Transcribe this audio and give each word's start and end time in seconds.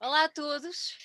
Olá 0.00 0.24
a 0.24 0.28
todos, 0.28 0.96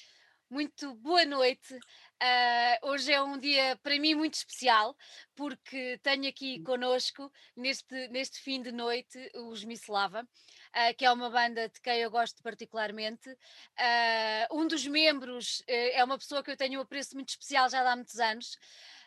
muito 0.48 0.94
boa 0.94 1.26
noite. 1.26 1.74
Uh, 1.74 2.90
hoje 2.90 3.12
é 3.12 3.20
um 3.24 3.40
dia 3.40 3.76
para 3.82 3.98
mim 4.00 4.14
muito 4.14 4.36
especial 4.36 4.96
porque 5.36 6.00
tenho 6.04 6.30
aqui 6.30 6.62
conosco 6.62 7.32
neste, 7.56 8.08
neste 8.10 8.40
fim 8.40 8.62
de 8.62 8.72
noite 8.72 9.18
os 9.34 9.64
Mislava, 9.64 10.22
uh, 10.22 10.96
que 10.96 11.06
é 11.06 11.12
uma 11.12 11.32
banda 11.32 11.68
de 11.70 11.82
quem 11.82 12.02
eu 12.02 12.12
gosto 12.12 12.44
particularmente. 12.44 13.28
Uh, 13.32 14.60
um 14.60 14.68
dos 14.68 14.86
membros 14.86 15.64
é 15.68 16.04
uma 16.04 16.20
pessoa 16.20 16.44
que 16.44 16.52
eu 16.52 16.58
tenho 16.58 16.80
um 16.80 16.84
apreço 16.84 17.16
muito 17.16 17.30
especial 17.30 17.68
já 17.72 17.82
há 17.82 17.96
muitos 17.96 18.20
anos. 18.20 18.60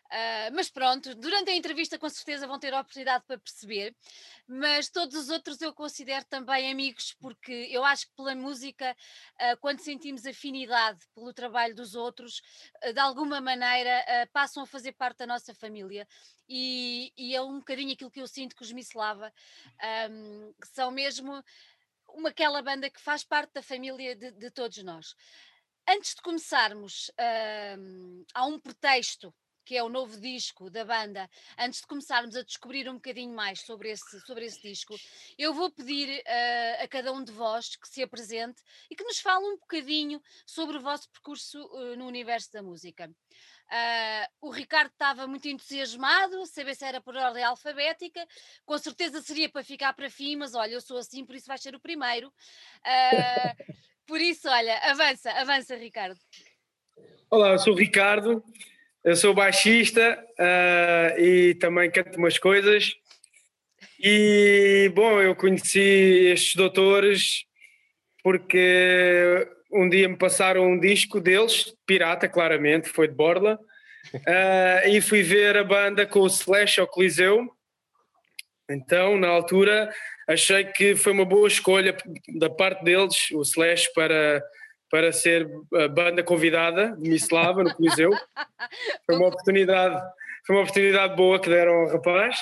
Uh, 0.07 0.55
mas 0.55 0.71
pronto, 0.71 1.15
durante 1.17 1.51
a 1.51 1.55
entrevista 1.55 1.99
com 1.99 2.09
certeza 2.09 2.47
vão 2.47 2.61
ter 2.61 2.73
a 2.73 2.81
oportunidade 2.81 3.25
para 3.27 3.39
perceber, 3.39 3.95
mas 4.47 4.89
todos 4.89 5.17
os 5.17 5.29
outros 5.31 5.61
eu 5.61 5.75
considero 5.75 6.25
também 6.27 6.71
amigos, 6.71 7.13
porque 7.21 7.69
eu 7.71 7.85
acho 7.85 8.07
que 8.07 8.15
pela 8.15 8.35
música, 8.35 8.97
uh, 9.35 9.57
quando 9.61 9.81
sentimos 9.81 10.25
afinidade 10.25 11.01
pelo 11.13 11.33
trabalho 11.33 11.75
dos 11.75 11.97
outros, 11.97 12.41
uh, 12.85 12.93
de 12.93 13.01
alguma 13.01 13.41
maneira 13.41 14.05
passam 14.33 14.63
a 14.63 14.67
fazer 14.67 14.93
parte 14.93 15.19
da 15.19 15.27
nossa 15.27 15.53
família. 15.55 16.07
E, 16.49 17.13
e, 17.17 17.35
é 17.35 17.43
um 17.43 17.59
bocadinho 17.59 17.93
aquilo 17.93 18.11
que 18.11 18.21
eu 18.21 18.29
sinto 18.29 18.55
com 18.55 18.63
os 18.63 18.71
Mislava, 18.71 19.33
um, 20.09 20.55
que 20.61 20.69
são 20.69 20.93
mesmo 20.93 21.43
uma, 22.11 22.29
aquela 22.29 22.63
banda 22.63 22.89
que 22.89 23.01
faz 23.01 23.25
parte 23.25 23.53
da 23.55 23.63
família 23.63 24.15
de, 24.15 24.31
de 24.31 24.51
todos 24.53 24.81
nós. 24.85 25.17
Antes 25.89 26.15
de 26.15 26.23
começarmos, 26.23 27.11
há 28.35 28.47
um 28.47 28.59
pretexto 28.61 29.35
que 29.67 29.77
é 29.77 29.83
o 29.83 29.89
novo 29.89 30.19
disco 30.21 30.71
da 30.71 30.85
banda, 30.85 31.29
antes 31.59 31.81
de 31.81 31.89
começarmos 31.89 32.37
a 32.37 32.43
descobrir 32.43 32.89
um 32.89 32.95
bocadinho 32.95 33.35
mais 33.35 33.61
sobre 33.63 33.91
esse, 33.91 34.21
sobre 34.21 34.47
esse 34.47 34.63
disco, 34.63 34.95
eu 35.37 35.53
vou 35.53 35.69
pedir 35.71 36.21
uh, 36.21 36.85
a 36.85 36.89
cada 36.89 37.13
um 37.13 37.23
de 37.23 37.33
vós 37.33 37.75
que 37.75 37.89
se 37.89 38.01
apresente 38.01 38.63
e 38.89 38.95
que 38.95 39.03
nos 39.03 39.19
fale 39.19 39.45
um 39.45 39.59
bocadinho 39.59 40.23
sobre 40.47 40.77
o 40.77 40.81
vosso 40.81 41.11
percurso 41.11 41.61
uh, 41.61 41.97
no 41.97 42.07
universo 42.07 42.53
da 42.53 42.63
música. 42.63 43.11
Uh, 43.67 44.47
o 44.47 44.51
Ricardo 44.51 44.93
estava 44.93 45.27
muito 45.27 45.49
entusiasmado, 45.49 46.47
saber 46.47 46.77
se 46.77 46.85
era 46.85 47.01
por 47.01 47.17
ordem 47.17 47.43
alfabética, 47.43 48.25
com 48.65 48.79
certeza 48.79 49.21
seria 49.21 49.49
para 49.49 49.65
ficar 49.65 49.93
para 49.95 50.09
fim, 50.09 50.37
mas 50.37 50.55
olha, 50.55 50.75
eu 50.75 50.81
sou 50.81 50.97
assim, 50.97 51.27
por 51.27 51.35
isso 51.35 51.49
vai 51.49 51.59
ser 51.59 51.75
o 51.75 51.81
primeiro. 51.81 52.33
Por 54.07 54.21
isso, 54.21 54.49
olha, 54.49 54.79
avança, 54.85 55.33
avança, 55.33 55.75
Ricardo. 55.75 56.17
Olá, 57.29 57.51
eu 57.51 57.59
sou 57.59 57.73
o 57.73 57.77
Ricardo, 57.77 58.41
eu 59.07 59.15
sou 59.15 59.33
baixista 59.33 60.19
uh, 60.37 61.21
e 61.21 61.55
também 61.55 61.89
canto 61.89 62.19
umas 62.19 62.39
coisas. 62.39 62.93
E, 64.03 64.91
bom, 64.97 65.23
eu 65.23 65.37
conheci 65.37 65.79
estes 66.33 66.57
doutores 66.57 67.45
porque 68.21 69.49
um 69.71 69.89
dia 69.89 70.09
me 70.09 70.17
passaram 70.17 70.67
um 70.67 70.81
disco 70.81 71.21
deles, 71.21 71.73
pirata, 71.87 72.29
claramente, 72.29 72.89
foi 72.89 73.07
de 73.07 73.15
Borla, 73.15 73.61
uh, 74.13 74.89
e 74.89 75.01
fui 75.01 75.23
ver 75.23 75.57
a 75.57 75.63
banda 75.63 76.05
com 76.05 76.19
o 76.19 76.27
Slash 76.27 76.81
ao 76.81 76.89
Coliseu. 76.89 77.49
Então, 78.69 79.17
na 79.17 79.29
altura, 79.29 79.89
achei 80.27 80.65
que 80.65 80.97
foi 80.97 81.13
uma 81.13 81.25
boa 81.25 81.47
escolha 81.47 81.97
da 82.37 82.51
parte 82.51 82.83
deles, 82.83 83.31
o 83.31 83.43
Slash, 83.43 83.89
para 83.95 84.43
para 84.91 85.13
ser 85.13 85.49
a 85.75 85.89
banda 85.89 86.23
convidada 86.23 86.97
de 86.97 87.09
Mislava 87.09 87.65
no 87.65 87.75
Coliseu. 87.75 88.11
Foi 89.05 89.17
uma 89.17 89.29
oportunidade, 89.29 90.01
foi 90.47 90.57
uma 90.57 90.63
oportunidade 90.63 91.17
boa 91.17 91.41
que 91.41 91.49
deram 91.49 91.73
ao 91.73 91.89
rapaz. 91.89 92.41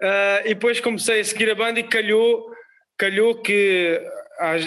Uh, 0.00 0.46
e 0.46 0.54
depois 0.54 0.80
comecei 0.80 1.20
a 1.20 1.24
seguir 1.24 1.50
a 1.50 1.54
banda 1.54 1.80
e 1.80 1.82
calhou, 1.82 2.50
calhou 2.96 3.42
que 3.42 4.00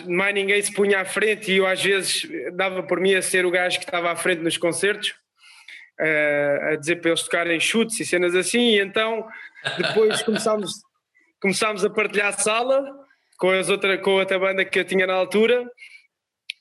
mais 0.07 0.35
ninguém 0.35 0.61
se 0.61 0.73
punha 0.73 0.99
à 0.99 1.05
frente 1.05 1.52
e 1.52 1.57
eu 1.57 1.66
às 1.66 1.81
vezes 1.81 2.27
dava 2.53 2.83
por 2.83 2.99
mim 2.99 3.16
a 3.16 3.22
ser 3.22 3.45
o 3.45 3.52
gajo 3.52 3.79
que 3.79 3.85
estava 3.85 4.11
à 4.11 4.16
frente 4.16 4.41
nos 4.41 4.57
concertos, 4.57 5.11
uh, 5.99 6.66
a 6.72 6.75
dizer 6.75 6.97
para 6.97 7.11
eles 7.11 7.23
tocarem 7.23 7.59
chutes 7.59 7.99
e 7.99 8.05
cenas 8.05 8.35
assim, 8.35 8.75
e 8.75 8.79
então 8.79 9.25
depois 9.78 10.22
começámos, 10.22 10.73
começámos 11.41 11.85
a 11.85 11.90
partilhar 11.90 12.34
sala 12.34 12.84
com, 13.40 13.50
as 13.50 13.69
outra, 13.69 13.97
com 13.97 14.11
outra 14.11 14.38
banda 14.38 14.66
que 14.66 14.78
eu 14.78 14.84
tinha 14.84 15.07
na 15.07 15.13
altura 15.13 15.66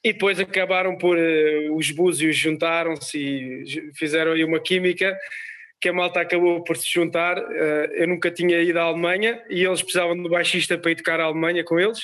e 0.03 0.13
depois 0.13 0.41
acabaram 0.41 0.97
por. 0.97 1.17
Uh, 1.17 1.75
os 1.75 1.91
búzios 1.91 2.37
juntaram-se 2.37 3.19
e 3.19 3.93
fizeram 3.95 4.33
aí 4.33 4.45
uma 4.45 4.61
química 4.61 5.17
que 5.81 5.89
a 5.89 5.93
malta 5.93 6.21
acabou 6.21 6.63
por 6.65 6.77
se 6.77 6.91
juntar. 6.91 7.39
Uh, 7.39 7.93
eu 7.95 8.09
nunca 8.09 8.31
tinha 8.31 8.61
ido 8.61 8.79
à 8.79 8.83
Alemanha 8.83 9.43
e 9.49 9.65
eles 9.65 9.83
precisavam 9.83 10.21
de 10.21 10.29
baixista 10.29 10.79
para 10.79 10.91
ir 10.91 10.97
tocar 10.97 11.21
à 11.21 11.25
Alemanha 11.25 11.65
com 11.65 11.79
eles. 11.79 12.01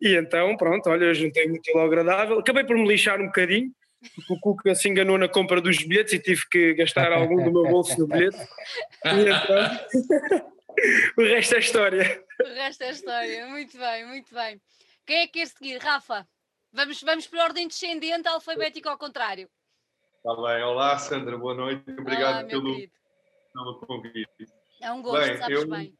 E 0.00 0.14
então, 0.14 0.56
pronto, 0.56 0.88
olha, 0.88 1.06
eu 1.06 1.14
juntei 1.14 1.46
muito 1.48 1.70
ao 1.76 1.84
agradável. 1.84 2.38
Acabei 2.38 2.64
por 2.64 2.76
me 2.76 2.86
lixar 2.86 3.20
um 3.20 3.26
bocadinho, 3.26 3.70
porque 4.14 4.32
o 4.32 4.38
Cuca 4.38 4.74
se 4.74 4.88
enganou 4.88 5.18
na 5.18 5.28
compra 5.28 5.60
dos 5.60 5.78
bilhetes 5.78 6.12
e 6.12 6.18
tive 6.18 6.42
que 6.50 6.74
gastar 6.74 7.12
algum 7.12 7.42
do 7.42 7.52
meu 7.52 7.64
bolso 7.64 7.98
no 7.98 8.06
bilhete. 8.06 8.38
E 9.04 9.28
então. 9.28 10.48
o 11.18 11.22
resto 11.22 11.56
é 11.56 11.58
história. 11.58 12.22
O 12.40 12.54
resto 12.54 12.84
é 12.84 12.90
história, 12.90 13.46
muito 13.48 13.76
bem, 13.76 14.06
muito 14.06 14.32
bem. 14.32 14.60
Quem 15.04 15.22
é 15.22 15.26
que 15.26 15.40
quer 15.40 15.46
seguir? 15.46 15.78
Rafa? 15.78 16.26
Vamos, 16.72 17.00
vamos 17.02 17.26
por 17.26 17.38
ordem 17.38 17.66
descendente, 17.66 18.28
alfabético 18.28 18.88
ao 18.88 18.98
contrário. 18.98 19.48
Está 20.16 20.34
bem. 20.34 20.62
Olá, 20.62 20.98
Sandra, 20.98 21.38
boa 21.38 21.54
noite. 21.54 21.90
Obrigado 21.92 22.40
Olá, 22.40 22.44
pelo, 22.44 22.76
pelo 23.54 23.80
convite. 23.80 24.46
É 24.82 24.92
um 24.92 25.00
gosto, 25.00 25.26
bem, 25.26 25.38
sabes 25.38 25.62
eu, 25.62 25.68
bem. 25.68 25.98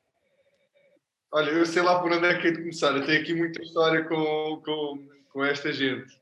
Olha, 1.33 1.51
eu 1.51 1.65
sei 1.65 1.83
lá 1.83 2.01
por 2.01 2.13
onde 2.13 2.27
é 2.27 2.39
que 2.39 2.49
é 2.49 2.51
de 2.51 2.59
começar. 2.59 2.95
Eu 2.95 3.07
tenho 3.07 3.21
aqui 3.21 3.35
muita 3.35 3.63
história 3.63 4.05
com, 4.05 4.63
com, 4.63 5.09
com 5.31 5.45
esta 5.45 5.73
gente. 5.73 6.15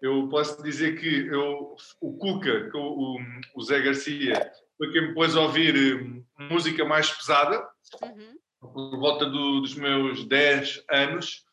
Eu 0.00 0.28
posso 0.28 0.62
dizer 0.62 0.98
que 0.98 1.26
eu, 1.26 1.76
o 2.00 2.16
Cuca, 2.16 2.70
o, 2.74 3.18
o 3.56 3.62
Zé 3.62 3.80
Garcia, 3.80 4.52
foi 4.78 4.92
quem 4.92 5.08
me 5.08 5.14
pôs 5.14 5.36
a 5.36 5.40
ouvir 5.40 6.00
hum, 6.00 6.24
música 6.38 6.84
mais 6.84 7.10
pesada, 7.10 7.68
uhum. 8.02 8.38
por 8.60 8.98
volta 8.98 9.26
do, 9.26 9.60
dos 9.60 9.74
meus 9.74 10.24
10 10.24 10.84
anos 10.88 11.44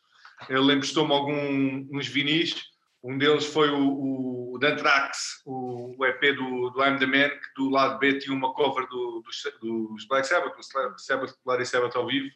ele 0.48 0.72
emprestou-me 0.72 1.12
alguns 1.12 2.06
vinis, 2.06 2.54
um 3.02 3.16
deles 3.16 3.46
foi 3.46 3.70
o, 3.70 4.52
o 4.54 4.58
Dantrax, 4.58 5.42
o, 5.46 5.94
o, 5.96 6.06
EP 6.06 6.34
do, 6.34 6.70
do 6.70 6.84
I'm 6.84 6.98
the 6.98 7.06
Man, 7.06 7.28
que 7.28 7.54
do 7.56 7.70
lado 7.70 7.98
B 7.98 8.18
tinha 8.18 8.34
uma 8.34 8.52
cover 8.52 8.86
do, 8.88 9.22
dos, 9.22 9.42
dos 9.60 10.06
Black 10.08 10.26
Sabbath, 10.26 10.58
o 10.58 10.98
Sabbath, 10.98 11.34
Black 11.44 11.64
Sabbath 11.66 11.96
ao 11.96 12.06
vivo, 12.06 12.28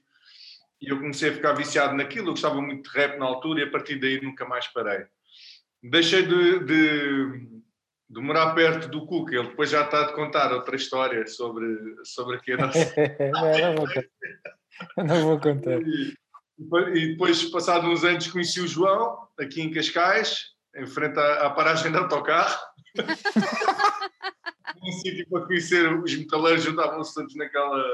e 0.81 0.89
eu 0.89 0.99
comecei 0.99 1.31
a 1.31 1.35
ficar 1.35 1.53
viciado 1.53 1.95
naquilo, 1.95 2.29
eu 2.29 2.33
gostava 2.33 2.61
muito 2.61 2.91
de 2.91 2.97
rap 2.97 3.19
na 3.19 3.27
altura 3.27 3.61
e 3.61 3.65
a 3.65 3.71
partir 3.71 3.97
daí 3.97 4.21
nunca 4.21 4.45
mais 4.45 4.67
parei. 4.69 5.05
Deixei 5.83 6.23
de, 6.23 6.61
de, 6.61 7.63
de 8.09 8.21
morar 8.21 8.55
perto 8.55 8.89
do 8.89 9.05
Cook, 9.07 9.33
ele 9.33 9.49
depois 9.49 9.71
já 9.71 9.83
está 9.85 10.03
a 10.03 10.13
contar 10.13 10.53
outra 10.53 10.77
história 10.77 11.27
sobre, 11.27 11.67
sobre 12.05 12.37
aqui 12.37 12.53
a 12.53 12.57
nossa... 12.57 12.79
não, 13.33 13.59
não, 13.59 13.77
vou 13.77 13.87
contar. 13.89 14.09
Não 14.97 15.23
vou 15.23 15.41
contar. 15.41 15.83
E 15.83 16.22
depois, 16.63 17.45
passados 17.45 17.89
uns 17.89 18.05
anos, 18.05 18.27
conheci 18.29 18.61
o 18.61 18.69
João, 18.69 19.27
aqui 19.39 19.61
em 19.61 19.73
Cascais, 19.73 20.53
em 20.75 20.87
frente 20.87 21.19
à, 21.19 21.47
à 21.47 21.51
paragem 21.51 21.91
de 21.91 21.99
autocarro. 21.99 22.59
um 24.83 24.93
sítio 24.93 25.27
para 25.29 25.47
conhecer 25.47 25.93
os 25.93 26.15
metaleiros, 26.15 26.65
juntavam-se 26.65 27.15
todos 27.15 27.35
naquela. 27.37 27.85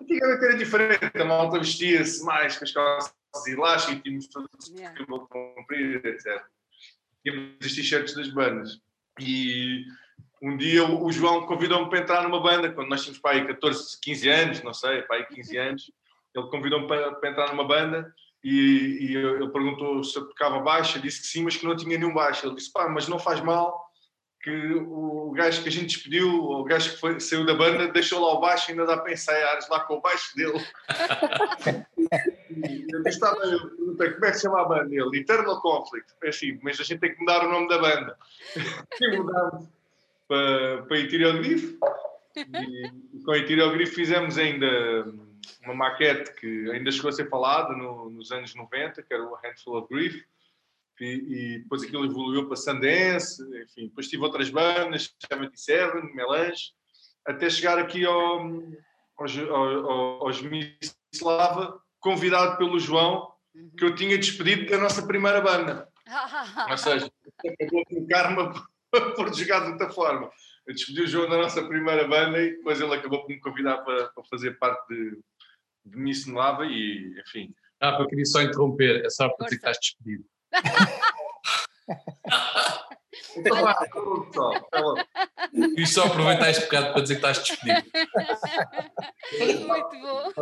Antigamente 0.00 0.44
era 0.44 0.56
diferente, 0.56 1.18
a 1.20 1.24
malta 1.24 1.58
vestia-se 1.58 2.24
mais 2.24 2.56
com 2.56 2.64
as 2.64 2.72
calças 2.72 3.12
elásticas, 3.46 4.02
tínhamos 4.02 4.28
todos 4.28 4.68
yeah. 4.68 4.96
cabelo 4.96 5.26
comprido, 5.28 6.06
etc. 6.06 6.42
Tínhamos 7.24 7.56
as 7.60 7.72
t-shirts 7.72 8.14
das 8.14 8.28
bandas. 8.28 8.80
E 9.20 9.84
um 10.40 10.56
dia 10.56 10.84
o 10.84 11.10
João 11.10 11.46
convidou-me 11.46 11.90
para 11.90 11.98
entrar 11.98 12.22
numa 12.22 12.40
banda, 12.40 12.72
quando 12.72 12.88
nós 12.88 13.02
tínhamos 13.02 13.20
para 13.20 13.36
aí 13.36 13.46
14, 13.46 13.98
15 14.00 14.28
anos, 14.28 14.62
não 14.62 14.72
sei, 14.72 15.02
para 15.02 15.16
aí 15.16 15.26
15 15.26 15.56
anos. 15.56 15.92
Ele 16.38 16.50
convidou-me 16.50 16.86
para, 16.86 17.12
para, 17.12 17.30
entrar 17.30 17.48
numa 17.48 17.66
banda 17.66 18.12
e, 18.42 18.98
e, 19.00 19.16
ele 19.16 19.48
perguntou 19.48 20.02
se 20.04 20.16
eu 20.16 20.26
tocava 20.28 20.60
baixo, 20.60 20.98
eu 20.98 21.02
disse 21.02 21.20
que 21.20 21.26
sim, 21.26 21.42
mas 21.42 21.56
que 21.56 21.66
não 21.66 21.76
tinha 21.76 21.98
nenhum 21.98 22.14
baixo. 22.14 22.46
Ele 22.46 22.54
disse, 22.54 22.72
pá, 22.72 22.88
mas 22.88 23.08
não 23.08 23.18
faz 23.18 23.40
mal, 23.40 23.88
que 24.42 24.74
o 24.74 25.32
gajo 25.32 25.62
que 25.62 25.68
a 25.68 25.72
gente 25.72 25.94
despediu, 25.94 26.28
o 26.28 26.64
gajo 26.64 26.90
que 26.92 27.00
foi, 27.00 27.18
saiu 27.20 27.44
da 27.44 27.54
banda, 27.54 27.88
deixou 27.88 28.20
lá 28.20 28.34
o 28.34 28.40
baixo 28.40 28.70
e 28.70 28.72
ainda 28.72 28.86
dá 28.86 28.96
para 28.96 29.12
ensaiar 29.12 29.58
lá 29.68 29.80
com 29.80 29.94
o 29.94 30.00
baixo 30.00 30.34
dele. 30.36 30.64
eu 32.92 33.02
disse, 33.02 33.18
tá 33.18 33.34
bem, 33.40 33.52
eu 33.52 33.68
perguntei, 33.70 34.10
como 34.12 34.24
é 34.24 34.30
que 34.30 34.36
se 34.36 34.42
chama 34.42 34.62
a 34.62 34.64
banda? 34.64 34.94
Ele, 34.94 35.18
Eternal 35.18 35.60
Conflict. 35.60 36.12
É 36.22 36.28
assim, 36.28 36.58
mas 36.62 36.78
a 36.80 36.84
gente 36.84 37.00
tem 37.00 37.12
que 37.12 37.20
mudar 37.20 37.44
o 37.44 37.50
nome 37.50 37.68
da 37.68 37.78
banda. 37.78 38.16
e 39.00 39.16
mudamos 39.16 39.66
para, 40.28 40.82
para 40.82 41.32
Griff. 41.38 41.78
E 42.36 43.20
com 43.24 43.34
Ethereal 43.34 43.72
Griff 43.72 43.94
fizemos 43.94 44.38
ainda 44.38 45.06
uma 45.64 45.74
maquete 45.74 46.32
que 46.34 46.70
ainda 46.70 46.90
chegou 46.90 47.08
a 47.08 47.12
ser 47.12 47.28
falada 47.28 47.74
no, 47.74 48.10
nos 48.10 48.30
anos 48.30 48.54
90, 48.54 49.02
que 49.02 49.14
era 49.14 49.22
o 49.22 49.34
Handful 49.34 49.78
of 49.78 49.88
Grief, 49.88 50.22
e, 51.00 51.04
e 51.04 51.58
depois 51.60 51.82
aquilo 51.82 52.04
evoluiu 52.04 52.46
para 52.46 52.56
Sundance, 52.56 53.42
enfim, 53.62 53.86
depois 53.88 54.08
tive 54.08 54.22
outras 54.24 54.50
bandas, 54.50 55.14
77, 55.20 56.14
Melange, 56.14 56.72
até 57.26 57.48
chegar 57.48 57.78
aqui 57.78 58.04
ao, 58.04 58.40
aos, 59.16 59.38
aos, 59.38 60.20
aos 60.20 60.42
Mislava, 60.42 61.80
convidado 62.00 62.56
pelo 62.56 62.78
João, 62.78 63.32
que 63.76 63.84
eu 63.84 63.94
tinha 63.94 64.16
despedido 64.18 64.70
da 64.70 64.78
nossa 64.78 65.06
primeira 65.06 65.40
banda. 65.40 65.88
Ou 66.70 66.78
seja, 66.78 67.10
acabou 67.38 67.84
com 67.86 67.96
o 67.96 68.06
karma 68.06 68.52
por 69.14 69.34
jogar 69.34 69.60
de 69.60 69.72
outra 69.72 69.90
forma. 69.90 70.30
Eu 70.66 70.74
despedi 70.74 71.02
o 71.02 71.06
João 71.06 71.28
da 71.28 71.38
nossa 71.38 71.62
primeira 71.66 72.06
banda 72.06 72.40
e 72.42 72.56
depois 72.56 72.80
ele 72.80 72.94
acabou 72.94 73.22
por 73.22 73.28
me 73.28 73.40
convidar 73.40 73.78
para, 73.78 74.08
para 74.08 74.24
fazer 74.24 74.58
parte 74.58 74.86
de, 74.88 75.18
de 75.90 75.96
Miss 75.96 76.26
Nova 76.26 76.64
e, 76.66 77.14
enfim. 77.26 77.54
Ah, 77.80 77.96
eu 78.00 78.06
queria 78.08 78.24
só 78.24 78.42
interromper, 78.42 79.04
é 79.04 79.10
só 79.10 79.28
para 79.28 79.44
dizer 79.46 79.56
que 79.56 79.68
estás 79.68 79.78
despedido. 79.80 80.24
Então 83.36 83.56
logo. 83.62 84.98
E 85.76 85.86
só 85.86 86.04
aproveitar 86.06 86.50
este 86.50 86.64
bocado 86.64 86.92
para 86.92 87.02
dizer 87.02 87.14
que 87.20 87.26
estás 87.26 87.38
despedido. 87.38 87.90
Muito 89.66 90.00
bom. 90.00 90.32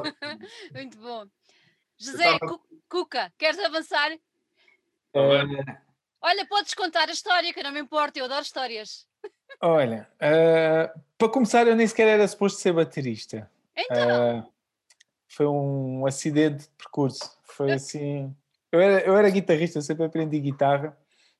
Muito 0.75 0.99
bom. 0.99 1.27
José 1.99 2.39
Cuca, 2.89 3.33
queres 3.39 3.59
avançar? 3.59 4.13
Eh, 4.13 4.19
Olha, 6.21 6.47
podes 6.47 6.75
contar 6.75 7.09
a 7.09 7.13
história, 7.13 7.53
que 7.53 7.61
eu 7.61 7.65
não 7.65 7.73
me 7.73 7.81
importo, 7.81 8.19
eu 8.19 8.25
adoro 8.25 8.43
histórias. 8.43 9.07
olha, 9.61 10.09
eh, 10.21 10.91
para 11.19 11.29
começar, 11.29 11.67
eu 11.67 11.77
nem 11.77 11.87
sequer 11.87 12.09
era 12.09 12.27
suposto 12.27 12.61
ser 12.61 12.73
baterista. 12.73 13.51
Então, 13.77 14.11
Eh, 14.39 14.45
foi 15.37 15.47
um 15.47 16.07
acidente 16.07 16.63
de 16.63 16.69
percurso. 16.79 17.31
Foi 17.45 17.71
assim. 17.71 18.35
Eu 18.73 18.81
era, 18.81 19.07
eu 19.07 19.15
era 19.15 19.29
guitarrista, 19.29 19.79
eu 19.79 19.83
sempre 19.83 20.05
aprendi 20.05 20.41
guitarra. 20.41 20.97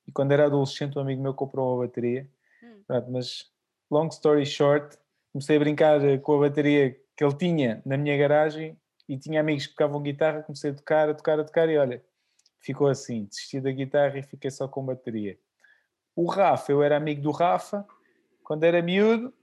E 0.07 0.11
quando 0.11 0.31
era 0.33 0.45
adolescente, 0.45 0.95
um 0.97 1.01
amigo 1.01 1.21
meu 1.21 1.33
comprou 1.33 1.73
uma 1.73 1.87
bateria. 1.87 2.29
Hum. 2.63 2.81
Pronto, 2.85 3.11
mas, 3.11 3.51
long 3.89 4.07
story 4.09 4.45
short, 4.45 4.95
comecei 5.33 5.57
a 5.57 5.59
brincar 5.59 5.99
com 6.19 6.35
a 6.35 6.47
bateria 6.47 6.95
que 7.15 7.23
ele 7.23 7.33
tinha 7.33 7.81
na 7.83 7.97
minha 7.97 8.15
garagem 8.15 8.77
e 9.09 9.17
tinha 9.17 9.41
amigos 9.41 9.65
que 9.65 9.73
tocavam 9.73 9.99
guitarra. 9.99 10.43
Comecei 10.43 10.69
a 10.69 10.75
tocar, 10.75 11.09
a 11.09 11.13
tocar, 11.15 11.39
a 11.39 11.43
tocar 11.43 11.67
e 11.67 11.75
olha, 11.75 12.03
ficou 12.59 12.87
assim. 12.87 13.25
Desisti 13.25 13.59
da 13.59 13.71
guitarra 13.71 14.19
e 14.19 14.23
fiquei 14.23 14.51
só 14.51 14.67
com 14.67 14.85
bateria. 14.85 15.39
O 16.15 16.27
Rafa, 16.27 16.71
eu 16.71 16.83
era 16.83 16.97
amigo 16.97 17.21
do 17.23 17.31
Rafa 17.31 17.83
quando 18.43 18.63
era 18.63 18.79
miúdo. 18.79 19.33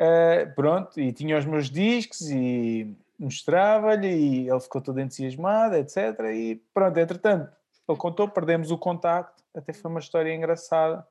Uh, 0.00 0.54
pronto, 0.54 0.98
e 0.98 1.12
tinha 1.12 1.38
os 1.38 1.44
meus 1.44 1.70
discos 1.70 2.30
e 2.30 2.96
mostrava-lhe 3.18 4.08
e 4.08 4.48
ele 4.48 4.60
ficou 4.60 4.80
todo 4.80 5.00
entusiasmado, 5.00 5.76
etc. 5.76 5.96
E 6.34 6.56
pronto, 6.72 6.98
entretanto, 6.98 7.50
ele 7.88 7.98
contou, 7.98 8.28
perdemos 8.28 8.70
o 8.70 8.78
contacto, 8.78 9.42
até 9.54 9.72
foi 9.72 9.90
uma 9.90 10.00
história 10.00 10.34
engraçada. 10.34 11.06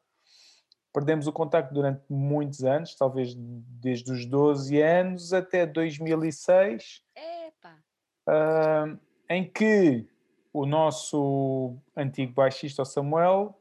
Perdemos 0.94 1.28
o 1.28 1.34
contacto 1.34 1.74
durante 1.74 2.02
muitos 2.10 2.64
anos, 2.64 2.96
talvez 2.96 3.34
desde 3.36 4.12
os 4.12 4.26
12 4.26 4.82
anos 4.82 5.34
até 5.34 5.66
2006, 5.66 7.04
epá. 7.16 7.78
uh, 8.30 8.98
em 9.30 9.44
que 9.44 10.08
o 10.54 10.66
nosso 10.66 11.76
antigo 11.98 12.34
baixista, 12.34 12.84
o 12.84 12.86
Samuel, 12.86 13.60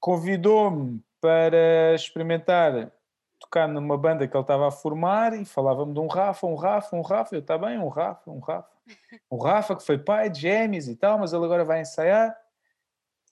convidou-me 0.00 1.00
para 1.20 1.94
experimentar 1.94 2.92
tocar 3.42 3.68
numa 3.68 3.98
banda 3.98 4.26
que 4.26 4.36
ele 4.36 4.42
estava 4.42 4.68
a 4.68 4.70
formar 4.70 5.34
e 5.34 5.44
falava-me 5.44 5.92
de 5.92 6.00
um 6.00 6.06
Rafa, 6.06 6.46
um 6.46 6.54
Rafa, 6.54 6.96
um 6.96 7.02
Rafa. 7.02 7.34
Eu, 7.34 7.40
está 7.40 7.58
bem, 7.58 7.78
um 7.78 7.88
Rafa, 7.88 8.30
um 8.30 8.38
Rafa. 8.38 8.70
Um 9.30 9.38
Rafa 9.38 9.76
que 9.76 9.84
foi 9.84 9.98
pai 9.98 10.30
de 10.30 10.40
gêmeos 10.40 10.88
e 10.88 10.96
tal, 10.96 11.18
mas 11.18 11.32
ele 11.32 11.44
agora 11.44 11.64
vai 11.64 11.80
ensaiar. 11.80 12.36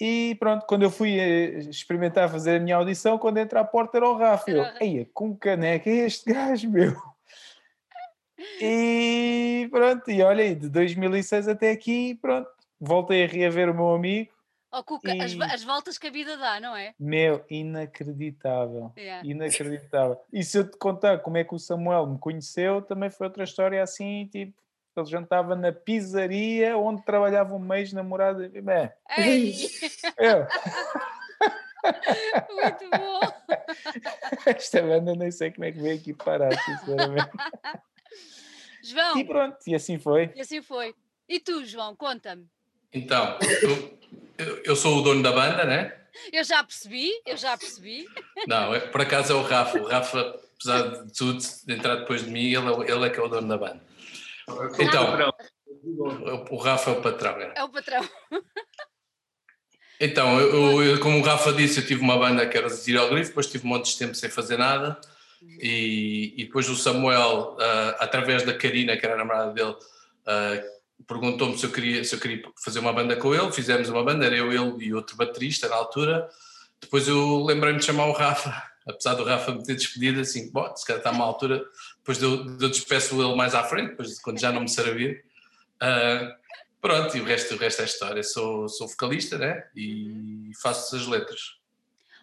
E 0.01 0.35
pronto, 0.41 0.67
quando 0.67 0.83
eu 0.83 0.91
fui 0.91 1.19
eh, 1.19 1.59
experimentar 1.69 2.31
fazer 2.31 2.57
a 2.57 2.61
minha 2.61 2.77
audição, 2.77 3.19
quando 3.19 3.39
entra 3.39 3.61
à 3.61 3.65
porta 3.65 3.99
era 3.99 4.09
o 4.09 4.17
Rafa. 4.17 4.51
Eu, 4.51 4.65
eia, 4.81 5.07
com 5.13 5.37
caneca 5.37 5.91
é 5.91 6.07
este 6.07 6.33
gajo, 6.33 6.71
meu. 6.71 6.97
E 8.61 9.69
pronto, 9.71 10.11
e 10.11 10.23
olha, 10.23 10.43
aí, 10.43 10.55
de 10.55 10.69
2006 10.71 11.49
até 11.49 11.71
aqui, 11.71 12.15
pronto, 12.15 12.49
voltei 12.81 13.25
a 13.25 13.27
reaver 13.27 13.71
o 13.71 13.75
meu 13.75 13.91
amigo. 13.91 14.31
Oh, 14.73 14.85
Cuca, 14.85 15.13
as, 15.21 15.33
E- 15.33 15.37
va- 15.37 15.47
as 15.47 15.65
voltas 15.65 15.99
que 15.99 16.07
a 16.07 16.11
vida 16.11 16.37
dá, 16.37 16.61
não 16.61 16.77
é? 16.77 16.95
Meu, 16.99 17.45
inacreditável. 17.51 18.93
Yeah. 18.97 19.27
Inacreditável. 19.29 20.21
E 20.33 20.45
se 20.45 20.59
eu 20.59 20.71
te 20.71 20.77
contar 20.79 21.19
como 21.19 21.37
é 21.37 21.45
que 21.45 21.55
o 21.55 21.59
Samuel 21.59 22.07
me 22.07 22.19
conheceu, 22.19 22.81
também 22.81 23.11
foi 23.11 23.27
outra 23.27 23.43
história 23.43 23.83
assim, 23.83 24.29
tipo, 24.31 24.55
ele 24.97 25.07
jantava 25.07 25.57
na 25.57 25.73
pizzaria 25.73 26.77
onde 26.77 27.03
trabalhava 27.05 27.55
um 27.55 27.59
mês 27.59 27.93
namorado. 27.93 28.49
Bem, 28.49 28.91
Ei, 29.19 29.55
eu, 30.19 30.47
muito 32.55 32.91
bom. 32.91 33.21
esta 34.47 34.83
banda 34.83 35.15
nem 35.15 35.31
sei 35.31 35.51
como 35.51 35.65
é 35.65 35.73
que 35.73 35.81
veio 35.81 35.97
aqui 35.99 36.13
parar, 36.15 36.53
sinceramente. 36.63 37.31
João, 38.83 39.19
E 39.19 39.25
pronto, 39.25 39.57
e 39.67 39.75
assim 39.75 39.99
foi. 39.99 40.33
e 40.35 40.41
assim 40.41 40.63
foi. 40.63 40.95
E 41.29 41.41
tu, 41.41 41.65
João, 41.65 41.95
conta-me. 41.97 42.47
Então, 42.93 43.39
eu, 43.63 44.00
eu- 44.41 44.63
eu 44.65 44.77
sou 44.77 44.99
o 44.99 45.03
dono 45.03 45.23
da 45.23 45.33
banda, 45.33 45.65
né? 45.65 45.97
Eu 46.33 46.43
já 46.45 46.63
percebi, 46.65 47.11
eu 47.27 47.37
já 47.37 47.57
percebi. 47.57 48.07
Não, 48.47 48.75
é- 48.75 48.81
por 48.81 49.01
acaso 49.01 49.33
é 49.33 49.37
o 49.37 49.43
Rafa. 49.43 49.79
O 49.79 49.85
Rafa, 49.87 50.41
apesar 50.55 51.05
de 51.05 51.13
tudo, 51.13 51.39
de 51.67 51.73
entrar 51.75 51.97
depois 51.97 52.25
de 52.25 52.31
mim, 52.31 52.47
ele, 52.53 52.57
é 52.57 52.93
ele 52.93 53.07
é 53.07 53.11
que 53.11 53.19
é 53.19 53.23
o 53.23 53.29
dono 53.29 53.49
da 53.49 53.57
banda. 53.59 53.81
Então, 54.79 55.17
Não, 55.83 56.47
o 56.51 56.57
Rafa 56.57 56.91
é 56.91 56.95
o 56.95 57.01
patrão. 57.03 57.41
é. 57.41 57.53
É 57.57 57.65
o 57.65 57.69
patrão. 57.69 58.07
Então, 60.01 60.41
eu, 60.41 60.83
eu- 60.83 61.01
como 61.01 61.19
o 61.19 61.23
Rafa 61.23 61.53
disse, 61.53 61.81
eu 61.81 61.87
tive 61.87 62.01
uma 62.01 62.19
banda 62.19 62.47
que 62.47 62.57
era 62.57 62.67
os 62.67 62.87
Hieroglifos, 62.89 63.29
depois 63.29 63.47
tive 63.47 63.67
um 63.67 63.69
monte 63.71 63.93
de 63.93 63.99
tempo 63.99 64.15
sem 64.15 64.31
fazer 64.31 64.57
nada, 64.57 64.99
e, 65.43 66.35
e 66.39 66.45
depois 66.45 66.69
o 66.71 66.77
Samuel, 66.77 67.57
ah, 67.61 67.97
através 68.01 68.43
da 68.43 68.55
Karina, 68.57 68.97
que 68.97 69.05
era 69.05 69.15
a 69.15 69.19
namorada 69.19 69.53
dele, 69.53 69.77
ah, 70.27 70.63
perguntou-me 71.07 71.59
se 71.59 71.65
eu, 71.65 71.71
queria, 71.73 72.05
se 72.05 72.15
eu 72.15 72.21
queria 72.21 72.43
fazer 72.63 72.79
uma 72.79 72.93
banda 72.93 73.17
com 73.17 73.35
ele, 73.35 73.53
fizemos 73.53 73.89
uma 73.89 74.05
banda, 74.05 74.27
era 74.27 74.37
eu, 74.37 74.53
ele 74.53 74.85
e 74.87 74.95
outro 74.95 75.17
baterista 75.17 75.69
na 75.69 75.77
altura, 75.77 76.29
depois 76.81 77.07
eu 77.09 77.45
lembrei-me 77.45 77.79
de 77.79 77.85
chamar 77.85 78.07
o 78.07 78.13
Rafa, 78.13 78.63
apesar 78.89 79.15
do 79.15 79.25
Rafa 79.25 79.53
me 79.53 79.63
ter 79.65 79.75
despedido, 79.75 80.21
assim, 80.21 80.51
bom, 80.51 80.75
se 80.75 80.87
calhar 80.87 81.01
está 81.01 81.11
uma 81.11 81.25
altura, 81.25 81.65
depois 81.99 82.21
eu, 82.23 82.47
eu 82.61 82.69
despeço 82.69 83.21
ele 83.23 83.35
mais 83.37 83.55
à 83.55 83.63
frente, 83.65 83.91
depois 83.91 84.21
quando 84.21 84.39
já 84.41 84.51
não 84.51 84.63
me 84.63 84.69
servir. 84.69 85.25
Ah, 85.81 86.37
pronto, 86.81 87.17
e 87.17 87.21
o 87.21 87.25
resto, 87.25 87.55
o 87.55 87.59
resto 87.59 87.83
é 87.83 87.85
história. 87.85 88.23
Sou, 88.23 88.69
sou 88.69 88.87
vocalista, 88.87 89.39
né? 89.39 89.65
E 89.75 90.51
faço 90.63 90.95
as 90.95 91.07
letras. 91.07 91.57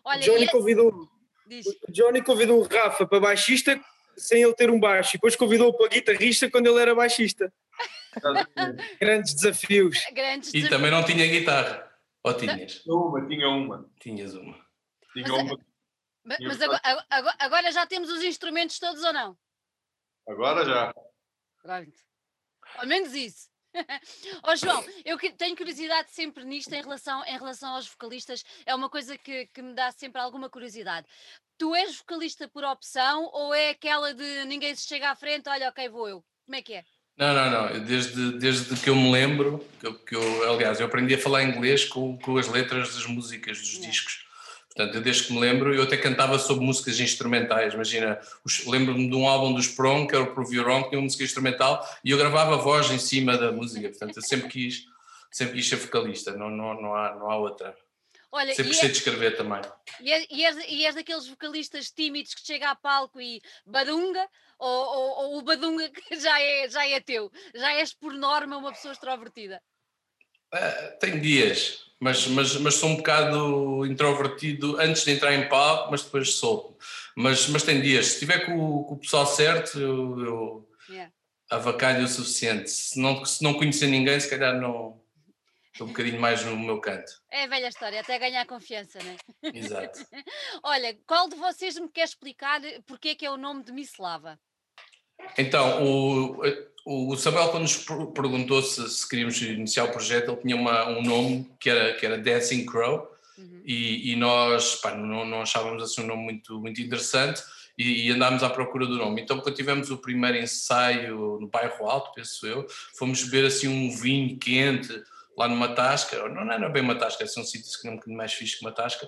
Olha, 0.04 0.20
Johnny 0.20 0.42
e- 0.42 0.48
é 0.48 0.52
convidou, 0.52 1.10
diz, 1.48 1.66
o 1.66 1.92
Johnny 1.92 2.22
convidou 2.22 2.60
o 2.60 2.68
Rafa 2.68 3.06
para 3.06 3.20
baixista 3.20 3.80
sem 4.16 4.42
ele 4.42 4.54
ter 4.54 4.70
um 4.70 4.80
baixo 4.80 5.12
e 5.12 5.18
depois 5.18 5.36
convidou-o 5.36 5.74
para 5.74 5.90
guitarrista 5.90 6.50
quando 6.50 6.68
ele 6.68 6.80
era 6.80 6.96
baixista. 6.96 7.52
Grandes 9.00 9.34
desafios. 9.34 9.98
grandes 10.14 10.50
E 10.50 10.54
desafios. 10.54 10.70
também 10.70 10.92
não 10.92 11.06
tinha 11.06 11.26
guitarra. 11.28 11.86
Ou 12.24 12.34
tinhas? 12.36 12.74
tinha 12.82 12.96
uma, 12.96 13.28
tinha 13.28 13.48
uma. 13.50 13.92
Tinhas 14.00 14.34
uma. 14.34 14.54
Tinha 15.14 15.28
Mas 15.28 15.30
é- 15.30 15.42
uma. 15.44 15.58
Ma- 16.26 16.36
tinha 16.36 16.48
Mas 16.50 16.58
ficado- 16.58 16.80
agora, 16.84 17.06
agora- 17.10 17.36
agora 17.40 17.72
já 17.72 17.86
temos 17.86 18.10
os 18.10 18.24
instrumentos 18.24 18.80
todos 18.80 19.02
ou 19.04 19.14
não? 19.14 19.38
Agora 20.28 20.66
já. 20.66 20.94
Pronto. 21.62 21.98
Ao 22.76 22.86
menos 22.86 23.14
isso. 23.14 23.48
Ó 24.44 24.56
João, 24.56 24.84
eu 25.06 25.18
tenho 25.38 25.56
curiosidade 25.56 26.12
sempre 26.12 26.44
nisto 26.44 26.74
em 26.74 26.82
relação, 26.82 27.24
em 27.26 27.38
relação 27.38 27.76
aos 27.76 27.88
vocalistas, 27.88 28.44
é 28.66 28.74
uma 28.76 28.90
coisa 28.90 29.18
que, 29.18 29.46
que 29.48 29.62
me 29.62 29.74
dá 29.74 29.92
sempre 29.92 30.20
alguma 30.20 30.50
curiosidade. 30.50 31.08
Tu 31.58 31.74
és 31.76 31.96
vocalista 31.98 32.48
por 32.48 32.64
opção 32.64 33.26
ou 33.34 33.54
é 33.54 33.70
aquela 33.70 34.14
de 34.14 34.46
ninguém 34.46 34.76
se 34.76 34.86
chega 34.88 35.10
à 35.12 35.16
frente, 35.16 35.48
olha, 35.48 35.70
ok, 35.70 35.88
vou 35.90 36.10
eu? 36.10 36.26
Como 36.46 36.56
é 36.56 36.62
que 36.62 36.74
é? 36.74 36.84
Não, 37.18 37.34
não, 37.34 37.50
não. 37.74 37.80
Desde, 37.84 38.34
desde 38.38 38.76
que 38.76 38.90
eu 38.90 38.96
me 38.96 39.12
lembro, 39.12 39.66
que 39.80 39.88
eu, 39.88 39.94
que 39.96 40.16
eu- 40.16 40.52
aliás, 40.54 40.80
eu 40.80 40.86
aprendi 40.86 41.16
a 41.16 41.18
falar 41.18 41.44
inglês 41.44 41.84
com, 41.86 42.18
com 42.20 42.38
as 42.38 42.48
letras 42.48 42.94
das 42.94 43.06
músicas, 43.08 43.58
dos 43.60 43.72
Yeah. 43.74 43.90
discos. 43.90 44.26
Portanto, 44.68 44.94
eu 44.96 45.02
desde 45.02 45.24
que 45.24 45.34
me 45.34 45.40
lembro, 45.40 45.74
eu 45.74 45.82
até 45.82 45.98
cantava 45.98 46.38
sobre 46.38 46.64
músicas 46.64 47.00
instrumentais. 47.00 47.74
Imagina, 47.74 48.20
lembro-me 48.68 49.10
de 49.10 49.16
um 49.16 49.28
álbum 49.28 49.52
dos 49.56 49.68
Prong, 49.68 50.08
que 50.08 50.14
era 50.14 50.24
o 50.24 50.36
Prove 50.36 50.56
You 50.56 50.64
Wrong, 50.64 50.84
que 50.84 50.90
tinha 50.90 51.00
uma 51.00 51.06
música 51.06 51.24
instrumental, 51.24 51.84
e 52.06 52.12
eu 52.12 52.18
gravava 52.20 52.54
a 52.54 52.58
voz 52.58 52.92
em 52.92 53.00
cima 53.00 53.36
da 53.36 53.52
música. 53.52 53.90
Portanto, 53.90 54.18
eu 54.18 54.22
sempre 54.22 54.48
quis, 54.50 54.86
sempre 55.32 55.56
quis 55.56 55.68
ser 55.68 55.78
vocalista, 55.78 56.34
não, 56.38 56.52
não, 56.52 56.80
não, 56.80 56.94
há, 56.96 57.16
não 57.16 57.32
há 57.32 57.38
outra. 57.38 57.76
Olha, 58.38 58.54
Sempre 58.54 58.72
gostei 58.72 58.90
é- 58.90 58.92
de 58.92 58.98
escrever 59.00 59.36
também. 59.36 59.62
e, 60.00 60.12
é- 60.12 60.28
e 60.30 60.46
és, 60.46 60.58
e 60.70 60.86
és 60.86 60.94
daqueles 60.96 61.28
vocalistas 61.28 61.90
tímidos 61.92 62.34
que 62.36 62.46
chega 62.46 62.70
a 62.70 62.76
palco 62.76 63.20
e 63.20 63.42
badunga, 63.66 64.28
ou, 64.60 64.70
ou- 64.70 65.18
ou 65.34 65.38
o 65.40 65.42
badunga 65.42 65.90
que 66.14 66.20
já 66.20 66.40
é, 66.42 66.70
já 66.70 66.88
é 66.88 67.00
teu? 67.00 67.32
Já 67.56 67.74
és 67.74 67.94
por 67.94 68.14
norma 68.14 68.58
uma 68.58 68.72
pessoa 68.72 68.92
extrovertida? 68.92 69.62
Ah, 70.54 70.96
tenho 71.00 71.20
dias, 71.20 71.80
mas, 72.00 72.28
mas, 72.28 72.56
mas 72.58 72.76
sou 72.76 72.90
um 72.90 72.96
bocado 72.98 73.86
introvertido 73.86 74.80
antes 74.80 75.04
de 75.04 75.12
entrar 75.12 75.34
em 75.34 75.50
palco, 75.50 75.90
mas 75.92 76.04
depois 76.04 76.36
solto. 76.36 76.78
Mas, 77.16 77.48
mas 77.48 77.64
tem 77.64 77.82
dias, 77.82 78.06
se 78.06 78.14
estiver 78.14 78.46
com, 78.46 78.54
o- 78.58 78.84
com 78.86 78.94
o 78.96 79.00
pessoal 79.00 79.26
certo, 79.26 79.80
eu, 79.80 80.20
eu 80.20 80.70
Yeah. 80.90 81.12
avacalho 81.50 82.06
o 82.06 82.08
suficiente. 82.08 82.70
Se 82.70 82.98
não, 83.00 83.26
se 83.26 83.44
não 83.44 83.56
conhecer 83.56 83.88
ninguém, 83.88 84.18
se 84.20 84.30
calhar 84.30 84.56
não. 84.62 85.02
Estou 85.78 85.86
um 85.86 85.92
bocadinho 85.92 86.20
mais 86.20 86.44
no 86.44 86.58
meu 86.58 86.82
canto. 86.82 87.22
É 87.30 87.44
a 87.44 87.48
velha 87.48 87.68
história, 87.68 88.00
até 88.00 88.18
ganhar 88.18 88.44
confiança, 88.48 88.98
não 88.98 89.12
é? 89.12 89.56
Exato. 89.56 90.00
Olha, 90.64 90.98
qual 91.06 91.30
de 91.30 91.36
vocês 91.36 91.78
me 91.78 91.88
quer 91.88 92.06
explicar 92.06 92.60
porque 92.88 93.10
é 93.10 93.16
que 93.16 93.24
é 93.24 93.30
o 93.30 93.38
nome 93.38 93.62
de 93.62 93.72
Miss 93.72 93.92
Lava? 94.00 94.40
Então, 95.38 95.86
o, 95.86 96.42
o 96.84 97.16
Samuel, 97.16 97.50
quando 97.50 97.62
nos 97.62 97.86
perguntou 98.16 98.64
se, 98.64 98.90
se 98.90 99.08
queríamos 99.08 99.40
iniciar 99.40 99.84
o 99.84 99.92
projeto, 99.92 100.32
ele 100.32 100.42
tinha 100.42 100.56
uma, 100.56 100.90
um 100.90 101.04
nome 101.04 101.48
que 101.60 101.70
era, 101.70 101.94
que 101.94 102.04
era 102.04 102.18
Dancing 102.18 102.66
Crow, 102.66 103.16
uhum. 103.38 103.62
e, 103.64 104.14
e, 104.14 104.16
nós 104.16 104.78
pá, 104.78 104.96
não, 104.96 105.26
não, 105.26 105.44
achávamos 105.44 105.84
assim 105.84 106.02
um 106.02 106.08
nome 106.08 106.24
muito, 106.24 106.60
muito 106.60 106.82
interessante 106.82 107.44
e, 107.78 108.08
e, 108.08 108.12
andámos 108.12 108.42
à 108.42 108.50
procura 108.50 108.88
do 108.88 108.98
nome. 108.98 109.22
Então, 109.22 109.40
quando 109.40 109.56
tivemos 109.56 109.92
o 109.92 109.98
primeiro 110.00 110.40
ensaio 110.40 111.38
no 111.40 111.48
bairro 111.48 111.86
Alto, 111.86 112.14
penso 112.16 112.48
eu, 112.48 112.66
fomos 112.96 113.24
beber 113.26 113.46
assim 113.46 113.68
um 113.68 113.96
vinho 113.96 114.40
quente 114.40 115.04
lá 115.38 115.48
numa 115.48 115.76
tasca, 115.76 116.28
não 116.30 116.52
era 116.52 116.68
bem 116.68 116.82
uma 116.82 116.96
tasca, 116.96 117.24
assim 117.24 117.40
um 117.40 117.46
sítio 117.46 117.80
que 117.80 117.88
não 117.88 118.18
mais 118.18 118.34
fixe 118.34 118.58
que 118.58 118.66
uma 118.66 118.72
tasca, 118.72 119.08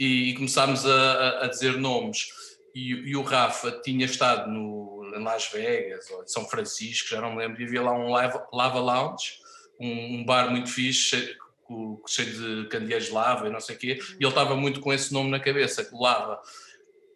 e, 0.00 0.30
e 0.30 0.34
começámos 0.34 0.86
a, 0.86 1.44
a, 1.44 1.46
dizer 1.46 1.76
nomes. 1.76 2.28
E, 2.74 2.92
e, 3.10 3.16
o 3.16 3.22
Rafa 3.22 3.72
tinha 3.82 4.06
estado 4.06 4.50
no, 4.50 5.12
em 5.14 5.22
Las 5.22 5.50
Vegas 5.52 6.08
ou 6.10 6.22
em 6.22 6.28
São 6.28 6.48
Francisco, 6.48 7.08
já 7.08 7.20
não 7.20 7.32
me 7.32 7.38
lembro, 7.38 7.60
e 7.60 7.66
havia 7.66 7.82
lá 7.82 7.92
um 7.92 8.08
Lava, 8.08 8.46
lava 8.52 8.78
Lounge, 8.78 9.32
um, 9.78 10.20
um, 10.20 10.24
bar 10.24 10.50
muito 10.50 10.70
fixe, 10.70 11.02
cheio, 11.10 12.02
cheio 12.06 12.62
de 12.62 12.68
candeeiros 12.68 13.08
de 13.08 13.12
lava 13.12 13.46
e 13.46 13.50
não 13.50 13.60
sei 13.60 13.76
o 13.76 13.78
quê, 13.78 13.98
e 14.18 14.24
ele 14.24 14.28
estava 14.28 14.56
muito 14.56 14.80
com 14.80 14.92
esse 14.92 15.12
nome 15.12 15.30
na 15.30 15.40
cabeça, 15.40 15.88
Lava. 15.92 16.40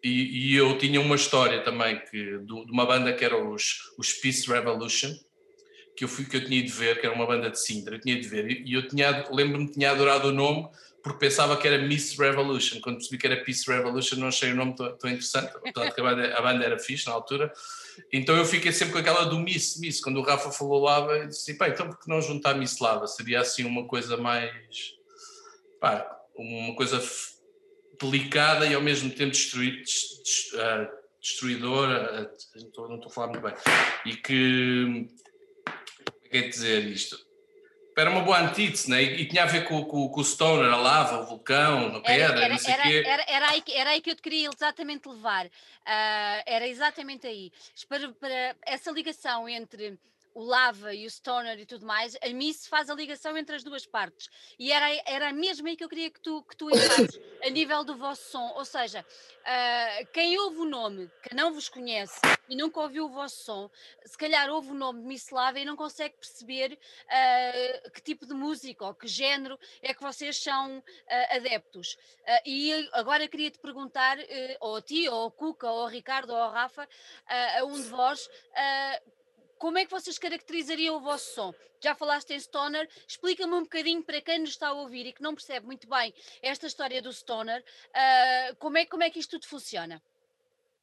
E, 0.03 0.51
e, 0.51 0.55
eu 0.55 0.77
tinha 0.77 0.99
uma 0.99 1.15
história 1.15 1.63
também 1.63 1.99
que, 2.11 2.37
de 2.39 2.53
uma 2.53 2.85
banda 2.85 3.13
que 3.13 3.23
era 3.23 3.37
os, 3.37 3.93
os 3.97 4.11
Peace 4.11 4.47
Revolution, 4.47 5.15
que 5.95 6.03
eu 6.03 6.07
fui 6.07 6.25
que 6.25 6.37
eu 6.37 6.45
tinha 6.45 6.61
de 6.61 6.71
ver, 6.71 6.99
que 6.99 7.05
era 7.05 7.15
uma 7.15 7.25
banda 7.25 7.49
de 7.49 7.59
Sintra, 7.59 7.95
eu 7.95 8.01
tinha 8.01 8.19
de 8.19 8.27
ver, 8.27 8.49
e 8.65 8.73
eu 8.73 8.87
tinha, 8.87 9.25
lembro-me 9.31 9.67
que 9.67 9.73
tinha 9.73 9.91
adorado 9.91 10.29
o 10.29 10.31
nome 10.31 10.67
porque 11.03 11.19
pensava 11.19 11.57
que 11.57 11.67
era 11.67 11.77
Miss 11.85 12.17
Revolution. 12.17 12.79
Quando 12.79 12.95
percebi 12.95 13.17
que 13.17 13.27
era 13.27 13.43
Peace 13.43 13.69
Revolution, 13.69 14.15
não 14.15 14.29
achei 14.29 14.53
o 14.53 14.55
nome 14.55 14.73
tão, 14.73 14.97
tão 14.97 15.09
interessante, 15.09 15.51
portanto, 15.51 15.99
a 15.99 16.01
banda, 16.01 16.37
a 16.37 16.41
banda 16.41 16.63
era 16.63 16.79
fixe 16.79 17.05
na 17.07 17.11
altura. 17.11 17.51
Então 18.11 18.37
eu 18.37 18.45
fiquei 18.45 18.71
sempre 18.71 18.93
com 18.93 18.99
aquela 18.99 19.25
do 19.25 19.37
Miss, 19.37 19.77
Miss. 19.79 19.99
Quando 19.99 20.17
o 20.17 20.23
Rafa 20.23 20.49
falou 20.49 20.81
Lava, 20.81 21.11
eu 21.17 21.27
disse, 21.27 21.55
pá, 21.55 21.67
então 21.67 21.89
por 21.89 21.99
que 21.99 22.09
não 22.09 22.21
juntar 22.21 22.53
Miss 22.53 22.79
Lava? 22.79 23.05
Seria 23.05 23.41
assim 23.41 23.65
uma 23.65 23.85
coisa 23.85 24.15
mais. 24.15 24.95
pá, 25.81 26.09
uma 26.35 26.73
coisa 26.73 27.03
delicada 28.01 28.65
e 28.65 28.73
ao 28.73 28.81
mesmo 28.81 29.09
tempo 29.11 29.31
destruir, 29.31 29.83
ah, 30.55 30.89
destruidora. 31.21 32.31
Ah, 32.55 32.59
não 32.77 32.95
estou 32.95 33.07
a 33.07 33.09
falar 33.09 33.27
muito 33.27 33.43
bem. 33.43 33.53
E 34.05 34.15
que. 34.15 35.07
Quer 36.33 36.49
dizer 36.49 36.83
isto? 36.87 37.15
era 37.95 38.09
uma 38.09 38.21
boa 38.21 38.39
antítese, 38.39 38.89
né? 38.89 39.03
E, 39.03 39.21
e, 39.21 39.27
tinha 39.27 39.43
a 39.43 39.45
ver 39.45 39.65
com, 39.65 39.85
com, 39.85 40.09
com, 40.09 40.19
o 40.19 40.23
Stoner, 40.23 40.73
a 40.73 40.75
lava, 40.75 41.19
o 41.19 41.25
vulcão, 41.27 41.95
a 41.95 42.01
pedra, 42.01 42.39
era, 42.39 42.49
não 42.49 42.57
sei 42.57 42.73
era, 42.73 42.83
quê. 42.83 43.03
Era, 43.05 43.25
era, 43.27 43.49
aí, 43.51 43.63
era 43.69 43.89
aí 43.91 44.01
que 44.01 44.09
eu 44.09 44.15
te 44.15 44.21
queria 44.23 44.49
exatamente 44.51 45.07
levar. 45.07 45.45
Uh, 45.45 46.41
era 46.47 46.67
exatamente 46.67 47.27
aí. 47.27 47.51
Para, 47.87 48.11
para 48.13 48.55
essa 48.65 48.89
ligação 48.89 49.47
entre 49.47 49.95
o 50.33 50.43
Lava 50.43 50.93
e 50.93 51.05
o 51.05 51.09
Stoner 51.09 51.59
e 51.59 51.65
tudo 51.65 51.85
mais, 51.85 52.15
a 52.21 52.29
Miss 52.29 52.67
faz 52.67 52.89
a 52.89 52.95
ligação 52.95 53.37
entre 53.37 53.55
as 53.55 53.63
duas 53.63 53.85
partes. 53.85 54.29
E 54.57 54.71
era, 54.71 54.87
era 55.05 55.33
mesmo 55.33 55.67
aí 55.67 55.75
que 55.75 55.83
eu 55.83 55.89
queria 55.89 56.09
que 56.09 56.19
tu, 56.19 56.43
que 56.43 56.55
tu 56.55 56.69
entrases, 56.69 57.19
a 57.43 57.49
nível 57.51 57.83
do 57.83 57.95
vosso 57.95 58.31
som. 58.31 58.53
Ou 58.55 58.65
seja, 58.65 59.01
uh, 59.01 60.07
quem 60.11 60.37
ouve 60.39 60.57
o 60.59 60.65
nome, 60.65 61.09
que 61.21 61.35
não 61.35 61.53
vos 61.53 61.69
conhece 61.69 62.19
e 62.49 62.55
nunca 62.55 62.79
ouviu 62.79 63.05
o 63.05 63.09
vosso 63.09 63.43
som, 63.43 63.71
se 64.05 64.17
calhar 64.17 64.49
ouve 64.49 64.71
o 64.71 64.73
nome 64.73 65.01
de 65.01 65.07
Miss 65.07 65.29
Lava 65.29 65.59
e 65.59 65.65
não 65.65 65.75
consegue 65.75 66.15
perceber 66.17 66.73
uh, 67.05 67.91
que 67.91 68.01
tipo 68.01 68.25
de 68.25 68.33
música 68.33 68.85
ou 68.85 68.93
que 68.93 69.07
género 69.07 69.59
é 69.81 69.93
que 69.93 70.01
vocês 70.01 70.41
são 70.41 70.79
uh, 70.79 70.83
adeptos. 71.35 71.97
e 72.45 72.89
agora 72.93 73.27
queria 73.27 73.51
te 73.51 73.59
perguntar, 73.59 74.17
ou 74.59 74.77
a 74.77 74.81
ti, 74.81 75.07
ou 75.07 75.23
ao 75.23 75.31
Cuca, 75.31 75.69
ou 75.69 75.81
ao 75.81 75.87
Ricardo, 75.87 76.31
ou 76.31 76.37
ao 76.37 76.51
Rafa, 76.51 76.87
a 77.27 77.63
um 77.63 77.75
de 77.75 77.87
vós, 77.89 78.29
como 79.63 79.77
é 79.77 79.85
que 79.85 79.91
vocês 79.91 80.19
caracterizariam 80.19 80.97
o 80.97 80.99
vosso 80.99 81.35
som? 81.35 81.53
Já 81.81 81.95
falaste 81.95 82.31
em 82.31 82.37
Stoner, 82.37 82.85
explica-me 83.07 83.53
um 83.53 83.63
bocadinho 83.63 84.03
para 84.03 84.19
quem 84.19 84.39
nos 84.39 84.49
está 84.49 84.67
a 84.67 84.73
ouvir 84.73 85.05
e 85.05 85.13
que 85.13 85.21
não 85.21 85.33
percebe 85.33 85.65
muito 85.65 85.87
bem 85.87 86.13
esta 86.41 86.67
história 86.67 87.01
do 87.01 87.13
Stoner, 87.13 87.61
uh, 87.61 88.55
como, 88.57 88.77
é, 88.77 88.85
como 88.85 89.03
é 89.03 89.09
que 89.09 89.19
isto 89.19 89.39
tudo 89.39 89.47
funciona? 89.47 90.03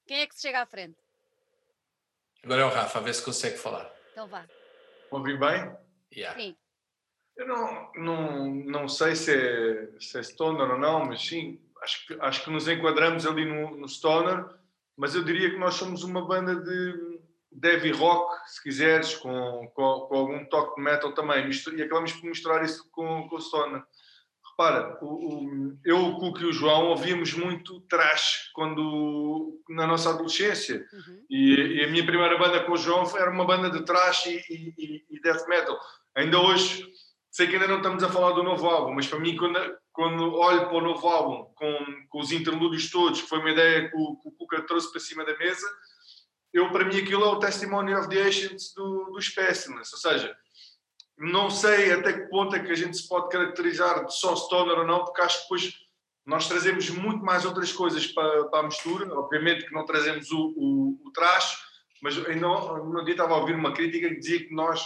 Quem 0.06 0.22
é 0.22 0.26
que 0.26 0.34
se 0.34 0.40
chega 0.40 0.62
à 0.62 0.64
frente? 0.64 0.96
Agora 2.42 2.62
é 2.62 2.64
o 2.64 2.70
Rafa, 2.70 3.00
a 3.00 3.02
ver 3.02 3.12
se 3.12 3.22
consegue 3.22 3.58
falar. 3.58 3.94
Então 4.12 4.26
vá. 4.26 4.46
Ouvi 5.10 5.36
bem? 5.36 5.76
Yeah. 6.10 6.40
Sim. 6.40 6.56
Eu 7.36 7.48
não, 7.48 7.92
não, 7.96 8.54
não 8.54 8.88
sei 8.88 9.14
se 9.14 9.30
é, 9.30 9.90
se 10.00 10.18
é 10.18 10.22
Stoner 10.22 10.70
ou 10.70 10.78
não, 10.78 11.04
mas 11.04 11.20
sim, 11.20 11.60
acho 11.82 12.06
que, 12.06 12.14
acho 12.18 12.44
que 12.44 12.50
nos 12.50 12.66
enquadramos 12.66 13.26
ali 13.26 13.44
no, 13.44 13.76
no 13.76 13.86
Stoner, 13.86 14.42
mas 14.96 15.14
eu 15.14 15.22
diria 15.22 15.50
que 15.50 15.58
nós 15.58 15.74
somos 15.74 16.02
uma 16.02 16.26
banda 16.26 16.56
de 16.56 17.09
heavy 17.62 17.90
rock, 17.90 18.34
se 18.48 18.62
quiseres, 18.62 19.14
com, 19.16 19.70
com, 19.74 20.00
com, 20.08 20.16
algum 20.16 20.44
toque 20.46 20.76
de 20.76 20.82
metal 20.82 21.12
também, 21.12 21.48
e 21.48 21.82
acabamos 21.82 22.12
por 22.12 22.26
misturar 22.26 22.64
isso 22.64 22.88
com, 22.90 23.28
com 23.28 23.36
o 23.36 23.40
Stoner. 23.40 23.82
Repara, 24.50 24.98
o, 25.00 25.06
o, 25.06 25.78
eu, 25.84 25.98
o 26.06 26.18
Cuco 26.18 26.40
e 26.40 26.46
o 26.46 26.52
João 26.52 26.88
ouvíamos 26.88 27.32
muito 27.32 27.80
trash 27.82 28.50
quando, 28.54 29.58
na 29.70 29.86
nossa 29.86 30.10
adolescência. 30.10 30.86
Uhum. 30.92 31.24
E, 31.30 31.54
e, 31.78 31.84
a 31.84 31.88
minha 31.88 32.04
primeira 32.04 32.36
banda 32.36 32.62
com 32.64 32.72
o 32.72 32.76
João 32.76 33.04
era 33.16 33.30
uma 33.30 33.46
banda 33.46 33.70
de 33.70 33.84
trash 33.84 34.26
e, 34.26 34.42
e, 34.50 35.04
e, 35.10 35.20
death 35.20 35.46
metal. 35.48 35.78
Ainda 36.14 36.38
hoje, 36.40 36.86
sei 37.30 37.46
que 37.46 37.54
ainda 37.54 37.68
não 37.68 37.78
estamos 37.78 38.02
a 38.02 38.10
falar 38.10 38.32
do 38.32 38.42
novo 38.42 38.68
álbum, 38.68 38.92
mas 38.92 39.06
para 39.06 39.18
mim, 39.18 39.34
quando, 39.36 39.58
quando 39.92 40.34
olho 40.34 40.66
para 40.66 40.76
o 40.76 40.82
novo 40.82 41.08
álbum, 41.08 41.44
com, 41.54 41.76
com 42.08 42.20
os 42.20 42.30
interlúdios 42.30 42.90
todos, 42.90 43.22
que 43.22 43.28
foi 43.28 43.38
uma 43.38 43.50
ideia 43.50 43.88
que 43.88 43.96
o, 43.96 44.16
que 44.16 44.28
o 44.28 44.32
Cuca 44.32 44.62
trouxe 44.62 44.90
para 44.90 45.00
cima 45.00 45.24
da 45.24 45.36
mesa, 45.38 45.66
eu 46.52 46.70
para 46.70 46.84
mim 46.84 46.98
aquilo 46.98 47.24
é 47.24 47.28
o 47.28 47.38
testimony 47.38 47.94
of 47.94 48.08
the 48.08 48.20
ancients 48.20 48.72
do, 48.74 49.10
do 49.12 49.20
specimens, 49.20 49.92
ou 49.92 49.98
seja, 49.98 50.36
não 51.18 51.50
sei 51.50 51.92
até 51.92 52.12
que 52.12 52.28
ponto 52.30 52.56
é 52.56 52.60
que 52.60 52.72
a 52.72 52.74
gente 52.74 52.96
se 52.96 53.08
pode 53.08 53.28
caracterizar 53.28 54.06
de 54.06 54.14
só 54.14 54.34
stoner 54.34 54.78
ou 54.78 54.86
não, 54.86 55.04
porque 55.04 55.20
acho 55.20 55.36
que 55.36 55.42
depois 55.42 55.72
nós 56.26 56.48
trazemos 56.48 56.88
muito 56.90 57.24
mais 57.24 57.44
outras 57.44 57.72
coisas 57.72 58.06
para, 58.06 58.44
para 58.46 58.60
a 58.60 58.62
mistura, 58.64 59.12
obviamente 59.18 59.66
que 59.66 59.74
não 59.74 59.84
trazemos 59.84 60.30
o, 60.30 60.54
o, 60.56 61.00
o 61.04 61.10
trash, 61.12 61.56
mas 62.02 62.16
ainda 62.26 62.46
no 62.46 63.04
dia 63.04 63.14
estava 63.14 63.34
a 63.34 63.38
ouvir 63.38 63.54
uma 63.54 63.72
crítica 63.72 64.08
que 64.08 64.18
dizia 64.18 64.46
que 64.46 64.54
nós 64.54 64.82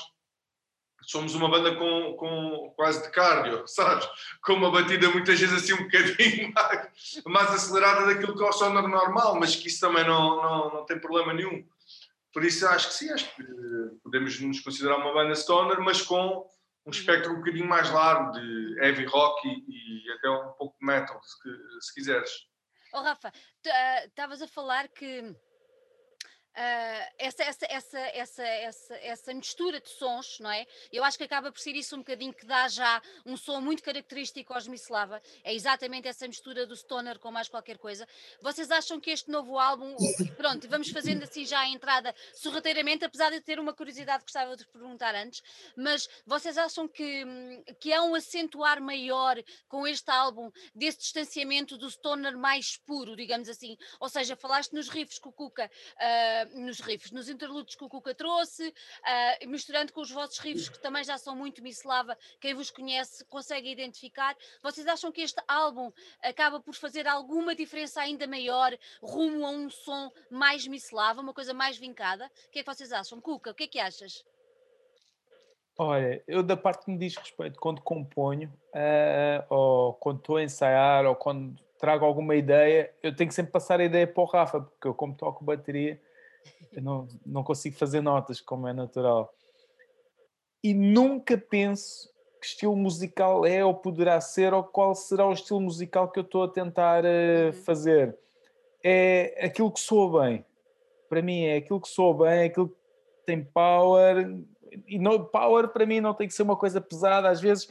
somos 1.07 1.35
uma 1.35 1.49
banda 1.49 1.75
com, 1.77 2.15
com 2.15 2.73
quase 2.77 3.03
de 3.03 3.11
cardio, 3.11 3.67
sabes? 3.69 4.09
Com 4.43 4.55
uma 4.55 4.71
batida 4.71 5.11
muitas 5.11 5.39
vezes 5.39 5.63
assim 5.63 5.75
um 5.75 5.85
bocadinho 5.85 6.53
mais, 6.55 7.23
mais 7.27 7.51
acelerada 7.51 8.07
daquilo 8.07 8.37
que 8.37 8.43
é 8.43 8.49
o 8.49 8.53
sonoro 8.53 8.89
normal, 8.89 9.39
mas 9.39 9.57
que 9.57 9.69
isso 9.69 9.81
também 9.81 10.07
não, 10.07 10.43
não, 10.43 10.75
não 10.75 10.87
tem 10.87 10.99
problema 10.99 11.33
nenhum. 11.33 11.67
Por 12.33 12.45
isso 12.45 12.67
acho 12.67 12.89
que 12.89 12.95
sim, 12.95 13.11
acho 13.11 13.35
que 13.37 13.45
podemos 14.03 14.41
nos 14.41 14.61
considerar 14.61 14.97
uma 14.97 15.13
banda 15.13 15.35
stoner, 15.35 15.81
mas 15.81 16.03
com 16.03 16.45
um 16.87 16.91
espectro 16.91 17.33
um 17.33 17.37
bocadinho 17.37 17.67
mais 17.67 17.91
largo 17.91 18.33
de 18.33 18.77
heavy 18.81 19.05
rock 19.07 19.49
e, 19.49 20.09
e 20.09 20.13
até 20.13 20.29
um 20.29 20.53
pouco 20.53 20.77
de 20.79 20.87
metal, 20.87 21.21
se, 21.23 21.87
se 21.87 21.95
quiseres. 21.95 22.31
Oh, 22.93 23.01
Rafa, 23.01 23.33
ah, 23.67 24.05
estavas 24.05 24.41
uh, 24.41 24.45
a 24.45 24.49
falar 24.49 24.89
que 24.89 25.35
Uh, 26.55 27.15
essa, 27.19 27.43
essa, 27.43 27.67
essa, 27.69 27.99
essa, 27.99 28.43
essa, 28.45 28.95
essa 28.99 29.35
mistura 29.35 29.81
de 29.81 29.89
sons, 29.89 30.39
não 30.39 30.53
é? 30.53 30.65
Eu 30.93 31.03
acho 31.03 31.19
que 31.19 31.25
acaba 31.25 31.51
por 31.51 31.59
ser 31.59 31.75
isso 31.75 31.97
um 31.97 31.99
bocadinho 31.99 32.33
que 32.33 32.47
dá 32.47 32.69
já 32.69 33.03
um 33.27 33.37
som 33.37 33.61
muito 33.61 33.83
característico 33.83 34.55
aos 34.55 34.69
Mislava. 34.69 35.21
É 35.43 35.53
exatamente 35.53 36.07
essa 36.07 36.29
mistura 36.29 36.65
do 36.65 36.77
stoner 36.77 37.19
com 37.19 37.33
mais 37.33 37.49
qualquer 37.49 37.77
coisa. 37.77 38.07
Vocês 38.41 38.71
acham 38.71 39.01
que 39.01 39.11
este 39.11 39.33
novo 39.33 39.59
álbum, 39.59 39.97
pronto, 40.37 40.69
vamos 40.69 40.91
fazendo 40.91 41.25
assim 41.25 41.45
já 41.45 41.59
a 41.59 41.69
entrada 41.69 42.15
sorrateiramente, 42.35 43.05
apesar 43.05 43.31
de 43.31 43.41
ter 43.41 43.59
uma 43.59 43.75
curiosidade 43.75 44.19
que 44.19 44.33
gostava 44.33 44.57
de 44.57 44.65
perguntar 44.69 45.15
antes, 45.17 45.43
mas 45.77 46.09
vocês 46.25 46.57
acham 46.57 46.87
que, 46.87 47.25
que 47.81 47.93
há 47.93 48.01
um 48.03 48.15
acentuar 48.15 48.81
maior 48.81 49.37
com 49.69 49.89
este 49.89 50.09
álbum 50.11 50.53
desse 50.73 50.99
distanciamento 50.99 51.77
do 51.77 51.91
stoner 51.91 52.39
mais 52.39 52.77
puro, 52.77 53.17
digamos 53.17 53.49
assim? 53.49 53.77
Ou 53.99 54.09
seja, 54.09 54.37
falaste 54.37 54.73
nos 54.73 54.89
riffs 54.89 55.19
com 55.19 55.31
o 55.31 55.33
Cuca. 55.33 55.69
Uh, 55.97 56.44
nos 56.53 56.81
riffs, 56.81 57.11
nos 57.11 57.29
interludes 57.29 57.75
que 57.75 57.85
o 57.85 57.89
Cuca 57.89 58.15
trouxe, 58.15 58.69
uh, 58.69 59.49
misturando 59.49 59.93
com 59.93 60.01
os 60.01 60.11
vossos 60.11 60.39
riffs 60.39 60.69
que 60.69 60.79
também 60.81 61.05
já 61.05 61.19
são 61.19 61.37
muito 61.37 61.63
mislava, 61.63 62.17
quem 62.41 62.55
vos 62.55 62.71
conhece 62.71 63.25
consegue 63.27 63.71
identificar. 63.71 64.37
Vocês 64.63 64.87
acham 64.87 65.11
que 65.11 65.21
este 65.21 65.43
álbum 65.49 65.93
acaba 66.23 66.61
por 66.61 66.75
fazer 66.75 67.07
alguma 67.07 67.55
diferença 67.55 68.01
ainda 68.01 68.27
maior 68.27 68.77
rumo 69.03 69.47
a 69.47 69.51
um 69.51 69.71
som 69.71 70.11
mais 70.31 70.67
mislava, 70.67 71.21
uma 71.21 71.35
coisa 71.35 71.55
mais 71.55 71.79
vincada? 71.79 72.31
O 72.47 72.51
que 72.51 72.61
é 72.61 72.63
que 72.63 72.75
vocês 72.75 72.93
acham? 72.93 73.21
Cuca, 73.21 73.51
o 73.51 73.55
que 73.55 73.65
é 73.65 73.69
que 73.69 73.79
achas? 73.79 74.25
Olha, 75.77 76.23
eu 76.29 76.43
da 76.43 76.57
parte 76.57 76.85
que 76.85 76.91
me 76.91 76.99
diz 76.99 77.17
respeito, 77.17 77.59
quando 77.59 77.81
componho, 77.81 78.49
uh, 78.73 79.45
ou 79.49 79.95
quando 79.95 80.19
estou 80.19 80.37
a 80.37 80.43
ensaiar, 80.43 81.05
ou 81.05 81.17
quando 81.17 81.59
trago 81.79 82.05
alguma 82.05 82.37
ideia, 82.37 82.95
eu 83.03 83.15
tenho 83.15 83.29
que 83.29 83.35
sempre 83.35 83.51
passar 83.51 83.81
a 83.81 83.85
ideia 83.85 84.07
para 84.07 84.23
o 84.23 84.27
Rafa, 84.27 84.61
porque 84.61 84.87
eu 84.87 84.95
como 84.95 85.15
toco 85.15 85.45
bateria, 85.45 86.01
eu 86.75 86.83
não, 86.83 87.09
não 87.25 87.43
consigo 87.45 87.77
fazer 87.77 88.01
notas, 88.01 88.41
como 88.41 88.69
é 88.69 88.73
natural. 88.73 89.33
E 90.63 90.73
nunca 90.75 91.37
penso 91.37 92.13
que 92.41 92.47
estilo 92.47 92.77
musical 92.77 93.47
é 93.47 93.65
ou 93.65 93.75
poderá 93.75 94.21
ser, 94.21 94.53
ou 94.53 94.63
qual 94.63 94.95
será 94.95 95.27
o 95.27 95.33
estilo 95.33 95.61
musical 95.61 96.11
que 96.11 96.19
eu 96.19 96.25
estou 96.25 96.45
a 96.45 96.49
tentar 96.49 97.05
uh, 97.05 97.53
fazer. 97.65 98.17
É 98.83 99.47
aquilo 99.47 99.71
que 99.71 99.81
soa 99.81 100.23
bem. 100.23 100.45
Para 101.09 101.23
mim, 101.23 101.45
é 101.45 101.57
aquilo 101.57 101.81
que 101.81 101.89
soa 101.89 102.25
bem, 102.25 102.43
é 102.43 102.45
aquilo 102.45 102.75
tem 103.25 103.43
power, 103.43 104.39
e 104.87 104.99
no, 104.99 105.25
power 105.25 105.69
para 105.69 105.87
mim 105.87 106.01
não 106.01 106.15
tem 106.15 106.29
que 106.29 106.35
ser 106.35 106.43
uma 106.43 106.57
coisa 106.57 106.81
pesada, 106.81 107.29
às 107.29 107.41
vezes 107.41 107.69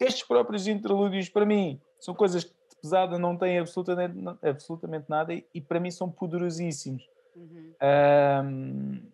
estes 0.00 0.22
próprios 0.22 0.66
interlúdios 0.66 1.28
para 1.28 1.46
mim 1.46 1.80
são 1.98 2.14
coisas 2.14 2.44
que 2.44 2.52
pesada 2.80 3.18
não 3.18 3.36
têm 3.36 3.58
absolutamente, 3.58 4.18
absolutamente 4.42 5.06
nada 5.08 5.32
e, 5.32 5.46
e 5.54 5.60
para 5.60 5.78
mim 5.78 5.90
são 5.90 6.10
poderosíssimos. 6.10 7.08
Uhum. 7.34 7.74
Um, 7.82 9.12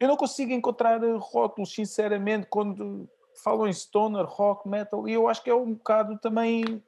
eu 0.00 0.08
não 0.08 0.16
consigo 0.16 0.52
encontrar 0.52 1.00
rótulos, 1.18 1.74
sinceramente, 1.74 2.46
quando 2.48 3.08
falam 3.42 3.66
em 3.66 3.72
stoner, 3.72 4.24
rock, 4.24 4.68
metal, 4.68 5.08
e 5.08 5.12
eu 5.12 5.28
acho 5.28 5.42
que 5.42 5.50
é 5.50 5.54
um 5.54 5.74
bocado 5.74 6.18
também 6.18 6.82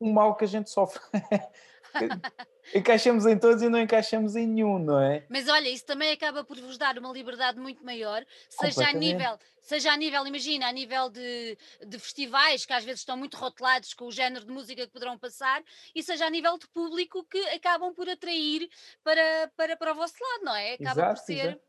um 0.00 0.12
mal 0.12 0.34
que 0.34 0.44
a 0.44 0.48
gente 0.48 0.70
sofre. 0.70 1.00
encaixamos 2.74 3.26
em 3.26 3.38
todos 3.38 3.62
e 3.62 3.68
não 3.68 3.80
encaixamos 3.80 4.36
em 4.36 4.46
nenhum, 4.46 4.78
não 4.78 5.00
é? 5.00 5.24
Mas 5.28 5.48
olha, 5.48 5.68
isso 5.68 5.84
também 5.84 6.12
acaba 6.12 6.44
por 6.44 6.58
vos 6.60 6.78
dar 6.78 6.96
uma 6.98 7.12
liberdade 7.12 7.58
muito 7.58 7.84
maior, 7.84 8.24
seja 8.48 8.88
a 8.88 8.92
nível, 8.92 9.38
seja 9.60 9.92
a 9.92 9.96
nível, 9.96 10.26
imagina, 10.26 10.68
a 10.68 10.72
nível 10.72 11.10
de, 11.10 11.58
de 11.86 11.98
festivais 11.98 12.64
que 12.64 12.72
às 12.72 12.84
vezes 12.84 13.00
estão 13.00 13.16
muito 13.16 13.36
rotulados 13.36 13.92
com 13.94 14.06
o 14.06 14.12
género 14.12 14.44
de 14.44 14.52
música 14.52 14.86
que 14.86 14.92
poderão 14.92 15.18
passar, 15.18 15.62
e 15.94 16.02
seja 16.02 16.26
a 16.26 16.30
nível 16.30 16.56
de 16.58 16.68
público 16.68 17.24
que 17.24 17.40
acabam 17.48 17.92
por 17.92 18.08
atrair 18.08 18.68
para, 19.02 19.50
para, 19.56 19.76
para 19.76 19.92
o 19.92 19.96
vosso 19.96 20.14
lado, 20.20 20.44
não 20.44 20.54
é? 20.54 20.74
Acaba 20.74 20.90
exato, 20.90 21.14
por 21.14 21.26
ser. 21.26 21.60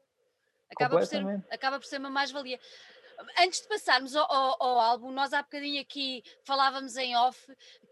Acaba 0.67 0.97
por, 0.97 1.05
ser, 1.05 1.45
acaba 1.51 1.79
por 1.79 1.85
ser 1.85 1.99
uma 1.99 2.09
mais-valia. 2.09 2.59
Antes 3.39 3.61
de 3.61 3.67
passarmos 3.67 4.15
ao, 4.15 4.31
ao, 4.31 4.63
ao, 4.63 4.79
álbum, 4.79 5.11
nós 5.11 5.33
há 5.33 5.41
bocadinho 5.41 5.81
aqui 5.81 6.23
falávamos 6.43 6.95
em 6.97 7.15
off 7.15 7.39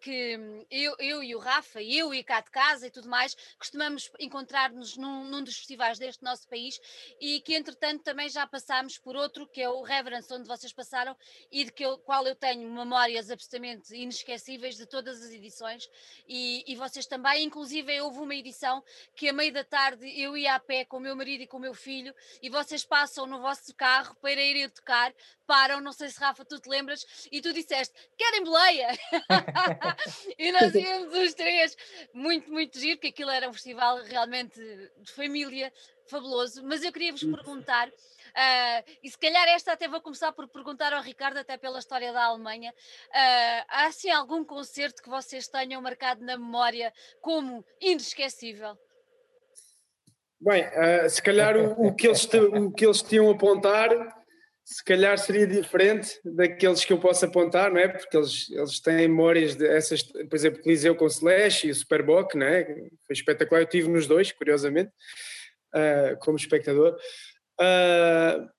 que 0.03 0.37
hum, 0.37 0.65
eu, 0.69 0.95
eu 0.99 1.23
e 1.23 1.33
o 1.33 1.39
Rafa, 1.39 1.81
eu 1.81 2.13
e 2.13 2.21
cá 2.23 2.41
de 2.41 2.51
casa 2.51 2.87
e 2.87 2.91
tudo 2.91 3.07
mais, 3.07 3.35
costumamos 3.57 4.11
encontrar-nos 4.19 4.97
num, 4.97 5.23
num, 5.23 5.41
dos 5.41 5.55
festivais 5.55 5.97
deste 5.97 6.21
nosso 6.23 6.45
país 6.49 6.77
e 7.21 7.39
que 7.39 7.55
entretanto 7.55 8.03
também 8.03 8.27
já 8.27 8.45
passámos 8.45 8.97
por 8.97 9.15
outro 9.15 9.47
que 9.47 9.61
é 9.61 9.69
o 9.69 9.81
Reverence, 9.81 10.33
onde 10.33 10.45
vocês 10.45 10.73
passaram 10.73 11.15
e 11.49 11.63
de 11.63 11.71
que 11.71 11.85
eu, 11.85 11.97
qual 11.99 12.27
eu 12.27 12.35
tenho 12.35 12.69
memórias 12.69 13.31
absolutamente 13.31 13.95
inesquecíveis 13.95 14.75
de 14.75 14.85
todas 14.85 15.21
as 15.21 15.31
edições 15.31 15.89
e, 16.27 16.65
e 16.67 16.75
vocês 16.75 17.05
também, 17.05 17.45
inclusive 17.45 18.01
houve 18.01 18.19
uma 18.19 18.35
edição 18.35 18.83
que 19.15 19.29
a 19.29 19.33
meio 19.33 19.53
da 19.53 19.63
tarde 19.63 20.05
eu 20.19 20.35
ia 20.35 20.55
a 20.55 20.59
pé 20.59 20.83
com 20.83 20.97
o 20.97 20.99
meu 20.99 21.15
marido 21.15 21.43
e 21.43 21.47
com 21.47 21.55
o 21.55 21.61
meu 21.61 21.73
filho 21.73 22.13
e 22.41 22.49
vocês 22.49 22.83
passam 22.83 23.25
no 23.25 23.39
vosso 23.39 23.73
carro 23.73 24.15
para 24.21 24.41
irem 24.41 24.67
tocar 24.67 25.12
param, 25.45 25.81
não 25.81 25.91
sei 25.91 26.09
se 26.09 26.19
Rafa, 26.19 26.45
tu 26.45 26.59
te 26.59 26.69
lembras, 26.69 27.05
e 27.31 27.41
tu 27.41 27.53
disseste, 27.53 27.93
querem 28.17 28.43
boleia? 28.43 28.87
e 30.37 30.51
nós 30.51 30.73
íamos 30.73 31.13
os 31.13 31.33
três, 31.33 31.75
muito, 32.13 32.51
muito 32.51 32.79
giro, 32.79 32.97
porque 32.97 33.09
aquilo 33.09 33.31
era 33.31 33.49
um 33.49 33.53
festival 33.53 34.01
realmente 34.03 34.59
de 34.97 35.11
família, 35.11 35.71
fabuloso, 36.07 36.63
mas 36.63 36.83
eu 36.83 36.91
queria 36.91 37.11
vos 37.11 37.23
perguntar, 37.23 37.87
uh, 37.87 38.91
e 39.01 39.09
se 39.09 39.17
calhar 39.17 39.47
esta 39.49 39.73
até 39.73 39.87
vou 39.87 40.01
começar 40.01 40.31
por 40.31 40.47
perguntar 40.47 40.93
ao 40.93 41.01
Ricardo, 41.01 41.37
até 41.37 41.57
pela 41.57 41.79
história 41.79 42.11
da 42.11 42.25
Alemanha, 42.25 42.71
uh, 42.71 43.65
há 43.67 43.85
assim 43.87 44.09
algum 44.09 44.43
concerto 44.43 45.01
que 45.01 45.09
vocês 45.09 45.47
tenham 45.47 45.81
marcado 45.81 46.23
na 46.23 46.37
memória 46.37 46.93
como 47.21 47.65
inesquecível? 47.79 48.77
Bem, 50.39 50.65
uh, 50.67 51.09
se 51.09 51.21
calhar 51.21 51.55
o, 51.55 51.87
o, 51.87 51.95
que 51.95 52.05
eles 52.05 52.25
o 52.25 52.69
que 52.69 52.85
eles 52.85 53.01
tinham 53.01 53.29
a 53.29 53.33
apontar 53.33 53.89
se 54.65 54.83
calhar 54.83 55.17
seria 55.17 55.45
diferente 55.45 56.19
daqueles 56.23 56.85
que 56.85 56.93
eu 56.93 56.97
posso 56.97 57.25
apontar, 57.25 57.71
não 57.71 57.79
é? 57.79 57.87
Porque 57.89 58.15
eles, 58.15 58.49
eles 58.49 58.79
têm 58.79 59.07
memórias 59.09 59.55
de 59.55 59.67
essas, 59.67 60.01
por 60.03 60.35
exemplo, 60.35 60.61
Coliseu 60.61 60.95
com 60.95 61.05
Slash 61.05 61.67
e 61.67 61.71
o 61.71 61.75
Superboc, 61.75 62.35
não 62.35 62.45
é? 62.45 62.63
Foi 63.05 63.13
espetacular, 63.13 63.61
eu 63.61 63.67
tive 63.67 63.89
nos 63.89 64.07
dois, 64.07 64.31
curiosamente, 64.31 64.89
uh, 65.75 66.17
como 66.19 66.37
espectador. 66.37 66.97
Uh, 67.59 68.49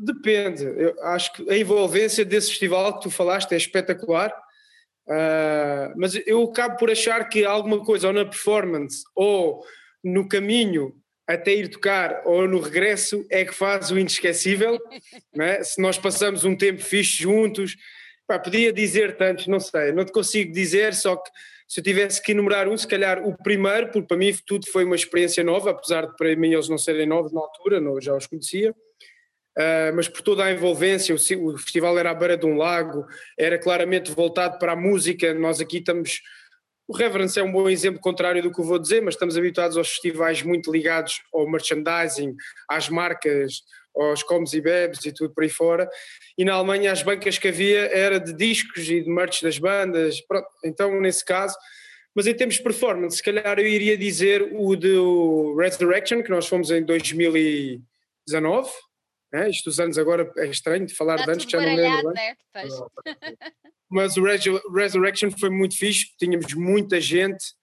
depende, 0.00 0.64
eu 0.64 0.96
acho 1.04 1.32
que 1.34 1.50
a 1.50 1.58
envolvência 1.58 2.24
desse 2.24 2.48
festival 2.48 2.94
que 2.94 3.02
tu 3.02 3.10
falaste 3.10 3.52
é 3.52 3.56
espetacular, 3.58 4.32
uh, 5.08 5.92
mas 5.96 6.14
eu 6.26 6.42
acabo 6.44 6.78
por 6.78 6.90
achar 6.90 7.28
que 7.28 7.44
alguma 7.44 7.84
coisa 7.84 8.06
ou 8.06 8.14
na 8.14 8.24
performance 8.24 9.04
ou 9.14 9.62
no 10.02 10.26
caminho 10.26 10.96
até 11.28 11.54
ir 11.54 11.68
tocar 11.68 12.22
ou 12.24 12.48
no 12.48 12.58
regresso 12.58 13.26
é 13.30 13.44
que 13.44 13.54
faz 13.54 13.90
o 13.90 13.98
inesquecível, 13.98 14.78
é? 15.38 15.62
se 15.62 15.80
nós 15.80 15.98
passamos 15.98 16.42
um 16.44 16.56
tempo 16.56 16.80
fixe 16.80 17.22
juntos, 17.22 17.76
pá, 18.26 18.38
podia 18.38 18.72
dizer 18.72 19.18
tantos, 19.18 19.46
não 19.46 19.60
sei, 19.60 19.92
não 19.92 20.06
te 20.06 20.12
consigo 20.12 20.50
dizer, 20.50 20.94
só 20.94 21.16
que 21.16 21.30
se 21.68 21.80
eu 21.80 21.84
tivesse 21.84 22.22
que 22.22 22.32
enumerar 22.32 22.66
um, 22.66 22.78
se 22.78 22.88
calhar 22.88 23.22
o 23.28 23.36
primeiro, 23.36 23.88
porque 23.88 24.08
para 24.08 24.16
mim 24.16 24.34
tudo 24.46 24.66
foi 24.72 24.84
uma 24.84 24.96
experiência 24.96 25.44
nova, 25.44 25.70
apesar 25.70 26.06
de 26.06 26.16
para 26.16 26.34
mim 26.34 26.54
eles 26.54 26.68
não 26.68 26.78
serem 26.78 27.06
novos 27.06 27.30
na 27.30 27.40
altura, 27.40 27.78
não, 27.78 28.00
já 28.00 28.16
os 28.16 28.26
conhecia, 28.26 28.70
uh, 28.70 29.94
mas 29.94 30.08
por 30.08 30.22
toda 30.22 30.44
a 30.44 30.50
envolvência, 30.50 31.14
o, 31.14 31.46
o 31.46 31.58
festival 31.58 31.98
era 31.98 32.10
à 32.10 32.14
beira 32.14 32.38
de 32.38 32.46
um 32.46 32.56
lago, 32.56 33.06
era 33.38 33.58
claramente 33.58 34.10
voltado 34.10 34.58
para 34.58 34.72
a 34.72 34.76
música, 34.76 35.34
nós 35.34 35.60
aqui 35.60 35.76
estamos 35.76 36.22
o 36.88 36.96
Reverence 36.96 37.38
é 37.38 37.42
um 37.42 37.52
bom 37.52 37.68
exemplo 37.68 38.00
contrário 38.00 38.42
do 38.42 38.50
que 38.50 38.58
eu 38.58 38.64
vou 38.64 38.78
dizer, 38.78 39.02
mas 39.02 39.12
estamos 39.14 39.36
habituados 39.36 39.76
aos 39.76 39.90
festivais 39.90 40.42
muito 40.42 40.72
ligados 40.72 41.20
ao 41.34 41.46
merchandising, 41.46 42.34
às 42.66 42.88
marcas, 42.88 43.60
aos 43.94 44.22
comes 44.22 44.54
e 44.54 44.60
bebes 44.62 45.04
e 45.04 45.12
tudo 45.12 45.34
por 45.34 45.44
aí 45.44 45.50
fora. 45.50 45.86
E 46.36 46.46
na 46.46 46.54
Alemanha 46.54 46.90
as 46.90 47.02
bancas 47.02 47.36
que 47.36 47.48
havia 47.48 47.94
era 47.94 48.18
de 48.18 48.32
discos 48.32 48.88
e 48.88 49.02
de 49.02 49.10
merch 49.10 49.42
das 49.42 49.58
bandas, 49.58 50.18
pronto, 50.22 50.48
então 50.64 50.98
nesse 50.98 51.22
caso. 51.22 51.54
Mas 52.14 52.26
em 52.26 52.34
termos 52.34 52.56
de 52.56 52.62
performance, 52.62 53.18
se 53.18 53.22
calhar 53.22 53.58
eu 53.58 53.66
iria 53.66 53.96
dizer 53.96 54.48
o 54.54 54.74
do 54.74 55.54
Resurrection, 55.56 56.22
que 56.22 56.30
nós 56.30 56.48
fomos 56.48 56.70
em 56.70 56.82
2019. 56.82 58.70
Né? 59.32 59.50
Isto 59.50 59.70
anos 59.82 59.98
agora 59.98 60.30
é 60.36 60.46
estranho 60.46 60.86
de 60.86 60.94
falar 60.94 61.16
de 61.16 61.30
anos 61.30 61.44
que 61.44 61.52
já 61.52 61.60
não 61.60 61.74
lembro. 61.74 62.12
Né? 62.12 62.36
mas 63.88 64.16
o 64.16 64.22
Resurrection 64.72 65.30
foi 65.30 65.50
muito 65.50 65.76
fixe, 65.76 66.12
tínhamos 66.18 66.52
muita 66.54 67.00
gente, 67.00 67.54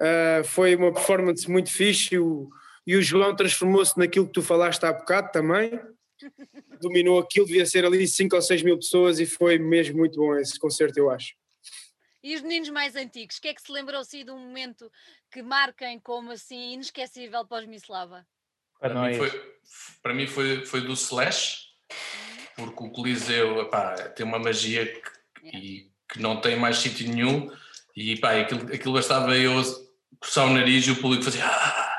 uh, 0.00 0.44
foi 0.44 0.76
uma 0.76 0.92
performance 0.92 1.50
muito 1.50 1.70
fixe 1.70 2.18
o, 2.18 2.48
e 2.86 2.96
o 2.96 3.02
João 3.02 3.34
transformou-se 3.34 3.98
naquilo 3.98 4.26
que 4.26 4.32
tu 4.32 4.42
falaste 4.42 4.84
há 4.84 4.92
bocado 4.92 5.32
também, 5.32 5.80
dominou 6.80 7.18
aquilo, 7.18 7.46
devia 7.46 7.66
ser 7.66 7.84
ali 7.84 8.06
5 8.06 8.36
ou 8.36 8.42
6 8.42 8.62
mil 8.62 8.76
pessoas 8.76 9.18
e 9.18 9.26
foi 9.26 9.58
mesmo 9.58 9.98
muito 9.98 10.18
bom 10.18 10.36
esse 10.36 10.58
concerto, 10.58 10.98
eu 10.98 11.10
acho. 11.10 11.34
E 12.22 12.34
os 12.34 12.40
meninos 12.40 12.70
mais 12.70 12.96
antigos, 12.96 13.36
o 13.36 13.40
que 13.42 13.48
é 13.48 13.54
que 13.54 13.60
se 13.60 13.70
lembrou 13.70 14.00
assim 14.00 14.24
de 14.24 14.30
um 14.30 14.38
momento 14.38 14.90
que 15.30 15.42
marquem 15.42 16.00
como 16.00 16.30
assim 16.30 16.72
inesquecível 16.72 17.46
para 17.46 17.62
os 17.62 17.68
Mislava? 17.68 18.26
Para, 18.84 18.94
para 18.94 19.08
mim, 19.08 19.16
foi, 19.16 19.56
para 20.02 20.14
mim 20.14 20.26
foi, 20.26 20.66
foi 20.66 20.80
do 20.82 20.92
Slash, 20.92 21.68
porque 22.54 22.84
o 22.84 22.90
Coliseu 22.90 23.62
epá, 23.62 23.94
tem 24.10 24.26
uma 24.26 24.38
magia 24.38 24.84
que 24.84 25.14
e 25.42 25.90
que 26.08 26.20
não 26.20 26.40
tem 26.40 26.56
mais 26.56 26.78
sítio 26.78 27.08
nenhum. 27.08 27.50
E 27.96 28.18
pá, 28.18 28.38
aquilo, 28.38 28.72
aquilo 28.72 28.94
bastava 28.94 29.36
eu 29.36 29.54
coçar 30.20 30.46
o 30.46 30.52
nariz 30.52 30.86
e 30.86 30.90
o 30.90 31.00
público 31.00 31.24
fazia. 31.24 31.44
Ah! 31.46 31.90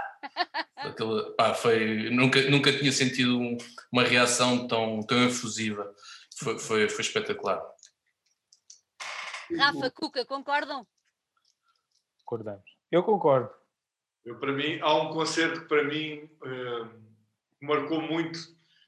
Aquilo, 0.77 1.35
pá, 1.35 1.51
foi, 1.55 2.11
nunca, 2.11 2.39
nunca 2.47 2.71
tinha 2.71 2.91
sentido 2.91 3.39
um, 3.39 3.57
uma 3.91 4.03
reação 4.03 4.67
tão, 4.67 5.01
tão 5.01 5.25
efusiva. 5.25 5.91
Foi, 6.37 6.59
foi, 6.59 6.87
foi 6.87 7.01
espetacular. 7.01 7.59
Rafa, 9.57 9.89
Cuca, 9.89 10.23
concordam? 10.25 10.85
Concordamos. 12.19 12.65
Eu 12.91 13.01
concordo. 13.03 13.49
Eu, 14.25 14.35
para 14.37 14.51
mim, 14.51 14.79
há 14.81 14.93
um 14.95 15.09
concerto 15.09 15.61
que 15.61 15.67
para 15.67 15.83
mim 15.83 16.27
uh, 16.41 16.89
marcou 17.61 18.01
muito, 18.01 18.39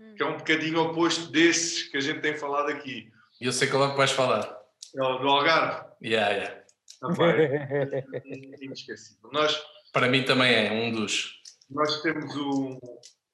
hum. 0.02 0.15
que 0.15 0.23
é 0.23 0.26
um 0.26 0.38
bocadinho 0.38 0.82
oposto 0.82 1.32
desses 1.32 1.84
que 1.84 1.97
a 1.97 2.02
gente 2.02 2.21
tem 2.21 2.36
falado 2.36 2.69
aqui. 2.69 3.12
E 3.39 3.45
eu 3.45 3.52
sei 3.52 3.67
qual 3.69 3.86
é 3.86 3.91
que 3.91 3.97
vais 3.97 4.12
falar. 4.12 4.58
É 4.95 5.04
o 5.04 5.19
do 5.19 5.28
Algarve. 5.28 5.86
Yeah, 6.04 6.34
yeah. 6.34 6.63
é 7.04 8.63
inesquecível. 8.65 9.30
Nós, 9.32 9.62
Para 9.93 10.08
mim 10.08 10.23
também 10.23 10.54
é 10.54 10.71
um 10.71 10.91
dos. 10.91 11.39
Nós 11.69 12.02
temos 12.02 12.36
o. 12.36 12.80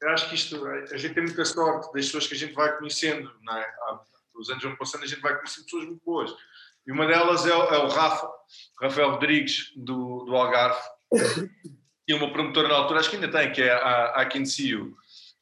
Eu 0.02 0.10
acho 0.10 0.28
que 0.28 0.36
isto. 0.36 0.66
A 0.66 0.98
gente 0.98 1.14
tem 1.14 1.24
muita 1.24 1.46
sorte 1.46 1.94
das 1.94 2.06
pessoas 2.06 2.28
que 2.28 2.34
a 2.34 2.38
gente 2.38 2.54
vai 2.54 2.78
conhecendo. 2.78 3.32
Não 3.44 3.58
é? 3.58 3.66
Os 4.36 4.50
anos 4.50 4.64
vão 4.64 4.76
passando, 4.76 5.04
a 5.04 5.08
gente 5.08 5.22
vai 5.22 5.36
conhecendo 5.38 5.64
pessoas 5.66 5.86
muito 5.86 6.04
boas. 6.04 6.36
E 6.86 6.92
uma 6.92 7.08
delas 7.08 7.46
é 7.46 7.56
o, 7.56 7.64
é 7.64 7.78
o 7.78 7.88
Rafa, 7.88 8.30
Rafael 8.82 9.12
Rodrigues, 9.12 9.72
do, 9.78 10.26
do 10.26 10.36
Algarve. 10.36 10.82
Tinha 12.06 12.18
uma 12.18 12.32
promotora 12.32 12.68
na 12.68 12.76
altura, 12.76 13.00
acho 13.00 13.10
que 13.10 13.16
ainda 13.16 13.32
tem, 13.32 13.52
que 13.52 13.62
é 13.62 13.72
a, 13.72 14.22
a 14.22 14.26
Kinsio 14.26 14.96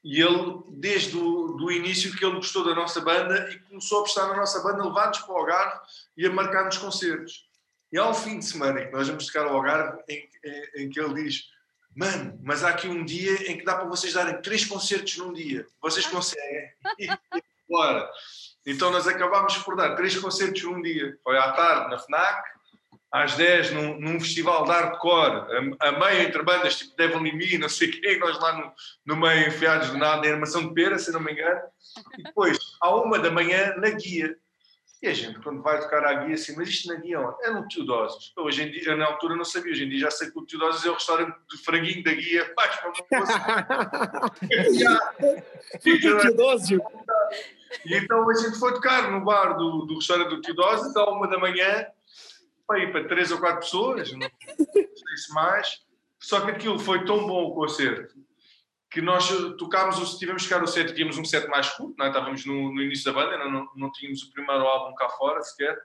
e 0.03 0.19
ele, 0.19 0.63
desde 0.69 1.15
o 1.15 1.53
do 1.53 1.71
início, 1.71 2.15
que 2.15 2.25
ele 2.25 2.35
gostou 2.35 2.63
da 2.63 2.73
nossa 2.73 3.01
banda 3.01 3.49
e 3.51 3.59
começou 3.59 3.99
a 3.99 4.03
prestar 4.03 4.27
na 4.27 4.35
nossa 4.35 4.61
banda, 4.61 4.83
levar-nos 4.83 5.19
para 5.19 5.33
o 5.33 5.37
Algarve 5.37 5.79
e 6.17 6.25
a 6.25 6.31
marcar-nos 6.31 6.77
concertos. 6.77 7.47
E 7.91 7.97
há 7.97 8.09
um 8.09 8.13
fim 8.13 8.39
de 8.39 8.45
semana 8.45 8.83
que 8.83 8.91
nós 8.91 9.07
vamos 9.07 9.27
tocar 9.27 9.45
ao 9.45 9.55
Algarve 9.55 10.01
em, 10.09 10.27
em, 10.43 10.83
em, 10.83 10.89
que 10.89 10.99
ele 10.99 11.23
diz: 11.23 11.43
Mano, 11.95 12.39
mas 12.41 12.63
há 12.63 12.69
aqui 12.69 12.87
um 12.87 13.05
dia 13.05 13.51
em 13.51 13.57
que 13.57 13.63
dá 13.63 13.75
para 13.75 13.85
vocês 13.85 14.13
darem 14.13 14.41
três 14.41 14.65
concertos 14.65 15.17
num 15.17 15.31
dia. 15.31 15.67
Vocês 15.79 16.07
conseguem? 16.07 16.71
Bora! 17.69 18.09
Então 18.65 18.91
nós 18.91 19.07
acabámos 19.07 19.57
por 19.57 19.75
dar 19.75 19.95
três 19.95 20.17
concertos 20.17 20.63
num 20.63 20.81
dia. 20.81 21.17
Foi 21.23 21.37
à 21.37 21.51
tarde 21.51 21.91
na 21.91 21.99
FNAC, 21.99 22.43
às 23.11 23.35
10 23.35 23.71
num, 23.71 23.99
num 23.99 24.19
festival 24.19 24.63
de 24.63 24.71
hardcore, 24.71 25.75
a, 25.79 25.89
a 25.89 25.91
meio 25.91 26.21
entre 26.27 26.41
bandas 26.43 26.77
tipo 26.77 26.95
Devil 26.95 27.25
in 27.27 27.33
Me, 27.33 27.57
não 27.57 27.67
sei 27.67 27.89
o 27.89 27.91
quê, 27.91 28.17
nós 28.17 28.39
lá 28.39 28.57
no, 28.57 28.71
no 29.05 29.15
meio 29.17 29.49
enfiados 29.49 29.91
de 29.91 29.97
nada, 29.97 30.25
em 30.25 30.31
armação 30.31 30.67
de 30.67 30.73
pera, 30.73 30.97
se 30.97 31.11
não 31.11 31.19
me 31.19 31.33
engano. 31.33 31.59
E 32.17 32.23
depois, 32.23 32.57
à 32.79 32.95
uma 32.95 33.19
da 33.19 33.29
manhã, 33.29 33.75
na 33.77 33.89
guia. 33.89 34.37
E 35.01 35.07
a 35.07 35.13
gente, 35.15 35.39
quando 35.39 35.63
vai 35.63 35.81
tocar 35.81 36.05
à 36.05 36.13
guia, 36.13 36.35
assim, 36.35 36.55
mas 36.55 36.69
isto 36.69 36.87
na 36.87 36.99
guia 36.99 37.19
onde? 37.19 37.43
É 37.43 37.51
no 37.51 37.67
Teodosios. 37.67 38.31
Eu, 38.37 38.43
hoje 38.43 38.61
em 38.61 38.71
dia, 38.71 38.95
na 38.95 39.07
altura 39.07 39.35
não 39.35 39.43
sabia, 39.43 39.71
hoje 39.71 39.83
em 39.83 39.89
dia 39.89 40.01
já 40.01 40.11
sei 40.11 40.29
que 40.29 40.37
o 40.37 40.45
Teodosios 40.45 40.85
é 40.85 40.89
o 40.91 40.93
restaurante 40.93 41.35
de 41.49 41.57
franguinho 41.57 42.03
da 42.03 42.13
guia. 42.13 42.53
Faz 42.55 42.75
para 42.77 42.91
Teodósio. 46.21 46.83
E 47.83 47.95
então 47.95 48.29
a 48.29 48.33
gente 48.35 48.59
foi 48.59 48.73
tocar 48.73 49.09
no 49.11 49.25
bar 49.25 49.57
do, 49.57 49.85
do 49.85 49.95
restaurante 49.95 50.29
do 50.29 50.41
Teodosios, 50.41 50.95
à 50.95 51.09
uma 51.09 51.27
da 51.27 51.39
manhã, 51.39 51.87
para 52.71 52.79
ir 52.79 52.91
para 52.91 53.07
três 53.07 53.31
ou 53.31 53.39
quatro 53.39 53.59
pessoas, 53.59 54.13
não 54.13 54.29
sei 54.55 55.17
se 55.17 55.33
mais. 55.33 55.81
Só 56.17 56.39
que 56.41 56.51
aquilo 56.51 56.79
foi 56.79 57.03
tão 57.03 57.27
bom 57.27 57.47
o 57.47 57.53
concerto 57.53 58.13
que 58.89 59.01
nós 59.01 59.29
tocámos, 59.57 60.17
tivemos 60.17 60.43
que 60.43 60.49
tocar 60.49 60.63
o 60.63 60.67
set, 60.67 60.93
tínhamos 60.93 61.17
um 61.17 61.23
set 61.23 61.47
mais 61.47 61.69
curto, 61.69 61.95
não 61.97 62.05
é? 62.05 62.09
estávamos 62.09 62.45
no, 62.45 62.73
no, 62.73 62.81
início 62.81 63.05
da 63.05 63.13
banda, 63.13 63.37
não, 63.37 63.49
não, 63.49 63.67
não, 63.73 63.91
tínhamos 63.91 64.21
o 64.23 64.31
primeiro 64.33 64.63
álbum 64.65 64.93
cá 64.95 65.07
fora 65.07 65.41
sequer. 65.41 65.77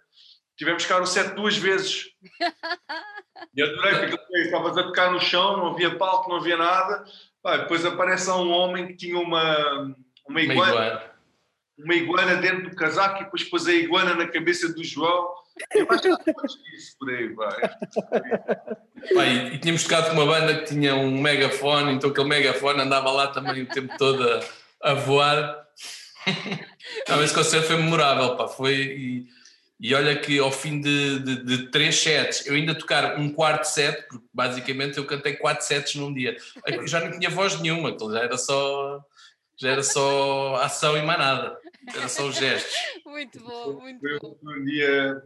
Tivemos 0.56 0.82
que 0.82 0.88
tocar 0.88 1.02
o 1.02 1.06
set 1.06 1.34
duas 1.34 1.56
vezes. 1.56 2.06
E 3.54 3.62
adorei, 3.62 4.08
porque 4.08 4.38
estavas 4.38 4.76
a 4.76 4.82
tocar 4.82 5.12
no 5.12 5.20
chão, 5.20 5.56
não 5.56 5.68
havia 5.68 5.96
palco, 5.96 6.28
não 6.28 6.38
havia 6.38 6.56
nada. 6.56 7.04
Vai, 7.42 7.60
depois 7.60 7.84
aparece 7.84 8.28
um 8.30 8.50
homem 8.50 8.88
que 8.88 8.96
tinha 8.96 9.18
uma, 9.18 9.94
uma 10.26 10.40
iguana, 10.40 10.74
uma 10.74 10.86
iguana 10.86 11.15
dentro 12.40 12.70
do 12.70 12.76
casaco 12.76 13.20
e 13.20 13.24
depois 13.24 13.44
pôs 13.44 13.66
a 13.66 13.72
iguana 13.72 14.14
na 14.14 14.26
cabeça 14.26 14.72
do 14.72 14.82
João 14.82 15.28
isso 16.74 16.96
por 16.98 17.10
aí, 17.10 17.28
vai. 17.28 17.60
Pai, 19.14 19.46
e 19.54 19.58
tínhamos 19.58 19.84
tocado 19.84 20.08
com 20.08 20.12
uma 20.12 20.26
banda 20.26 20.58
que 20.58 20.66
tinha 20.66 20.94
um 20.94 21.20
megafone, 21.20 21.92
então 21.92 22.10
aquele 22.10 22.28
megafone 22.28 22.82
andava 22.82 23.10
lá 23.10 23.28
também 23.28 23.62
o 23.62 23.66
tempo 23.66 23.96
todo 23.96 24.22
a, 24.82 24.90
a 24.90 24.94
voar. 24.94 25.66
Não, 27.08 27.22
esse 27.22 27.34
concerto 27.34 27.68
foi 27.68 27.76
memorável, 27.76 28.36
pá, 28.36 28.48
foi. 28.48 28.74
E, 28.74 29.26
e 29.78 29.94
olha 29.94 30.16
que 30.16 30.38
ao 30.38 30.50
fim 30.50 30.80
de, 30.80 31.20
de, 31.20 31.44
de, 31.44 31.70
três 31.70 31.96
sets, 31.96 32.46
eu 32.46 32.54
ainda 32.54 32.74
tocar 32.74 33.18
um 33.18 33.30
quarto 33.30 33.64
set, 33.64 34.06
porque 34.08 34.24
basicamente 34.32 34.98
eu 34.98 35.06
cantei 35.06 35.34
quatro 35.34 35.64
sets 35.64 35.94
num 35.94 36.12
dia. 36.12 36.36
Eu 36.66 36.86
já 36.86 37.00
não 37.00 37.18
tinha 37.18 37.30
voz 37.30 37.60
nenhuma, 37.60 37.96
já 37.98 38.20
era 38.20 38.36
só, 38.36 39.00
já 39.58 39.70
era 39.70 39.82
só 39.82 40.56
ação 40.56 40.96
e 40.96 41.02
mais 41.02 41.18
nada. 41.18 41.58
Era 41.94 42.08
só 42.08 42.26
os 42.26 42.36
gestos. 42.36 42.74
Muito 43.04 43.40
bom, 43.40 43.80
muito 43.80 44.00
foi, 44.00 44.18
bom. 44.18 44.36
Foi 44.42 44.60
um 44.60 44.64
dia 44.64 45.22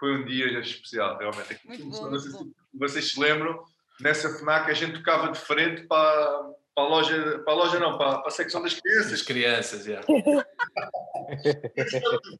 foi 0.00 0.16
um 0.16 0.24
dia 0.24 0.58
especial, 0.60 1.18
realmente. 1.18 1.60
Bom, 1.84 2.18
se 2.18 2.30
vocês 2.72 3.12
se 3.12 3.20
lembram, 3.20 3.62
nessa 4.00 4.30
FNAC 4.38 4.70
a 4.70 4.74
gente 4.74 4.94
tocava 4.94 5.30
de 5.30 5.38
frente 5.38 5.82
para, 5.86 6.54
para 6.74 6.84
a 6.84 6.88
loja, 6.88 7.38
para 7.40 7.52
a 7.52 7.56
loja 7.56 7.78
não, 7.78 7.98
para, 7.98 8.18
para 8.20 8.28
a 8.28 8.30
secção 8.30 8.62
das 8.62 8.72
crianças. 8.72 9.12
As 9.12 9.22
crianças, 9.22 9.84
já. 9.84 10.00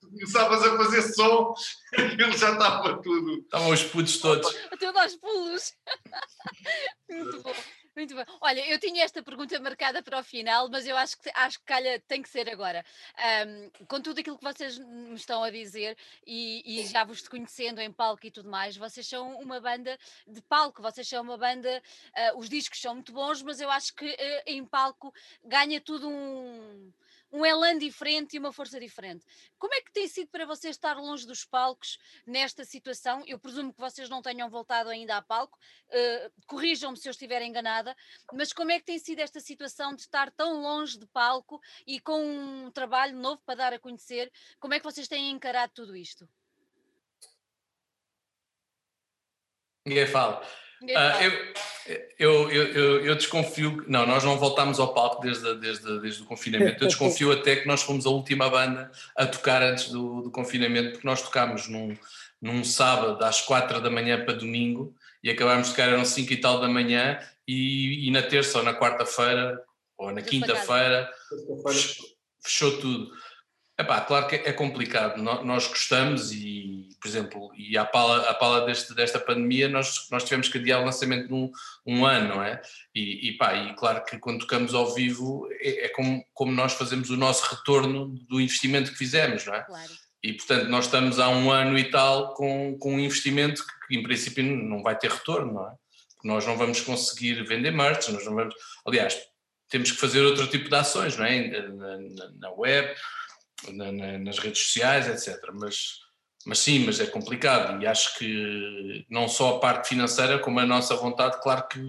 Começavas 0.01 0.62
a 0.62 0.77
fazer 0.79 1.03
som, 1.03 1.53
aquilo 1.92 2.33
já 2.33 2.53
estava 2.53 3.01
tudo. 3.03 3.40
Estavam 3.40 3.68
os 3.70 3.83
putos 3.85 4.16
todos. 4.18 4.57
Até 4.73 4.87
aos 4.87 5.16
pulos. 5.16 5.75
Muito 7.11 7.42
bom. 7.42 7.55
Muito 8.00 8.14
bem. 8.14 8.24
Olha, 8.40 8.66
eu 8.66 8.78
tinha 8.78 9.04
esta 9.04 9.22
pergunta 9.22 9.60
marcada 9.60 10.02
para 10.02 10.18
o 10.18 10.24
final, 10.24 10.70
mas 10.70 10.86
eu 10.86 10.96
acho 10.96 11.18
que 11.18 11.30
acho 11.34 11.58
que 11.58 11.66
calha 11.66 12.00
tem 12.08 12.22
que 12.22 12.30
ser 12.30 12.48
agora. 12.48 12.82
Um, 13.46 13.84
com 13.84 14.00
tudo 14.00 14.20
aquilo 14.20 14.38
que 14.38 14.42
vocês 14.42 14.78
me 14.78 15.16
estão 15.16 15.44
a 15.44 15.50
dizer 15.50 15.98
e, 16.26 16.62
e, 16.64 16.86
já 16.86 17.04
vos 17.04 17.28
conhecendo 17.28 17.78
em 17.78 17.92
palco 17.92 18.26
e 18.26 18.30
tudo 18.30 18.48
mais, 18.48 18.74
vocês 18.74 19.06
são 19.06 19.38
uma 19.38 19.60
banda 19.60 19.98
de 20.26 20.40
palco, 20.40 20.80
vocês 20.80 21.06
são 21.06 21.22
uma 21.22 21.36
banda. 21.36 21.82
Uh, 22.32 22.38
os 22.38 22.48
discos 22.48 22.80
são 22.80 22.94
muito 22.94 23.12
bons, 23.12 23.42
mas 23.42 23.60
eu 23.60 23.70
acho 23.70 23.94
que 23.94 24.08
uh, 24.08 24.42
em 24.46 24.64
palco 24.64 25.12
ganha 25.44 25.78
tudo 25.78 26.08
um 26.08 26.90
um 27.33 27.45
elan 27.45 27.79
diferente 27.79 28.35
e 28.35 28.38
uma 28.38 28.53
força 28.53 28.81
diferente. 28.81 29.25
Como 29.59 29.73
é 29.75 29.81
que 29.81 29.93
tem 29.93 30.09
sido 30.09 30.29
para 30.29 30.45
vocês 30.45 30.77
estar 30.77 30.97
longe 30.97 31.27
dos 31.27 31.45
palcos 31.45 31.99
nesta 32.27 32.64
situação? 32.64 33.23
Eu 33.27 33.38
presumo 33.38 33.73
que 33.73 33.81
vocês 33.81 34.09
não 34.09 34.23
tenham 34.23 34.49
voltado 34.51 34.90
ainda 34.90 35.16
a 35.16 35.23
palco, 35.23 35.59
uh, 35.88 36.33
corrijam-me 36.47 36.97
se 36.97 37.09
eu 37.09 37.12
estiver 37.12 37.43
enganada, 37.43 37.97
mas 38.33 38.53
como 38.53 38.73
é 38.73 38.79
que 38.79 38.87
tem 38.87 38.99
sido 38.99 39.21
esta 39.21 39.40
situação 39.40 39.95
de 39.95 40.03
estar 40.03 40.31
tão 40.31 40.61
longe 40.61 40.99
de 40.99 41.07
palco 41.07 41.61
e 41.87 42.01
com 42.01 42.21
um 42.21 42.71
trabalho 42.71 43.16
novo 43.16 43.40
para 43.45 43.55
dar 43.55 43.73
a 43.73 43.79
conhecer? 43.79 44.31
Como 44.59 44.75
é 44.75 44.79
que 44.79 44.85
vocês 44.85 45.09
têm 45.09 45.31
encarado 45.31 45.73
tudo 45.75 45.97
isto? 45.97 46.29
Ninguém 49.87 50.07
fala. 50.07 50.47
Uh, 50.83 51.61
eu, 52.19 52.51
eu, 52.51 52.51
eu, 52.51 53.05
eu, 53.07 53.14
desconfio. 53.14 53.85
Não, 53.87 54.07
nós 54.07 54.25
não 54.25 54.38
voltámos 54.38 54.81
ao 54.81 54.95
palco 54.95 55.21
desde, 55.21 55.55
desde, 55.57 56.01
desde 56.01 56.23
o 56.23 56.27
confinamento. 56.27 56.83
Eu 56.83 56.88
desconfio 56.88 57.33
até 57.33 57.57
que 57.57 57.66
nós 57.66 57.83
fomos 57.83 58.07
a 58.07 58.11
última 58.11 58.49
banda 58.49 58.90
a 59.16 59.27
tocar 59.27 59.62
antes 59.62 59.90
do, 59.90 60.23
do 60.23 60.31
confinamento, 60.31 60.93
porque 60.93 61.07
nós 61.07 61.21
tocámos 61.21 61.69
num, 61.69 61.97
num 62.40 62.64
sábado 62.64 63.23
às 63.25 63.43
quatro 63.43 63.81
da 63.81 63.90
manhã 63.90 64.25
para 64.25 64.35
domingo 64.35 64.95
e 65.23 65.31
acabámos 65.31 65.69
de 65.69 65.75
tocar, 65.75 65.88
eram 65.88 66.05
cinco 66.05 66.33
e 66.33 66.37
tal 66.38 66.61
da 66.61 66.69
manhã, 66.69 67.19
e, 67.47 68.09
e 68.09 68.11
na 68.11 68.23
terça 68.23 68.59
ou 68.59 68.64
na 68.64 68.75
quarta-feira 68.75 69.61
ou 69.99 70.12
na 70.12 70.23
quinta-feira 70.23 71.11
fechou, 71.66 72.07
fechou 72.43 72.79
tudo. 72.79 73.11
Epá, 73.81 73.99
claro 74.03 74.27
que 74.27 74.35
é 74.35 74.53
complicado, 74.53 75.23
nós 75.23 75.66
gostamos 75.66 76.33
e, 76.33 76.87
por 77.01 77.09
exemplo, 77.09 77.51
e 77.57 77.79
à 77.79 77.85
pala, 77.87 78.29
à 78.29 78.35
pala 78.35 78.66
deste, 78.66 78.95
desta 78.95 79.19
pandemia 79.19 79.71
nós, 79.71 80.07
nós 80.11 80.23
tivemos 80.23 80.49
que 80.49 80.59
adiar 80.59 80.83
o 80.83 80.85
lançamento 80.85 81.29
de 81.29 81.33
um, 81.33 81.51
um 81.87 82.05
ano, 82.05 82.35
não 82.35 82.43
é? 82.43 82.61
E, 82.95 83.31
e, 83.31 83.38
pá, 83.38 83.55
e 83.55 83.75
claro 83.75 84.05
que 84.05 84.19
quando 84.19 84.40
tocamos 84.40 84.75
ao 84.75 84.93
vivo 84.93 85.49
é, 85.53 85.87
é, 85.87 85.88
como, 85.88 86.23
como 86.35 86.53
nós 86.53 86.75
fazemos 86.75 87.09
o 87.09 87.16
nosso 87.16 87.55
retorno 87.55 88.09
do 88.29 88.38
investimento 88.38 88.93
que 88.93 88.99
fizemos, 88.99 89.47
não 89.47 89.55
é? 89.55 89.62
Claro. 89.62 89.93
E 90.23 90.35
portanto 90.35 90.69
nós 90.69 90.85
estamos 90.85 91.19
há 91.19 91.31
um 91.31 91.51
ano 91.51 91.79
e 91.79 91.90
tal 91.90 92.35
com, 92.35 92.77
com 92.79 92.97
um 92.97 93.01
investimento 93.01 93.64
que, 93.88 93.97
em 93.97 94.03
princípio 94.03 94.45
não 94.45 94.83
vai 94.83 94.99
ter 94.99 95.11
retorno, 95.11 95.55
não 95.55 95.66
é? 95.66 95.73
Nós 96.23 96.47
não 96.47 96.55
vamos 96.59 96.83
conseguir 96.83 97.43
vender 97.47 97.71
merch, 97.71 98.11
nós 98.11 98.27
não 98.27 98.35
vamos... 98.35 98.55
Aliás, 98.87 99.19
temos 99.71 99.90
que 99.90 99.97
fazer 99.99 100.21
outro 100.21 100.47
tipo 100.49 100.69
de 100.69 100.75
ações, 100.75 101.16
não 101.16 101.25
é? 101.25 101.49
na, 101.49 101.97
na, 101.97 102.31
na 102.40 102.51
web 102.51 102.95
na, 103.68 103.92
na, 103.92 104.18
nas 104.18 104.38
redes 104.38 104.62
sociais, 104.62 105.07
etc. 105.09 105.38
Mas, 105.55 105.99
mas 106.46 106.59
sim, 106.59 106.81
mas 106.81 107.01
é 107.01 107.07
complicado 107.07 107.83
e 107.83 107.87
acho 107.87 108.18
que 108.18 109.07
não 109.09 109.29
só 109.29 109.57
a 109.57 109.61
parte 109.61 109.88
financeira, 109.88 110.38
como 110.38 110.61
a 110.61 110.66
nossa 110.66 110.94
vontade, 110.96 111.40
claro 111.42 111.66
que 111.68 111.81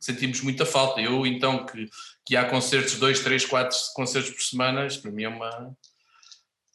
sentimos 0.00 0.40
muita 0.40 0.66
falta. 0.66 1.00
Eu, 1.00 1.26
então, 1.26 1.64
que, 1.64 1.88
que 2.26 2.36
há 2.36 2.48
concertos, 2.48 2.98
dois, 2.98 3.20
três, 3.20 3.44
quatro 3.44 3.76
concertos 3.94 4.30
por 4.32 4.42
semana, 4.42 4.86
isto 4.86 5.02
para 5.02 5.12
mim 5.12 5.24
é 5.24 5.28
uma. 5.28 5.76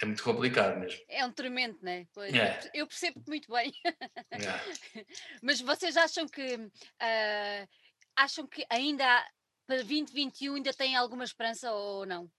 É 0.02 0.06
muito 0.06 0.24
complicado 0.24 0.78
mesmo. 0.78 1.00
É 1.08 1.26
um 1.26 1.32
tremendo, 1.32 1.78
não 1.82 1.92
é? 1.92 2.06
Pois, 2.14 2.34
é. 2.34 2.70
Eu 2.74 2.86
percebo 2.86 3.24
muito 3.28 3.50
bem. 3.50 3.72
É. 3.86 5.06
Mas 5.42 5.62
vocês 5.62 5.96
acham 5.96 6.28
que 6.28 6.56
uh, 6.56 7.68
acham 8.16 8.46
que 8.46 8.66
ainda 8.70 9.06
há, 9.06 9.26
para 9.66 9.78
2021 9.78 10.56
ainda 10.56 10.74
tem 10.74 10.96
alguma 10.96 11.24
esperança 11.24 11.72
ou 11.72 12.06
não? 12.06 12.30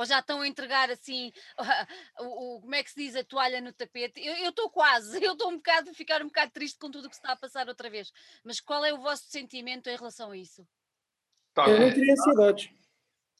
Ou 0.00 0.06
já 0.06 0.20
estão 0.20 0.40
a 0.40 0.48
entregar 0.48 0.90
assim, 0.90 1.30
o, 2.20 2.56
o, 2.56 2.60
como 2.62 2.74
é 2.74 2.82
que 2.82 2.90
se 2.90 3.04
diz, 3.04 3.16
a 3.16 3.22
toalha 3.22 3.60
no 3.60 3.70
tapete? 3.70 4.18
Eu 4.24 4.48
estou 4.48 4.70
quase, 4.70 5.12
eu 5.22 5.32
estou 5.32 5.50
um 5.50 5.56
bocado, 5.56 5.92
ficar 5.92 6.22
um 6.22 6.26
bocado 6.26 6.50
triste 6.52 6.78
com 6.78 6.90
tudo 6.90 7.04
o 7.04 7.10
que 7.10 7.16
se 7.16 7.20
está 7.20 7.32
a 7.32 7.36
passar 7.36 7.68
outra 7.68 7.90
vez. 7.90 8.10
Mas 8.42 8.60
qual 8.60 8.82
é 8.82 8.94
o 8.94 8.98
vosso 8.98 9.24
sentimento 9.28 9.90
em 9.90 9.96
relação 9.96 10.30
a 10.30 10.36
isso? 10.38 10.66
Tá, 11.52 11.68
eu 11.68 11.80
não 11.80 11.92
teria 11.92 12.14
ansiedades. 12.14 12.70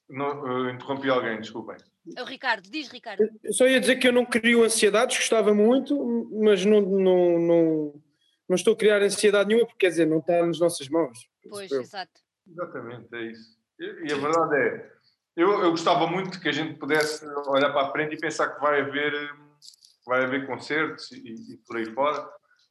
Não, 0.06 0.68
interrompi 0.68 1.08
alguém, 1.08 1.40
desculpem. 1.40 1.76
É 2.14 2.22
o 2.22 2.26
Ricardo, 2.26 2.68
diz 2.68 2.88
Ricardo. 2.88 3.26
Eu 3.42 3.52
só 3.54 3.66
ia 3.66 3.80
dizer 3.80 3.96
que 3.96 4.06
eu 4.06 4.12
não 4.12 4.26
crio 4.26 4.62
ansiedades, 4.62 5.16
gostava 5.16 5.54
muito, 5.54 5.96
mas 6.42 6.62
não, 6.66 6.82
não, 6.82 7.38
não, 7.38 8.02
não 8.46 8.56
estou 8.56 8.74
a 8.74 8.76
criar 8.76 9.00
ansiedade 9.00 9.48
nenhuma, 9.48 9.66
porque 9.66 9.86
quer 9.86 9.90
dizer, 9.90 10.06
não 10.06 10.18
está 10.18 10.44
nas 10.44 10.58
nossas 10.58 10.90
mãos. 10.90 11.18
Pois, 11.48 11.70
exato. 11.70 12.20
Exatamente, 12.46 13.08
é 13.14 13.30
isso. 13.30 13.58
E, 13.78 14.08
e 14.08 14.12
a 14.12 14.16
verdade 14.16 14.56
é, 14.56 14.92
eu, 15.40 15.62
eu 15.62 15.70
gostava 15.70 16.06
muito 16.06 16.38
que 16.38 16.48
a 16.48 16.52
gente 16.52 16.74
pudesse 16.74 17.26
olhar 17.46 17.70
para 17.70 17.88
a 17.88 17.90
frente 17.90 18.14
e 18.14 18.20
pensar 18.20 18.48
que 18.48 18.60
vai 18.60 18.80
haver, 18.80 19.12
vai 20.06 20.24
haver 20.24 20.46
concertos 20.46 21.10
e, 21.12 21.54
e 21.54 21.56
por 21.66 21.78
aí 21.78 21.86
fora. 21.94 22.20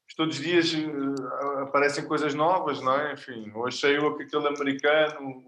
Mas 0.06 0.16
todos 0.16 0.38
os 0.38 0.44
dias 0.44 0.72
uh, 0.74 1.64
aparecem 1.64 2.06
coisas 2.06 2.36
novas, 2.36 2.80
não 2.82 2.94
é? 2.96 3.14
Enfim, 3.14 3.52
hoje 3.56 3.80
saiu 3.80 4.08
aquele 4.08 4.48
americano, 4.48 5.44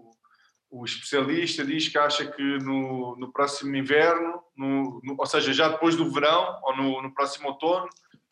o 0.68 0.84
especialista 0.84 1.64
diz 1.64 1.88
que 1.88 1.98
acha 1.98 2.26
que 2.26 2.58
no, 2.58 3.14
no 3.16 3.30
próximo 3.30 3.76
inverno, 3.76 4.42
no, 4.56 5.00
no, 5.04 5.14
ou 5.18 5.26
seja, 5.26 5.52
já 5.52 5.68
depois 5.68 5.94
do 5.94 6.10
verão 6.10 6.58
ou 6.62 6.76
no, 6.76 7.02
no, 7.02 7.14
próximo 7.14 7.48
outono, 7.48 7.88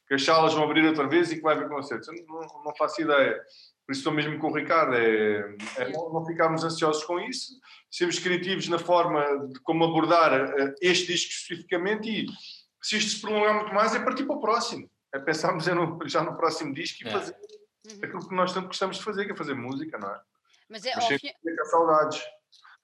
que 0.08 0.14
as 0.14 0.24
salas 0.24 0.54
vão 0.54 0.64
abrir 0.64 0.84
outra 0.86 1.06
vez 1.06 1.30
e 1.30 1.36
que 1.36 1.42
vai 1.42 1.54
haver 1.54 1.68
concertos. 1.68 2.08
Eu 2.08 2.14
não, 2.26 2.64
não 2.64 2.74
faço 2.76 3.02
ideia. 3.02 3.40
Por 3.86 3.92
isso 3.92 4.00
estou 4.00 4.12
mesmo 4.12 4.38
com 4.38 4.48
o 4.48 4.54
Ricardo, 4.54 4.94
é, 4.94 5.54
é 5.76 5.92
não, 5.92 6.12
não 6.12 6.24
ficarmos 6.24 6.64
ansiosos 6.64 7.04
com 7.04 7.20
isso, 7.20 7.52
sermos 7.90 8.18
criativos 8.18 8.68
na 8.68 8.78
forma 8.78 9.48
de 9.48 9.58
como 9.60 9.84
abordar 9.84 10.32
eh, 10.32 10.74
este 10.80 11.08
disco 11.12 11.32
especificamente 11.32 12.08
e 12.08 12.26
se 12.82 12.96
isto 12.96 13.10
se 13.10 13.20
prolongar 13.20 13.54
muito 13.54 13.74
mais 13.74 13.94
é 13.94 13.98
partir 14.02 14.24
para 14.24 14.36
o 14.36 14.40
próximo. 14.40 14.88
é 15.12 15.18
pensarmos 15.18 15.66
é 15.66 15.74
no, 15.74 15.98
já 16.08 16.22
no 16.22 16.36
próximo 16.36 16.72
disco 16.72 17.02
e 17.04 17.08
É. 17.08 17.10
fazer 17.10 17.36
Uhum. 17.86 17.98
aquilo 18.04 18.28
que 18.28 18.34
nós 18.34 18.52
tanto 18.52 18.66
gostamos 18.66 18.98
de 18.98 19.02
fazer, 19.02 19.24
que 19.24 19.32
é 19.32 19.34
fazer 19.36 19.54
música, 19.54 19.96
não 19.98 20.08
é? 20.14 20.20
Mas 20.68 20.84
é 20.84 20.94
Mas 20.94 21.06
que 21.18 21.34
há 21.60 21.64
saudades. 21.64 22.22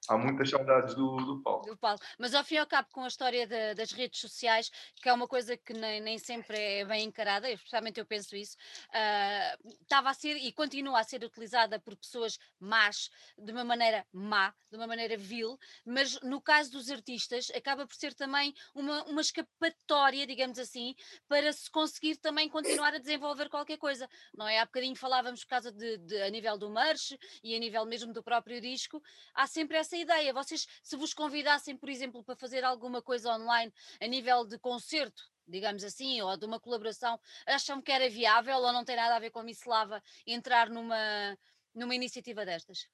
Há 0.09 0.16
muitas 0.19 0.51
saudades 0.51 0.95
do, 0.95 1.16
do 1.16 1.42
palco. 1.42 1.66
do 1.66 1.77
Paulo. 1.77 1.99
Mas 2.19 2.35
ao 2.35 2.45
fim 2.45 2.57
e 2.57 2.59
ao 2.59 2.66
cabo, 2.66 2.88
com 2.92 3.03
a 3.05 3.09
história 3.09 3.47
da- 3.47 3.75
das 3.75 3.92
redes 3.92 4.21
sociais, 4.21 4.71
que 5.03 5.09
é 5.09 5.12
uma 5.12 5.27
coisa 5.27 5.57
que 5.57 5.73
nem, 5.73 6.01
nem 6.01 6.19
sempre 6.19 6.57
é 6.59 6.85
bem 6.85 7.05
encarada, 7.05 7.51
especialmente 7.51 7.99
eu 7.99 8.07
penso 8.07 8.37
isso, 8.37 8.57
ah, 8.92 9.59
estava 9.83 10.11
a 10.11 10.14
ser 10.14 10.37
e 10.37 10.53
continua 10.53 11.01
a 11.01 11.05
ser 11.05 11.23
utilizada 11.25 11.81
por 11.81 11.97
pessoas 11.97 12.38
más, 12.61 13.11
de 13.37 13.53
uma 13.53 13.64
maneira 13.64 14.07
má, 14.12 14.55
de 14.71 14.77
uma 14.77 14.87
maneira 14.87 15.16
vil, 15.16 15.59
mas 15.85 16.21
no 16.23 16.40
caso 16.40 16.71
dos 16.71 16.88
artistas, 16.90 17.51
acaba 17.55 17.87
por 17.87 17.95
ser 17.97 18.14
também 18.14 18.55
uma, 18.75 19.03
uma 19.05 19.21
escapatória, 19.21 20.27
digamos 20.27 20.59
assim, 20.59 20.95
para 21.29 21.53
se 21.53 21.71
conseguir 21.71 22.16
também 22.16 22.49
continuar 22.49 22.95
a 22.95 22.99
desenvolver 22.99 23.49
qualquer 23.49 23.79
coisa. 23.79 24.09
Não 24.37 24.47
é? 24.49 24.59
Há 24.59 24.64
bocadinho 24.66 24.97
falávamos 24.97 25.40
por 25.45 25.51
causa 25.51 25.73
de, 25.73 25.99
de- 25.99 26.23
a 26.23 26.31
nível 26.31 26.57
do 26.59 26.71
merch 26.71 27.16
e 27.42 27.55
a 27.55 27.59
nível 27.59 27.85
mesmo 27.87 28.12
do 28.12 28.23
próprio 28.23 28.61
disco, 28.61 29.03
há 29.35 29.47
sempre 29.47 29.77
essa 29.77 29.96
ideia. 29.97 30.33
Vocês, 30.33 30.67
se 30.83 30.97
vos 30.97 31.15
convidassem, 31.15 31.77
por 31.77 31.89
exemplo, 31.89 32.23
para 32.23 32.37
fazer 32.37 32.65
alguma 32.65 33.03
coisa 33.03 33.31
online 33.35 33.73
a 34.01 34.07
nível 34.07 34.45
de 34.45 34.59
concerto, 34.59 35.23
digamos 35.47 35.85
assim, 35.85 36.21
ou 36.21 36.37
de 36.37 36.45
uma 36.45 36.61
colaboração, 36.61 37.19
acham 37.47 37.81
que 37.81 37.93
era 37.93 38.09
viável 38.09 38.59
ou 38.59 38.73
não 38.73 38.85
tem 38.85 38.97
nada 38.97 39.17
a 39.17 39.21
ver 39.21 39.31
com 39.31 39.41
a 39.41 39.45
Misslava 39.45 40.03
entrar 40.27 40.69
numa, 40.69 41.39
numa 41.75 41.95
iniciativa 41.95 42.45
destas? 42.45 42.89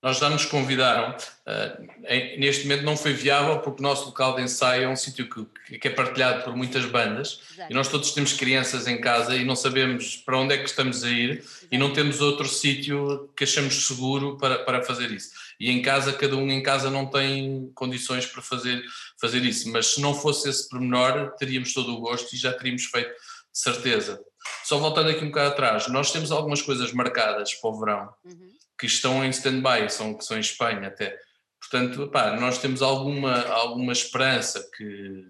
Nós 0.00 0.18
já 0.18 0.30
nos 0.30 0.44
convidaram. 0.44 1.10
uh, 1.10 2.38
neste 2.38 2.62
momento 2.62 2.84
não 2.84 2.96
foi 2.96 3.12
viável 3.12 3.58
porque 3.58 3.80
o 3.80 3.82
nosso 3.82 4.06
local 4.06 4.36
de 4.36 4.42
ensaio 4.42 4.84
é 4.84 4.88
um 4.88 4.94
sítio 4.94 5.28
que, 5.28 5.78
que 5.78 5.88
é 5.88 5.90
partilhado 5.90 6.44
por 6.44 6.54
muitas 6.54 6.84
bandas 6.84 7.40
Exato, 7.52 7.72
e 7.72 7.74
nós 7.74 7.88
todos 7.88 8.12
temos 8.12 8.32
crianças 8.32 8.86
em 8.86 9.00
casa 9.00 9.34
e 9.34 9.44
não 9.44 9.56
sabemos 9.56 10.16
para 10.16 10.38
onde 10.38 10.54
é 10.54 10.58
que 10.58 10.68
estamos 10.68 11.02
a 11.02 11.10
ir 11.10 11.44
e 11.70 11.76
não 11.76 11.92
temos 11.92 12.20
outro 12.20 12.46
sítio 12.46 13.28
que 13.36 13.42
achamos 13.42 13.88
seguro 13.88 14.38
para, 14.38 14.60
para 14.60 14.84
fazer 14.84 15.10
isso. 15.10 15.32
E 15.60 15.70
em 15.70 15.82
casa, 15.82 16.12
cada 16.12 16.36
um 16.36 16.48
em 16.50 16.62
casa 16.62 16.90
não 16.90 17.06
tem 17.06 17.70
condições 17.74 18.26
para 18.26 18.40
fazer, 18.40 18.82
fazer 19.20 19.44
isso. 19.44 19.70
Mas 19.72 19.88
se 19.94 20.00
não 20.00 20.14
fosse 20.14 20.48
esse 20.48 20.68
pormenor, 20.68 21.34
teríamos 21.36 21.72
todo 21.72 21.92
o 21.92 22.00
gosto 22.00 22.32
e 22.34 22.38
já 22.38 22.52
teríamos 22.52 22.84
feito 22.84 23.08
de 23.10 23.60
certeza. 23.60 24.22
Só 24.64 24.78
voltando 24.78 25.10
aqui 25.10 25.24
um 25.24 25.28
bocado 25.28 25.50
atrás, 25.50 25.88
nós 25.88 26.12
temos 26.12 26.30
algumas 26.30 26.62
coisas 26.62 26.92
marcadas 26.92 27.54
para 27.54 27.70
o 27.70 27.78
verão 27.78 28.14
Uhum. 28.24 28.52
que 28.78 28.86
estão 28.86 29.24
em 29.24 29.30
stand-by, 29.30 29.90
são, 29.90 30.14
que 30.14 30.24
são 30.24 30.36
em 30.36 30.40
Espanha 30.40 30.88
até. 30.88 31.18
Portanto, 31.60 32.08
pá, 32.08 32.36
nós 32.38 32.58
temos 32.58 32.80
alguma, 32.80 33.42
alguma 33.48 33.92
esperança 33.92 34.64
que, 34.76 35.26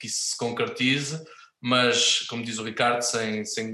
que 0.00 0.08
isso 0.08 0.30
se 0.30 0.36
concretize, 0.36 1.22
mas, 1.60 2.20
como 2.22 2.42
diz 2.44 2.58
o 2.58 2.64
Ricardo, 2.64 3.02
sem, 3.02 3.44
sem, 3.44 3.72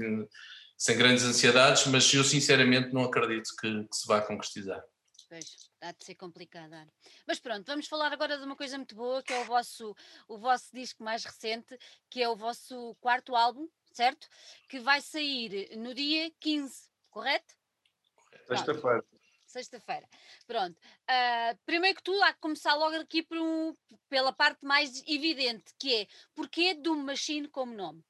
sem 0.77 0.97
grandes 0.97 1.23
ansiedades, 1.23 1.87
mas 1.87 2.13
eu 2.13 2.23
sinceramente 2.23 2.93
não 2.93 3.03
acredito 3.03 3.49
que, 3.59 3.67
que 3.85 3.95
se 3.95 4.07
vá 4.07 4.21
concretizar. 4.21 4.81
Pois, 5.29 5.45
há 5.81 5.91
de 5.91 6.03
ser 6.03 6.15
complicado. 6.15 6.73
Ana. 6.73 6.91
Mas 7.27 7.39
pronto, 7.39 7.65
vamos 7.65 7.87
falar 7.87 8.11
agora 8.11 8.37
de 8.37 8.43
uma 8.43 8.55
coisa 8.55 8.77
muito 8.77 8.95
boa, 8.95 9.21
que 9.21 9.33
é 9.33 9.39
o 9.39 9.45
vosso, 9.45 9.95
o 10.27 10.37
vosso 10.37 10.73
disco 10.73 11.03
mais 11.03 11.23
recente, 11.23 11.77
que 12.09 12.21
é 12.21 12.29
o 12.29 12.35
vosso 12.35 12.95
quarto 12.99 13.35
álbum, 13.35 13.67
certo? 13.91 14.27
Que 14.67 14.79
vai 14.79 15.01
sair 15.01 15.77
no 15.77 15.93
dia 15.93 16.31
15, 16.39 16.89
correto? 17.09 17.53
Sexta-feira. 18.47 19.03
Sexta-feira. 19.47 20.07
Pronto. 20.45 20.79
Ah, 21.07 21.55
primeiro 21.65 21.95
que 21.97 22.03
tudo, 22.03 22.21
há 22.23 22.33
que 22.33 22.39
começar 22.41 22.75
logo 22.75 22.95
aqui 22.97 23.23
por 23.23 23.37
um- 23.37 23.75
pela 24.09 24.33
parte 24.33 24.65
mais 24.65 25.01
evidente, 25.07 25.73
que 25.79 26.01
é 26.01 26.07
porquê 26.33 26.73
Doom 26.73 27.03
Machine 27.03 27.47
como 27.47 27.73
nome? 27.73 28.03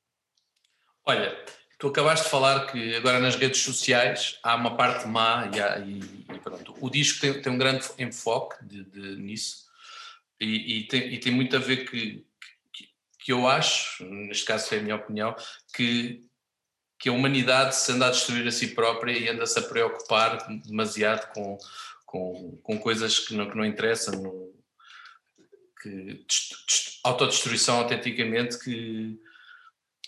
Olha, 1.05 1.45
tu 1.77 1.87
acabaste 1.87 2.25
de 2.25 2.31
falar 2.31 2.67
que 2.71 2.95
agora 2.95 3.19
nas 3.19 3.35
redes 3.35 3.61
sociais 3.61 4.37
há 4.43 4.55
uma 4.55 4.75
parte 4.77 5.07
má 5.07 5.49
e, 5.53 5.59
há- 5.59 5.79
e- 5.79 5.99
e 6.33 6.39
pronto. 6.39 6.75
O 6.79 6.89
disco 6.89 7.19
tem, 7.21 7.41
tem 7.41 7.51
um 7.53 7.57
grande 7.57 7.85
enfoque 7.99 8.63
de, 8.65 8.83
de- 8.85 9.15
nisso 9.17 9.65
e, 10.39 10.79
e 10.79 10.87
tem, 10.87 11.13
e 11.13 11.19
tem 11.19 11.31
muito 11.33 11.55
a 11.55 11.59
ver 11.59 11.89
que, 11.89 12.25
que, 12.73 12.89
que 13.19 13.31
eu 13.31 13.47
acho, 13.47 14.03
neste 14.05 14.45
caso 14.45 14.73
é 14.73 14.79
a 14.79 14.81
minha 14.81 14.95
opinião, 14.95 15.35
que, 15.75 16.21
que 16.99 17.09
a 17.09 17.11
humanidade 17.13 17.75
se 17.75 17.91
anda 17.91 18.07
a 18.07 18.11
destruir 18.11 18.47
a 18.47 18.51
si 18.51 18.69
própria 18.69 19.11
e 19.17 19.27
anda-se 19.29 19.57
a 19.59 19.61
preocupar 19.61 20.45
demasiado 20.65 21.31
com, 21.33 21.57
com, 22.05 22.57
com 22.63 22.77
coisas 22.79 23.19
que 23.19 23.33
não, 23.33 23.49
que 23.49 23.55
não 23.57 23.65
interessam, 23.65 24.13
no- 24.21 24.53
que 25.81 25.89
dest- 25.89 26.55
dest- 26.67 26.99
autodestruição 27.03 27.77
autenticamente 27.79 28.57
que 28.59 29.19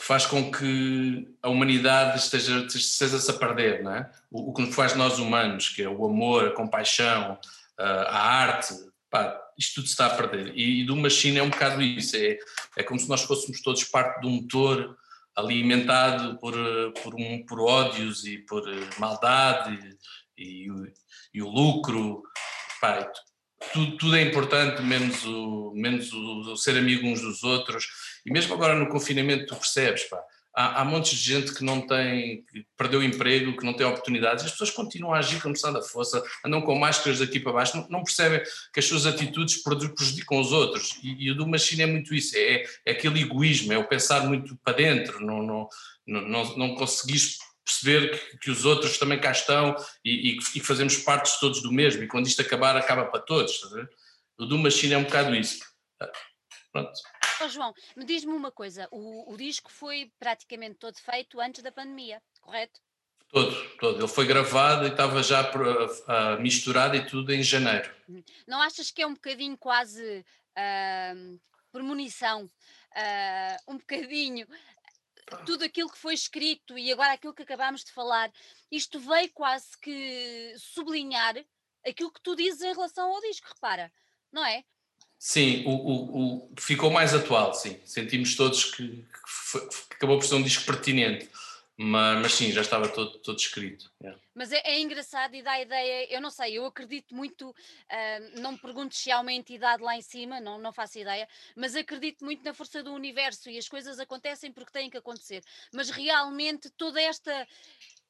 faz 0.02 0.26
com 0.26 0.52
que 0.52 1.28
a 1.42 1.50
humanidade 1.50 2.20
esteja, 2.20 2.66
esteja-se 2.66 3.30
a 3.32 3.34
perder, 3.34 3.84
não 3.84 3.96
é? 3.96 4.10
O, 4.32 4.52
o 4.52 4.54
que 4.54 4.62
nos 4.62 4.76
faz 4.76 4.96
nós 4.96 5.20
humanos, 5.20 5.70
que 5.70 5.82
é 5.82 5.90
o 5.90 6.06
amor, 6.06 6.48
a 6.48 6.52
compaixão, 6.52 7.38
a, 7.78 7.84
a 7.84 8.28
arte, 8.42 8.74
pá, 9.10 9.40
isto 9.58 9.76
tudo 9.76 9.88
se 9.88 9.94
está 9.94 10.08
a 10.08 10.16
perder. 10.16 10.54
E, 10.56 10.86
do 10.86 10.96
Machine 10.96 11.40
é 11.40 11.44
um 11.44 11.50
bocado 11.50 11.82
isso, 11.82 12.16
é, 12.16 12.38
é 12.78 12.84
como 12.84 13.00
se 13.00 13.10
nós 13.10 13.24
fôssemos 13.24 13.62
todos 13.62 13.84
parte 13.86 14.22
de 14.22 14.28
um 14.28 14.42
motor 14.42 14.98
alimentado 15.36 16.38
por, 16.40 16.54
por, 17.04 17.16
um, 17.16 17.46
por 17.46 17.62
ódios 17.62 18.26
e 18.26 18.40
por 18.40 18.68
eh, 18.68 18.90
maldade 18.98 19.78
e, 20.36 20.64
e 20.64 20.72
o, 20.72 20.88
e 21.34 21.42
o 21.44 21.48
lucro, 21.48 22.24
pá, 22.82 23.00
e 23.02 23.28
tudo, 23.74 23.98
tudo 23.98 24.16
é 24.16 24.22
importante, 24.22 24.82
menos, 24.82 25.26
o, 25.26 25.74
menos 25.76 26.12
o, 26.14 26.52
o 26.52 26.58
ser 26.58 26.78
amigo 26.78 27.08
uns 27.08 27.22
dos 27.22 27.44
outros. 27.44 27.88
E 28.28 28.32
mesmo 28.32 28.54
agora 28.54 28.76
no 28.76 28.90
confinamento, 28.90 29.46
tu 29.46 29.56
percebes, 29.56 30.04
pá, 30.04 30.22
há, 30.54 30.82
há 30.82 30.86
montes 30.86 31.18
de 31.18 31.34
gente 31.34 31.54
que 31.54 31.64
não 31.64 31.88
tem, 31.88 32.44
que 32.44 32.66
perdeu 32.76 33.02
emprego, 33.02 33.56
que 33.56 33.66
não 33.66 33.74
tem 33.74 33.88
oportunidades, 33.88 34.44
as 34.44 34.52
pessoas 34.52 34.70
continuam 34.72 35.14
a 35.14 35.20
agir 35.20 35.42
como 35.42 35.56
se 35.56 35.64
nada 35.64 35.82
fosse, 35.82 36.22
andam 36.44 36.62
com 36.62 36.76
máscaras 36.76 37.20
daqui 37.20 37.40
para 37.40 37.54
baixo, 37.54 37.78
não, 37.78 37.88
não 37.88 38.04
percebem 38.04 38.44
que 38.74 38.80
as 38.82 38.86
suas 38.86 39.06
atitudes 39.06 39.64
prejudicam 39.64 40.42
os 40.42 40.52
outros. 40.52 41.00
E, 41.02 41.28
e 41.28 41.32
o 41.32 41.36
do 41.36 41.48
Machine 41.48 41.84
é 41.84 41.86
muito 41.86 42.14
isso, 42.14 42.36
é, 42.36 42.66
é 42.86 42.92
aquele 42.92 43.22
egoísmo, 43.22 43.72
é 43.72 43.78
o 43.78 43.88
pensar 43.88 44.26
muito 44.26 44.58
para 44.58 44.76
dentro, 44.76 45.26
não, 45.26 45.42
não, 45.42 45.70
não, 46.06 46.58
não, 46.58 46.76
perceber 46.76 48.12
que, 48.12 48.38
que, 48.40 48.52
os 48.52 48.66
outros 48.66 48.98
também 48.98 49.20
cá 49.20 49.32
estão 49.32 49.74
e, 50.04 50.38
que 50.38 50.60
fazemos 50.60 50.98
partes 50.98 51.40
todos 51.40 51.62
do 51.62 51.72
mesmo, 51.72 52.04
e 52.04 52.08
quando 52.08 52.28
isto 52.28 52.42
acabar, 52.42 52.76
acaba 52.76 53.06
para 53.06 53.22
todos. 53.22 53.58
O 54.38 54.46
do 54.46 54.58
Machine 54.58 54.96
é 54.96 54.98
um 54.98 55.04
bocado 55.04 55.34
isso. 55.34 55.60
Pronto. 56.74 56.92
Oh, 57.42 57.50
João, 57.50 57.74
me 57.96 58.06
diz-me 58.06 58.34
uma 58.34 58.52
coisa: 58.52 58.88
o, 58.92 59.32
o, 59.32 59.38
disco 59.38 59.72
foi 59.72 60.12
praticamente 60.20 60.76
todo 60.76 60.98
feito 60.98 61.40
antes 61.40 61.62
da 61.62 61.72
pandemia, 61.72 62.22
correto? 62.42 62.80
Todo, 63.30 63.78
todo. 63.78 64.00
Ele 64.00 64.08
foi 64.08 64.26
gravado 64.26 64.86
e 64.86 64.90
estava 64.90 65.22
já 65.22 65.52
uh, 65.52 66.42
misturado 66.42 66.96
e 66.96 67.06
tudo 67.06 67.34
em 67.34 67.44
janeiro. 67.44 67.94
Não 68.48 68.62
achas 68.62 68.90
que 68.90 69.02
é 69.02 69.08
um 69.08 69.14
bocadinho 69.14 69.58
quase 69.58 70.26
uh, 70.58 71.40
premonição, 71.72 72.46
uh, 72.46 73.72
um 73.72 73.78
bocadinho 73.78 74.48
tudo 75.46 75.64
aquilo 75.64 75.90
que 75.90 75.98
foi 75.98 76.14
escrito 76.14 76.78
e 76.78 76.92
agora 76.92 77.14
aquilo 77.14 77.34
que 77.34 77.44
acabámos 77.44 77.84
de 77.84 77.92
falar, 77.92 78.32
isto 78.72 79.00
veio 79.00 79.30
quase 79.34 79.78
que 79.82 80.54
sublinhar 80.58 81.36
aquilo 81.86 82.12
que 82.12 82.22
tu 82.22 82.36
dizes 82.36 82.62
em 82.62 82.74
relação 82.74 83.14
ao 83.14 83.22
disco, 83.22 83.48
repara, 83.54 83.92
não 84.32 84.46
é? 84.46 84.64
Sim, 85.20 85.64
o, 85.66 85.72
o, 85.72 86.36
o 86.36 86.50
ficou 86.60 86.92
mais 86.92 87.14
atual, 87.14 87.54
sim. 87.54 87.80
Sentimos 87.86 88.36
todos 88.36 88.66
que, 88.66 88.88
que, 88.88 89.22
foi, 89.26 89.68
que, 89.68 89.96
acabou 89.96 90.18
por 90.18 90.26
ser 90.26 90.36
um 90.36 90.44
disco 90.44 90.66
pertinente, 90.66 91.28
mas, 91.76 92.22
mas 92.22 92.34
sim, 92.34 92.52
já 92.52 92.62
estava 92.62 92.88
todo, 92.88 93.18
todo 93.20 93.38
escrito. 93.38 93.92
Yeah. 94.02 94.20
Mas 94.34 94.52
é, 94.52 94.62
é, 94.64 94.80
engraçado 94.80 95.36
e 95.36 95.42
dá 95.42 95.54
a 95.54 95.62
ideia, 95.62 96.14
eu 96.14 96.22
não 96.22 96.30
sei, 96.30 96.58
eu 96.58 96.66
acredito 96.66 97.16
muito, 97.16 97.50
uh, 97.50 98.40
não 98.40 98.52
me 98.52 98.58
perguntes 98.60 99.00
se 99.00 99.12
há 99.12 99.20
uma 99.20 99.34
entidade 99.34 99.82
lá 99.82 99.96
em 99.96 100.02
cima, 100.02 100.40
não, 100.40 100.60
não 100.60 100.72
faço 100.72 101.00
ideia, 101.00 101.28
mas 101.56 101.76
acredito 101.76 102.24
muito 102.24 102.44
na 102.44 102.54
força 102.54 102.84
do 102.84 102.94
universo 102.94 103.50
e 103.50 103.58
as 103.58 103.68
coisas 103.68 104.00
acontecem 104.00 104.52
porque 104.52 104.72
têm 104.72 104.90
que 104.90 104.98
acontecer. 104.98 105.44
Mas 105.74 105.90
realmente 105.90 106.70
toda 106.72 107.02
esta. 107.02 107.48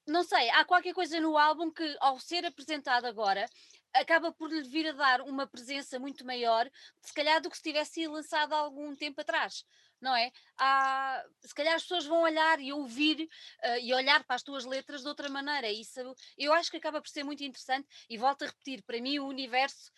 Não 0.06 0.24
sei, 0.24 0.50
há 0.52 0.64
qualquer 0.64 0.94
coisa 0.94 1.20
no 1.20 1.38
álbum 1.38 1.70
que, 1.70 1.98
ao 2.00 2.18
ser 2.18 2.46
apresentado 2.46 3.06
agora, 3.06 3.46
acaba 3.94 4.32
por 4.32 4.52
lhe 4.52 4.62
vir 4.64 4.88
a 4.90 4.92
dar 4.92 5.22
uma 5.22 5.48
presença 5.48 6.00
muito 6.00 6.26
maior, 6.26 6.70
se 7.02 7.14
calhar, 7.14 7.42
do 7.42 7.50
que 7.50 7.58
se 7.58 7.64
tivesse 7.64 8.08
lançado 8.08 8.54
há 8.54 8.58
algum 8.58 8.96
tempo 8.96 9.22
atrás, 9.22 9.66
não 10.00 10.16
é? 10.16 10.32
Há, 10.58 11.24
se 11.42 11.54
calhar 11.54 11.76
as 11.76 11.84
pessoas 11.84 12.06
vão 12.06 12.22
olhar 12.22 12.60
e 12.60 12.72
ouvir 12.72 13.22
uh, 13.24 13.80
e 13.82 13.94
olhar 13.94 14.24
para 14.24 14.36
as 14.36 14.44
tuas 14.44 14.66
letras 14.66 15.02
de 15.02 15.08
outra 15.08 15.30
maneira. 15.30 15.72
Isso 15.72 16.00
eu 16.38 16.54
acho 16.54 16.70
que 16.70 16.78
acaba 16.78 17.02
por 17.02 17.10
ser 17.10 17.24
muito 17.24 17.44
interessante 17.44 17.88
e 18.10 18.18
volto 18.18 18.44
a 18.44 18.48
repetir, 18.48 18.84
para 18.84 19.02
mim 19.02 19.20
o 19.20 19.28
universo 19.28 19.92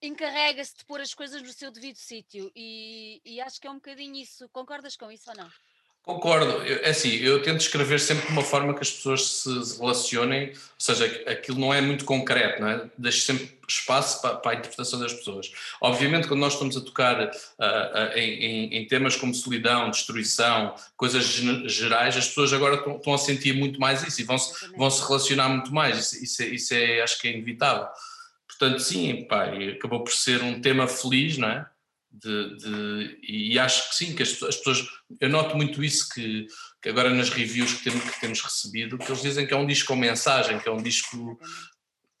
encarrega-se 0.00 0.76
de 0.76 0.84
pôr 0.84 1.00
as 1.00 1.12
coisas 1.12 1.42
no 1.42 1.52
seu 1.52 1.70
devido 1.70 1.96
sítio 1.96 2.50
e, 2.54 3.20
e, 3.24 3.40
acho 3.40 3.60
que 3.60 3.66
é 3.66 3.70
um 3.70 3.76
bocadinho 3.76 4.14
isso. 4.14 4.48
Concordas 4.50 4.96
com 4.96 5.10
isso 5.10 5.28
ou 5.30 5.36
não? 5.36 5.50
Concordo. 6.02 6.62
É 6.62 6.88
assim, 6.88 7.16
eu 7.16 7.42
tento 7.42 7.60
escrever 7.60 8.00
sempre 8.00 8.26
de 8.26 8.32
uma 8.32 8.42
forma 8.42 8.72
que 8.72 8.80
as 8.80 8.90
pessoas 8.90 9.30
se 9.30 9.78
relacionem, 9.78 10.48
ou 10.48 10.54
seja, 10.78 11.04
aquilo 11.26 11.58
não 11.58 11.72
é 11.72 11.82
muito 11.82 12.06
concreto, 12.06 12.62
não 12.62 12.68
é? 12.68 12.90
Deixo 12.96 13.20
sempre 13.20 13.58
espaço 13.68 14.22
para, 14.22 14.36
para 14.36 14.52
a 14.52 14.54
interpretação 14.54 14.98
das 14.98 15.12
pessoas. 15.12 15.52
Obviamente, 15.82 16.26
quando 16.26 16.40
nós 16.40 16.54
estamos 16.54 16.78
a 16.78 16.80
tocar 16.80 17.24
uh, 17.24 17.28
uh, 17.28 18.16
em, 18.16 18.74
em, 18.74 18.86
temas 18.86 19.16
como 19.16 19.34
solidão, 19.34 19.90
destruição, 19.90 20.74
coisas 20.96 21.24
gerais, 21.24 22.16
as 22.16 22.28
pessoas 22.28 22.54
agora 22.54 22.76
estão, 22.76 22.96
estão 22.96 23.12
a 23.12 23.18
sentir 23.18 23.52
muito 23.54 23.78
mais 23.78 24.02
isso 24.02 24.22
e 24.22 24.24
vão 24.24 24.38
se, 24.38 24.66
vão 24.78 24.90
-se 24.90 25.06
relacionar 25.06 25.50
muito 25.50 25.74
mais. 25.74 25.98
Isso, 25.98 26.24
isso, 26.24 26.42
é, 26.42 26.46
isso 26.46 26.74
é, 26.74 27.02
acho 27.02 27.20
que 27.20 27.28
é 27.28 27.32
inevitável. 27.32 27.86
Portanto, 28.46 28.80
sim, 28.80 29.26
pá, 29.28 29.50
acabou 29.76 30.02
por 30.02 30.12
ser 30.12 30.42
um 30.42 30.58
tema 30.58 30.88
feliz, 30.88 31.36
não 31.36 31.48
é? 31.48 31.66
De, 32.20 32.56
de, 32.56 33.20
e 33.22 33.58
acho 33.58 33.90
que 33.90 33.94
sim, 33.94 34.14
que 34.14 34.22
as, 34.22 34.42
as, 34.42 34.56
pessoas. 34.56 34.86
Eu 35.20 35.28
noto 35.28 35.56
muito 35.56 35.84
isso 35.84 36.08
que, 36.08 36.46
que 36.82 36.88
agora 36.88 37.10
nas 37.10 37.30
reviews 37.30 37.74
que 37.74 37.84
temos, 37.84 38.10
que 38.10 38.20
temos, 38.20 38.40
recebido, 38.40 38.98
que 38.98 39.10
eles 39.10 39.22
dizem 39.22 39.46
que 39.46 39.54
é 39.54 39.56
um 39.56 39.66
disco 39.66 39.88
com 39.88 39.96
mensagem, 39.96 40.58
que 40.58 40.68
é 40.68 40.72
um 40.72 40.82
disco 40.82 41.38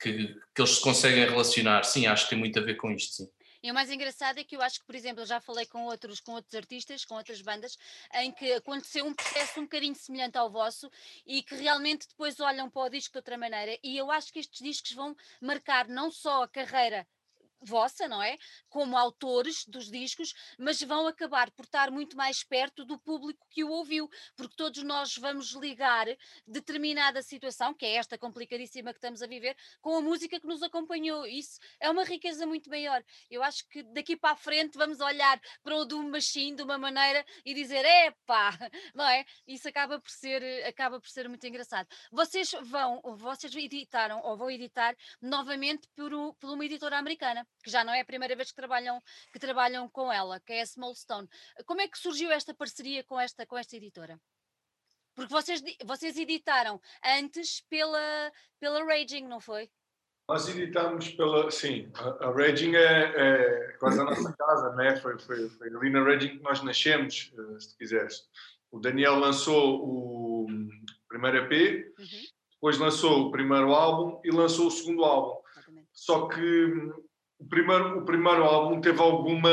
que, 0.00 0.34
que 0.54 0.62
eles 0.62 0.76
se 0.76 0.80
conseguem 0.80 1.28
relacionar. 1.28 1.84
Sim, 1.84 2.06
acho 2.06 2.24
que 2.24 2.30
tem 2.30 2.38
muito 2.38 2.58
a 2.58 2.62
ver 2.62 2.76
com 2.76 2.90
isto, 2.92 3.14
sim. 3.14 3.28
E 3.60 3.70
o 3.70 3.74
mais 3.74 3.90
engraçado 3.90 4.38
é 4.38 4.44
que 4.44 4.54
eu 4.54 4.62
acho 4.62 4.78
que, 4.78 4.86
por 4.86 4.94
exemplo, 4.94 5.22
eu 5.22 5.26
já 5.26 5.40
falei 5.40 5.66
com 5.66 5.84
outros, 5.84 6.20
com 6.20 6.32
outros 6.32 6.54
artistas, 6.54 7.04
com 7.04 7.16
outras 7.16 7.42
bandas, 7.42 7.76
em 8.14 8.30
que 8.30 8.52
aconteceu 8.52 9.04
um 9.04 9.12
processo 9.12 9.58
um 9.58 9.64
bocadinho 9.64 9.96
semelhante 9.96 10.38
ao 10.38 10.50
vosso 10.50 10.88
e 11.26 11.42
que 11.42 11.56
realmente 11.56 12.06
depois 12.08 12.38
olham 12.38 12.70
para 12.70 12.82
o 12.82 12.88
disco 12.88 13.12
de 13.12 13.18
outra 13.18 13.36
maneira. 13.36 13.76
E 13.82 13.96
eu 13.96 14.12
acho 14.12 14.32
que 14.32 14.38
estes 14.38 14.60
discos 14.60 14.92
vão 14.92 15.16
marcar 15.40 15.88
não 15.88 16.10
só 16.10 16.44
a 16.44 16.48
carreira 16.48 17.06
vossa, 17.60 18.08
não 18.08 18.22
é? 18.22 18.36
Como 18.68 18.96
autores 18.96 19.64
dos 19.66 19.90
discos, 19.90 20.34
mas 20.58 20.80
vão 20.82 21.06
acabar 21.06 21.50
por 21.50 21.64
estar 21.64 21.90
muito 21.90 22.16
mais 22.16 22.44
perto 22.44 22.84
do 22.84 22.98
público 22.98 23.46
que 23.50 23.64
o 23.64 23.70
ouviu, 23.70 24.08
porque 24.36 24.54
todos 24.56 24.82
nós 24.82 25.16
vamos 25.16 25.52
ligar 25.52 26.06
determinada 26.46 27.22
situação, 27.22 27.74
que 27.74 27.84
é 27.84 27.94
esta 27.94 28.16
complicadíssima 28.16 28.92
que 28.92 28.98
estamos 28.98 29.22
a 29.22 29.26
viver, 29.26 29.56
com 29.80 29.96
a 29.96 30.00
música 30.00 30.40
que 30.40 30.46
nos 30.46 30.62
acompanhou. 30.62 31.26
Isso 31.26 31.58
é 31.80 31.90
uma 31.90 32.04
riqueza 32.04 32.46
muito 32.46 32.70
maior. 32.70 33.02
Eu 33.30 33.42
acho 33.42 33.66
que 33.68 33.82
daqui 33.82 34.16
para 34.16 34.32
a 34.32 34.36
frente 34.36 34.76
vamos 34.76 35.00
olhar 35.00 35.40
para 35.62 35.76
o 35.76 35.84
Doom 35.84 36.10
Machine 36.10 36.56
de 36.56 36.62
uma 36.62 36.78
maneira 36.78 37.24
e 37.44 37.54
dizer, 37.54 37.84
epá, 37.84 38.50
não 38.94 39.06
é? 39.06 39.24
Isso 39.46 39.68
acaba 39.68 40.00
por 40.00 40.10
ser, 40.10 40.42
acaba 40.66 41.00
por 41.00 41.08
ser 41.08 41.28
muito 41.28 41.46
engraçado. 41.46 41.88
Vocês 42.12 42.52
vão, 42.62 43.00
vocês 43.16 43.54
editaram 43.54 44.20
ou 44.22 44.36
vão 44.36 44.50
editar 44.50 44.96
novamente 45.20 45.88
por, 45.96 46.10
por 46.34 46.50
uma 46.50 46.64
editora 46.64 46.98
americana 46.98 47.47
que 47.62 47.70
já 47.70 47.84
não 47.84 47.92
é 47.92 48.00
a 48.00 48.04
primeira 48.04 48.34
vez 48.36 48.50
que 48.50 48.56
trabalham, 48.56 49.02
que 49.32 49.38
trabalham 49.38 49.88
com 49.88 50.12
ela, 50.12 50.40
que 50.40 50.52
é 50.52 50.60
a 50.60 50.66
Small 50.66 50.94
Stone. 50.94 51.28
Como 51.66 51.80
é 51.80 51.88
que 51.88 51.98
surgiu 51.98 52.30
esta 52.30 52.54
parceria 52.54 53.04
com 53.04 53.18
esta, 53.18 53.46
com 53.46 53.58
esta 53.58 53.76
editora? 53.76 54.18
Porque 55.14 55.32
vocês, 55.32 55.60
vocês 55.84 56.16
editaram 56.16 56.80
antes 57.04 57.60
pela, 57.68 58.32
pela 58.60 58.84
Raging, 58.84 59.26
não 59.26 59.40
foi? 59.40 59.68
Nós 60.28 60.46
editamos 60.46 61.08
pela. 61.08 61.50
Sim, 61.50 61.90
a, 61.94 62.26
a 62.26 62.30
Raging 62.30 62.76
é, 62.76 63.12
é, 63.16 63.72
quase 63.80 64.00
a 64.00 64.04
nossa 64.04 64.32
casa, 64.38 64.76
né? 64.76 64.96
foi, 64.96 65.18
foi, 65.18 65.48
foi 65.48 65.68
ali 65.68 65.90
na 65.90 66.04
Raging 66.04 66.36
que 66.36 66.42
nós 66.42 66.62
nascemos, 66.62 67.32
eh, 67.36 67.60
se 67.60 67.76
quiseres. 67.76 68.28
O 68.70 68.78
Daniel 68.78 69.18
lançou 69.18 69.82
o 69.82 70.46
primeiro 71.08 71.38
EP, 71.38 71.92
uhum. 71.98 72.06
depois 72.52 72.78
lançou 72.78 73.22
o 73.22 73.30
primeiro 73.32 73.72
álbum 73.72 74.20
e 74.22 74.30
lançou 74.30 74.66
o 74.66 74.70
segundo 74.70 75.02
álbum. 75.02 75.40
Exatamente. 75.50 75.88
Só 75.94 76.28
que 76.28 76.92
o 77.38 77.46
primeiro, 77.46 77.98
o 77.98 78.04
primeiro 78.04 78.44
álbum 78.44 78.80
teve 78.80 79.00
alguma, 79.00 79.50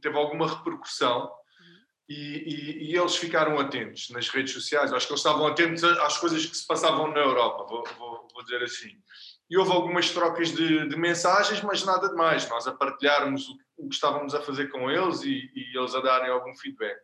teve 0.00 0.16
alguma 0.16 0.48
repercussão 0.48 1.24
uhum. 1.24 1.76
e, 2.08 2.14
e, 2.14 2.90
e, 2.90 2.96
eles 2.96 3.16
ficaram 3.16 3.58
atentos 3.58 4.10
nas 4.10 4.28
redes 4.28 4.52
sociais. 4.52 4.92
Acho 4.92 5.06
que 5.06 5.12
eles 5.12 5.20
estavam 5.20 5.46
atentos 5.46 5.84
às 5.84 6.18
coisas 6.18 6.44
que 6.44 6.56
se 6.56 6.66
passavam 6.66 7.08
na 7.12 7.20
Europa, 7.20 7.64
vou, 7.68 7.84
vou, 7.98 8.28
vou 8.32 8.44
dizer 8.44 8.62
assim. 8.62 8.90
E 9.48 9.56
houve 9.56 9.72
algumas 9.72 10.10
trocas 10.10 10.52
de, 10.52 10.88
de, 10.88 10.96
mensagens, 10.96 11.60
mas 11.62 11.84
nada 11.84 12.08
de 12.08 12.14
mais. 12.14 12.48
Nós 12.48 12.66
a 12.66 12.72
partilharmos 12.72 13.48
o, 13.48 13.56
o 13.78 13.88
que 13.88 13.94
estávamos 13.94 14.34
a 14.34 14.40
fazer 14.40 14.68
com 14.68 14.90
eles 14.90 15.22
e, 15.22 15.50
e 15.54 15.78
eles 15.78 15.94
a 15.94 16.00
darem 16.00 16.30
algum 16.30 16.54
feedback. 16.54 16.98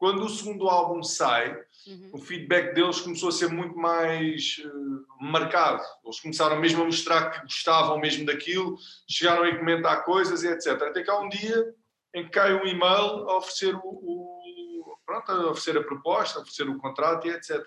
Quando 0.00 0.24
o 0.24 0.30
segundo 0.30 0.66
álbum 0.66 1.02
sai, 1.02 1.54
uhum. 1.86 2.10
o 2.14 2.18
feedback 2.18 2.72
deles 2.72 3.02
começou 3.02 3.28
a 3.28 3.32
ser 3.32 3.50
muito 3.50 3.76
mais 3.76 4.56
uh, 4.64 5.22
marcado. 5.22 5.82
Eles 6.02 6.18
começaram 6.20 6.58
mesmo 6.58 6.80
a 6.80 6.86
mostrar 6.86 7.30
que 7.30 7.42
gostavam 7.42 8.00
mesmo 8.00 8.24
daquilo, 8.24 8.78
chegaram 9.06 9.44
a 9.44 9.58
comentar 9.58 10.02
coisas 10.06 10.42
e 10.42 10.48
etc. 10.48 10.68
Até 10.84 11.02
que 11.02 11.10
há 11.10 11.20
um 11.20 11.28
dia 11.28 11.74
em 12.14 12.24
que 12.24 12.30
cai 12.30 12.54
um 12.54 12.66
e-mail 12.66 13.28
a 13.28 13.36
oferecer 13.36 13.74
o, 13.74 13.80
o 13.84 14.96
pronto, 15.04 15.32
a 15.32 15.50
oferecer 15.50 15.76
a 15.76 15.84
proposta, 15.84 16.38
a 16.38 16.42
oferecer 16.42 16.66
o 16.66 16.78
contrato 16.78 17.26
e 17.26 17.30
etc. 17.32 17.62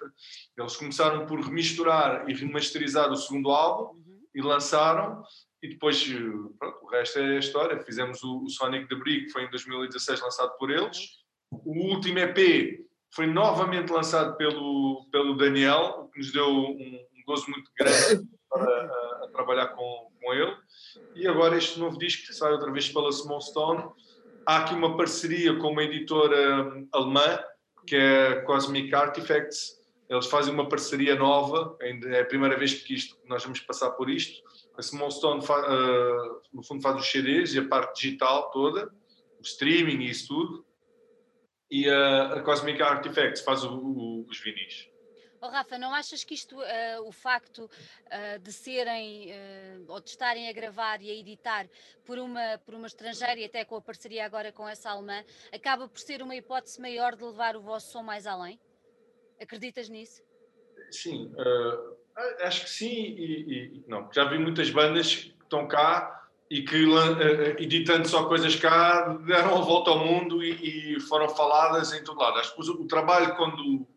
Eles 0.58 0.76
começaram 0.76 1.28
por 1.28 1.40
remisturar 1.40 2.28
e 2.28 2.34
remasterizar 2.34 3.12
o 3.12 3.16
segundo 3.16 3.52
álbum 3.52 3.94
uhum. 3.94 4.22
e 4.34 4.42
lançaram 4.42 5.22
e 5.62 5.70
depois 5.70 6.04
eh, 6.10 6.54
pronto, 6.58 6.80
o 6.82 6.90
resto 6.90 7.20
é 7.20 7.36
a 7.36 7.40
história. 7.40 7.84
Fizemos 7.84 8.24
o, 8.24 8.44
o 8.44 8.50
Sonic 8.50 8.88
the 8.90 8.96
Brick, 8.96 9.26
que 9.26 9.32
foi 9.32 9.44
em 9.44 9.52
2016 9.52 10.20
lançado 10.20 10.58
por 10.58 10.72
eles 10.72 11.23
o 11.66 11.94
último 11.94 12.20
EP 12.20 12.84
foi 13.14 13.28
novamente 13.28 13.92
lançado 13.92 14.36
pelo, 14.38 15.08
pelo 15.12 15.36
Daniel, 15.36 16.04
o 16.04 16.08
que 16.10 16.20
nos 16.20 16.32
deu 16.32 16.48
um, 16.48 17.06
um 17.16 17.24
gozo 17.26 17.50
muito 17.50 17.72
grande 17.78 18.28
para 18.50 18.64
a, 18.64 19.26
a 19.26 19.30
trabalhar 19.32 19.68
com, 19.68 20.10
com 20.20 20.34
ele. 20.34 20.56
E 21.16 21.28
agora 21.28 21.58
este 21.58 21.80
novo 21.80 21.98
disco 21.98 22.28
que 22.28 22.34
sai 22.34 22.52
outra 22.52 22.72
vez 22.72 22.90
pela 22.90 23.12
Small 23.12 23.42
Stone. 23.42 23.84
Há 24.46 24.58
aqui 24.58 24.74
uma 24.74 24.98
parceria 24.98 25.56
com 25.58 25.70
uma 25.70 25.84
editora 25.84 26.64
hum, 26.64 26.88
alemã, 26.92 27.40
que 27.86 27.96
é 27.96 28.42
Cosmic 28.42 28.94
Artifacts. 28.94 29.82
Eles 30.10 30.26
fazem 30.28 30.54
uma 30.54 30.68
parceria 30.68 31.16
nova, 31.16 31.78
é 31.82 32.20
a 32.20 32.26
primeira 32.26 32.58
vez 32.58 32.74
que 32.74 32.94
isto, 32.94 33.16
nós 33.26 33.44
vamos 33.44 33.60
passar 33.60 33.92
por 33.92 34.10
isto. 34.10 34.44
A 34.78 34.82
Small 34.82 35.12
Stone, 35.12 35.40
uh, 35.40 36.42
no 36.52 36.64
fundo, 36.64 36.82
faz 36.82 37.00
os 37.00 37.10
CDs 37.10 37.54
e 37.54 37.60
a 37.60 37.68
parte 37.68 38.02
digital 38.02 38.50
toda, 38.52 38.92
o 39.40 39.42
streaming 39.44 40.04
e 40.04 40.10
isso 40.10 40.28
tudo 40.28 40.66
e 41.74 41.90
a, 41.90 42.34
a 42.36 42.42
Cosmic 42.44 42.80
Artifacts 42.84 43.42
faz 43.42 43.64
o, 43.64 43.74
o, 43.76 44.26
os 44.30 44.40
vinis. 44.40 44.88
Oh, 45.42 45.48
Rafa, 45.48 45.76
não 45.80 45.92
achas 45.92 46.24
que 46.24 46.36
isto, 46.36 46.56
uh, 46.56 47.08
o 47.08 47.12
facto 47.12 47.66
uh, 47.66 48.40
de 48.40 48.54
serem 48.54 49.32
uh, 49.32 49.86
ou 49.88 50.00
de 50.00 50.12
estarem 50.12 50.48
a 50.48 50.54
gravar 50.54 51.02
e 51.02 51.10
a 51.10 51.14
editar 51.16 51.68
por 52.06 52.20
uma, 52.20 52.60
por 52.64 52.76
uma 52.76 52.86
estrangeira 52.86 53.40
e 53.40 53.46
até 53.46 53.66
com 53.66 53.76
a 53.76 53.82
parceria 53.82 54.24
agora 54.24 54.52
com 54.52 54.70
essa 54.70 54.92
alemã, 54.92 55.24
acaba 55.52 55.90
por 55.90 56.00
ser 56.00 56.22
uma 56.22 56.36
hipótese 56.36 56.80
maior 56.80 57.16
de 57.16 57.24
levar 57.24 57.56
o 57.56 57.62
vosso 57.62 57.92
som 57.92 58.04
mais 58.04 58.28
além? 58.28 58.60
Acreditas 59.42 59.90
nisso? 59.90 60.22
Sim, 60.92 61.34
acho 62.42 62.66
que 62.66 62.70
sim 62.70 63.16
e, 63.18 63.52
e, 63.52 63.84
não. 63.88 64.08
Já 64.14 64.26
vi 64.26 64.38
muitas 64.38 64.70
bandas 64.70 65.16
que 65.16 65.44
estão 65.44 65.68
cá 65.68 66.23
e 66.54 66.62
que 66.62 66.86
uh, 66.86 67.20
editando 67.58 68.08
só 68.08 68.26
coisas 68.26 68.56
cá 68.56 69.08
deram 69.26 69.58
a 69.58 69.62
volta 69.62 69.90
ao 69.90 70.06
mundo 70.06 70.44
e, 70.44 70.98
e 70.98 71.00
foram 71.00 71.28
faladas 71.28 71.92
em 71.94 72.04
todo 72.04 72.20
lado. 72.20 72.38
Acho 72.38 72.54
que 72.56 72.62
o, 72.62 72.74
o, 72.84 72.88
trabalho 72.88 73.36
quando 73.36 73.88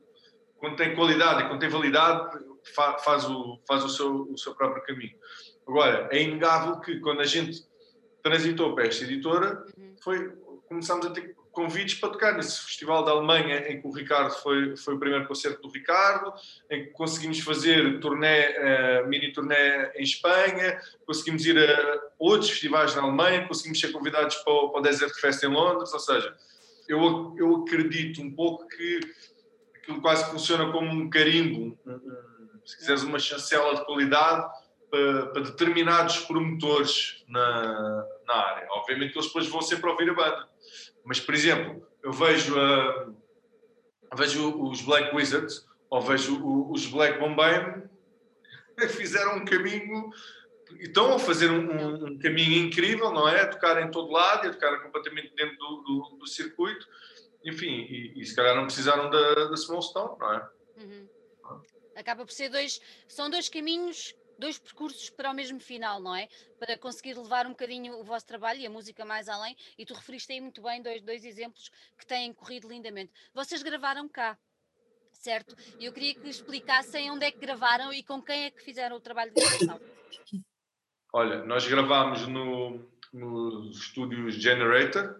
quando 0.56 0.76
tem 0.76 0.94
qualidade 0.94 1.42
e 1.42 1.48
quando 1.48 1.60
tem 1.60 1.68
validade 1.68 2.38
fa, 2.74 2.96
faz 2.96 3.28
o 3.28 3.60
faz 3.68 3.84
o 3.84 3.90
seu 3.90 4.22
o 4.32 4.38
seu 4.38 4.54
próprio 4.54 4.82
caminho. 4.84 5.14
Agora 5.68 6.08
é 6.10 6.22
inegável 6.22 6.80
que 6.80 6.98
quando 7.00 7.20
a 7.20 7.26
gente 7.26 7.62
transitou 8.22 8.74
para 8.74 8.86
esta 8.86 9.04
editora 9.04 9.62
uhum. 9.76 9.94
foi 10.02 10.32
começamos 10.66 11.04
a 11.04 11.10
ter 11.10 11.36
convites 11.56 11.94
para 11.94 12.10
tocar 12.10 12.34
nesse 12.34 12.60
festival 12.60 13.02
da 13.02 13.12
Alemanha 13.12 13.66
em 13.72 13.80
que 13.80 13.86
o 13.86 13.90
Ricardo 13.90 14.30
foi, 14.42 14.76
foi 14.76 14.94
o 14.94 14.98
primeiro 14.98 15.26
concerto 15.26 15.62
do 15.62 15.72
Ricardo, 15.72 16.34
em 16.70 16.84
que 16.84 16.90
conseguimos 16.90 17.40
fazer 17.40 17.98
turnê, 17.98 18.50
uh, 18.50 19.08
mini 19.08 19.32
turnê 19.32 19.90
em 19.96 20.02
Espanha, 20.02 20.78
conseguimos 21.06 21.46
ir 21.46 21.58
a 21.58 22.00
outros 22.18 22.50
festivais 22.50 22.94
na 22.94 23.02
Alemanha, 23.02 23.48
conseguimos 23.48 23.80
ser 23.80 23.90
convidados 23.90 24.36
para 24.36 24.52
o, 24.52 24.68
para 24.68 24.80
o 24.80 24.82
Desert 24.82 25.14
Fest 25.18 25.42
em 25.42 25.48
Londres, 25.48 25.90
ou 25.94 25.98
seja, 25.98 26.36
eu, 26.86 27.34
eu 27.38 27.56
acredito 27.62 28.20
um 28.20 28.30
pouco 28.30 28.68
que 28.68 29.00
aquilo 29.76 30.02
quase 30.02 30.30
funciona 30.30 30.70
como 30.70 30.90
um 30.90 31.08
carimbo, 31.08 31.78
se 32.66 32.76
quiseres 32.76 33.02
uma 33.02 33.18
chancela 33.18 33.76
de 33.76 33.86
qualidade 33.86 34.46
para, 34.90 35.26
para 35.28 35.42
determinados 35.42 36.18
promotores 36.18 37.24
na, 37.26 38.06
na 38.26 38.34
área. 38.34 38.68
Obviamente 38.72 39.12
que 39.12 39.18
eles 39.18 39.28
depois 39.28 39.46
vão 39.46 39.62
sempre 39.62 39.88
ouvir 39.88 40.10
a 40.10 40.14
banda 40.14 40.55
mas, 41.06 41.20
por 41.20 41.34
exemplo, 41.34 41.86
eu 42.02 42.12
vejo, 42.12 42.54
uh, 42.58 43.16
vejo 44.14 44.62
os 44.68 44.82
Black 44.82 45.14
Wizards 45.14 45.64
ou 45.88 46.02
vejo 46.02 46.44
os 46.70 46.86
Black 46.86 47.18
Bombay 47.18 47.84
fizeram 48.90 49.36
um 49.36 49.44
caminho 49.44 50.10
estão 50.80 51.14
a 51.14 51.18
fazer 51.18 51.50
um, 51.50 51.70
um, 51.70 52.06
um, 52.06 52.18
caminho 52.18 52.66
incrível, 52.66 53.12
não 53.12 53.28
é? 53.28 53.42
A 53.42 53.46
tocar 53.46 53.80
em 53.80 53.90
todo 53.90 54.10
lado 54.10 54.46
e 54.46 54.50
a 54.50 54.52
tocar 54.52 54.82
completamente 54.82 55.32
dentro 55.34 55.56
do, 55.56 55.82
do, 55.82 56.16
do 56.18 56.26
circuito. 56.26 56.86
Enfim, 57.44 57.86
e, 57.88 58.20
e, 58.20 58.26
se 58.26 58.34
calhar 58.34 58.56
não 58.56 58.64
precisaram 58.64 59.08
da, 59.08 59.46
da 59.46 59.56
Small 59.56 59.80
Stone, 59.80 60.18
não 60.18 60.32
é? 60.34 60.50
Uhum. 60.78 61.08
Acaba 61.94 62.26
por 62.26 62.32
ser 62.32 62.48
dois, 62.48 62.80
são 63.06 63.30
dois 63.30 63.48
caminhos 63.48 64.14
dois 64.38 64.58
percursos 64.58 65.10
para 65.10 65.30
o 65.30 65.34
mesmo 65.34 65.60
final, 65.60 66.00
não 66.00 66.14
é? 66.14 66.28
Para 66.58 66.76
conseguir 66.78 67.14
levar 67.14 67.46
um 67.46 67.50
bocadinho 67.50 67.98
o 67.98 68.04
vosso 68.04 68.26
trabalho 68.26 68.60
e 68.60 68.66
a 68.66 68.70
música 68.70 69.04
mais 69.04 69.28
além, 69.28 69.56
e 69.78 69.84
tu 69.84 69.94
referiste 69.94 70.32
aí 70.32 70.40
muito 70.40 70.62
bem 70.62 70.82
dois, 70.82 71.02
dois 71.02 71.24
exemplos 71.24 71.70
que 71.98 72.06
têm 72.06 72.32
corrido 72.32 72.68
lindamente. 72.68 73.12
Vocês 73.34 73.62
gravaram 73.62 74.08
cá, 74.08 74.38
certo? 75.12 75.56
Eu 75.80 75.92
queria 75.92 76.14
que 76.14 76.28
explicassem 76.28 77.10
onde 77.10 77.26
é 77.26 77.30
que 77.30 77.38
gravaram 77.38 77.92
e 77.92 78.02
com 78.02 78.22
quem 78.22 78.44
é 78.44 78.50
que 78.50 78.62
fizeram 78.62 78.96
o 78.96 79.00
trabalho 79.00 79.32
de 79.32 79.40
gravação. 79.40 79.80
Olha, 81.12 81.44
nós 81.44 81.66
gravámos 81.66 82.26
no, 82.26 82.90
nos 83.12 83.78
estúdios 83.78 84.34
Generator, 84.34 85.16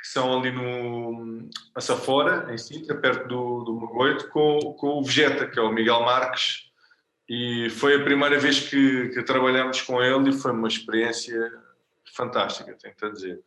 que 0.00 0.08
são 0.08 0.38
ali 0.38 0.50
no 0.52 1.48
Açafora, 1.74 2.52
em 2.52 2.58
Sintra, 2.58 2.96
perto 2.98 3.28
do, 3.28 3.64
do 3.64 3.74
Magoito, 3.74 4.28
com, 4.30 4.58
com 4.74 4.98
o 4.98 5.02
Vegeta, 5.02 5.48
que 5.48 5.58
é 5.58 5.62
o 5.62 5.72
Miguel 5.72 6.00
Marques, 6.00 6.65
e 7.28 7.68
foi 7.70 7.96
a 7.96 8.04
primeira 8.04 8.38
vez 8.38 8.60
que, 8.60 9.08
que 9.08 9.22
trabalhamos 9.22 9.80
com 9.82 10.00
ele 10.02 10.30
e 10.30 10.32
foi 10.32 10.52
uma 10.52 10.68
experiência 10.68 11.52
fantástica, 12.14 12.76
tenho 12.80 12.94
que 12.94 13.10
dizer. 13.10 13.40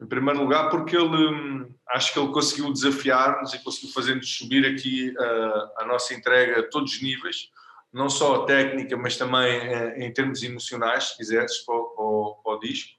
Em 0.00 0.06
primeiro 0.06 0.40
lugar, 0.40 0.70
porque 0.70 0.96
ele 0.96 1.68
acho 1.88 2.12
que 2.12 2.18
ele 2.18 2.32
conseguiu 2.32 2.72
desafiar-nos 2.72 3.52
e 3.52 3.62
conseguiu 3.62 3.92
fazer-nos 3.92 4.36
subir 4.36 4.64
aqui 4.64 5.12
a, 5.18 5.82
a, 5.82 5.86
nossa 5.86 6.14
entrega 6.14 6.60
a 6.60 6.68
todos 6.68 6.94
os 6.94 7.02
níveis, 7.02 7.50
não 7.92 8.08
só 8.08 8.44
técnica, 8.44 8.96
mas 8.96 9.16
também 9.16 9.50
eh, 9.50 10.06
em 10.06 10.12
termos 10.12 10.42
emocionais, 10.42 11.04
se 11.04 11.16
quiseres, 11.16 11.58
para, 11.64 11.74
para, 11.74 12.42
para 12.44 12.52
o 12.52 12.60
disco. 12.60 12.96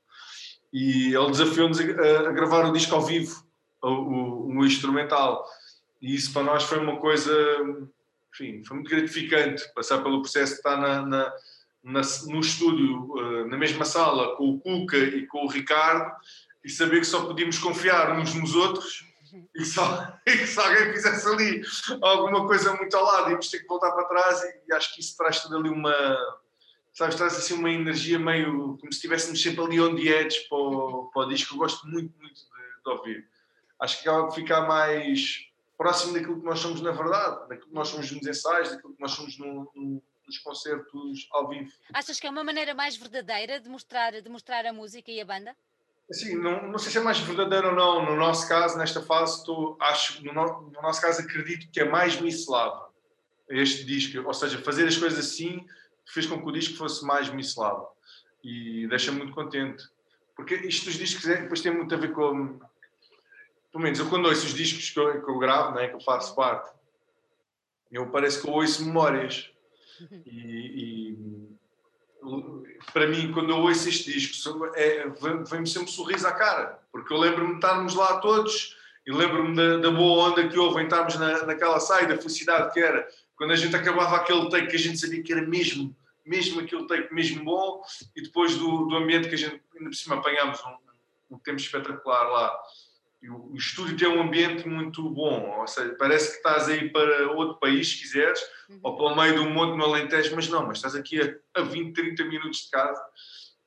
E 0.73 1.15
ele 1.15 1.31
desafiou-nos 1.31 1.79
a, 1.79 1.83
a, 1.83 2.31
gravar 2.31 2.65
o 2.65 2.73
disco 2.73 2.93
ao 2.93 3.01
vivo, 3.01 3.43
o, 3.81 3.87
o, 3.87 4.57
o 4.57 4.65
instrumental. 4.65 5.45
E 6.01 6.13
isso 6.13 6.33
para 6.33 6.43
nós 6.43 6.63
foi 6.63 6.79
uma 6.79 6.97
coisa 6.97 7.33
enfim, 8.33 8.63
foi 8.63 8.77
muito 8.77 8.89
gratificante 8.89 9.63
passar 9.73 10.01
pelo 10.01 10.21
processo 10.21 10.53
de 10.53 10.59
estar 10.59 10.77
na, 10.77 11.05
na, 11.05 11.33
na, 11.83 12.01
no 12.27 12.39
estúdio, 12.39 13.13
uh, 13.13 13.47
na 13.47 13.57
mesma 13.57 13.85
sala, 13.85 14.35
com 14.35 14.49
o 14.49 14.59
Cuca 14.59 14.97
e 14.97 15.25
com 15.27 15.45
o 15.45 15.49
Ricardo, 15.49 16.11
e 16.63 16.69
saber 16.69 16.99
que 16.99 17.07
só 17.07 17.25
podíamos 17.25 17.57
confiar 17.57 18.17
uns 18.19 18.33
nos 18.33 18.55
outros 18.55 19.09
e 19.55 19.65
só, 19.65 20.13
e 20.25 20.31
se 20.45 20.59
alguém 20.59 20.91
fizesse 20.93 21.27
ali 21.27 21.61
alguma 22.01 22.45
coisa 22.47 22.73
muito 22.75 22.95
ao 22.95 23.03
lado, 23.03 23.31
íamos 23.31 23.49
ter 23.49 23.59
que 23.59 23.67
voltar 23.67 23.91
para 23.91 24.05
trás 24.05 24.41
e, 24.67 24.73
acho 24.73 24.93
que 24.93 25.01
isso 25.01 25.15
traz 25.17 25.41
tudo 25.41 25.57
ali 25.57 25.69
uma 25.69 25.93
sabes, 26.93 27.15
traz 27.15 27.37
assim 27.37 27.53
uma 27.53 27.71
energia 27.71 28.19
meio 28.19 28.77
como 28.77 28.91
se 28.91 28.97
estivéssemos 28.97 29.41
sempre 29.41 29.63
ali 29.63 29.79
on 29.79 29.95
the 29.95 30.01
edge 30.01 30.47
para 30.49 30.57
o, 30.57 31.09
para 31.13 31.27
o 31.27 31.29
disco, 31.29 31.53
eu 31.53 31.59
gosto 31.59 31.87
muito, 31.87 32.13
muito 32.19 32.35
de, 32.35 32.83
de 32.83 32.89
ouvir. 32.89 33.27
Acho 33.79 34.01
que 34.01 34.09
acaba 34.09 34.27
de 34.27 34.35
ficar 34.35 34.67
mais 34.67 35.48
próximo 35.79 36.13
daquilo 36.13 36.41
que 36.41 36.45
nós 36.45 36.59
somos 36.59 36.81
na 36.81 36.91
verdade, 36.91 37.47
daquilo 37.47 37.69
que 37.69 37.73
nós 37.73 37.87
somos 37.87 38.11
nos 38.11 38.27
ensaios, 38.27 38.69
daquilo 38.69 38.93
que 38.93 39.01
nós 39.01 39.11
somos 39.11 39.39
no, 39.39 39.71
no, 39.73 40.03
nos 40.27 40.37
concertos 40.39 41.29
ao 41.31 41.47
vivo. 41.47 41.71
Achas 41.93 42.19
que 42.19 42.27
é 42.27 42.29
uma 42.29 42.43
maneira 42.43 42.75
mais 42.75 42.97
verdadeira 42.97 43.61
de 43.61 43.69
mostrar, 43.69 44.11
de 44.11 44.29
mostrar 44.29 44.65
a 44.65 44.73
música 44.73 45.09
e 45.09 45.21
a 45.21 45.25
banda? 45.25 45.55
Assim, 46.11 46.35
não, 46.35 46.67
não 46.67 46.77
sei 46.77 46.91
se 46.91 46.97
é 46.97 47.01
mais 47.01 47.19
verdadeiro 47.19 47.69
ou 47.69 47.75
não. 47.75 48.05
No 48.05 48.17
nosso 48.17 48.45
caso, 48.49 48.77
nesta 48.77 49.01
fase, 49.01 49.41
acho, 49.79 50.21
no, 50.25 50.33
no, 50.33 50.61
no 50.69 50.81
nosso 50.81 51.01
caso, 51.01 51.21
acredito 51.21 51.71
que 51.71 51.79
é 51.79 51.85
mais 51.85 52.19
miscelado 52.19 52.89
este 53.47 53.85
disco. 53.85 54.21
Ou 54.27 54.33
seja, 54.33 54.61
fazer 54.61 54.85
as 54.85 54.97
coisas 54.97 55.17
assim 55.17 55.65
fez 56.05 56.25
com 56.25 56.41
que 56.41 56.47
o 56.47 56.51
disco 56.51 56.75
fosse 56.75 57.05
mais 57.05 57.29
miscelado. 57.29 57.87
E 58.43 58.85
deixa-me 58.87 59.19
muito 59.19 59.33
contente. 59.33 59.87
Porque 60.35 60.55
isto 60.55 60.85
dos 60.85 60.95
discos 60.95 61.25
é, 61.27 61.41
depois 61.41 61.61
tem 61.61 61.73
muito 61.73 61.93
a 61.95 61.97
ver 61.97 62.11
com 62.11 62.59
pelo 63.71 63.83
menos 63.83 63.99
eu 63.99 64.09
quando 64.09 64.27
ouço 64.27 64.45
os 64.45 64.53
discos 64.53 64.89
que 64.89 64.99
eu, 64.99 65.23
que 65.23 65.29
eu 65.29 65.37
gravo, 65.37 65.75
né, 65.75 65.87
que 65.87 65.95
eu 65.95 66.01
faço 66.01 66.35
parte, 66.35 66.71
eu 67.91 68.07
parece 68.09 68.41
que 68.41 68.47
eu 68.47 68.53
ouço 68.53 68.85
memórias. 68.85 69.49
E, 70.25 71.13
e 71.13 71.49
para 72.93 73.07
mim, 73.07 73.31
quando 73.31 73.51
eu 73.51 73.57
ouço 73.57 73.87
este 73.87 74.11
disco, 74.11 74.65
é, 74.75 75.07
vem-me 75.09 75.67
sempre 75.67 75.89
um 75.89 75.91
sorriso 75.91 76.27
à 76.27 76.31
cara, 76.31 76.79
porque 76.91 77.13
eu 77.13 77.17
lembro-me 77.17 77.51
de 77.51 77.55
estarmos 77.55 77.95
lá 77.95 78.19
todos 78.19 78.77
e 79.05 79.11
lembro-me 79.11 79.55
da, 79.55 79.77
da, 79.77 79.91
boa 79.91 80.29
onda 80.29 80.47
que 80.47 80.57
houve 80.57 80.81
em 80.81 80.83
estarmos 80.83 81.15
na, 81.15 81.45
naquela 81.45 81.79
saída, 81.79 82.13
a 82.13 82.17
felicidade 82.17 82.73
que 82.73 82.79
era, 82.79 83.07
quando 83.35 83.51
a 83.51 83.55
gente 83.55 83.75
acabava 83.75 84.17
aquele 84.17 84.49
take 84.49 84.67
que 84.67 84.75
a 84.75 84.79
gente 84.79 84.99
sabia 84.99 85.23
que 85.23 85.31
era 85.31 85.41
mesmo, 85.41 85.95
mesmo 86.25 86.61
aquele 86.61 86.85
take 86.87 87.13
mesmo 87.13 87.43
bom, 87.43 87.81
e 88.15 88.21
depois 88.21 88.55
do, 88.55 88.85
do 88.85 88.95
ambiente 88.95 89.29
que 89.29 89.35
a 89.35 89.37
gente, 89.37 89.61
ainda 89.75 89.89
por 89.89 89.95
cima, 89.95 90.15
apanhámos 90.15 90.59
um, 90.61 91.35
um 91.35 91.39
tempo 91.39 91.57
espetacular 91.57 92.23
lá 92.29 92.59
o 93.27 93.55
estúdio 93.55 93.97
tem 93.97 94.07
um 94.07 94.21
ambiente 94.21 94.67
muito 94.67 95.09
bom, 95.09 95.59
ou 95.59 95.67
seja, 95.67 95.93
parece 95.99 96.31
que 96.31 96.37
estás 96.37 96.69
aí 96.69 96.89
para 96.89 97.31
outro 97.33 97.59
país, 97.59 97.89
se 97.89 97.99
quiseres, 97.99 98.39
uhum. 98.69 98.79
ou 98.81 98.95
pelo 98.95 99.15
meio 99.15 99.35
do 99.35 99.49
monte 99.49 99.77
no 99.77 99.83
Alentejo, 99.83 100.33
mas 100.35 100.47
não, 100.47 100.65
mas 100.65 100.77
estás 100.77 100.95
aqui 100.95 101.19
a, 101.21 101.59
a 101.59 101.61
20, 101.61 101.93
30 101.93 102.23
minutos 102.25 102.59
de 102.59 102.69
casa 102.69 103.01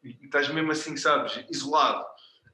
e, 0.02 0.18
estás 0.24 0.48
mesmo 0.48 0.72
assim, 0.72 0.96
sabes, 0.96 1.44
isolado. 1.50 2.06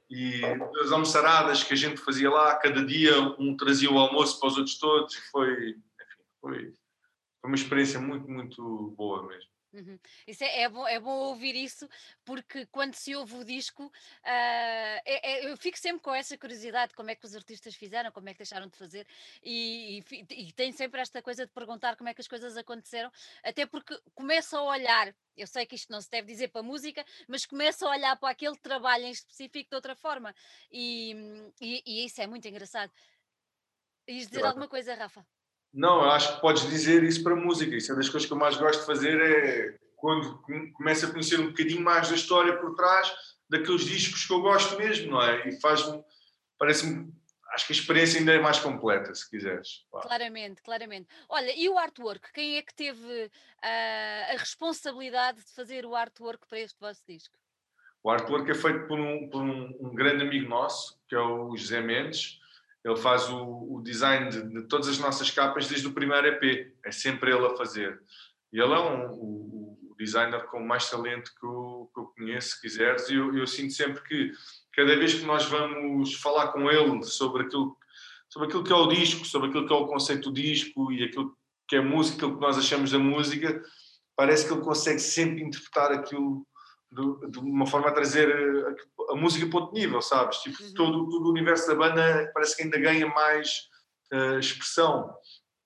E 0.09 0.41
as 0.81 0.91
almoçaradas 0.91 1.63
que 1.63 1.73
a 1.73 1.77
gente 1.77 2.01
fazia 2.01 2.29
lá, 2.29 2.55
cada 2.55 2.83
dia 2.83 3.13
um 3.39 3.55
trazia 3.55 3.91
o 3.91 3.97
almoço 3.97 4.39
para 4.39 4.49
os 4.49 4.57
outros 4.57 4.77
todos, 4.77 5.15
foi, 5.31 5.69
enfim, 5.69 6.23
foi, 6.41 6.73
foi 7.39 7.49
uma 7.49 7.55
experiência 7.55 7.99
muito, 7.99 8.29
muito 8.29 8.93
boa 8.97 9.25
mesmo. 9.27 9.49
Uhum. 9.71 9.99
Isso 10.25 10.43
é, 10.43 10.61
é, 10.61 10.69
bom, 10.69 10.87
é 10.87 10.99
bom 10.99 11.15
ouvir 11.27 11.55
isso, 11.55 11.87
porque 12.25 12.65
quando 12.67 12.95
se 12.95 13.15
ouve 13.15 13.35
o 13.35 13.43
disco, 13.43 13.85
uh, 13.85 13.91
é, 14.25 15.01
é, 15.05 15.51
eu 15.51 15.55
fico 15.57 15.77
sempre 15.77 16.01
com 16.01 16.13
essa 16.13 16.35
curiosidade: 16.37 16.95
como 16.95 17.11
é 17.11 17.15
que 17.15 17.25
os 17.25 17.35
artistas 17.35 17.75
fizeram, 17.75 18.11
como 18.11 18.27
é 18.29 18.33
que 18.33 18.39
deixaram 18.39 18.67
de 18.67 18.75
fazer, 18.75 19.05
e, 19.43 20.03
e, 20.11 20.47
e 20.47 20.51
tenho 20.53 20.73
sempre 20.73 20.99
esta 21.01 21.21
coisa 21.21 21.45
de 21.45 21.51
perguntar 21.51 21.95
como 21.95 22.09
é 22.09 22.13
que 22.15 22.21
as 22.21 22.27
coisas 22.27 22.57
aconteceram, 22.57 23.11
até 23.43 23.65
porque 23.65 23.99
começo 24.15 24.57
a 24.57 24.63
olhar. 24.63 25.13
Eu 25.37 25.47
sei 25.47 25.65
que 25.65 25.75
isto 25.75 25.89
não 25.89 26.01
se 26.01 26.09
deve 26.09 26.27
dizer 26.27 26.49
para 26.49 26.61
música, 26.61 27.05
mas 27.27 27.45
começo 27.45 27.85
a 27.85 27.91
olhar 27.91 28.15
para 28.17 28.29
aquele 28.29 28.57
trabalho 28.57 29.05
em 29.05 29.11
específico 29.11 29.69
de 29.69 29.75
outra 29.75 29.95
forma, 29.95 30.35
e, 30.71 31.13
e, 31.61 31.83
e 31.85 32.05
isso 32.05 32.21
é 32.21 32.27
muito 32.27 32.47
engraçado. 32.47 32.91
Ias 34.07 34.27
dizer 34.27 34.43
alguma 34.43 34.67
coisa, 34.67 34.95
Rafa? 34.95 35.25
Não, 35.73 36.03
eu 36.03 36.11
acho 36.11 36.35
que 36.35 36.41
podes 36.41 36.67
dizer 36.67 37.03
isso 37.03 37.23
para 37.23 37.35
música. 37.35 37.75
Isso 37.75 37.91
é 37.91 37.95
das 37.95 38.09
coisas 38.09 38.27
que 38.27 38.33
eu 38.33 38.37
mais 38.37 38.57
gosto 38.57 38.81
de 38.81 38.85
fazer 38.85 39.19
é 39.21 39.77
quando 39.95 40.41
começo 40.73 41.05
a 41.05 41.11
conhecer 41.11 41.39
um 41.39 41.47
bocadinho 41.47 41.81
mais 41.81 42.09
da 42.09 42.15
história 42.15 42.57
por 42.57 42.73
trás 42.75 43.11
daqueles 43.49 43.81
discos 43.81 44.25
que 44.25 44.33
eu 44.33 44.41
gosto 44.41 44.77
mesmo, 44.77 45.11
não 45.11 45.21
é? 45.21 45.47
E 45.49 45.59
faz-me, 45.59 46.03
parece-me, 46.57 47.11
acho 47.53 47.67
que 47.67 47.73
a 47.73 47.75
experiência 47.75 48.19
ainda 48.19 48.33
é 48.33 48.39
mais 48.39 48.59
completa, 48.59 49.13
se 49.13 49.29
quiseres. 49.29 49.85
Claramente, 49.91 50.61
claramente. 50.61 51.07
Olha, 51.27 51.53
e 51.55 51.67
o 51.67 51.77
artwork? 51.77 52.31
Quem 52.31 52.57
é 52.57 52.61
que 52.61 52.73
teve 52.73 53.25
uh, 53.25 54.33
a 54.33 54.37
responsabilidade 54.37 55.43
de 55.43 55.51
fazer 55.53 55.85
o 55.85 55.95
artwork 55.95 56.47
para 56.47 56.59
este 56.59 56.79
vosso 56.79 57.01
disco? 57.07 57.37
O 58.03 58.09
artwork 58.09 58.49
é 58.49 58.55
feito 58.55 58.87
por 58.87 58.99
um, 58.99 59.29
por 59.29 59.41
um, 59.41 59.75
um 59.81 59.93
grande 59.93 60.23
amigo 60.23 60.47
nosso, 60.47 60.97
que 61.07 61.15
é 61.15 61.19
o 61.19 61.55
José 61.57 61.81
Mendes, 61.81 62.39
ele 62.83 62.95
faz 62.95 63.29
o, 63.29 63.75
o 63.75 63.81
design 63.83 64.29
de, 64.29 64.41
de, 64.41 64.67
todas 64.67 64.87
as 64.87 64.99
nossas 64.99 65.29
capas 65.29 65.67
desde 65.67 65.87
o 65.87 65.93
primeiro 65.93 66.27
EP. 66.27 66.73
É 66.85 66.91
sempre 66.91 67.31
ele 67.31 67.45
a 67.45 67.55
fazer. 67.55 68.01
E 68.53 68.59
ele 68.59 68.73
é 68.73 68.79
um, 68.79 69.11
o, 69.11 69.77
o 69.91 69.95
designer 69.97 70.45
com 70.45 70.59
mais 70.61 70.89
talento 70.89 71.31
que 71.39 71.45
eu, 71.45 71.91
que 71.93 71.99
eu 71.99 72.05
conheço, 72.05 72.55
se 72.55 72.61
quiseres. 72.61 73.09
E 73.09 73.15
eu, 73.15 73.35
eu, 73.35 73.45
sinto 73.45 73.73
sempre 73.73 74.01
que 74.03 74.31
cada 74.73 74.95
vez 74.95 75.13
que 75.13 75.25
nós 75.25 75.45
vamos 75.45 76.15
falar 76.15 76.49
com 76.49 76.69
ele 76.71 77.03
sobre 77.03 77.43
aquilo, 77.43 77.77
sobre 78.29 78.47
aquilo 78.47 78.63
que 78.63 78.71
é 78.71 78.75
o 78.75 78.87
disco, 78.87 79.25
sobre 79.25 79.49
aquilo 79.49 79.67
que 79.67 79.73
é 79.73 79.75
o 79.75 79.87
conceito 79.87 80.31
do 80.31 80.41
disco 80.41 80.91
e 80.91 81.03
aquilo 81.03 81.37
que 81.67 81.75
é 81.75 81.81
música, 81.81 82.17
aquilo 82.17 82.35
que 82.35 82.41
nós 82.41 82.57
achamos 82.57 82.91
da 82.91 82.99
música, 82.99 83.61
parece 84.15 84.47
que 84.47 84.53
ele 84.53 84.61
consegue 84.61 84.99
sempre 84.99 85.43
interpretar 85.43 85.91
aquilo 85.91 86.47
de, 86.91 87.31
de, 87.31 87.39
uma 87.39 87.67
forma 87.67 87.89
a 87.89 87.91
trazer 87.91 88.27
a, 88.27 88.71
eh, 88.71 88.75
a, 89.11 89.15
música 89.15 89.47
para 89.47 89.59
outro 89.59 89.75
nível, 89.75 90.01
sabes? 90.01 90.37
Tipo, 90.39 90.61
uhum. 90.63 90.73
todo, 90.73 91.09
todo 91.09 91.25
o 91.27 91.31
universo 91.31 91.67
da 91.67 91.75
banda 91.75 92.31
parece 92.33 92.55
que 92.55 92.63
ainda 92.63 92.79
ganha 92.79 93.07
mais 93.07 93.69
uh, 94.11 94.39
expressão. 94.39 95.15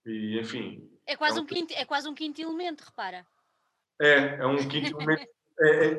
E, 0.06 0.40
enfim. 0.40 0.90
É 1.06 1.16
quase, 1.16 1.40
é 1.40 1.42
um, 1.42 1.46
quinto, 1.46 1.74
é 1.74 1.86
quase 1.86 2.10
um 2.10 2.14
quinto 2.14 2.42
elemento, 2.42 2.82
repara. 2.82 3.26
É, 4.02 4.36
é 4.40 4.46
um 4.46 4.68
quinto 4.68 5.00
elemento. 5.00 5.28
É, 5.60 5.86
é, 5.86 5.98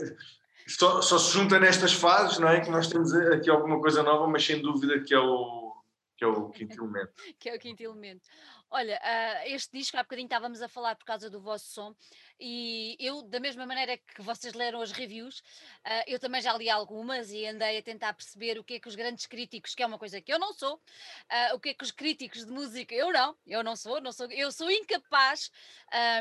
só, 0.67 1.01
só, 1.01 1.19
se 1.19 1.33
junta 1.33 1.59
nestas 1.59 1.93
fases, 1.93 2.39
não 2.39 2.49
é? 2.49 2.61
Que 2.61 2.71
nós 2.71 2.89
temos 2.89 3.13
aqui 3.15 3.51
alguma 3.51 3.81
coisa 3.81 4.03
nova, 4.03 4.27
mas 4.27 4.45
sem 4.45 4.61
dúvida 4.61 5.01
que 5.01 5.15
é 5.15 5.19
o, 5.19 5.75
que 6.17 6.25
é 6.25 6.27
o 6.27 6.51
quinto 6.51 6.83
elemento. 6.83 7.13
que 7.39 7.49
é 7.49 7.55
o 7.55 7.59
quinto 7.59 7.83
elemento. 7.83 8.29
Olha, 8.71 9.01
uh, 9.03 9.55
este 9.55 9.79
disco, 9.79 9.97
há 9.97 10.03
bocadinho 10.03 10.27
estávamos 10.27 10.61
a 10.61 10.69
falar 10.69 10.97
por 10.97 11.05
causa 11.05 11.31
do 11.31 11.41
vosso 11.41 11.67
som, 11.67 11.95
e 12.41 12.97
eu, 12.99 13.23
da 13.23 13.39
mesma 13.39 13.65
maneira 13.65 13.97
que 13.97 14.23
vocês 14.23 14.55
leram 14.55 14.81
as 14.81 14.93
reviews, 14.93 15.39
uh, 15.39 16.05
eu 16.07 16.19
também 16.19 16.41
já 16.41 16.53
li 16.57 16.69
algumas 16.69 17.31
e 17.31 17.47
andei 17.47 17.79
a 17.79 17.83
tentar 17.83 18.13
perceber 18.13 18.59
o 18.59 18.65
que 18.65 18.75
é 18.75 18.81
que 18.81 18.89
os 18.89 18.95
grandes 18.95 19.27
críticos, 19.27 19.75
que 19.75 19.83
é 19.83 19.87
uma 19.87 19.99
coisa 19.99 20.21
que 20.21 20.33
eu 20.33 20.39
não 20.39 20.53
sou, 20.53 20.75
uh, 20.75 21.55
o 21.55 21.61
que 21.61 21.71
é 21.71 21.75
que 21.75 21.85
os 21.85 21.91
críticos 21.91 22.45
de 22.45 22.53
música, 22.53 22.95
eu 22.95 23.13
não, 23.13 23.37
eu 23.47 23.63
não 23.63 23.77
sou, 23.77 24.01
não 24.01 24.13
sou 24.13 24.31
eu 24.31 24.51
sou 24.51 24.71
incapaz, 24.71 25.51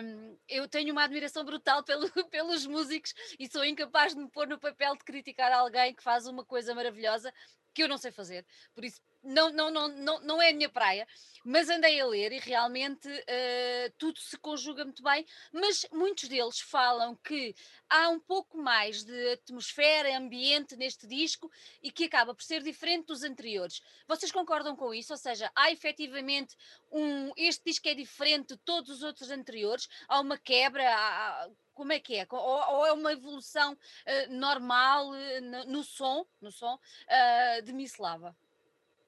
um, 0.03 0.37
eu 0.47 0.67
tenho 0.67 0.91
uma 0.91 1.03
admiração 1.03 1.43
brutal 1.43 1.83
pelo, 1.83 2.09
pelos 2.29 2.65
músicos 2.65 3.13
e 3.39 3.47
sou 3.47 3.65
incapaz 3.65 4.13
de 4.13 4.19
me 4.19 4.29
pôr 4.29 4.47
no 4.47 4.59
papel 4.59 4.95
de 4.95 5.03
criticar 5.03 5.51
alguém 5.51 5.93
que 5.93 6.03
faz 6.03 6.27
uma 6.27 6.45
coisa 6.45 6.75
maravilhosa 6.75 7.33
que 7.73 7.83
eu 7.83 7.87
não 7.87 7.97
sei 7.97 8.11
fazer, 8.11 8.45
por 8.73 8.85
isso 8.85 9.01
não, 9.23 9.51
não, 9.51 9.71
não, 9.71 9.87
não, 9.87 10.19
não 10.19 10.41
é 10.41 10.49
a 10.49 10.53
minha 10.53 10.69
praia, 10.69 11.07
mas 11.45 11.69
andei 11.69 11.99
a 11.99 12.05
ler 12.05 12.33
e 12.33 12.39
realmente 12.39 13.07
uh, 13.07 13.93
tudo 13.97 14.19
se 14.19 14.37
conjuga 14.37 14.83
muito 14.83 15.01
bem, 15.01 15.25
mas 15.51 15.85
muitos 15.91 16.27
deles 16.27 16.59
falam 16.59 17.15
que 17.15 17.55
há 17.89 18.09
um 18.09 18.19
pouco 18.19 18.57
mais 18.57 19.03
de 19.03 19.31
atmosfera, 19.31 20.17
ambiente 20.17 20.75
neste 20.75 21.07
disco 21.07 21.49
e 21.81 21.89
que 21.89 22.05
acaba 22.05 22.35
por 22.35 22.43
ser 22.43 22.61
diferente 22.61 23.07
dos 23.07 23.23
anteriores. 23.23 23.81
Vocês 24.07 24.31
concordam 24.31 24.75
com 24.75 24.93
isso? 24.93 25.13
Ou 25.13 25.17
seja, 25.17 25.49
há 25.55 25.71
efetivamente 25.71 26.55
um. 26.91 27.31
Este 27.37 27.63
disco 27.65 27.87
é 27.87 27.95
diferente 27.95 28.49
de 28.49 28.57
todos 28.57 28.89
os 28.89 29.03
outros 29.03 29.31
anteriores? 29.31 29.87
Há 30.07 30.19
uma 30.19 30.37
quebra? 30.37 30.83
Há, 30.83 31.49
como 31.73 31.91
é 31.91 31.99
que 31.99 32.15
é? 32.15 32.27
Ou, 32.29 32.39
ou 32.39 32.85
é 32.85 32.93
uma 32.93 33.11
evolução 33.11 33.73
uh, 33.73 34.33
normal 34.33 35.09
uh, 35.09 35.41
no, 35.41 35.65
no, 35.65 35.83
som, 35.83 36.25
no 36.41 36.51
som 36.51 36.75
uh, 36.75 37.61
de 37.63 37.73
Mislava? 37.73 38.35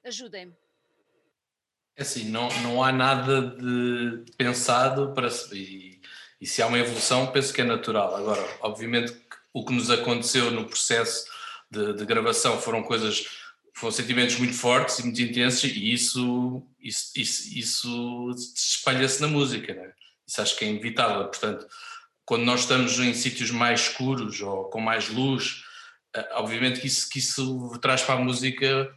Ajudem-me. 0.04 0.54
É 1.96 2.02
assim, 2.02 2.26
não, 2.26 2.50
não 2.62 2.84
há 2.84 2.92
nada 2.92 3.42
de 3.42 4.26
pensado 4.38 5.14
para 5.14 5.30
e, 5.54 6.02
e 6.42 6.46
se 6.46 6.62
há 6.62 6.68
uma 6.68 6.78
evolução, 6.78 7.32
penso 7.32 7.54
que 7.54 7.62
é 7.62 7.64
natural. 7.64 8.16
Agora, 8.16 8.42
obviamente, 8.62 9.16
o 9.54 9.64
que 9.64 9.74
nos 9.74 9.90
aconteceu 9.90 10.52
no 10.52 10.68
processo 10.68 11.26
de, 11.72 11.94
de 11.94 12.06
gravação 12.06 12.60
foram 12.60 12.84
coisas, 12.84 13.26
foram 13.74 13.92
sentimentos 13.92 14.38
muito 14.38 14.54
fortes 14.54 15.00
e 15.00 15.04
muito 15.04 15.22
intensos 15.22 15.64
e 15.64 15.94
isso, 15.94 16.62
isso, 16.82 17.12
isso, 17.16 17.58
isso 17.58 18.36
espalha-se 18.54 19.22
na 19.22 19.28
música, 19.28 19.74
né? 19.74 19.94
Isso 20.28 20.42
acho 20.42 20.58
que 20.58 20.66
é 20.66 20.68
inevitável. 20.68 21.26
Portanto, 21.28 21.66
quando 22.26 22.44
nós 22.44 22.62
estamos 22.62 22.98
em 23.00 23.14
sítios 23.14 23.52
mais 23.52 23.82
escuros 23.82 24.42
ou 24.42 24.66
com 24.66 24.80
mais 24.80 25.10
luz, 25.10 25.64
eh, 26.16 26.30
obviamente 26.34 26.82
que 26.82 26.88
isso, 26.88 27.10
que 27.10 27.20
isso 27.20 27.78
traz 27.80 28.02
para 28.02 28.16
a 28.16 28.24
música 28.24 28.92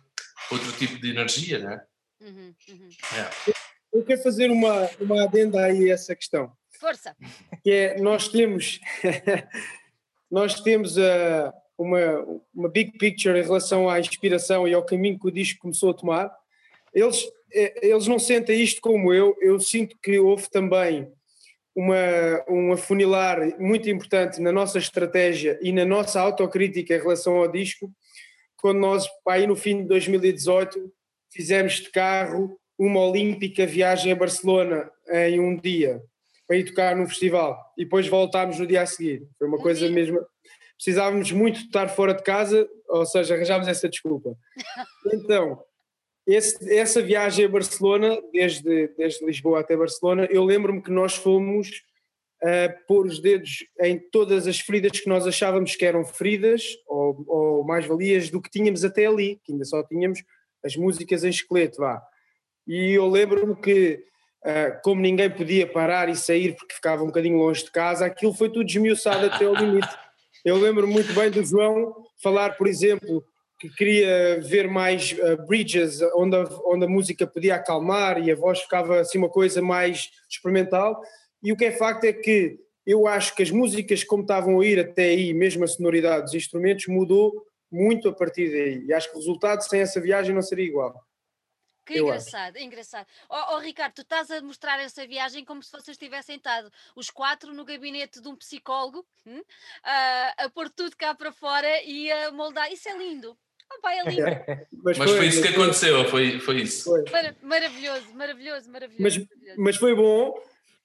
outro 0.51 0.73
tipo 0.73 0.99
de 0.99 1.11
energia, 1.11 1.59
né? 1.59 1.83
Uhum, 2.21 2.55
uhum. 2.69 2.89
É. 3.17 3.53
Eu 3.93 4.05
quero 4.05 4.23
fazer 4.23 4.51
uma, 4.51 4.89
uma 5.01 5.25
adenda 5.25 5.63
aí 5.63 5.91
a 5.91 5.95
essa 5.95 6.17
questão. 6.17 6.53
Força! 6.81 7.15
Que 7.63 7.71
é, 7.71 8.01
nós 8.01 8.29
temos, 8.29 8.81
nós 10.31 10.61
temos 10.61 10.97
uh, 10.97 11.53
uma, 11.77 12.01
uma 12.55 12.69
big 12.69 12.97
picture 12.99 13.39
em 13.39 13.43
relação 13.43 13.89
à 13.89 14.01
inspiração 14.01 14.67
e 14.67 14.75
ao 14.75 14.85
caminho 14.85 15.19
que 15.19 15.29
o 15.29 15.33
disco 15.33 15.61
começou 15.61 15.91
a 15.91 15.95
tomar. 15.95 16.31
Eles, 16.95 17.23
eh, 17.53 17.89
eles 17.89 18.07
não 18.07 18.19
sentem 18.19 18.61
isto 18.63 18.81
como 18.81 19.13
eu, 19.13 19.37
eu 19.41 19.61
sinto 19.61 19.97
que 20.03 20.19
houve 20.19 20.49
também 20.51 21.13
uma, 21.79 22.45
um 22.49 22.73
afunilar 22.73 23.57
muito 23.61 23.89
importante 23.89 24.41
na 24.41 24.51
nossa 24.51 24.79
estratégia 24.79 25.57
e 25.63 25.71
na 25.71 25.85
nossa 25.85 26.21
autocrítica 26.21 26.97
em 26.97 26.99
relação 26.99 27.37
ao 27.37 27.47
disco, 27.47 27.89
quando 28.57 28.81
nós, 28.81 29.07
aí 29.29 29.47
no 29.47 29.55
fim 29.55 29.83
de 29.83 29.85
2018, 29.85 30.93
fizemos 31.33 31.75
de 31.75 31.89
carro 31.91 32.59
uma 32.77 33.01
olímpica 33.01 33.65
viagem 33.65 34.11
a 34.11 34.17
Barcelona 34.17 34.91
em 35.09 35.39
um 35.39 35.57
dia, 35.57 36.03
para 36.49 36.57
ir 36.57 36.65
tocar 36.65 36.97
num 36.97 37.07
festival, 37.07 37.57
e 37.79 37.85
depois 37.85 38.09
voltámos 38.09 38.59
no 38.59 38.67
dia 38.67 38.83
a 38.83 38.87
seguir. 38.87 39.23
Foi 39.39 39.47
uma 39.47 39.59
coisa 39.59 39.89
mesmo. 39.89 40.19
Precisávamos 40.75 41.31
muito 41.31 41.61
estar 41.61 41.89
fora 41.91 42.13
de 42.13 42.25
casa, 42.25 42.69
ou 42.89 43.07
seja, 43.07 43.37
arranjámos 43.37 43.69
essa 43.69 43.89
desculpa. 43.89 44.37
Então, 45.15 45.63
esse, 46.29 46.71
essa 46.77 47.01
viagem 47.01 47.47
a 47.47 47.49
Barcelona, 47.49 48.21
desde, 48.31 48.89
desde 48.99 49.25
Lisboa 49.25 49.61
até 49.61 49.75
Barcelona, 49.75 50.29
eu 50.31 50.45
lembro-me 50.45 50.83
que 50.83 50.91
nós 50.91 51.15
fomos 51.15 51.69
uh, 52.43 52.87
pôr 52.87 53.07
os 53.07 53.19
dedos 53.19 53.65
em 53.81 53.99
todas 53.99 54.47
as 54.47 54.61
feridas 54.61 55.01
que 55.01 55.09
nós 55.09 55.27
achávamos 55.27 55.75
que 55.75 55.87
eram 55.87 56.05
feridas 56.05 56.65
ou, 56.87 57.25
ou 57.27 57.65
mais-valias 57.65 58.29
do 58.29 58.43
que 58.43 58.51
tínhamos 58.51 58.85
até 58.85 59.07
ali, 59.07 59.41
que 59.43 59.53
ainda 59.53 59.65
só 59.65 59.83
tínhamos 59.83 60.23
as 60.63 60.77
músicas 60.77 61.25
em 61.25 61.31
esqueleto, 61.31 61.79
vá. 61.79 62.03
E 62.67 62.93
eu 62.93 63.09
lembro-me 63.09 63.57
que, 63.57 64.05
uh, 64.45 64.83
como 64.85 65.01
ninguém 65.01 65.31
podia 65.31 65.67
parar 65.67 66.11
e 66.11 66.15
sair 66.15 66.55
porque 66.57 66.75
ficava 66.75 67.03
um 67.03 67.07
bocadinho 67.07 67.39
longe 67.39 67.65
de 67.65 67.71
casa, 67.71 68.05
aquilo 68.05 68.35
foi 68.35 68.51
tudo 68.51 68.69
esmiuçado 68.69 69.25
até 69.25 69.47
ao 69.47 69.55
limite. 69.55 69.89
Eu 70.45 70.57
lembro 70.59 70.87
muito 70.87 71.15
bem 71.15 71.31
do 71.31 71.43
João 71.43 71.95
falar, 72.23 72.59
por 72.59 72.67
exemplo, 72.67 73.25
que 73.59 73.69
queria 73.69 74.41
ver 74.41 74.69
mais 74.69 75.13
uh, 75.13 75.37
bridges 75.47 76.01
onde 76.15 76.37
a, 76.37 76.45
onde 76.65 76.85
a 76.85 76.89
música 76.89 77.27
podia 77.27 77.57
acalmar 77.57 78.23
e 78.23 78.31
a 78.31 78.37
voz 78.37 78.61
ficava 78.61 79.01
assim 79.01 79.19
uma 79.19 79.29
coisa 79.29 79.61
mais 79.61 80.11
experimental. 80.29 81.01
E 81.43 81.53
o 81.53 81.57
que 81.57 81.65
é 81.65 81.73
facto 81.73 82.05
é 82.05 82.13
que 82.13 82.59
eu 82.87 83.07
acho 83.07 83.35
que 83.35 83.43
as 83.43 83.51
músicas 83.51 84.05
como 84.05 84.23
estavam 84.23 84.61
a 84.61 84.65
ir 84.65 84.79
até 84.79 85.05
aí, 85.05 85.35
mesmo 85.35 85.65
a 85.65 85.69
sonoridade 85.69 86.25
dos 86.25 86.35
instrumentos, 86.35 86.87
mudou 86.87 87.45
muito 87.71 88.09
a 88.09 88.13
partir 88.15 88.51
daí. 88.51 88.85
E 88.87 88.93
acho 88.93 89.11
que 89.11 89.17
o 89.17 89.19
resultado 89.19 89.61
sem 89.63 89.81
essa 89.81 90.01
viagem 90.01 90.35
não 90.35 90.41
seria 90.41 90.65
igual. 90.65 90.95
Que 91.85 91.99
eu 91.99 92.05
engraçado, 92.05 92.57
acho. 92.57 92.65
engraçado. 92.65 93.07
Oh, 93.31 93.55
oh, 93.55 93.59
Ricardo, 93.59 93.95
tu 93.95 94.03
estás 94.03 94.31
a 94.31 94.43
mostrar 94.43 94.79
essa 94.79 95.07
viagem 95.07 95.45
como 95.45 95.63
se 95.63 95.73
vocês 95.73 95.97
tivessem 95.97 96.37
estado 96.37 96.71
os 96.95 97.09
quatro 97.09 97.55
no 97.55 97.65
gabinete 97.65 98.21
de 98.21 98.29
um 98.29 98.37
psicólogo 98.37 99.07
hum, 99.27 99.43
a, 99.83 100.45
a 100.45 100.51
pôr 100.51 100.69
tudo 100.69 100.95
cá 100.97 101.15
para 101.15 101.33
fora 101.33 101.83
e 101.83 102.13
a 102.13 102.31
moldar. 102.31 102.71
Isso 102.71 102.89
é 102.89 102.97
lindo. 102.97 103.39
Oh, 103.71 103.81
pai, 103.81 103.99
é 103.99 104.05
lindo. 104.05 104.23
mas, 104.83 104.99
mas 104.99 105.11
foi, 105.11 105.19
foi, 105.19 105.27
isso 105.27 105.43
que 105.43 105.49
aconteceu, 105.49 106.09
foi, 106.09 106.41
foi 106.41 106.63
isso. 106.63 106.85
Foi. 106.85 107.05
maravilhoso, 107.43 108.15
maravilhoso, 108.15 108.71
maravilhoso. 108.71 109.03
Mas, 109.03 109.19
maravilhoso. 109.19 109.61
mas 109.61 109.77
foi 109.77 109.95
bom, 109.95 110.35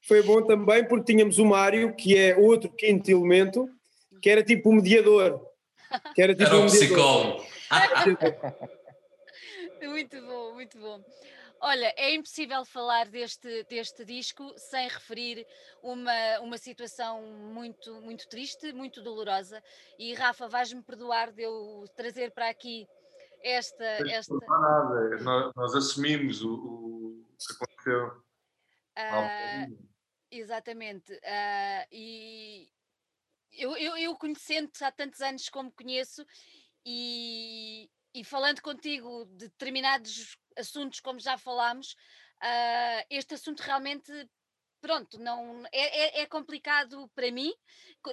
foi 0.02 0.22
bom 0.22 0.42
também 0.42 0.86
porque 0.86 1.14
tínhamos 1.14 1.40
o 1.40 1.46
Mário, 1.46 1.96
que 1.96 2.18
é 2.18 2.36
outro 2.36 2.70
quinto 2.70 3.10
elemento, 3.10 3.70
que 4.22 4.30
era 4.30 4.44
tipo 4.44 4.70
o 4.70 4.74
mediador. 4.74 5.42
Que 6.14 6.22
era, 6.22 6.34
tipo 6.36 6.50
era 6.50 6.58
um 6.58 6.66
psicólogo. 6.66 7.46
muito 9.88 10.22
bom, 10.22 10.54
muito 10.54 10.78
bom. 10.78 11.02
Olha, 11.66 11.94
é 11.96 12.14
impossível 12.14 12.66
falar 12.66 13.08
deste, 13.08 13.64
deste 13.64 14.04
disco 14.04 14.54
sem 14.58 14.86
referir 14.90 15.48
uma, 15.82 16.40
uma 16.42 16.58
situação 16.58 17.22
muito, 17.22 18.02
muito 18.02 18.28
triste, 18.28 18.74
muito 18.74 19.02
dolorosa. 19.02 19.64
E 19.98 20.14
Rafa, 20.14 20.50
vais-me 20.50 20.84
perdoar 20.84 21.32
de 21.32 21.44
eu 21.44 21.86
trazer 21.96 22.32
para 22.32 22.50
aqui 22.50 22.86
esta. 23.42 23.86
esta... 24.10 24.34
Não 24.34 24.60
nada, 24.60 25.24
nós, 25.24 25.54
nós 25.56 25.76
assumimos 25.76 26.42
o, 26.44 26.54
o, 26.54 27.26
que 27.38 27.54
aconteceu. 27.54 28.08
Uh, 29.00 29.90
exatamente. 30.30 31.14
Uh, 31.14 31.88
e, 31.94 32.70
eu, 33.54 33.78
eu, 33.78 33.96
eu 33.96 34.16
conhecendo-te 34.18 34.84
há 34.84 34.92
tantos 34.92 35.22
anos 35.22 35.48
como 35.48 35.72
conheço 35.72 36.26
e, 36.86 37.90
e 38.14 38.26
falando 38.26 38.62
contigo 38.62 39.24
de 39.28 39.48
determinados 39.48 40.38
assuntos, 40.58 41.00
como 41.00 41.20
já 41.20 41.38
falámos, 41.38 41.94
uh, 42.42 43.06
este 43.10 43.36
assunto 43.36 43.62
realmente 43.62 44.12
pronto, 44.84 45.18
não 45.18 45.64
é, 45.72 46.20
é, 46.20 46.22
é, 46.24 46.26
complicado 46.26 47.10
para 47.16 47.32
mim, 47.32 47.54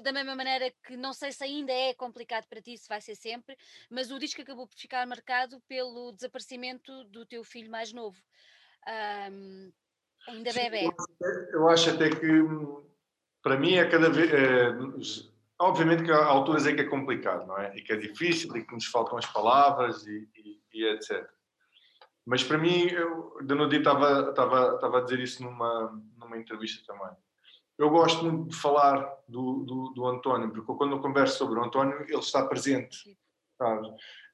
da 0.05 0.13
mesma 0.13 0.37
maneira 0.37 0.73
que 0.85 0.97
não 0.97 1.13
sei 1.13 1.33
se 1.33 1.43
ainda 1.43 1.73
é 1.73 1.93
complicado 1.95 2.47
para 2.49 2.63
ti, 2.63 2.79
se 2.79 2.89
vai 2.89 3.01
ser 3.01 3.17
sempre, 3.17 3.57
mas 3.91 4.13
o 4.13 4.21
disco 4.21 4.41
acabou 4.41 4.69
por 4.69 4.77
ficar 4.77 5.05
marcado 5.05 5.61
pelo 5.67 6.13
desaparecimento 6.13 7.03
do 7.07 7.27
teu 7.27 7.43
filho 7.43 7.69
mais 7.69 7.93
novo, 7.93 8.17
um, 9.33 9.73
ainda 10.29 10.53
bebê. 10.53 10.89
Eu 11.53 11.69
acho 11.69 11.91
até 11.91 12.09
que 12.09 12.45
para 13.43 13.57
mim 13.59 13.75
é 13.75 13.91
cada 13.91 14.09
vez. 14.09 14.31
É, 14.33 14.71
obviamente 15.59 16.05
que 16.05 16.13
há 16.13 16.25
alturas 16.25 16.67
em 16.67 16.77
que 16.77 16.83
é 16.83 16.89
complicado, 16.89 17.47
não 17.49 17.59
é? 17.59 17.77
E 17.77 17.83
que 17.83 17.93
é 17.93 17.97
difícil 17.97 18.57
e 18.57 18.65
que 18.65 18.75
nos 18.75 18.87
faltam 18.87 19.19
as 19.19 19.27
palavras 19.27 20.07
e, 20.07 20.29
e, 20.37 20.63
e 20.73 20.85
etc. 20.85 21.29
Mas 22.27 22.45
para 22.45 22.59
mim, 22.59 22.87
eu, 22.89 23.39
Danudi 23.43 23.79
estava, 23.79 24.31
estava, 24.31 24.75
estava 24.75 24.99
a 24.99 25.01
dizer 25.01 25.21
isso 25.21 25.43
numa, 25.43 26.01
numa 26.19 26.39
entrevista 26.39 26.83
também. 26.87 27.15
Eu 27.79 27.89
gosto 27.91 28.25
muito 28.25 28.51
de 28.51 28.57
falar 28.57 29.11
do, 29.27 29.65
do, 29.65 29.93
do 29.95 30.07
António, 30.07 30.51
porque 30.51 30.75
quando 30.75 30.93
eu 30.93 31.01
converso 31.01 31.39
sobre 31.39 31.59
o 31.59 31.65
António, 31.65 32.03
ele 32.03 32.15
está 32.19 32.47
presente. 32.47 33.17
Sabe? 33.57 33.89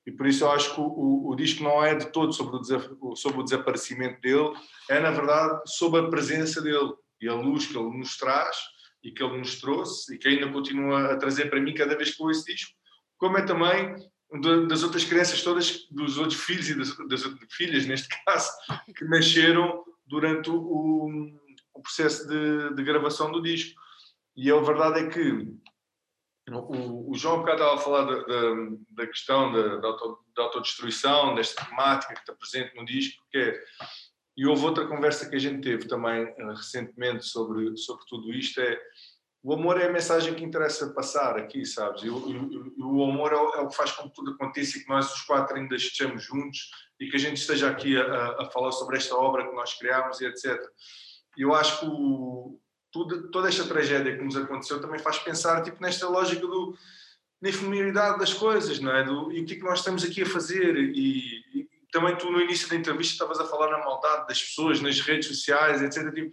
E 0.07 0.13
por 0.13 0.27
isso 0.27 0.45
eu 0.45 0.51
acho 0.53 0.75
que 0.75 0.81
o, 0.81 0.85
o, 0.85 1.31
o, 1.31 1.37
disco 1.37 1.65
não 1.65 1.85
é 1.85 1.95
de 1.95 2.07
todo 2.13 2.33
sobre 2.33 2.57
o, 3.01 3.17
sobre 3.17 3.41
o 3.41 3.43
desaparecimento 3.43 4.21
dele, 4.21 4.53
é 4.89 5.01
na 5.01 5.11
verdade 5.11 5.63
sobre 5.67 6.01
a 6.01 6.09
presença 6.09 6.63
dele 6.63 6.95
e 7.21 7.29
a 7.29 7.35
luz 7.35 7.67
que 7.67 7.77
ele 7.77 7.99
nos 7.99 8.17
traz 8.17 8.57
e 9.03 9.11
que 9.11 9.23
ele 9.23 9.39
nos 9.39 9.61
trouxe 9.61 10.15
e 10.15 10.19
que 10.19 10.29
ainda 10.29 10.53
continua 10.53 11.13
a 11.13 11.17
trazer 11.17 11.51
para 11.51 11.61
mim 11.61 11.75
cada 11.75 11.97
vez 11.97 12.15
que 12.15 12.23
ouço 12.23 12.45
disco, 12.45 12.73
como 13.19 13.37
é 13.37 13.45
também 13.45 13.97
das 14.69 14.83
outras 14.83 15.05
crianças 15.05 15.43
todas, 15.43 15.87
dos 15.91 16.19
outros 16.19 16.41
filhos 16.41 16.69
e 16.69 16.75
das, 16.75 16.97
das 17.09 17.23
filhas, 17.51 17.87
neste 17.87 18.09
caso, 18.25 18.51
que 18.97 19.05
nasceram 19.05 19.85
durante 20.07 20.51
o, 20.51 21.11
o 21.75 21.83
processo 21.83 22.27
de, 22.27 22.75
de, 22.75 22.83
gravação 22.83 23.31
do 23.31 23.43
disco. 23.43 23.81
E 24.37 24.51
a 24.51 24.61
verdade 24.61 25.01
é 25.01 25.09
que 25.09 25.49
o, 26.51 27.11
o 27.11 27.15
João 27.15 27.39
bocado 27.39 27.63
estava 27.63 27.75
a 27.75 27.83
falar 27.83 28.05
da, 28.05 28.23
da, 28.23 28.55
da 28.91 29.07
questão 29.07 29.53
da, 29.53 29.77
da, 29.77 29.89
auto, 29.89 30.19
da 30.35 30.43
autodestruição, 30.45 31.35
desta 31.35 31.65
temática 31.65 32.15
que 32.15 32.21
está 32.21 32.35
presente 32.35 32.77
no 32.77 32.85
disco, 32.85 33.25
que 33.31 33.39
é 33.39 33.65
e 34.37 34.47
houve 34.47 34.67
outra 34.67 34.87
conversa 34.87 35.29
que 35.29 35.37
a 35.37 35.39
gente 35.39 35.63
teve 35.63 35.89
também 35.89 36.25
uh, 36.25 36.49
recentemente 36.51 37.25
sobre, 37.25 37.75
sobre 37.77 38.05
tudo 38.07 38.33
isto, 38.35 38.61
é 38.61 38.79
o 39.47 39.53
amor 39.53 39.81
é 39.81 39.87
a 39.87 39.93
mensagem 39.93 40.35
que 40.35 40.43
interessa 40.43 40.89
passar 40.89 41.37
aqui, 41.37 41.65
sabes? 41.65 42.03
E, 42.03 42.07
e 42.09 42.11
o 42.11 43.05
amor 43.05 43.33
é 43.33 43.37
o, 43.37 43.55
é 43.55 43.61
o, 43.61 43.69
que 43.69 43.77
faz 43.77 43.93
com 43.93 44.09
que 44.09 44.15
tudo 44.17 44.33
aconteça 44.33 44.77
e 44.77 44.81
que 44.83 44.89
nós 44.89 45.15
os 45.15 45.21
quatro 45.23 45.57
ainda 45.57 45.77
estejamos 45.77 46.25
juntos 46.25 46.69
e 46.99 47.09
que 47.09 47.15
a 47.15 47.19
gente 47.21 47.37
esteja 47.37 47.71
aqui 47.71 47.97
a, 47.97 48.43
a 48.43 48.51
falar 48.53 48.73
sobre 48.73 48.97
esta 48.97 49.15
obra 49.15 49.47
que 49.47 49.55
nós 49.55 49.75
criámos 49.75 50.21
e 50.21 50.27
etc. 50.27 50.61
Eu 51.39 51.55
acho 51.55 51.79
que 51.79 51.87
o, 51.87 52.59
tudo, 52.91 53.31
toda 53.31 53.47
esta 53.47 53.65
tragédia 53.69 54.17
que 54.17 54.25
nos 54.25 54.37
aconteceu 54.37 54.81
também 54.81 54.99
faz 54.99 55.21
pensar 55.21 55.63
tipo, 55.63 55.81
nesta 55.81 56.09
lógica 56.09 56.45
do, 56.45 56.77
da 57.41 57.49
efemeridade 57.49 58.19
das 58.19 58.35
coisas, 58.35 58.81
não 58.81 58.91
é? 58.91 59.05
Do, 59.05 59.31
e 59.31 59.43
o 59.43 59.47
que 59.47 59.53
é 59.53 59.57
que 59.59 59.63
nós 59.63 59.79
estamos 59.79 60.03
aqui 60.03 60.23
a 60.23 60.27
fazer? 60.27 60.77
E, 60.77 61.45
e, 61.55 61.69
também 61.93 62.17
tu 62.17 62.33
no 62.33 62.41
início 62.41 62.69
da 62.69 62.75
entrevista 62.75 63.13
estavas 63.13 63.39
a 63.39 63.47
falar 63.47 63.71
na 63.71 63.79
maldade 63.79 64.27
das 64.27 64.43
pessoas, 64.43 64.81
nas 64.81 64.99
redes 64.99 65.29
sociais, 65.29 65.81
etc. 65.81 66.13
Tipo, 66.13 66.33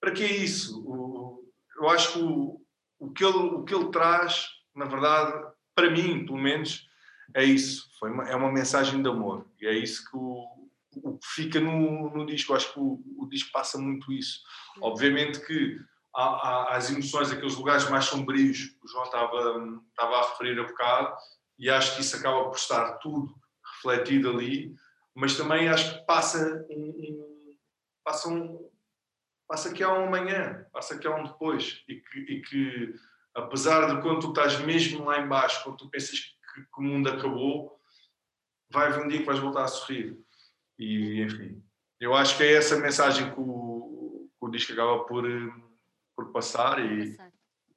para 0.00 0.12
que 0.12 0.22
é 0.22 0.36
isso? 0.36 0.80
O, 0.86 1.25
eu 1.78 1.88
acho 1.88 2.12
que 2.12 2.18
o, 2.18 2.60
o, 2.98 3.10
que 3.12 3.24
ele, 3.24 3.36
o 3.36 3.64
que 3.64 3.74
ele 3.74 3.90
traz, 3.90 4.48
na 4.74 4.84
verdade, 4.84 5.46
para 5.74 5.90
mim, 5.90 6.24
pelo 6.24 6.38
menos, 6.38 6.86
é 7.34 7.44
isso. 7.44 7.88
Foi 7.98 8.10
uma, 8.10 8.28
é 8.28 8.34
uma 8.34 8.52
mensagem 8.52 9.02
de 9.02 9.08
amor. 9.08 9.46
E 9.60 9.66
é 9.66 9.72
isso 9.72 10.08
que 10.10 10.16
o, 10.16 10.46
o 11.02 11.18
que 11.18 11.26
fica 11.26 11.60
no, 11.60 12.10
no 12.10 12.26
disco. 12.26 12.52
Eu 12.52 12.56
acho 12.56 12.72
que 12.72 12.80
o, 12.80 13.00
o 13.18 13.28
disco 13.28 13.50
passa 13.52 13.78
muito 13.78 14.12
isso. 14.12 14.40
Obviamente 14.80 15.44
que 15.44 15.78
há, 16.14 16.24
há, 16.24 16.76
as 16.76 16.90
emoções, 16.90 17.30
aqueles 17.30 17.56
lugares 17.56 17.88
mais 17.90 18.06
sombrios 18.06 18.58
que 18.58 18.84
o 18.84 18.88
João 18.88 19.04
estava, 19.04 19.80
estava 19.90 20.16
a 20.16 20.30
referir 20.30 20.58
a 20.58 20.64
bocado, 20.64 21.14
e 21.58 21.70
acho 21.70 21.94
que 21.94 22.02
isso 22.02 22.16
acaba 22.16 22.44
por 22.44 22.56
estar 22.56 22.92
tudo 22.98 23.34
refletido 23.74 24.30
ali, 24.30 24.74
mas 25.14 25.36
também 25.36 25.68
acho 25.68 25.94
que 25.94 26.06
passa 26.06 26.66
um, 26.70 26.74
um 26.74 27.56
passa 28.04 28.28
um, 28.28 28.70
passa 29.46 29.72
que 29.72 29.82
há 29.82 29.92
um 29.92 30.06
amanhã, 30.06 30.66
passa 30.72 30.98
que 30.98 31.06
há 31.06 31.14
um 31.14 31.24
depois, 31.24 31.84
e 31.88 31.96
que, 31.96 32.18
e 32.18 32.42
que 32.42 32.94
apesar 33.34 33.94
de 33.94 34.02
quando 34.02 34.20
tu 34.20 34.28
estás 34.28 34.58
mesmo 34.60 35.04
lá 35.04 35.20
embaixo, 35.20 35.62
quando 35.62 35.76
tu 35.76 35.90
pensas 35.90 36.18
que, 36.18 36.62
que, 36.62 36.80
o 36.80 36.82
mundo 36.82 37.08
acabou, 37.08 37.80
vai 38.70 38.88
haver 38.88 39.04
um 39.04 39.08
dia 39.08 39.20
que 39.20 39.26
vais 39.26 39.38
voltar 39.38 39.64
a 39.64 39.68
sorrir. 39.68 40.18
E, 40.78 41.22
enfim, 41.22 41.62
eu 42.00 42.14
acho 42.14 42.36
que 42.36 42.42
é 42.42 42.54
essa 42.54 42.76
mensagem 42.76 43.32
que 43.32 43.40
o, 43.40 44.28
que 44.38 44.46
o 44.46 44.50
disco 44.50 44.72
acaba 44.72 45.04
por, 45.04 45.24
por 46.14 46.32
passar 46.32 46.78
e, 46.84 47.16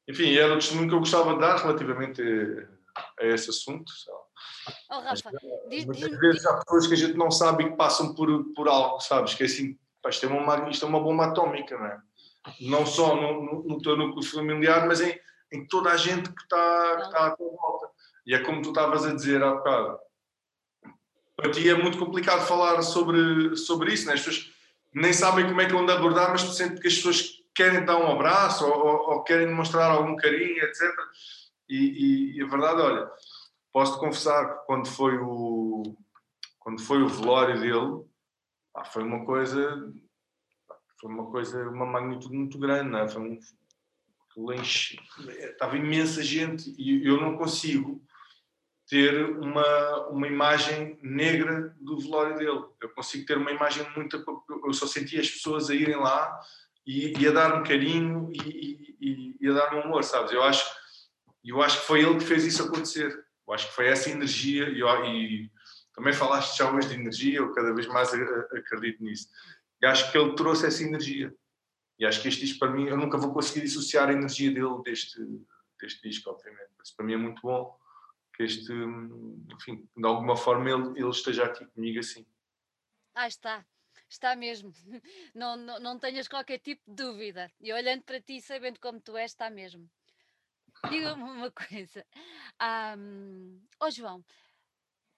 enfim, 0.07 0.33
era 0.35 0.53
o 0.53 0.57
testemunho 0.57 0.89
que 0.89 0.95
eu 0.95 0.99
gostava 0.99 1.33
de 1.33 1.39
dar 1.39 1.57
relativamente 1.57 2.21
a, 2.95 3.23
a 3.23 3.25
esse 3.27 3.49
assunto. 3.49 3.91
Oh, 4.89 4.99
Rafa, 4.99 5.31
mas, 5.69 5.85
mas, 5.85 6.03
às 6.03 6.19
vezes 6.19 6.45
há 6.45 6.57
pessoas 6.57 6.87
que 6.87 6.93
a 6.93 6.97
gente 6.97 7.17
não 7.17 7.29
sabe 7.29 7.63
e 7.63 7.69
que 7.69 7.77
passam 7.77 8.15
por, 8.15 8.53
por 8.53 8.67
algo, 8.67 8.99
sabes? 9.01 9.35
Que 9.35 9.43
é 9.43 9.45
assim, 9.45 9.77
isto 10.07 10.25
é 10.25 10.29
uma, 10.29 10.69
isto 10.69 10.85
é 10.85 10.87
uma 10.87 10.99
bomba 10.99 11.25
atómica, 11.25 11.77
não 11.77 11.85
é? 11.85 11.99
Não 12.61 12.85
só 12.85 13.15
no, 13.15 13.43
no, 13.43 13.63
no 13.63 13.81
teu 13.81 13.97
núcleo 13.97 14.23
familiar, 14.23 14.87
mas 14.87 15.01
em, 15.01 15.19
em 15.51 15.67
toda 15.67 15.91
a 15.91 15.97
gente 15.97 16.31
que 16.31 16.41
está, 16.41 16.95
que 16.97 17.03
está 17.03 17.27
à 17.27 17.31
tua 17.31 17.49
volta. 17.51 17.89
E 18.25 18.33
é 18.33 18.39
como 18.39 18.61
tu 18.61 18.69
estavas 18.69 19.05
a 19.05 19.13
dizer 19.13 19.43
há 19.43 19.55
bocado. 19.55 19.99
Para 21.35 21.51
ti 21.51 21.69
é 21.69 21.73
muito 21.73 21.97
complicado 21.97 22.45
falar 22.45 22.81
sobre, 22.81 23.55
sobre 23.55 23.93
isso, 23.93 24.07
né? 24.07 24.13
as 24.13 24.21
pessoas 24.21 24.51
nem 24.93 25.13
sabem 25.13 25.47
como 25.47 25.61
é 25.61 25.65
que 25.65 25.73
vão 25.73 25.87
abordar, 25.89 26.31
mas 26.31 26.41
sentes 26.41 26.79
que 26.79 26.87
as 26.87 26.95
pessoas 26.95 27.39
querem 27.53 27.85
dar 27.85 27.97
um 27.97 28.11
abraço 28.11 28.65
ou, 28.65 28.85
ou, 28.85 29.09
ou 29.11 29.23
querem 29.23 29.47
demonstrar 29.47 29.91
algum 29.91 30.15
carinho, 30.15 30.63
etc. 30.63 30.81
E, 31.67 31.75
e, 31.75 32.37
e 32.37 32.43
a 32.43 32.47
verdade, 32.47 32.81
olha, 32.81 33.09
posso-te 33.71 33.99
confessar 33.99 34.49
que 34.49 34.65
quando 34.65 34.87
foi 34.87 35.17
o, 35.17 35.95
quando 36.59 36.81
foi 36.81 37.01
o 37.01 37.07
velório 37.07 37.59
dele, 37.59 38.08
ah, 38.75 38.85
foi 38.85 39.03
uma 39.03 39.25
coisa 39.25 39.93
foi 40.99 41.11
uma 41.11 41.31
coisa 41.31 41.69
uma 41.69 41.85
magnitude 41.85 42.35
muito 42.35 42.57
grande 42.57 42.89
não 42.89 42.99
é? 42.99 43.07
foi 43.07 43.21
um 43.21 43.39
estava 45.51 45.77
imensa 45.77 46.23
gente 46.23 46.73
e 46.77 47.05
eu 47.05 47.19
não 47.19 47.35
consigo 47.37 48.01
ter 48.89 49.23
uma, 49.37 50.07
uma 50.07 50.27
imagem 50.27 50.97
negra 51.01 51.75
do 51.79 51.99
velório 51.99 52.37
dele. 52.37 52.65
Eu 52.81 52.89
consigo 52.89 53.25
ter 53.25 53.37
uma 53.37 53.51
imagem 53.51 53.85
muito. 53.95 54.23
Eu 54.65 54.73
só 54.73 54.87
sentia 54.87 55.21
as 55.21 55.29
pessoas 55.29 55.69
a 55.69 55.75
irem 55.75 55.95
lá 55.95 56.39
e, 56.85 57.13
e 57.19 57.27
a 57.27 57.31
dar-me 57.31 57.67
carinho 57.67 58.31
e, 58.31 58.95
e, 58.99 59.37
e, 59.39 59.47
a 59.47 59.53
dar-me 59.53 59.81
amor, 59.81 60.03
sabes? 60.03 60.31
Eu 60.31 60.41
acho, 60.41 60.65
eu 61.45 61.61
acho 61.61 61.81
que 61.81 61.85
foi 61.85 62.01
ele 62.01 62.17
que 62.17 62.25
fez 62.25 62.45
isso 62.45 62.63
acontecer. 62.63 63.15
Eu 63.47 63.53
acho 63.53 63.67
que 63.67 63.75
foi 63.75 63.87
essa 63.87 64.09
energia 64.09 64.67
e, 64.69 65.49
também 65.99 66.13
falaste 66.13 66.57
já 66.57 66.71
hoje 66.71 66.87
de 66.87 66.93
energia, 66.93 67.39
eu 67.39 67.53
cada 67.53 67.73
vez 67.73 67.85
mais 67.87 68.09
acredito 68.13 69.03
nisso. 69.03 69.27
E 69.81 69.85
acho 69.85 70.09
que 70.09 70.17
ele 70.17 70.33
trouxe 70.33 70.65
essa 70.65 70.81
energia. 70.81 71.35
E 71.99 72.05
acho 72.05 72.21
que 72.21 72.29
este 72.29 72.39
disco, 72.39 72.59
para 72.59 72.71
mim, 72.71 72.87
eu 72.87 72.95
nunca 72.95 73.17
vou 73.17 73.33
conseguir 73.33 73.59
dissociar 73.59 74.07
a 74.07 74.13
energia 74.13 74.49
dele 74.49 74.81
deste, 74.81 75.19
deste 75.77 76.01
disco, 76.07 76.29
obviamente. 76.29 76.69
Isso 76.81 76.95
para 76.95 77.05
mim 77.05 77.13
é 77.15 77.17
muito 77.17 77.41
bom 77.41 77.77
que 78.33 78.43
este, 78.43 78.71
enfim, 79.53 79.85
de 79.93 80.07
alguma 80.07 80.37
forma 80.37 80.69
ele, 80.69 80.97
ele 80.97 81.09
esteja 81.09 81.43
aqui 81.43 81.65
comigo 81.65 81.99
assim. 81.99 82.25
Ah, 83.13 83.27
está. 83.27 83.65
Está 84.09 84.37
mesmo. 84.37 84.71
Não, 85.35 85.57
não, 85.57 85.79
não 85.79 85.99
tenhas 85.99 86.29
qualquer 86.29 86.59
tipo 86.59 86.81
de 86.87 86.95
dúvida. 86.95 87.51
E 87.59 87.73
olhando 87.73 88.03
para 88.03 88.21
ti, 88.21 88.41
sabendo 88.41 88.79
como 88.79 89.01
tu 89.01 89.17
és, 89.17 89.31
está 89.31 89.49
mesmo. 89.49 89.87
Diga-me 90.89 91.23
uma 91.23 91.51
coisa. 91.51 92.05
Um, 92.97 93.61
oh 93.81 93.91
João, 93.91 94.23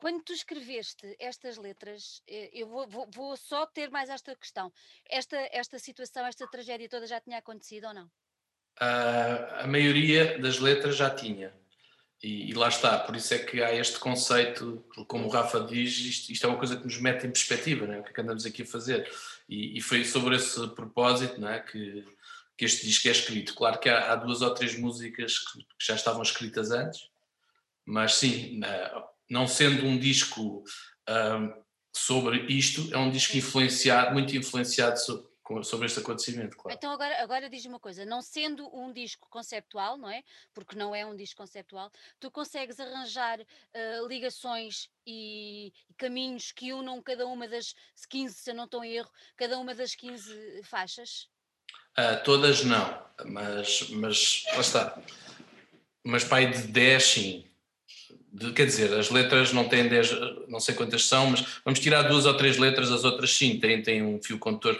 quando 0.01 0.23
tu 0.23 0.33
escreveste 0.33 1.15
estas 1.19 1.57
letras, 1.57 2.23
eh, 2.27 2.49
eu 2.51 2.67
vou, 2.67 2.87
vou, 2.87 3.07
vou, 3.13 3.37
só 3.37 3.67
ter 3.67 3.91
mais 3.91 4.09
esta 4.09 4.35
questão. 4.35 4.73
Esta, 5.07 5.37
esta 5.51 5.77
situação, 5.77 6.25
esta 6.25 6.47
tragédia 6.47 6.89
toda 6.89 7.05
já 7.05 7.21
tinha 7.21 7.37
acontecido 7.37 7.85
ou 7.85 7.93
não? 7.93 8.05
Uh, 8.81 9.59
a 9.59 9.67
maioria 9.67 10.39
das 10.39 10.57
letras 10.57 10.95
já 10.95 11.11
tinha. 11.11 11.53
E, 12.23 12.49
e, 12.49 12.53
lá 12.53 12.67
está, 12.67 12.97
por 12.97 13.15
isso 13.15 13.31
é 13.35 13.39
que 13.39 13.61
há 13.61 13.73
este 13.75 13.99
conceito, 13.99 14.83
como 15.07 15.27
o 15.27 15.29
Rafa 15.29 15.59
diz, 15.59 15.95
isto, 15.99 16.31
isto 16.31 16.45
é 16.45 16.49
uma 16.49 16.57
coisa 16.57 16.77
que 16.77 16.83
nos 16.83 16.99
mete 16.99 17.27
em 17.27 17.31
perspectiva, 17.31 17.85
não 17.85 17.93
é? 17.93 17.99
o 17.99 18.03
que 18.03 18.09
é 18.09 18.13
que 18.13 18.21
andamos 18.21 18.45
aqui 18.45 18.63
a 18.63 18.65
fazer. 18.65 19.07
E, 19.47 19.77
e 19.77 19.81
foi 19.81 20.03
sobre 20.03 20.35
esse 20.35 20.67
propósito 20.69 21.39
não 21.39 21.49
é? 21.49 21.59
que, 21.59 22.03
que 22.57 22.65
este 22.65 22.87
disco 22.87 23.07
é 23.07 23.11
escrito. 23.11 23.53
Claro 23.53 23.79
que 23.79 23.87
há, 23.87 24.11
há 24.11 24.15
duas 24.15 24.41
ou 24.41 24.51
três 24.51 24.75
músicas 24.77 25.37
que, 25.37 25.59
que, 25.59 25.85
já 25.85 25.93
estavam 25.93 26.23
escritas 26.23 26.71
antes, 26.71 27.07
mas 27.85 28.15
sim, 28.15 28.59
não 29.31 29.47
sendo 29.47 29.85
um 29.85 29.97
disco 29.97 30.61
um, 31.09 31.63
sobre 31.95 32.39
isto, 32.47 32.93
é 32.93 32.97
um 32.97 33.09
disco 33.09 33.37
influenciado, 33.37 34.11
muito 34.11 34.35
influenciado 34.35 34.99
sobre 34.99 35.85
este 35.85 35.99
acontecimento, 35.99 36.57
claro. 36.57 36.77
Então 36.77 36.91
agora, 36.91 37.23
agora 37.23 37.49
diz 37.49 37.65
uma 37.65 37.79
coisa, 37.79 38.05
não 38.05 38.21
sendo 38.21 38.69
um 38.75 38.91
disco 38.91 39.29
conceptual, 39.29 39.97
não 39.97 40.09
é? 40.09 40.21
Porque 40.53 40.75
não 40.75 40.93
é 40.93 41.05
um 41.05 41.15
disco 41.15 41.37
conceptual, 41.37 41.89
tu 42.19 42.29
consegues 42.29 42.77
arranjar 42.77 43.39
uh, 43.39 44.07
ligações 44.07 44.89
e, 45.07 45.71
e, 45.89 45.93
caminhos 45.97 46.51
que 46.51 46.73
unam 46.73 47.01
cada 47.01 47.25
uma 47.25 47.47
das 47.47 47.73
15, 48.09 48.33
se 48.33 48.51
eu 48.51 48.55
não 48.55 48.65
estou 48.65 48.83
em 48.83 48.91
erro, 48.91 49.09
cada 49.37 49.57
uma 49.57 49.73
das 49.73 49.95
15 49.95 50.61
faixas? 50.63 51.29
Uh, 51.97 52.21
todas 52.25 52.65
não, 52.65 53.01
mas, 53.25 53.89
mas 53.91 54.43
lá 54.53 54.59
está. 54.59 55.01
Mas 56.03 56.23
pai 56.25 56.51
de 56.51 56.63
10 56.67 57.03
sim, 57.03 57.50
de, 58.31 58.53
quer 58.53 58.65
dizer, 58.65 58.93
as 58.93 59.09
letras 59.09 59.51
não 59.51 59.67
têm 59.67 59.87
10, 59.87 60.11
não 60.47 60.59
sei 60.59 60.73
quantas 60.73 61.05
são, 61.05 61.31
mas 61.31 61.45
vamos 61.65 61.79
tirar 61.79 62.03
duas 62.03 62.25
ou 62.25 62.33
três 62.35 62.57
letras, 62.57 62.91
as 62.91 63.03
outras 63.03 63.35
sim, 63.35 63.59
têm, 63.59 63.81
têm 63.81 64.03
um 64.03 64.21
fio 64.21 64.39
condutor 64.39 64.79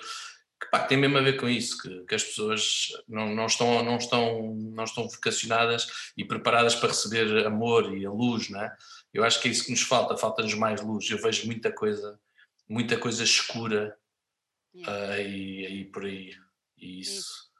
que, 0.62 0.70
pá, 0.70 0.80
tem 0.80 0.98
mesmo 0.98 1.18
a 1.18 1.22
ver 1.22 1.38
com 1.38 1.50
isso, 1.50 1.78
que, 1.82 2.06
que, 2.06 2.16
as 2.16 2.24
pessoas 2.24 2.90
não, 3.08 3.34
não, 3.34 3.48
estão, 3.48 3.84
não, 3.84 3.98
estão, 3.98 4.54
não 4.56 4.84
estão 4.84 5.08
vocacionadas 5.10 5.88
e 6.16 6.24
preparadas 6.24 6.76
para 6.76 6.90
receber 6.90 7.46
amor 7.46 7.98
e 7.98 8.06
a 8.06 8.12
luz, 8.12 8.50
não 8.50 8.62
é? 8.62 8.76
Eu 9.14 9.24
acho 9.24 9.42
que 9.42 9.48
é 9.48 9.52
isso 9.52 9.66
que 9.66 9.72
nos 9.72 9.82
falta, 9.82 10.16
falta-nos 10.16 10.54
mais 10.54 10.82
luz. 10.82 11.10
Eu 11.10 11.18
vejo 11.18 11.46
muita 11.48 11.72
coisa, 11.72 12.20
muita 12.70 12.98
coisa 12.98 13.24
escura 13.24 13.98
yeah. 14.74 15.16
uh, 15.16 15.20
e, 15.20 15.82
e 15.82 15.86
por 15.86 16.06
aí. 16.06 16.34
E 16.78 17.02
isso. 17.02 17.51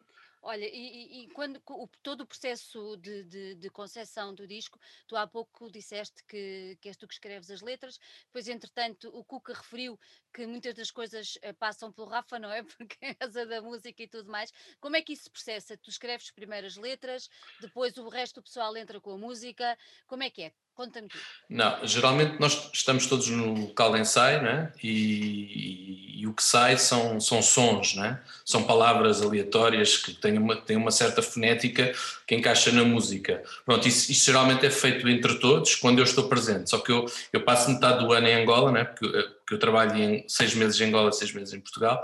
Olha, 0.44 0.66
e, 0.66 1.24
e, 1.24 1.28
quando 1.30 1.62
o, 1.70 1.88
todo 2.02 2.22
o 2.22 2.26
processo 2.26 2.98
de, 2.98 3.24
de, 3.26 3.56
de 3.56 3.70
concepção 3.70 4.34
do 4.34 4.48
disco, 4.48 4.80
tu 5.08 5.16
há 5.16 5.28
pouco 5.28 5.70
disseste 5.70 6.24
que, 6.26 6.78
que 6.82 6.90
és 6.90 6.98
tu 6.98 7.08
que 7.08 7.14
escreves 7.14 7.52
as 7.52 7.62
letras, 7.62 8.00
depois, 8.26 8.48
entretanto, 8.48 9.10
o 9.10 9.24
Cuca 9.24 9.54
referiu 9.54 10.00
que 10.34 10.48
muitas 10.48 10.74
das 10.74 10.90
coisas 10.90 11.36
uh, 11.38 11.54
passam 11.60 11.92
pelo 11.92 12.08
Rafa, 12.08 12.40
não 12.40 12.52
é? 12.52 12.64
Porque 12.78 12.98
é 13.02 13.16
asa 13.20 13.46
da 13.46 13.62
música 13.62 14.02
e 14.02 14.08
tudo 14.08 14.32
mais. 14.32 14.52
Como 14.80 14.96
é 14.96 15.02
que 15.04 15.14
isso 15.14 15.24
se 15.24 15.30
processa? 15.30 15.78
Tu 15.78 15.92
escreves 15.92 16.32
primeiro 16.32 16.66
as 16.66 16.76
letras, 16.76 17.30
depois 17.60 17.96
o 17.98 18.10
resto 18.10 18.42
do 18.42 18.44
pessoal 18.44 18.76
entra 18.76 19.00
com 19.00 19.12
a 19.12 19.18
música. 19.18 19.78
Como 20.08 20.24
é 20.24 20.30
que 20.32 20.44
é? 20.44 20.54
Conta-me 20.82 21.08
tudo. 21.08 21.22
Não, 21.48 21.86
geralmente 21.86 22.40
nós 22.40 22.72
estamos 22.74 23.06
todos 23.06 23.28
no 23.30 23.54
local 23.68 23.94
de 23.94 24.00
ensaio, 24.00 24.42
né? 24.42 24.72
E, 24.82 24.90
e, 24.90 26.22
e, 26.22 26.28
o 26.28 26.34
que 26.34 26.42
sai 26.42 26.76
são, 26.76 27.20
são 27.20 27.40
sons, 27.40 27.94
né? 27.94 28.20
São 28.44 28.64
palavras 28.64 29.22
aleatórias 29.22 29.96
que 29.96 30.12
têm 30.12 30.40
uma, 30.40 30.56
têm 30.60 30.78
uma 30.78 30.90
certa 30.90 31.22
fonética 31.22 31.94
que 32.26 32.34
encaixa 32.34 32.72
na 32.72 32.84
música. 32.84 33.44
Pronto, 33.64 33.88
isso, 33.88 34.12
isso, 34.12 34.26
geralmente 34.26 34.66
é 34.66 34.72
feito 34.72 35.08
entre 35.08 35.36
todos 35.36 35.76
quando 35.76 36.00
eu 36.00 36.04
estou 36.04 36.28
presente. 36.28 36.72
Só 36.72 36.80
que 36.80 36.92
eu, 36.92 37.06
eu 37.32 37.44
passo 37.44 37.70
metade 37.70 38.04
do 38.04 38.12
ano 38.12 38.28
em 38.28 38.42
Angola, 38.42 38.72
né? 38.72 38.84
Porque, 38.84 39.08
porque 39.08 39.54
eu 39.54 39.60
trabalho 39.60 39.96
em 39.96 40.28
seis 40.28 40.56
meses 40.56 40.82
em 40.82 40.86
Angola, 40.86 41.12
seis 41.12 41.32
meses 41.32 41.54
em 41.54 41.60
Portugal 41.60 42.02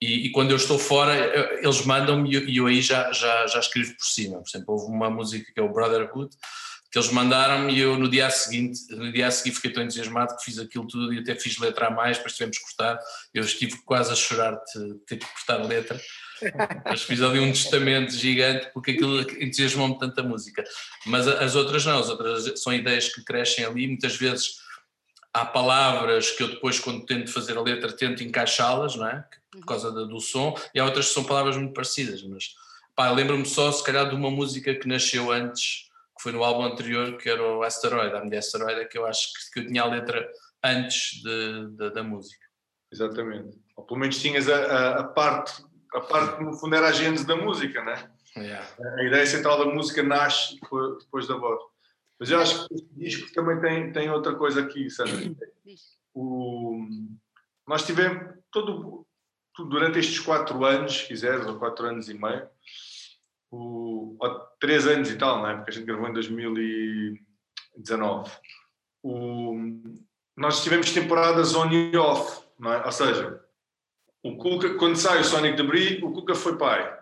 E, 0.00 0.26
e, 0.26 0.30
quando 0.30 0.52
eu 0.52 0.56
estou 0.56 0.78
fora, 0.78 1.12
eles 1.60 1.84
mandam-me 1.84 2.36
e 2.36 2.56
eu 2.56 2.66
aí 2.66 2.80
já, 2.80 3.10
já, 3.12 3.48
já 3.48 3.58
escrevo 3.58 3.96
por 3.96 4.06
cima. 4.06 4.38
Por 4.38 4.48
exemplo, 4.48 4.74
houve 4.74 4.86
uma 4.86 5.10
música 5.10 5.52
que 5.52 5.58
é 5.58 5.62
o 5.62 5.72
Brotherhood, 5.72 6.30
que 6.92 6.98
eles 6.98 7.10
mandaram-me 7.10 7.72
e 7.72 7.80
eu 7.80 7.98
no 7.98 8.06
dia 8.06 8.28
seguinte, 8.28 8.80
no 8.90 9.10
dia 9.10 9.30
seguinte 9.30 9.56
fiquei 9.56 9.72
tão 9.72 9.82
entusiasmado 9.82 10.36
que 10.36 10.44
fiz 10.44 10.58
aquilo 10.58 10.86
tudo 10.86 11.14
e 11.14 11.20
até 11.20 11.34
fiz 11.34 11.56
letra 11.56 11.86
a 11.86 11.90
mais, 11.90 12.18
depois 12.18 12.34
tivemos 12.34 12.58
que 12.58 12.64
cortar. 12.64 13.00
Eu 13.32 13.42
estive 13.42 13.78
quase 13.86 14.12
a 14.12 14.14
chorar 14.14 14.52
de 14.52 14.94
ter 15.06 15.16
que 15.16 15.26
cortar 15.26 15.62
a 15.62 15.64
letra. 15.64 15.98
Mas 16.84 17.02
fiz 17.02 17.22
ali 17.22 17.40
um 17.40 17.50
testamento 17.50 18.12
gigante 18.12 18.68
porque 18.74 18.90
aquilo 18.90 19.22
entusiasmou-me 19.42 19.98
tanta 19.98 20.22
música. 20.22 20.62
Mas 21.06 21.26
as 21.26 21.54
outras 21.54 21.86
não, 21.86 21.98
as 21.98 22.10
outras 22.10 22.60
são 22.60 22.74
ideias 22.74 23.08
que 23.08 23.24
crescem 23.24 23.64
ali, 23.64 23.86
muitas 23.86 24.14
vezes 24.16 24.56
há 25.32 25.46
palavras 25.46 26.30
que 26.32 26.42
eu 26.42 26.48
depois, 26.48 26.78
quando 26.78 27.06
tento 27.06 27.32
fazer 27.32 27.56
a 27.56 27.62
letra, 27.62 27.90
tento 27.90 28.22
encaixá-las, 28.22 28.96
não 28.96 29.08
é? 29.08 29.24
Por 29.50 29.64
causa 29.64 29.90
do 29.90 30.20
som, 30.20 30.54
e 30.74 30.80
há 30.80 30.84
outras 30.84 31.08
que 31.08 31.14
são 31.14 31.24
palavras 31.24 31.56
muito 31.56 31.72
parecidas, 31.72 32.22
mas 32.22 32.54
pá, 32.94 33.10
lembro-me 33.10 33.46
só, 33.46 33.72
se 33.72 33.82
calhar, 33.82 34.10
de 34.10 34.14
uma 34.14 34.30
música 34.30 34.74
que 34.74 34.86
nasceu 34.86 35.32
antes, 35.32 35.90
que 36.22 36.30
foi 36.30 36.32
no 36.32 36.44
álbum 36.44 36.62
anterior, 36.62 37.16
que 37.18 37.28
era 37.28 37.42
o 37.42 37.64
Asteroid, 37.64 38.14
a 38.14 38.24
mulher 38.24 38.38
Asteroid, 38.38 38.88
que 38.88 38.96
eu 38.96 39.04
acho 39.04 39.28
que, 39.52 39.60
eu 39.60 39.66
tinha 39.66 39.82
a 39.82 39.86
letra 39.86 40.30
antes 40.62 41.20
de, 41.20 41.76
de, 41.76 41.90
da 41.90 42.02
música. 42.04 42.46
Exatamente. 42.92 43.58
Ou 43.76 43.84
pelo 43.84 43.98
menos 43.98 44.20
tinhas 44.20 44.48
a, 44.48 44.56
a, 44.56 45.00
a 45.00 45.04
parte, 45.04 45.64
a 45.92 46.00
parte 46.00 46.36
que 46.36 46.44
no 46.44 46.52
fundo 46.52 46.76
era 46.76 46.88
a 46.88 46.92
gênese 46.92 47.26
da 47.26 47.34
música, 47.34 47.82
né? 47.82 48.08
Yeah. 48.36 48.66
A 48.98 49.02
ideia 49.02 49.26
central 49.26 49.58
da 49.58 49.74
música 49.74 50.02
nasce 50.02 50.60
depois, 50.60 50.98
depois 51.02 51.26
da 51.26 51.36
voz. 51.36 51.60
Mas 52.20 52.30
eu 52.30 52.40
acho 52.40 52.68
que 52.68 52.74
este 52.74 52.94
disco 52.94 53.32
também 53.34 53.60
tem, 53.60 53.92
tem 53.92 54.10
outra 54.10 54.34
coisa 54.36 54.60
aqui, 54.62 54.88
Sandra. 54.88 55.34
O, 56.14 56.78
nós 57.66 57.84
tivemos 57.84 58.32
todo, 58.52 59.04
durante 59.58 59.98
estes 59.98 60.20
quatro 60.20 60.64
anos, 60.64 60.98
se 60.98 61.08
quiseres, 61.08 61.46
ou 61.46 61.58
quatro 61.58 61.84
anos 61.84 62.08
e 62.08 62.14
meio, 62.14 62.48
o, 63.52 64.16
ou 64.18 64.40
três 64.58 64.86
anos 64.86 65.10
e 65.10 65.16
tal, 65.16 65.38
não 65.38 65.48
é? 65.48 65.56
Porque 65.56 65.70
a 65.70 65.74
gente 65.74 65.86
gravou 65.86 66.08
em 66.08 66.12
2019. 66.12 68.30
O, 69.02 69.56
nós 70.36 70.62
tivemos 70.62 70.90
temporadas 70.90 71.54
on 71.54 71.70
e 71.70 71.96
off, 71.96 72.42
não 72.58 72.72
é? 72.72 72.84
Ou 72.84 72.92
seja, 72.92 73.40
o 74.22 74.36
Cuca, 74.36 74.74
quando 74.74 74.96
sai 74.96 75.20
o 75.20 75.24
Sonic 75.24 75.56
Debris, 75.56 76.02
o 76.02 76.12
Cuca 76.12 76.34
foi 76.34 76.56
pai. 76.56 76.98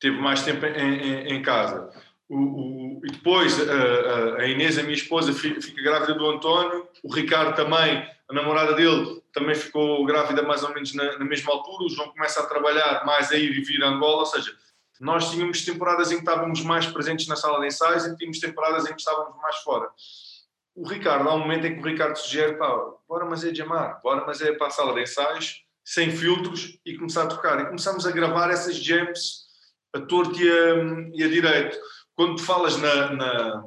Teve 0.00 0.18
mais 0.18 0.42
tempo 0.42 0.66
em, 0.66 0.70
em, 0.70 1.34
em 1.34 1.42
casa 1.42 1.92
o, 2.32 2.36
o, 2.36 3.00
e 3.04 3.10
depois 3.10 3.58
a, 3.68 4.40
a, 4.40 4.46
Inês, 4.46 4.78
a 4.78 4.82
minha 4.82 4.94
esposa, 4.94 5.34
fica, 5.34 5.82
grávida 5.82 6.14
do 6.14 6.30
António, 6.30 6.88
o 7.02 7.12
Ricardo 7.12 7.54
também, 7.54 8.08
a 8.28 8.32
namorada 8.32 8.72
dele, 8.72 9.22
também 9.34 9.54
ficou 9.54 10.04
grávida 10.06 10.42
mais 10.42 10.62
ou 10.62 10.72
menos 10.72 10.94
na, 10.94 11.18
na 11.18 11.24
mesma 11.26 11.52
altura, 11.52 11.84
o 11.84 11.90
João 11.90 12.08
começa 12.08 12.40
a 12.40 12.46
trabalhar 12.46 13.04
mais 13.04 13.30
a 13.30 13.36
ir 13.36 13.54
e 13.54 13.60
vir 13.60 13.84
a 13.84 13.88
Angola, 13.88 14.20
ou 14.20 14.26
seja, 14.26 14.56
nós 15.02 15.30
tínhamos 15.30 15.64
temporadas 15.64 16.12
em 16.12 16.14
que 16.14 16.20
estávamos 16.20 16.62
mais 16.62 16.86
presentes 16.86 17.26
na 17.26 17.36
sala 17.36 17.60
de 17.60 17.66
ensaios 17.66 18.06
e 18.06 18.16
tínhamos 18.16 18.38
temporadas 18.38 18.84
em 18.84 18.94
que 18.94 19.00
estávamos 19.00 19.36
mais 19.42 19.56
fora. 19.56 19.88
O 20.74 20.88
Ricardo, 20.88 21.28
há 21.28 21.34
um 21.34 21.40
momento 21.40 21.66
em 21.66 21.74
que 21.74 21.80
o 21.80 21.84
Ricardo 21.84 22.16
sugere, 22.16 22.54
pá, 22.54 22.68
bora 23.08 23.26
mas 23.26 23.44
é 23.44 23.54
jamar, 23.54 24.00
bora 24.02 24.24
mas 24.24 24.40
é 24.40 24.52
para 24.52 24.68
a 24.68 24.70
sala 24.70 24.94
de 24.94 25.02
ensaios, 25.02 25.64
sem 25.84 26.10
filtros 26.10 26.78
e 26.86 26.96
começar 26.96 27.24
a 27.24 27.26
tocar. 27.26 27.60
E 27.60 27.66
começamos 27.66 28.06
a 28.06 28.12
gravar 28.12 28.50
essas 28.50 28.76
jams 28.76 29.42
a 29.92 30.00
torto 30.00 30.40
e 30.40 30.48
a, 30.48 30.74
e 31.14 31.24
a 31.24 31.28
direito 31.28 31.76
quando 32.14 32.36
tu 32.36 32.44
falas 32.44 32.76
na, 32.76 33.12
na, 33.12 33.64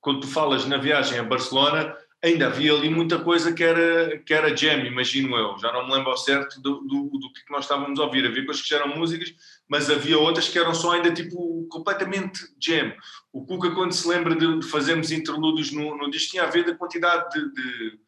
quando 0.00 0.20
tu 0.20 0.26
falas 0.26 0.66
na 0.66 0.78
viagem 0.78 1.18
a 1.18 1.22
Barcelona, 1.22 1.96
ainda 2.22 2.46
havia 2.46 2.72
ali 2.72 2.88
muita 2.88 3.18
coisa 3.18 3.52
que 3.52 3.62
era, 3.62 4.18
que 4.18 4.32
era 4.32 4.56
jam, 4.56 4.84
imagino 4.84 5.36
eu. 5.36 5.58
Já 5.58 5.72
não 5.72 5.86
me 5.86 5.94
lembro 5.94 6.10
ao 6.10 6.16
certo 6.16 6.60
do, 6.60 6.80
do, 6.80 7.18
do 7.18 7.32
que 7.32 7.50
nós 7.50 7.64
estávamos 7.64 8.00
a 8.00 8.04
ouvir. 8.04 8.26
Havia 8.26 8.44
coisas 8.44 8.62
que 8.62 8.74
eram 8.74 8.88
músicas, 8.88 9.34
mas 9.68 9.90
havia 9.90 10.18
outras 10.18 10.48
que 10.48 10.58
eram 10.58 10.74
só 10.74 10.92
ainda 10.92 11.12
tipo 11.12 11.66
completamente 11.68 12.40
jam. 12.60 12.92
O 13.32 13.44
Cuca, 13.44 13.74
quando 13.74 13.92
se 13.92 14.06
lembra 14.06 14.34
de, 14.34 14.60
de 14.60 14.66
fazermos 14.66 15.10
interlúdios 15.10 15.72
no, 15.72 15.96
no 15.96 16.10
disco, 16.10 16.30
tinha 16.30 16.44
a 16.44 16.50
ver 16.50 16.64
da 16.64 16.74
quantidade 16.74 17.28
de, 17.32 17.52
de, 17.52 18.00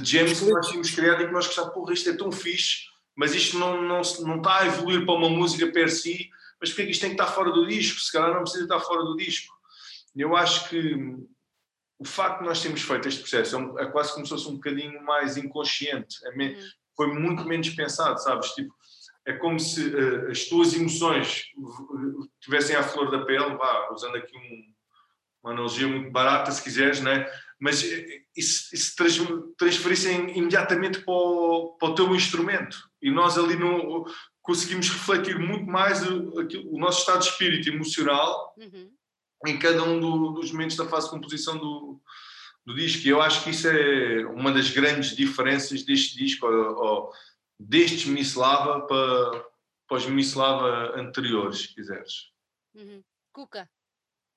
de 0.00 0.10
jams 0.10 0.40
que 0.40 0.50
nós 0.50 0.66
tínhamos 0.66 0.90
criado 0.90 1.22
e 1.22 1.26
que 1.26 1.32
nós 1.32 1.46
gostávamos, 1.46 1.74
porra, 1.74 1.92
isto 1.92 2.10
é 2.10 2.16
tão 2.16 2.32
fixe, 2.32 2.86
mas 3.16 3.34
isto 3.34 3.58
não, 3.58 3.80
não, 3.82 4.02
não 4.20 4.36
está 4.36 4.58
a 4.58 4.66
evoluir 4.66 5.04
para 5.04 5.14
uma 5.14 5.28
música 5.28 5.66
per 5.68 5.88
si 5.90 6.30
mas 6.60 6.70
porquê 6.70 6.82
é 6.82 6.84
que 6.86 6.90
isto 6.90 7.00
tem 7.00 7.10
que 7.10 7.20
estar 7.20 7.32
fora 7.32 7.52
do 7.52 7.66
disco? 7.66 8.00
Se 8.00 8.12
calhar 8.12 8.34
não 8.34 8.42
precisa 8.42 8.64
estar 8.64 8.80
fora 8.80 9.02
do 9.04 9.16
disco. 9.16 9.54
Eu 10.16 10.36
acho 10.36 10.68
que 10.68 10.94
o 11.98 12.04
facto 12.04 12.40
de 12.40 12.46
nós 12.46 12.60
termos 12.60 12.82
feito 12.82 13.08
este 13.08 13.20
processo 13.20 13.56
é, 13.78 13.84
é 13.84 13.86
quase 13.86 14.12
como 14.12 14.26
se 14.26 14.30
fosse 14.30 14.48
um 14.48 14.54
bocadinho 14.54 15.02
mais 15.04 15.36
inconsciente, 15.36 16.16
é 16.26 16.36
me, 16.36 16.54
uhum. 16.54 16.68
foi 16.96 17.06
muito 17.14 17.44
menos 17.44 17.68
pensado, 17.70 18.20
sabes? 18.20 18.50
Tipo, 18.50 18.74
é 19.28 19.34
como 19.34 19.60
se 19.60 19.88
uh, 19.88 20.30
as 20.30 20.44
tuas 20.44 20.72
emoções 20.72 21.44
estivessem 22.40 22.74
à 22.74 22.82
flor 22.82 23.10
da 23.10 23.24
pele, 23.26 23.56
vá, 23.56 23.90
usando 23.92 24.16
aqui 24.16 24.34
um, 24.34 24.74
uma 25.42 25.52
analogia 25.52 25.86
muito 25.86 26.10
barata, 26.10 26.50
se 26.50 26.62
quiseres, 26.62 27.00
né? 27.00 27.30
mas 27.60 27.82
isso, 28.36 28.74
isso 28.74 28.96
trans, 28.96 29.18
transferissem 29.58 30.38
imediatamente 30.38 31.00
para 31.00 31.12
o, 31.12 31.76
para 31.78 31.88
o 31.90 31.94
teu 31.94 32.14
instrumento. 32.14 32.78
E 33.02 33.10
nós 33.10 33.36
ali 33.36 33.56
conseguimos 34.40 34.88
refletir 34.88 35.38
muito 35.38 35.66
mais 35.66 36.06
o, 36.08 36.32
o 36.70 36.78
nosso 36.78 37.00
estado 37.00 37.20
de 37.20 37.28
espírito 37.28 37.68
emocional 37.68 38.54
uhum. 38.56 38.90
em 39.46 39.58
cada 39.58 39.82
um 39.82 40.00
do, 40.00 40.30
dos 40.30 40.52
momentos 40.52 40.76
da 40.76 40.86
fase 40.86 41.06
de 41.06 41.12
composição 41.12 41.58
do, 41.58 42.00
do 42.64 42.74
disco. 42.74 43.06
E 43.06 43.10
eu 43.10 43.20
acho 43.20 43.42
que 43.42 43.50
isso 43.50 43.68
é 43.68 44.24
uma 44.26 44.52
das 44.52 44.70
grandes 44.70 45.14
diferenças 45.14 45.82
deste 45.82 46.16
disco, 46.16 46.46
ou, 46.46 46.76
ou 46.76 47.12
destes 47.58 48.06
Mislava 48.06 48.86
para, 48.86 49.50
para 49.86 49.96
os 49.96 50.06
Mislava 50.06 50.98
anteriores, 50.98 51.62
se 51.62 51.74
quiseres. 51.74 52.32
Uhum. 52.74 53.02
Cuca, 53.32 53.68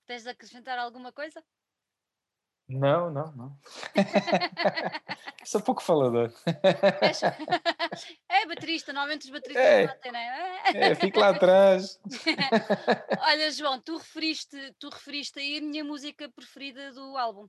tens 0.05 0.23
de 0.23 0.29
acrescentar 0.29 0.79
alguma 0.79 1.11
coisa? 1.11 1.43
Não, 2.67 3.11
não, 3.11 3.31
não. 3.33 3.59
Sou 5.45 5.61
pouco 5.61 5.83
falador. 5.83 6.31
É 8.29 8.45
baterista, 8.47 8.93
normalmente 8.93 9.25
os 9.25 9.29
bateristas 9.29 9.65
é, 9.65 9.87
batem, 9.87 10.11
não 10.11 10.19
é? 10.19 10.61
É, 10.73 10.95
fico 10.95 11.19
lá 11.19 11.29
atrás. 11.29 11.99
Olha, 13.19 13.51
João, 13.51 13.79
tu 13.81 13.97
referiste, 13.97 14.73
tu 14.79 14.89
referiste 14.89 15.39
aí 15.39 15.57
a 15.57 15.61
minha 15.61 15.83
música 15.83 16.29
preferida 16.29 16.91
do 16.93 17.17
álbum, 17.17 17.47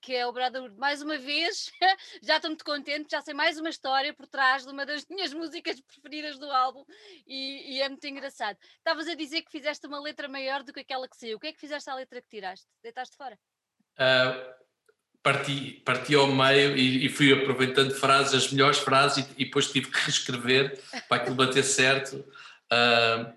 que 0.00 0.14
é 0.14 0.26
o 0.26 0.32
Brotherhood. 0.32 0.76
Mais 0.76 1.02
uma 1.02 1.18
vez, 1.18 1.70
já 2.22 2.36
estou 2.36 2.50
muito 2.50 2.64
contente, 2.64 3.10
já 3.10 3.20
sei 3.20 3.34
mais 3.34 3.58
uma 3.58 3.68
história 3.68 4.12
por 4.14 4.26
trás 4.26 4.64
de 4.64 4.70
uma 4.70 4.86
das 4.86 5.04
minhas 5.10 5.32
músicas 5.32 5.80
preferidas 5.80 6.38
do 6.38 6.50
álbum 6.50 6.84
e, 7.26 7.76
e 7.76 7.82
é 7.82 7.88
muito 7.88 8.06
engraçado. 8.06 8.56
Estavas 8.78 9.08
a 9.08 9.14
dizer 9.14 9.42
que 9.42 9.50
fizeste 9.50 9.86
uma 9.86 10.00
letra 10.00 10.28
maior 10.28 10.62
do 10.62 10.72
que 10.72 10.80
aquela 10.80 11.08
que 11.08 11.16
saiu. 11.16 11.36
O 11.36 11.40
que 11.40 11.48
é 11.48 11.52
que 11.52 11.60
fizeste 11.60 11.88
à 11.90 11.94
letra 11.94 12.20
que 12.20 12.28
tiraste? 12.28 12.66
Deitaste 12.82 13.16
fora? 13.16 13.38
Uh, 13.98 14.54
parti, 15.22 15.82
parti 15.84 16.14
ao 16.14 16.26
meio 16.26 16.76
e, 16.76 17.06
e, 17.06 17.08
fui 17.08 17.32
aproveitando 17.32 17.94
frases, 17.94 18.34
as 18.34 18.52
melhores 18.52 18.78
frases, 18.78 19.26
e, 19.26 19.42
e, 19.42 19.44
depois 19.44 19.70
tive 19.70 19.90
que 19.90 19.98
reescrever 19.98 20.80
para 21.08 21.18
aquilo 21.18 21.36
bater 21.36 21.62
certo. 21.62 22.16
Uh, 22.72 23.32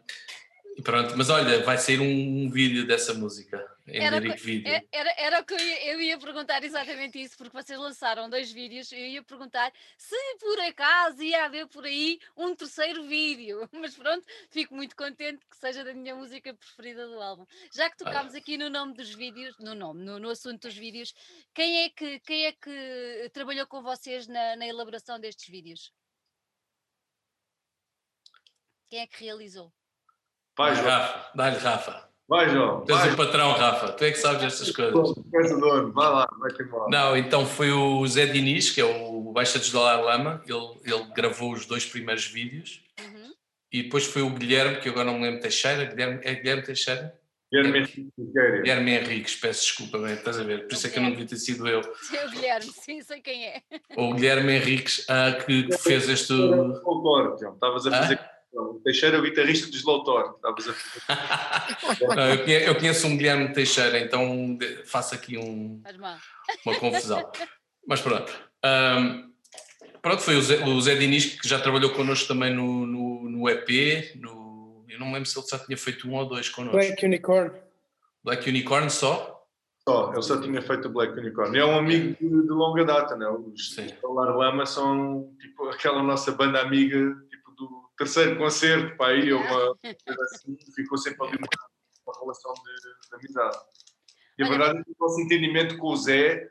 pronto, 0.82 1.16
mas 1.18 1.30
olha, 1.30 1.62
vai 1.64 1.78
sair 1.78 2.00
um, 2.00 2.46
um 2.46 2.50
vídeo 2.50 2.88
dessa 2.88 3.14
música 3.14 3.64
em 3.86 4.02
era, 4.02 4.20
vídeo. 4.20 4.68
É, 4.68 4.82
era, 4.92 5.14
era 5.18 5.42
o 5.42 5.46
que 5.46 5.54
eu 5.54 5.60
ia, 5.60 5.94
eu 5.94 6.02
ia 6.02 6.18
perguntar 6.18 6.64
exatamente 6.64 7.22
isso, 7.22 7.38
porque 7.38 7.56
vocês 7.56 7.78
lançaram 7.78 8.30
dois 8.30 8.52
vídeos, 8.52 8.92
eu 8.92 9.00
ia 9.00 9.22
perguntar 9.24 9.72
se 9.98 10.16
por 10.40 10.60
acaso 10.62 11.22
ia 11.22 11.46
haver 11.46 11.68
por 11.68 11.86
aí 11.86 12.20
um 12.38 12.56
terceiro 12.56 13.04
vídeo, 13.04 13.68
mas 13.74 13.96
pronto, 13.96 14.26
fico 14.50 14.74
muito 14.74 14.96
contente 14.96 15.46
que 15.50 15.58
seja 15.58 15.84
da 15.84 15.94
minha 15.94 16.16
música 16.16 16.54
preferida 16.54 17.08
do 17.08 17.22
álbum. 17.22 17.46
Já 17.74 17.90
que 17.90 17.98
tocámos 17.98 18.34
ah. 18.34 18.38
aqui 18.38 18.58
no 18.58 18.70
nome 18.70 18.94
dos 18.94 19.14
vídeos, 19.14 19.56
no 19.60 19.76
nome, 19.76 20.04
no, 20.04 20.18
no, 20.18 20.30
assunto 20.30 20.68
dos 20.68 20.78
vídeos, 20.78 21.14
quem 21.54 21.84
é 21.84 21.90
que, 21.90 22.20
quem 22.22 22.46
é 22.46 22.54
que 22.54 23.30
trabalhou 23.34 23.68
com 23.68 23.82
vocês 23.82 24.28
na, 24.28 24.56
na 24.56 24.66
elaboração 24.66 25.20
destes 25.20 25.50
vídeos? 25.50 25.92
Quem 28.90 29.02
é 29.02 29.08
que 29.08 29.24
realizou? 29.24 29.74
Pai, 30.56 30.74
Rafa, 30.76 31.32
dá-lhe 31.36 31.58
Rafa. 31.58 32.04
Vai, 32.28 32.50
João. 32.50 32.86
Tu 32.86 32.96
és 32.96 33.14
o 33.14 33.18
patrão, 33.18 33.52
Rafa. 33.52 33.92
Tu 33.94 34.06
é 34.06 34.12
que 34.12 34.18
sabes 34.18 34.44
estas 34.44 34.72
coisas. 34.72 35.14
Pensador, 35.32 35.92
vai 35.92 36.10
lá, 36.10 36.28
vai-te 36.40 36.64
embora. 36.64 36.90
Não, 36.90 37.18
então 37.18 37.46
foi 37.46 37.72
o 37.72 38.06
Zé 38.08 38.26
Diniz, 38.28 38.70
que 38.70 38.80
é 38.80 38.86
o 38.86 39.32
Baixa 39.34 39.60
de 39.60 39.72
Dólar 39.72 40.02
Lama. 40.02 40.42
Ele, 40.48 40.80
ele 40.86 41.06
gravou 41.16 41.54
os 41.54 41.66
dois 41.66 41.86
primeiros 41.86 42.26
vídeos. 42.26 42.82
Uhum. 43.00 43.34
E 43.72 43.84
depois 43.84 44.06
foi 44.06 44.22
o 44.22 44.30
Guilherme, 44.30 44.78
que 44.78 44.90
agora 44.90 45.06
não 45.06 45.20
me 45.20 45.26
lembro, 45.26 45.42
Teixeira. 45.42 45.86
Guilherme, 45.86 46.20
é 46.24 46.36
Guilherme 46.36 46.64
Teixeira? 46.64 47.14
Guilherme 47.52 47.80
Henriques. 47.80 48.14
Guilherme 48.18 48.92
Henriques, 48.92 49.36
peço 49.36 49.62
desculpa, 49.62 50.00
bem, 50.00 50.14
estás 50.14 50.40
a 50.40 50.44
ver? 50.44 50.66
Por 50.68 50.74
isso 50.74 50.88
é 50.88 50.90
que 50.90 50.98
eu 50.98 51.04
não 51.04 51.12
devia 51.12 51.28
ter 51.28 51.38
sido 51.38 51.68
eu. 51.68 51.84
Sim, 52.02 52.18
o 52.18 52.32
Guilherme, 52.32 52.72
sim, 52.72 53.02
sei 53.02 53.22
quem 53.22 53.46
é. 53.46 53.62
O 53.96 54.14
Guilherme 54.14 54.54
Henriques, 54.54 55.06
ah, 55.08 55.34
que, 55.34 55.68
que 55.68 55.78
fez 55.78 56.10
este. 56.10 56.34
Estavas 56.34 57.86
a 57.86 57.92
fazer. 57.92 58.20
Ah? 58.20 58.33
O 58.54 58.80
Teixeira 58.84 59.18
é 59.18 59.20
o 59.20 59.24
guitarrista 59.24 59.68
dos 59.68 59.78
Slow 59.78 60.04
Torque. 60.04 60.40
Não, 62.16 62.30
eu, 62.30 62.44
conheço, 62.44 62.66
eu, 62.66 62.76
conheço, 62.76 63.08
um 63.08 63.18
Guilherme 63.18 63.52
Teixeira, 63.52 64.00
então 64.00 64.58
faço 64.86 65.16
aqui 65.16 65.38
um, 65.38 65.82
uma 66.66 66.76
confusão. 66.80 67.32
Mas 67.88 68.00
pronto. 68.02 68.32
Um, 68.64 69.34
pronto, 70.02 70.22
foi 70.22 70.36
o 70.36 70.42
Zé, 70.42 70.64
o 70.66 70.82
Zé 70.82 70.96
Diniz 70.96 71.40
que 71.40 71.48
já 71.48 71.60
trabalhou 71.60 71.90
connosco 71.92 72.28
também 72.28 72.54
no, 72.54 72.86
no, 72.86 73.30
no 73.30 73.50
EP, 73.50 74.16
no, 74.16 74.86
eu 74.88 75.00
não 75.00 75.08
me 75.08 75.14
lembro 75.14 75.28
se 75.28 75.38
ele 75.38 75.48
já 75.48 75.60
tinha 75.60 75.78
feito 75.78 76.08
um 76.08 76.14
ou 76.14 76.26
dois 76.26 76.48
connosco. 76.50 76.78
Black 76.78 77.06
Unicorn. 77.06 77.52
Black 78.24 78.48
Unicorn 78.48 78.90
só? 78.90 79.34
Só, 79.88 80.14
ele 80.14 80.22
só 80.22 80.40
tinha 80.40 80.62
feito 80.62 80.88
o 80.88 80.92
Black 80.92 81.18
Unicorn. 81.20 81.58
E 81.58 81.60
é 81.60 81.66
um 81.66 81.78
amigo 81.78 82.16
de, 82.20 82.30
de 82.30 82.50
longa 82.50 82.86
data, 82.86 83.18
né? 83.18 83.28
Os 83.28 83.74
Sim. 83.74 83.90
Solar 84.00 84.36
Lama 84.36 84.66
são 84.66 85.30
tipo 85.42 85.68
aquela 85.68 86.02
nossa 86.02 86.32
banda 86.32 86.62
amiga 86.62 86.98
do 86.98 87.33
terceiro 87.98 88.38
concerto, 88.38 89.02
aí, 89.04 89.32
ou 89.32 89.42
uma 89.42 89.78
assim, 90.34 90.58
ficou 90.76 90.98
sempre 90.98 91.28
ali 91.28 91.38
uma, 91.38 91.48
uma 92.08 92.20
relação 92.20 92.54
de, 92.54 93.10
de 93.10 93.16
amizade. 93.16 93.58
E 94.38 94.44
a 94.44 94.48
Olha- 94.48 94.58
verdade 94.58 94.80
é 94.80 94.84
que 94.84 94.92
o 94.92 94.96
nosso 95.00 95.22
entendimento 95.22 95.78
com 95.78 95.88
o 95.88 95.96
Zé, 95.98 96.50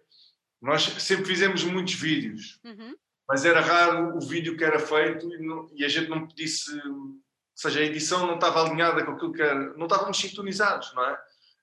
nós 0.61 0.83
sempre 0.85 1.25
fizemos 1.27 1.65
muitos 1.65 1.95
vídeos, 1.95 2.61
Uhum. 2.65 2.95
mas 3.29 3.45
era 3.45 3.61
raro 3.61 4.17
o 4.17 4.21
vídeo 4.21 4.57
que 4.57 4.65
era 4.65 4.79
feito 4.79 5.29
e, 5.35 5.39
não- 5.45 5.69
e 5.75 5.85
a 5.85 5.89
gente 5.89 6.09
não 6.09 6.27
pedisse, 6.29 6.71
ou 6.89 7.17
seja, 7.55 7.81
a 7.81 7.85
edição 7.85 8.27
não 8.27 8.35
estava 8.37 8.63
alinhada 8.63 9.05
com 9.05 9.13
aquilo 9.13 9.33
que 9.33 9.43
era, 9.43 9.77
não 9.77 9.87
estávamos 9.87 10.19
sintonizados, 10.19 10.95
não 10.95 11.05
é? 11.05 11.19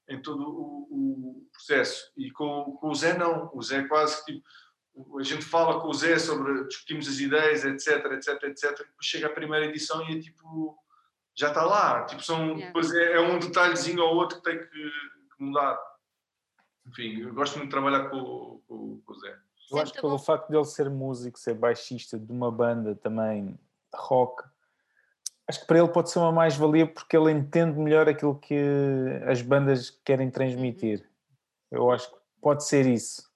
Em 0.10 0.22
todo 0.22 0.42
o, 0.44 0.88
o 0.92 1.48
processo. 1.54 2.12
E 2.18 2.32
com, 2.32 2.76
com 2.82 2.90
o 2.90 2.96
Zé, 2.96 3.16
não. 3.18 3.50
O 3.54 3.62
Zé 3.62 3.84
quase 3.88 4.26
que 4.26 4.34
tipo, 4.34 4.44
a 5.18 5.24
gente 5.24 5.44
fala 5.44 5.80
com 5.80 5.88
o 5.88 5.94
Zé 5.94 6.18
sobre, 6.20 6.66
discutimos 6.66 7.08
as 7.08 7.20
ideias, 7.20 7.64
etc, 7.64 8.06
etc, 8.14 8.44
etc. 8.44 8.70
Depois 8.72 9.06
chega 9.06 9.28
a 9.28 9.32
primeira 9.32 9.66
edição 9.66 10.08
e 10.10 10.18
é 10.18 10.22
tipo, 10.22 10.78
já 11.36 11.50
está 11.50 11.64
lá. 11.64 12.06
Tipo, 12.06 12.24
são, 12.24 12.40
Yeah. 12.48 12.66
depois 12.68 12.94
é, 12.94 13.14
é 13.14 13.20
um 13.20 13.40
detalhezinho 13.40 14.02
ou 14.02 14.16
outro 14.16 14.38
que 14.38 14.44
tem 14.44 14.60
que, 14.60 14.68
que 14.68 15.44
mudar. 15.44 15.80
Enfim, 16.88 17.22
eu 17.22 17.34
gosto 17.34 17.58
muito 17.58 17.70
de 17.70 17.72
trabalhar 17.72 18.10
com, 18.10 18.62
com, 18.68 19.02
com 19.06 19.14
o 19.14 19.20
Zé. 19.20 19.38
Eu 19.72 19.78
acho 19.78 19.94
que 19.94 20.02
pelo 20.02 20.18
facto 20.18 20.50
de 20.50 20.58
ele 20.58 20.66
ser 20.66 20.90
músico, 20.90 21.38
ser 21.38 21.54
baixista 21.54 22.18
de 22.18 22.32
uma 22.32 22.52
banda 22.52 22.96
também 22.96 23.52
de 23.52 23.58
rock, 23.96 24.44
acho 25.48 25.62
que 25.62 25.68
para 25.68 25.80
ele 25.80 25.90
pode 25.90 26.10
ser 26.10 26.20
uma 26.20 26.32
mais-valia 26.32 26.88
porque 26.88 27.16
ele 27.16 27.32
entende 27.32 27.78
melhor 27.78 28.10
aquilo 28.10 28.36
que 28.36 28.56
as 29.28 29.42
bandas 29.42 29.92
querem 30.04 30.32
transmitir. 30.32 31.08
Eu 31.70 31.92
acho 31.92 32.10
que 32.10 32.18
pode 32.42 32.64
ser 32.66 32.88
isso. 32.88 33.29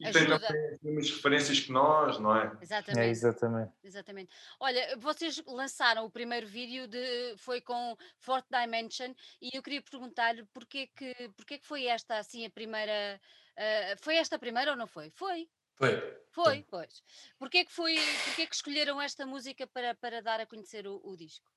E 0.00 0.10
tem 0.10 0.22
Ajuda. 0.22 0.40
também 0.40 0.68
as 0.68 0.80
mesmas 0.80 1.10
referências 1.10 1.60
que 1.60 1.70
nós, 1.70 2.18
não 2.18 2.34
é? 2.34 2.46
É, 2.46 2.62
Exatamente. 2.62 3.08
exatamente. 3.10 3.72
Exatamente. 3.84 4.34
Olha, 4.58 4.96
vocês 4.96 5.42
lançaram 5.46 6.06
o 6.06 6.10
primeiro 6.10 6.46
vídeo 6.46 6.88
de 6.88 7.34
foi 7.36 7.60
com 7.60 7.94
Fourth 8.18 8.46
Dimension 8.50 9.12
e 9.42 9.50
eu 9.54 9.62
queria 9.62 9.82
perguntar-lhe 9.82 10.42
porquê 10.54 10.86
que, 10.96 11.14
porquê 11.36 11.58
que 11.58 11.66
foi 11.66 11.84
esta 11.84 12.16
assim 12.16 12.46
a 12.46 12.50
primeira 12.50 13.20
ah, 13.60 13.94
foi 14.00 14.16
esta 14.16 14.36
a 14.36 14.38
primeira 14.38 14.70
ou 14.70 14.76
não 14.76 14.86
foi? 14.86 15.10
Foi, 15.10 15.46
Foi. 15.76 16.14
foi, 16.32 16.66
pois. 16.70 17.02
Porquê 17.38 17.64
que 17.64 17.72
foi, 17.72 17.96
porquê 18.24 18.46
que 18.46 18.54
escolheram 18.54 19.00
esta 19.00 19.26
música 19.26 19.66
para, 19.66 19.94
para 19.94 20.22
dar 20.22 20.40
a 20.40 20.46
conhecer 20.46 20.86
o, 20.86 20.98
o 21.04 21.14
disco? 21.14 21.50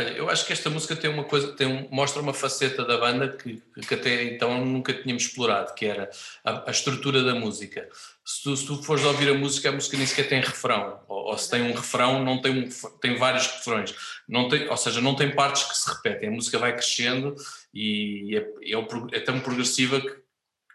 Olha, 0.00 0.12
eu 0.12 0.30
acho 0.30 0.46
que 0.46 0.52
esta 0.54 0.70
música 0.70 0.96
tem 0.96 1.10
uma 1.10 1.24
coisa, 1.24 1.52
tem 1.52 1.66
um- 1.66 1.86
mostra 1.90 2.22
uma 2.22 2.32
faceta 2.32 2.86
da 2.86 2.96
banda 2.96 3.28
que, 3.28 3.62
que 3.86 3.94
até 3.94 4.24
então 4.24 4.64
nunca 4.64 4.94
tínhamos 4.94 5.24
explorado, 5.24 5.74
que 5.74 5.84
era 5.84 6.08
a, 6.42 6.68
a 6.68 6.70
estrutura 6.70 7.22
da 7.22 7.34
música. 7.34 7.86
Se 8.24 8.42
tu, 8.42 8.56
se 8.56 8.66
tu 8.66 8.82
fores 8.82 9.04
ouvir 9.04 9.28
a 9.28 9.34
música, 9.34 9.68
a 9.68 9.72
música 9.72 9.98
nem 9.98 10.06
sequer 10.06 10.26
tem 10.28 10.40
refrão, 10.40 11.00
ou, 11.06 11.26
ou 11.26 11.36
se 11.38 11.50
tem 11.50 11.60
um 11.62 11.74
refrão, 11.74 12.24
não 12.24 12.40
tem, 12.40 12.64
um, 12.64 12.68
tem 12.98 13.16
vários 13.18 13.46
refrões, 13.46 13.94
não 14.26 14.48
tem, 14.48 14.66
ou 14.70 14.76
seja, 14.78 15.02
não 15.02 15.14
tem 15.14 15.34
partes 15.34 15.64
que 15.64 15.76
se 15.76 15.90
repetem, 15.90 16.30
a 16.30 16.32
música 16.32 16.58
vai 16.58 16.72
crescendo 16.72 17.36
e 17.74 18.36
é, 18.36 18.72
é, 18.74 19.16
é 19.16 19.20
tão 19.20 19.38
progressiva 19.40 20.00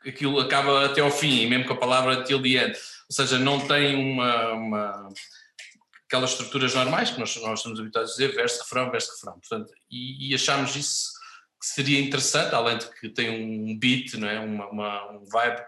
que 0.03 0.09
aquilo 0.09 0.39
acaba 0.39 0.85
até 0.85 1.01
ao 1.01 1.09
fim, 1.09 1.47
mesmo 1.47 1.65
com 1.65 1.73
a 1.73 1.77
palavra 1.77 2.23
till 2.23 2.39
the 2.41 2.49
end. 2.49 2.77
Ou 3.09 3.15
seja, 3.15 3.39
não 3.39 3.59
tem 3.67 3.95
uma, 3.95 4.51
uma- 4.53 5.09
aquelas 6.07 6.31
estruturas 6.31 6.73
normais 6.75 7.11
que 7.11 7.19
nós, 7.19 7.35
nós 7.37 7.59
estamos 7.59 7.79
habituados 7.79 8.11
a 8.11 8.13
dizer, 8.13 8.33
verso, 8.35 8.61
refrão, 8.61 8.91
verso, 8.91 9.11
refrão. 9.13 9.33
Portanto, 9.39 9.73
e, 9.89 10.29
e 10.31 10.35
achámos 10.35 10.75
isso 10.75 11.09
que 11.59 11.65
seria 11.67 11.99
interessante, 11.99 12.53
além 12.53 12.77
de 12.77 12.87
que 12.99 13.09
tem 13.09 13.29
um 13.29 13.77
beat, 13.77 14.13
não 14.15 14.29
é? 14.29 14.39
uma, 14.39 14.67
uma- 14.69 15.11
um 15.13 15.25
vibe 15.25 15.61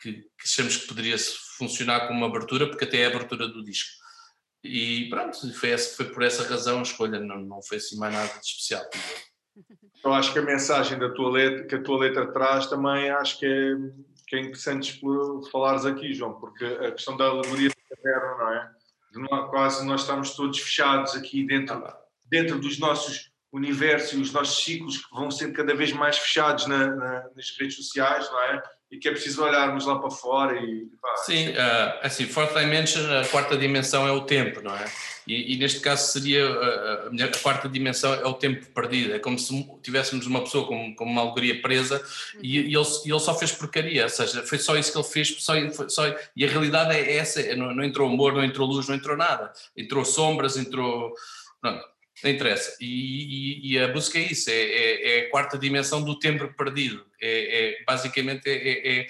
que, 0.00 0.12
que 0.12 0.44
achamos 0.44 0.76
que 0.76 0.86
poderia 0.86 1.16
funcionar 1.56 2.06
como 2.06 2.18
uma 2.18 2.26
abertura, 2.28 2.68
porque 2.68 2.84
até 2.84 2.98
é 2.98 3.06
a 3.06 3.08
abertura 3.08 3.48
do 3.48 3.64
disco. 3.64 3.90
E 4.62 5.08
pronto, 5.08 5.52
foi, 5.54 5.70
essa, 5.70 5.96
foi 5.96 6.06
por 6.10 6.22
essa 6.22 6.46
razão 6.46 6.80
a 6.80 6.82
escolha, 6.82 7.18
não, 7.20 7.38
não 7.40 7.62
foi 7.62 7.78
assim 7.78 7.96
mais 7.96 8.12
nada 8.12 8.32
de 8.38 8.46
especial. 8.46 8.84
Eu 10.04 10.12
acho 10.12 10.32
que 10.32 10.38
a 10.38 10.42
mensagem 10.42 10.98
da 10.98 11.12
tua 11.12 11.30
letra, 11.30 11.66
que 11.66 11.74
a 11.74 11.82
tua 11.82 11.98
letra 11.98 12.32
traz 12.32 12.66
também 12.66 13.10
acho 13.10 13.38
que 13.38 13.46
é, 13.46 13.74
que 14.26 14.36
é 14.36 14.40
interessante 14.40 15.00
falares 15.50 15.84
aqui, 15.84 16.12
João, 16.12 16.34
porque 16.38 16.64
a 16.64 16.92
questão 16.92 17.16
da 17.16 17.24
alegoria 17.26 17.68
da 17.70 17.96
caverna, 17.96 18.36
não 18.36 18.52
é? 18.54 18.77
Quase 19.50 19.84
nós 19.86 20.02
estamos 20.02 20.34
todos 20.34 20.58
fechados 20.58 21.14
aqui 21.14 21.44
dentro, 21.46 21.82
dentro 22.30 22.58
dos 22.58 22.78
nossos 22.78 23.30
universos 23.52 24.12
e 24.12 24.20
os 24.20 24.32
nossos 24.32 24.62
ciclos 24.62 24.98
que 24.98 25.10
vão 25.14 25.30
sendo 25.30 25.54
cada 25.54 25.74
vez 25.74 25.92
mais 25.92 26.18
fechados 26.18 26.66
na- 26.66 26.94
na- 26.94 27.24
nas 27.34 27.46
redes 27.58 27.76
sociais, 27.76 28.30
não 28.30 28.42
é? 28.42 28.62
E 28.90 28.98
que 28.98 29.08
é 29.08 29.10
preciso 29.10 29.42
olharmos 29.42 29.86
lá 29.86 29.98
para 29.98 30.10
fora 30.10 30.54
e 30.58 30.86
pá, 31.00 31.16
Sim, 31.18 31.54
ah, 31.56 32.00
assim, 32.02 32.26
Fourth 32.26 32.54
Dimension, 32.54 33.02
a 33.20 33.26
quarta 33.26 33.56
dimensão 33.56 34.06
é 34.06 34.12
o 34.12 34.22
tempo, 34.22 34.60
não 34.60 34.74
é? 34.76 34.84
E, 35.28 35.54
e 35.54 35.56
neste 35.58 35.80
caso 35.80 36.10
seria 36.10 36.44
ah, 36.48 37.04
a, 37.06 37.10
minha- 37.10 37.26
a 37.26 37.38
quarta 37.38 37.68
dimensão 37.68 38.14
é 38.14 38.26
o 38.26 38.32
tempo 38.34 38.64
perdido. 38.74 39.14
É 39.14 39.18
como 39.18 39.38
se 39.38 39.52
tivéssemos 39.82 40.26
uma 40.26 40.42
pessoa 40.42 40.66
com, 40.66 40.94
com 40.94 41.04
uma 41.04 41.20
alegoria 41.20 41.60
presa 41.60 42.02
e, 42.42 42.60
e 42.60 42.74
ele, 42.74 42.86
e 43.04 43.10
ele 43.10 43.20
só 43.20 43.34
fez 43.38 43.52
porcaria, 43.52 44.04
ou 44.04 44.08
seja, 44.08 44.42
foi 44.44 44.58
só 44.58 44.76
isso 44.76 44.90
que 44.90 44.98
ele 44.98 45.06
fez, 45.06 45.36
só, 45.42 45.52
só- 45.88 46.16
e 46.34 46.44
a 46.44 46.48
realidade 46.48 46.96
é 46.96 47.16
essa: 47.16 47.40
é, 47.42 47.54
não, 47.54 47.74
não 47.74 47.84
entrou 47.84 48.08
amor, 48.08 48.32
não 48.32 48.42
entrou 48.44 48.66
luz, 48.66 48.88
não 48.88 48.94
entrou 48.96 49.16
nada. 49.16 49.52
Entrou 49.76 50.04
sombras, 50.04 50.56
entrou. 50.56 51.12
Pronto, 51.60 51.84
não 52.24 52.30
interessa. 52.30 52.76
E, 52.80 52.86
e- 52.86 53.72
e 53.74 53.78
a 53.78 53.88
música 53.92 54.18
é 54.18 54.22
isso: 54.22 54.48
é, 54.48 54.54
é- 54.54 55.18
é 55.18 55.26
a 55.26 55.30
quarta 55.30 55.58
dimensão 55.58 56.02
do 56.02 56.18
tempo 56.18 56.52
perdido. 56.56 57.04
É, 57.20 57.80
é- 57.80 57.84
basicamente 57.84 58.48
é- 58.48 59.06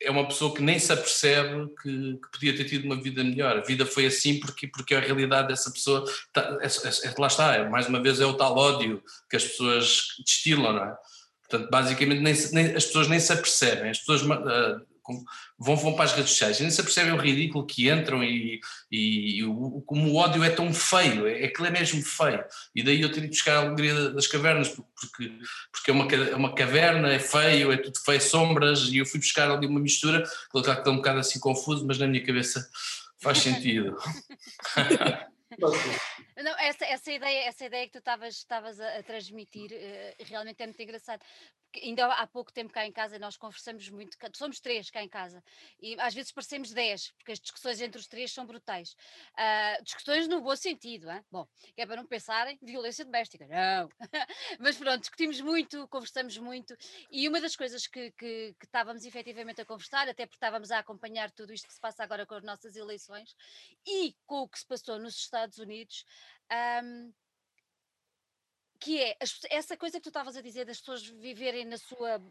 é- 0.00 0.10
uma 0.10 0.26
pessoa 0.28 0.54
que 0.54 0.62
nem 0.62 0.78
se 0.78 0.92
apercebe 0.92 1.68
que, 1.82 2.14
que 2.14 2.30
podia 2.32 2.56
ter 2.56 2.64
tido 2.64 2.84
uma 2.84 3.00
vida 3.02 3.22
melhor. 3.24 3.58
A 3.58 3.62
vida 3.62 3.84
foi 3.86 4.06
assim 4.06 4.38
porque, 4.40 4.66
porque 4.68 4.94
a 4.94 5.00
realidade 5.00 5.48
dessa 5.48 5.70
pessoa, 5.70 6.04
tá, 6.32 6.58
é, 6.60 6.66
é- 6.66 7.08
é- 7.08 7.14
lá 7.18 7.26
está, 7.26 7.54
é, 7.56 7.68
mais 7.68 7.86
uma 7.88 8.02
vez 8.02 8.20
é 8.20 8.26
o 8.26 8.34
tal 8.34 8.56
ódio 8.56 9.02
que 9.28 9.36
as 9.36 9.44
pessoas 9.44 10.02
destilam, 10.24 10.72
não 10.72 10.84
é? 10.84 10.96
Portanto, 11.48 11.70
basicamente 11.70 12.20
nem 12.20 12.34
nem- 12.52 12.76
as 12.76 12.84
pessoas 12.86 13.08
nem 13.08 13.18
se 13.18 13.32
apercebem, 13.32 13.90
as 13.90 13.98
pessoas 13.98 14.22
com- 14.22 14.86
vão, 15.58 15.76
vão 15.76 15.94
para 15.94 16.04
as 16.04 16.12
redes 16.12 16.30
sociais 16.32 16.58
e 16.58 16.62
nem 16.62 16.70
se 16.70 16.80
apercebem 16.80 17.12
o 17.12 17.20
ridículo 17.20 17.66
que 17.66 17.90
entram 17.90 18.22
e, 18.22 18.60
e 18.90 19.44
o, 19.44 19.82
como 19.82 20.08
o 20.08 20.16
ódio 20.16 20.44
é 20.44 20.50
tão 20.50 20.72
feio, 20.72 21.26
é, 21.26 21.44
é 21.44 21.48
que 21.48 21.60
ele 21.60 21.68
é 21.68 21.72
mesmo 21.72 22.02
feio. 22.02 22.44
E 22.74 22.82
daí 22.82 23.00
eu 23.00 23.10
tenho 23.10 23.24
que 23.24 23.34
buscar 23.34 23.56
a 23.56 23.60
alegria 23.60 24.10
das 24.10 24.26
cavernas, 24.26 24.68
porque, 24.68 25.32
porque 25.72 25.90
é, 25.90 25.94
uma, 25.94 26.06
é 26.06 26.36
uma 26.36 26.54
caverna, 26.54 27.12
é 27.12 27.18
feio, 27.18 27.72
é 27.72 27.76
tudo 27.76 27.98
feio, 27.98 28.20
sombras, 28.20 28.88
e 28.88 28.98
eu 28.98 29.06
fui 29.06 29.20
buscar 29.20 29.50
ali 29.50 29.66
uma 29.66 29.80
mistura, 29.80 30.22
que 30.22 30.58
está 30.58 30.90
um 30.90 30.96
bocado 30.96 31.20
assim 31.20 31.40
confuso, 31.40 31.86
mas 31.86 31.98
na 31.98 32.06
minha 32.06 32.24
cabeça 32.24 32.68
faz 33.20 33.38
sentido. 33.42 33.96
Não, 36.42 36.56
essa, 36.58 36.84
essa, 36.84 37.12
ideia, 37.12 37.48
essa 37.48 37.64
ideia 37.64 37.86
que 37.86 37.92
tu 37.92 37.98
estavas 37.98 38.80
a, 38.80 38.98
a 38.98 39.02
transmitir 39.02 39.72
eh, 39.72 40.14
realmente 40.20 40.62
é 40.62 40.66
muito 40.66 40.80
engraçado. 40.80 41.20
Porque 41.70 41.86
ainda 41.86 42.06
há 42.06 42.26
pouco 42.26 42.50
tempo 42.50 42.72
cá 42.72 42.86
em 42.86 42.92
casa 42.92 43.18
nós 43.18 43.36
conversamos 43.36 43.90
muito, 43.90 44.16
somos 44.34 44.58
três 44.58 44.90
cá 44.90 45.02
em 45.02 45.08
casa, 45.08 45.44
e 45.80 46.00
às 46.00 46.14
vezes 46.14 46.32
parecemos 46.32 46.72
dez, 46.72 47.10
porque 47.18 47.32
as 47.32 47.38
discussões 47.38 47.80
entre 47.82 48.00
os 48.00 48.06
três 48.06 48.32
são 48.32 48.46
brutais. 48.46 48.96
Ah, 49.36 49.78
discussões 49.82 50.26
no 50.26 50.40
bom 50.40 50.56
sentido, 50.56 51.10
hein? 51.10 51.22
bom, 51.30 51.46
que 51.74 51.82
é 51.82 51.86
para 51.86 51.96
não 51.96 52.06
pensarem 52.06 52.58
violência 52.62 53.04
doméstica, 53.04 53.46
não. 53.46 53.88
Mas 54.58 54.78
pronto, 54.78 55.00
discutimos 55.00 55.40
muito, 55.42 55.86
conversamos 55.88 56.38
muito, 56.38 56.74
e 57.10 57.28
uma 57.28 57.40
das 57.40 57.54
coisas 57.54 57.86
que, 57.86 58.12
que, 58.12 58.54
que 58.58 58.64
estávamos 58.64 59.04
efetivamente 59.04 59.60
a 59.60 59.66
conversar, 59.66 60.08
até 60.08 60.24
porque 60.24 60.36
estávamos 60.36 60.70
a 60.70 60.78
acompanhar 60.78 61.30
tudo 61.32 61.52
isto 61.52 61.68
que 61.68 61.74
se 61.74 61.80
passa 61.80 62.02
agora 62.02 62.24
com 62.24 62.34
as 62.34 62.44
nossas 62.44 62.76
eleições, 62.76 63.36
e 63.86 64.14
com 64.26 64.40
o 64.40 64.48
que 64.48 64.58
se 64.58 64.66
passou 64.66 64.98
nos 64.98 65.16
Estados 65.16 65.58
Unidos, 65.58 66.06
ahm, 66.50 67.12
que 68.80 69.02
é 69.02 69.16
essa 69.50 69.76
coisa 69.76 69.98
que 69.98 70.04
tu 70.04 70.08
estavas 70.08 70.36
a 70.36 70.40
dizer 70.40 70.64
das 70.64 70.78
pessoas 70.78 71.04
viverem 71.04 71.64
na 71.64 71.76
sua 71.76 72.22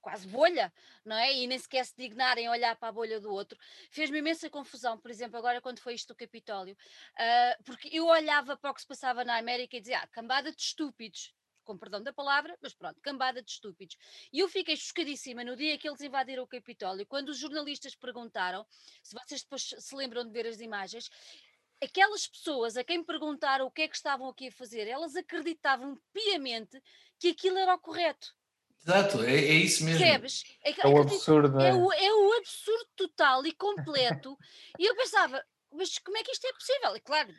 quase 0.00 0.26
bolha, 0.28 0.72
não 1.04 1.16
é? 1.16 1.34
E 1.34 1.46
nem 1.46 1.58
sequer 1.58 1.84
se 1.84 1.96
dignarem 1.96 2.46
a 2.46 2.52
olhar 2.52 2.76
para 2.76 2.88
a 2.88 2.92
bolha 2.92 3.20
do 3.20 3.32
outro, 3.32 3.58
fez-me 3.90 4.18
imensa 4.18 4.48
confusão, 4.48 4.98
por 4.98 5.10
exemplo, 5.10 5.36
agora 5.36 5.60
quando 5.60 5.80
foi 5.80 5.94
isto 5.94 6.08
do 6.08 6.16
Capitólio, 6.16 6.76
ah, 7.18 7.58
porque 7.64 7.88
eu 7.92 8.06
olhava 8.06 8.56
para 8.56 8.70
o 8.70 8.74
que 8.74 8.80
se 8.80 8.86
passava 8.86 9.24
na 9.24 9.36
América 9.36 9.76
e 9.76 9.80
dizia, 9.80 9.98
ah, 9.98 10.06
cambada 10.06 10.52
de 10.52 10.62
estúpidos, 10.62 11.34
com 11.64 11.76
perdão 11.76 12.00
da 12.00 12.12
palavra, 12.12 12.56
mas 12.62 12.72
pronto, 12.72 13.00
cambada 13.02 13.42
de 13.42 13.50
estúpidos. 13.50 13.96
E 14.32 14.38
eu 14.38 14.48
fiquei 14.48 14.76
chocadíssima 14.76 15.42
no 15.42 15.56
dia 15.56 15.76
que 15.76 15.88
eles 15.88 16.00
invadiram 16.00 16.44
o 16.44 16.46
Capitólio, 16.46 17.04
quando 17.04 17.30
os 17.30 17.38
jornalistas 17.38 17.96
perguntaram, 17.96 18.64
se 19.02 19.12
vocês 19.12 19.42
depois 19.42 19.74
se 19.76 19.96
lembram 19.96 20.24
de 20.24 20.30
ver 20.30 20.46
as 20.46 20.60
imagens, 20.60 21.10
aquelas 21.82 22.26
pessoas 22.26 22.76
a 22.76 22.84
quem 22.84 23.02
perguntaram 23.04 23.66
o 23.66 23.70
que 23.70 23.82
é 23.82 23.88
que 23.88 23.96
estavam 23.96 24.28
aqui 24.28 24.48
a 24.48 24.52
fazer, 24.52 24.86
elas 24.88 25.16
acreditavam 25.16 25.98
piamente 26.12 26.80
que 27.18 27.28
aquilo 27.28 27.58
era 27.58 27.74
o 27.74 27.78
correto. 27.78 28.34
Exato, 28.82 29.22
é, 29.24 29.34
é 29.34 29.54
isso 29.54 29.84
mesmo. 29.84 29.98
Percebes? 29.98 30.44
É, 30.62 30.70
É 30.70 30.86
o 30.86 31.00
absurdo, 31.00 31.60
é 31.60 31.68
é? 31.70 31.74
o, 31.74 31.92
é 31.92 32.12
o 32.12 32.32
absurdo 32.34 32.88
total 32.94 33.44
e 33.44 33.52
completo. 33.52 34.38
e 34.78 34.84
eu 34.84 34.94
pensava, 34.94 35.44
mas 35.72 35.98
como 35.98 36.16
é 36.16 36.22
que 36.22 36.30
isto 36.30 36.46
é 36.46 36.52
possível? 36.52 36.96
E 36.96 37.00
claro, 37.00 37.34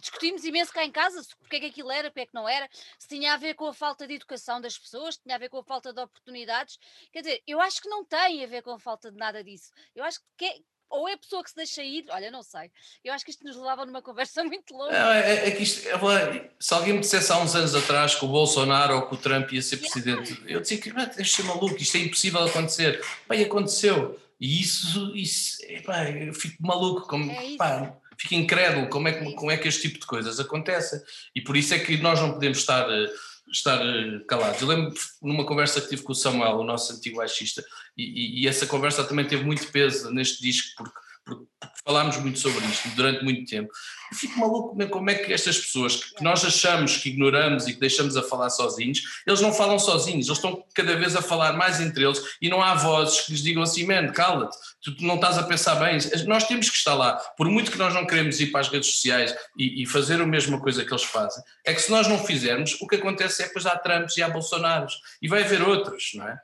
discutimos 0.00 0.44
imenso 0.44 0.72
cá 0.72 0.84
em 0.84 0.92
casa 0.92 1.20
porque 1.38 1.56
é 1.56 1.60
que 1.60 1.66
aquilo 1.66 1.90
era, 1.90 2.10
porque 2.10 2.20
é 2.20 2.26
que 2.26 2.34
não 2.34 2.48
era, 2.48 2.68
se 2.98 3.08
tinha 3.08 3.34
a 3.34 3.36
ver 3.36 3.54
com 3.54 3.66
a 3.66 3.74
falta 3.74 4.06
de 4.06 4.14
educação 4.14 4.60
das 4.60 4.78
pessoas, 4.78 5.16
se 5.16 5.22
tinha 5.22 5.34
a 5.34 5.38
ver 5.38 5.48
com 5.48 5.58
a 5.58 5.64
falta 5.64 5.92
de 5.92 6.00
oportunidades. 6.00 6.78
Quer 7.12 7.22
dizer, 7.22 7.42
eu 7.46 7.60
acho 7.60 7.80
que 7.82 7.88
não 7.88 8.04
tem 8.04 8.44
a 8.44 8.46
ver 8.46 8.62
com 8.62 8.70
a 8.70 8.78
falta 8.78 9.10
de 9.10 9.16
nada 9.18 9.42
disso. 9.42 9.70
Eu 9.94 10.04
acho 10.04 10.20
que 10.36 10.44
é- 10.44 10.58
ou 10.90 11.08
é 11.08 11.14
a 11.14 11.18
pessoa 11.18 11.42
que 11.42 11.50
se 11.50 11.56
deixa 11.56 11.82
ir, 11.82 12.04
olha, 12.10 12.30
não 12.30 12.42
sei. 12.42 12.70
Eu 13.04 13.12
acho 13.12 13.24
que 13.24 13.30
isto 13.30 13.44
nos 13.44 13.56
levava 13.56 13.84
numa 13.86 14.00
conversa 14.02 14.44
muito 14.44 14.74
longa. 14.74 14.94
É, 14.96 15.34
é- 15.34 15.48
é 15.48 15.50
que 15.50 15.62
isto, 15.62 15.88
é 15.88 16.50
se 16.58 16.74
alguém 16.74 16.94
me 16.94 17.00
dissesse 17.00 17.32
há 17.32 17.38
uns 17.38 17.54
anos 17.54 17.74
atrás 17.74 18.14
que 18.14 18.24
o 18.24 18.28
Bolsonaro 18.28 18.96
ou 18.96 19.02
que 19.08 19.14
o 19.14 19.18
Trump 19.18 19.52
ia 19.52 19.62
ser 19.62 19.78
presidente, 19.78 20.40
eu 20.46 20.60
dizia 20.60 20.78
que 20.78 20.90
"Ah, 20.90 21.04
deixa 21.06 21.36
ser 21.36 21.42
maluco, 21.44 21.76
isto 21.80 21.96
é 21.96 22.00
impossível 22.00 22.42
acontecer. 22.44 23.02
Bem, 23.28 23.42
aconteceu. 23.44 24.20
E 24.40 24.60
isso, 24.60 25.14
isso 25.16 25.58
epá, 25.64 26.10
eu 26.10 26.34
fico 26.34 26.56
maluco, 26.60 27.06
como, 27.08 27.30
É 27.30 27.56
pá, 27.56 27.96
fico 28.18 28.34
incrédulo 28.34 28.88
como 28.88 29.08
é, 29.08 29.12
É 29.12 29.14
que, 29.14 29.24
isso. 29.24 29.34
como 29.36 29.50
é 29.50 29.56
que 29.56 29.68
este 29.68 29.82
tipo 29.82 30.00
de 30.00 30.06
coisas 30.06 30.38
acontecem. 30.40 31.00
E 31.34 31.40
por 31.40 31.56
isso 31.56 31.72
é 31.72 31.78
que 31.78 31.96
nós 31.98 32.20
não 32.20 32.32
podemos 32.32 32.58
estar, 32.58 32.88
eh, 32.90 33.06
estar 33.54 33.80
eh, 33.80 34.20
calados. 34.28 34.60
Eu 34.60 34.68
lembro 34.68 34.92
numa 35.22 35.46
conversa 35.46 35.80
que 35.80 35.88
tive 35.88 36.02
com 36.02 36.12
o 36.12 36.14
Samuel, 36.14 36.58
o 36.58 36.64
nosso 36.64 36.92
antigo 36.92 37.16
baixista, 37.18 37.64
e, 37.96 38.02
e- 38.02 38.42
e 38.42 38.48
essa 38.48 38.66
conversa 38.66 39.04
também 39.04 39.26
teve 39.26 39.44
muito 39.44 39.70
peso 39.70 40.10
neste 40.10 40.42
disco, 40.42 40.68
porque, 40.76 40.92
porque 41.24 41.44
falámos 41.84 42.16
muito 42.18 42.38
sobre 42.38 42.64
isto 42.66 42.88
durante 42.90 43.24
muito 43.24 43.48
tempo. 43.48 43.72
Eu 44.12 44.18
fico 44.18 44.38
maluco 44.38 44.76
mesmo 44.76 44.92
como 44.92 45.10
é 45.10 45.14
que 45.14 45.32
estas 45.32 45.58
pessoas 45.58 45.96
que, 45.96 46.22
nós 46.22 46.44
achamos 46.44 46.98
que 46.98 47.08
ignoramos 47.08 47.66
e 47.66 47.74
que 47.74 47.80
deixamos 47.80 48.16
a 48.16 48.22
falar 48.22 48.50
sozinhos, 48.50 49.02
eles 49.26 49.40
não 49.40 49.52
falam 49.52 49.78
sozinhos, 49.78 50.26
eles 50.26 50.38
estão 50.38 50.64
cada 50.74 50.96
vez 50.96 51.16
a 51.16 51.22
falar 51.22 51.54
mais 51.54 51.80
entre 51.80 52.04
eles 52.04 52.20
e 52.40 52.48
não 52.48 52.62
há 52.62 52.74
vozes 52.74 53.22
que 53.22 53.32
lhes 53.32 53.42
digam 53.42 53.62
assim, 53.62 53.86
man, 53.86 54.12
cala-te, 54.12 54.56
tu 54.82 54.94
não 55.00 55.16
estás 55.16 55.38
a 55.38 55.42
pensar 55.42 55.76
bem. 55.76 55.98
Nós 56.26 56.44
temos 56.46 56.68
que 56.68 56.76
estar 56.76 56.94
lá, 56.94 57.14
por 57.36 57.48
muito 57.48 57.70
que 57.70 57.78
nós 57.78 57.94
não 57.94 58.06
queremos 58.06 58.40
ir 58.40 58.50
para 58.50 58.60
as 58.60 58.68
redes 58.68 58.90
sociais 58.90 59.34
e, 59.58 59.82
e 59.82 59.86
fazer 59.86 60.20
a 60.20 60.26
mesma 60.26 60.60
coisa 60.60 60.84
que 60.84 60.92
eles 60.92 61.04
fazem, 61.04 61.42
é 61.64 61.72
que 61.72 61.80
se 61.80 61.90
nós 61.90 62.06
não 62.06 62.22
fizermos, 62.24 62.76
o 62.80 62.86
que 62.86 62.96
acontece 62.96 63.42
é 63.42 63.44
que 63.44 63.54
depois 63.54 63.66
há 63.66 63.78
Trumps 63.78 64.16
e 64.16 64.22
há 64.22 64.28
Bolsonaros 64.28 64.94
e 65.20 65.28
vai 65.28 65.42
haver 65.42 65.62
outros, 65.62 66.12
não 66.14 66.28
é? 66.28 66.38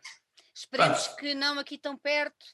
Esperemos 0.55 1.09
que 1.19 1.35
não 1.35 1.59
aqui 1.59 1.79
tão 1.79 1.97
perto. 1.97 2.45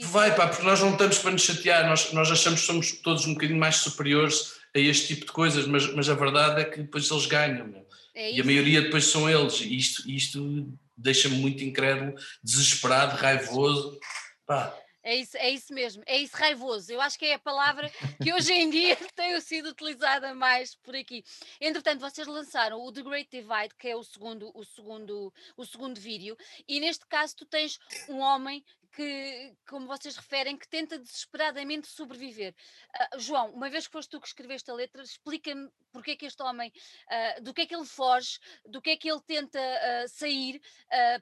Vai, 0.00 0.34
pá, 0.34 0.48
porque 0.48 0.64
nós 0.64 0.80
não 0.80 0.92
estamos 0.92 1.18
para 1.18 1.30
nos 1.30 1.42
chatear, 1.42 1.86
nós, 1.86 2.12
nós 2.12 2.30
achamos 2.30 2.60
que 2.60 2.66
somos 2.66 2.92
todos 2.92 3.26
um 3.26 3.34
bocadinho 3.34 3.58
mais 3.58 3.76
superiores 3.76 4.54
a 4.74 4.78
este 4.78 5.14
tipo 5.14 5.26
de 5.26 5.32
coisas, 5.32 5.66
mas, 5.66 5.86
mas 5.94 6.08
a 6.08 6.14
verdade 6.14 6.62
é 6.62 6.64
que 6.64 6.82
depois 6.82 7.08
eles 7.08 7.26
ganham, 7.26 7.68
meu. 7.68 7.86
é 8.14 8.32
e 8.32 8.40
a 8.40 8.44
maioria 8.44 8.82
depois 8.82 9.04
são 9.04 9.30
eles, 9.30 9.60
e 9.60 9.76
isto, 9.76 10.10
isto 10.10 10.68
deixa-me 10.96 11.36
muito 11.36 11.62
incrédulo, 11.62 12.14
desesperado, 12.42 13.16
raivoso, 13.16 13.98
pá. 14.44 14.76
É 15.06 15.14
isso, 15.16 15.36
é 15.36 15.50
isso 15.50 15.74
mesmo, 15.74 16.02
é 16.06 16.16
isso 16.16 16.34
raivoso. 16.34 16.90
Eu 16.90 16.98
acho 16.98 17.18
que 17.18 17.26
é 17.26 17.34
a 17.34 17.38
palavra 17.38 17.92
que 18.22 18.32
hoje 18.32 18.54
em 18.54 18.70
dia 18.70 18.96
tem 19.14 19.38
sido 19.38 19.68
utilizada 19.68 20.34
mais 20.34 20.74
por 20.76 20.96
aqui. 20.96 21.22
Entretanto, 21.60 22.00
vocês 22.00 22.26
lançaram 22.26 22.80
o 22.80 22.90
The 22.90 23.02
Great 23.02 23.28
Divide, 23.30 23.74
que 23.78 23.88
é 23.88 23.94
o 23.94 24.02
segundo, 24.02 24.50
o 24.54 24.64
segundo, 24.64 25.32
o 25.58 25.66
segundo 25.66 26.00
vídeo, 26.00 26.34
e 26.66 26.80
neste 26.80 27.04
caso 27.06 27.36
tu 27.36 27.44
tens 27.44 27.78
um 28.08 28.20
homem 28.20 28.64
que, 28.94 29.56
como 29.68 29.86
vocês 29.86 30.16
referem, 30.16 30.56
que 30.56 30.68
tenta 30.68 30.98
desesperadamente 30.98 31.88
sobreviver. 31.88 32.54
Ah, 32.94 33.18
João, 33.18 33.50
uma 33.50 33.68
vez 33.68 33.86
que 33.86 33.92
foste 33.92 34.10
tu 34.10 34.20
que 34.20 34.26
escreveste 34.26 34.70
a 34.70 34.74
letra, 34.74 35.02
explica-me 35.02 35.68
porque 35.92 36.12
é 36.12 36.16
que 36.16 36.26
este 36.26 36.42
homem, 36.42 36.72
ah, 37.08 37.40
do 37.40 37.52
que 37.52 37.62
é 37.62 37.66
que 37.66 37.74
ele 37.74 37.84
foge, 37.84 38.38
do 38.64 38.80
que 38.80 38.90
é 38.90 38.96
que 38.96 39.10
ele 39.10 39.20
tenta 39.22 39.58
ah, 39.58 40.08
sair 40.08 40.60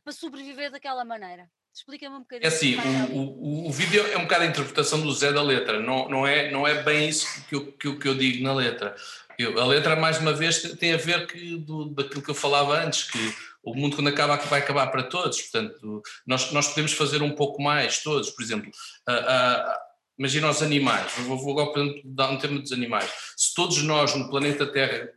para 0.03 0.12
sobreviver 0.12 0.70
daquela 0.70 1.05
maneira. 1.05 1.51
Explica-me 1.75 2.16
um 2.16 2.20
bocadinho. 2.20 2.45
É 2.45 2.49
assim, 2.49 2.77
o 2.77 2.81
ali. 2.81 3.12
o, 3.12 3.66
o, 3.68 3.73
vídeo 3.73 4.07
é 4.12 4.18
um 4.18 4.23
bocado 4.23 4.45
a 4.45 4.47
interpretação 4.47 5.01
do 5.01 5.12
Zé 5.12 5.33
da 5.33 5.43
letra, 5.43 5.81
não, 5.81 6.09
não, 6.09 6.27
é, 6.27 6.51
não 6.51 6.66
é 6.66 6.83
bem 6.83 7.09
isso 7.09 7.27
que 7.49 7.55
eu, 7.55 7.73
que 7.73 7.89
eu, 7.89 7.99
que 7.99 8.09
eu 8.09 8.14
digo 8.14 8.43
na 8.45 8.53
letra. 8.55 8.95
Eu- 9.39 9.59
a 9.59 9.64
letra, 9.66 9.97
mais 9.97 10.18
uma 10.18 10.33
vez, 10.33 10.61
tem- 10.79 10.93
a 10.93 10.99
ver 10.99 11.27
que, 11.27 11.57
do, 11.57 11.87
daquilo 11.87 12.23
que 12.23 12.31
eu 12.31 12.35
falava 12.35 12.79
antes, 12.85 13.05
que 13.11 13.35
o 13.62 13.75
mundo 13.75 13.97
quando 13.97 14.09
acaba 14.09 14.37
vai 14.37 14.61
acabar 14.61 14.89
para 14.89 15.03
todos, 15.05 15.41
portanto, 15.41 16.03
nós, 16.27 16.53
nós 16.53 16.68
podemos 16.68 16.93
fazer 16.93 17.23
um 17.23 17.35
pouco 17.35 17.62
mais, 17.62 18.03
todos, 18.03 18.29
por 18.31 18.43
exemplo, 18.43 18.70
a- 19.07 19.12
a- 19.14 19.79
imagina 20.18 20.51
os 20.51 20.62
animais, 20.62 21.11
vou, 21.20 21.39
vou 21.39 21.59
agora 21.59 21.81
exemplo, 21.81 22.03
dar 22.05 22.31
um 22.31 22.39
tema 22.39 22.61
dos 22.61 22.73
animais, 22.73 23.11
se 23.37 23.55
todos 23.55 23.83
nós 23.83 24.14
no 24.14 24.29
planeta 24.29 24.66
Terra 24.66 25.09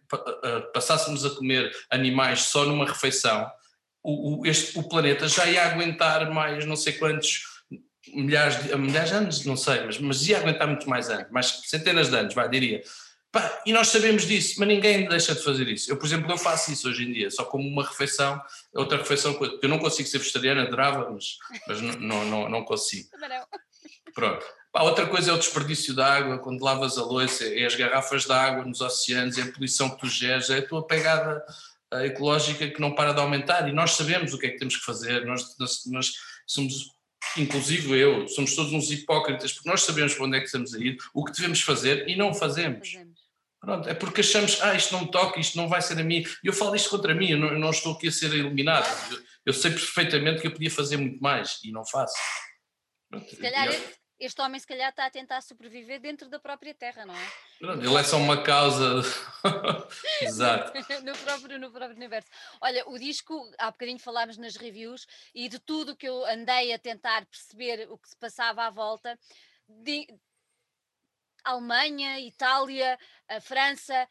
passássemos 0.73 1.25
a 1.25 1.31
comer 1.31 1.69
animais 1.91 2.43
só 2.43 2.63
numa 2.65 2.85
refeição, 2.85 3.45
o, 4.05 4.41
o- 4.41 4.45
este, 4.45 4.77
o 4.77 4.83
planeta 4.83 5.27
já 5.27 5.45
ia 5.47 5.63
aguentar 5.65 6.29
mais 6.31 6.65
não 6.65 6.75
sei 6.75 6.93
quantos 6.93 7.41
milhares 8.13 8.63
de, 8.63 8.75
milhares 8.77 9.09
de 9.09 9.15
anos, 9.15 9.45
não 9.45 9.57
sei, 9.57 9.83
mas, 9.83 9.97
mas 9.99 10.27
ia 10.27 10.37
aguentar 10.37 10.67
muito 10.67 10.87
mais 10.89 11.09
anos, 11.09 11.29
mais 11.31 11.47
centenas 11.65 12.09
de 12.09 12.15
anos, 12.15 12.33
vai, 12.33 12.47
diria. 12.47 12.81
Pá, 13.31 13.61
e 13.65 13.73
nós 13.73 13.89
sabemos 13.89 14.25
disso, 14.25 14.55
mas 14.59 14.67
ninguém 14.67 15.09
deixa 15.09 15.35
de 15.35 15.43
fazer 15.43 15.67
isso. 15.67 15.91
Eu, 15.91 15.97
por 15.97 16.05
exemplo, 16.05 16.31
eu 16.31 16.37
faço 16.37 16.71
isso 16.71 16.87
hoje 16.87 17.03
em 17.03 17.11
dia, 17.11 17.29
só 17.29 17.43
como 17.43 17.67
uma 17.67 17.83
refeição, 17.83 18.41
outra 18.73 18.97
refeição, 18.97 19.37
eu 19.61 19.67
não 19.67 19.79
consigo 19.79 20.07
ser 20.07 20.19
vegetariano, 20.19 20.61
adorava, 20.61 21.09
mas, 21.11 21.37
mas 21.67 21.81
não, 21.81 22.23
não, 22.25 22.49
não, 22.49 22.63
consigo. 22.63 23.09
Pronto. 24.13 24.45
Pá, 24.71 24.83
outra 24.83 25.05
coisa 25.07 25.31
é 25.31 25.33
o 25.33 25.37
desperdício 25.37 25.93
de 25.93 26.01
água, 26.01 26.37
quando 26.37 26.63
lavas 26.63 26.97
a 26.97 27.01
louça, 27.03 27.43
é 27.45 27.65
as 27.65 27.75
garrafas 27.75 28.25
de 28.25 28.31
água 28.31 28.63
nos 28.63 28.79
oceanos, 28.81 29.37
é 29.37 29.41
a 29.41 29.51
poluição 29.51 29.89
que 29.89 29.99
tu 29.99 30.07
geres, 30.07 30.49
é 30.49 30.59
a 30.59 30.65
tua 30.67 30.85
pegada 30.87 31.43
ecológica 32.03 32.67
que 32.69 32.81
não 32.81 32.95
para 32.95 33.13
de 33.13 33.19
aumentar 33.19 33.67
e 33.69 33.71
nós 33.71 33.91
sabemos 33.91 34.33
o 34.33 34.39
que 34.39 34.47
é 34.47 34.49
que 34.49 34.57
temos 34.57 34.75
que 34.77 34.83
fazer, 34.83 35.25
nós, 35.25 35.55
nós, 35.59 35.85
nós 35.87 36.13
somos, 36.47 36.73
inclusive 37.37 37.97
eu, 37.97 38.27
somos 38.27 38.55
todos 38.55 38.73
uns 38.73 38.89
hipócritas 38.91 39.53
porque 39.53 39.69
nós 39.69 39.81
sabemos 39.83 40.13
para 40.15 40.25
onde 40.25 40.37
é 40.37 40.39
que 40.39 40.45
estamos 40.47 40.73
a 40.73 40.79
ir, 40.79 40.97
o 41.13 41.23
que 41.23 41.31
devemos 41.33 41.61
fazer 41.61 42.07
e 42.09 42.15
não 42.15 42.33
fazemos. 42.33 42.89
Fazemos. 42.91 43.25
Pronto, 43.59 43.89
é 43.89 43.95
porque 43.95 44.21
achamos, 44.21 44.61
ah, 44.61 44.75
isto 44.75 44.93
não 44.93 45.05
me 45.05 45.11
toca, 45.11 45.39
isto 45.39 45.57
não 45.57 45.67
vai 45.67 45.81
ser 45.81 45.99
a 45.99 46.03
mim. 46.03 46.23
E 46.43 46.47
eu 46.47 46.53
falo 46.53 46.75
isto 46.75 46.87
contra 46.89 47.15
mim, 47.15 47.31
eu 47.31 47.37
não, 47.39 47.47
eu 47.47 47.57
não 47.57 47.71
estou 47.71 47.93
aqui 47.93 48.07
a 48.09 48.11
ser 48.11 48.31
eliminado. 48.31 48.87
Eu, 49.11 49.19
eu 49.47 49.53
sei 49.53 49.71
perfeitamente 49.71 50.39
que 50.41 50.45
eu 50.47 50.51
podia 50.51 50.69
fazer 50.69 50.97
muito 50.97 51.19
mais 51.19 51.59
e 51.63 51.71
não 51.71 51.83
faço. 51.83 52.13
Pronto, 53.09 53.27
Se 53.27 53.37
calhar 53.37 53.73
e- 53.73 54.04
este, 54.19 54.41
homem 54.41 54.59
se 54.59 54.67
calhar 54.67 54.89
está 54.89 55.05
a 55.05 55.09
tentar 55.09 55.41
sobreviver 55.41 55.99
dentro 55.99 56.29
da 56.29 56.39
própria 56.39 56.73
terra, 56.73 57.05
não 57.05 57.15
é? 57.15 57.31
pronto, 57.59 57.83
ele 57.85 57.95
é 57.95 58.03
só 58.03 58.17
uma 58.17 58.41
causa. 58.41 59.01
Exato. 60.21 60.71
no, 61.03 61.17
próprio, 61.17 61.59
no 61.59 61.71
próprio 61.71 61.95
universo. 61.95 62.29
Olha, 62.61 62.87
o 62.89 62.97
disco, 62.97 63.51
há 63.57 63.71
bocadinho 63.71 63.99
falámos 63.99 64.37
nas 64.37 64.55
reviews 64.55 65.05
e 65.33 65.49
de 65.49 65.59
tudo 65.59 65.95
que 65.95 66.07
eu 66.07 66.25
andei 66.25 66.73
a 66.73 66.79
tentar 66.79 67.25
perceber 67.25 67.87
o 67.89 67.97
que 67.97 68.09
se 68.09 68.15
passava 68.17 68.63
à 68.65 68.69
volta. 68.69 69.17
de- 69.67 70.07
Alemanha, 71.43 72.19
Itália, 72.19 72.97
a 73.27 73.39
França, 73.39 74.07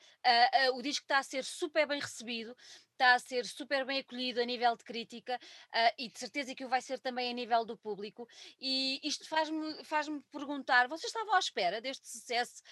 o 0.75 0.81
disco 0.83 1.03
está 1.05 1.19
a 1.19 1.23
ser 1.25 1.43
super 1.43 1.85
bem 1.85 2.01
recebido, 2.01 2.57
está 2.95 3.15
a 3.15 3.19
ser 3.19 3.45
super 3.45 3.85
bem 3.85 3.99
acolhido 3.99 4.41
a 4.41 4.45
nível 4.45 4.75
de 4.77 4.85
crítica 4.85 5.39
ah, 5.73 5.93
e 5.99 6.09
de 6.09 6.19
certeza 6.19 6.55
que 6.55 6.65
o 6.65 6.69
vai 6.69 6.81
ser 6.81 6.99
também 6.99 7.31
a 7.31 7.35
nível 7.35 7.65
do 7.65 7.77
público. 7.77 8.27
E 8.61 9.01
isto 9.07 9.29
faz-me 9.29 9.85
faz 9.85 10.07
perguntar: 10.33 10.89
vocês 10.89 11.11
estavam 11.11 11.35
à 11.35 11.39
espera 11.39 11.81
deste 11.81 12.09
sucesso 12.09 12.63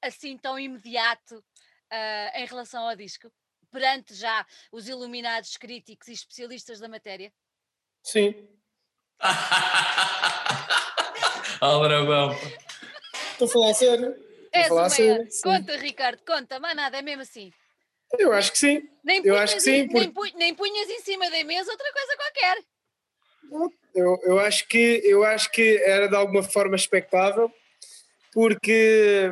assim 0.00 0.36
tão 0.38 0.58
imediato 0.58 1.44
ah, 1.90 2.32
em 2.36 2.46
relação 2.46 2.88
ao 2.88 2.96
disco? 2.96 3.30
Perante 3.70 4.14
já 4.14 4.46
os 4.70 4.88
iluminados 4.88 5.56
críticos 5.56 6.08
e 6.08 6.12
especialistas 6.12 6.78
da 6.80 6.88
matéria? 6.88 7.32
Sim. 8.02 8.48
Aldrabão. 11.60 12.30
Estou 13.32 13.46
a 13.46 13.50
falar 13.50 13.70
a 13.70 13.74
sério. 13.74 14.10
Estou 14.10 14.50
a 14.54 14.58
És 14.60 14.68
falar 14.68 14.80
a 14.80 14.84
uma... 14.84 14.90
sério. 14.90 15.30
sim. 15.30 15.42
Conta, 15.42 15.76
Ricardo, 15.76 16.22
conta, 16.26 16.60
mas 16.60 16.76
nada, 16.76 16.98
é 16.98 17.02
mesmo 17.02 17.22
assim. 17.22 17.52
Eu 18.18 18.32
acho 18.32 18.52
que 18.52 18.58
sim. 18.58 18.88
Nem 19.04 19.18
Eu 19.18 19.34
punhas, 19.34 19.40
acho 19.40 19.54
que 19.64 19.70
em- 19.70 19.88
sim, 19.88 19.94
nem, 19.94 20.10
pu- 20.10 20.36
nem 20.38 20.54
punhas 20.54 20.88
em 20.88 21.00
cima 21.00 21.30
da 21.30 21.44
mesa 21.44 21.70
outra 21.70 21.92
coisa 21.92 22.16
qualquer. 22.16 22.58
Eu, 23.94 24.18
eu, 24.24 24.38
acho 24.38 24.66
que, 24.68 25.00
eu 25.04 25.24
acho 25.24 25.50
que 25.50 25.76
era 25.84 26.08
de 26.08 26.16
alguma 26.16 26.42
forma 26.42 26.76
expectável, 26.76 27.52
porque 28.32 29.30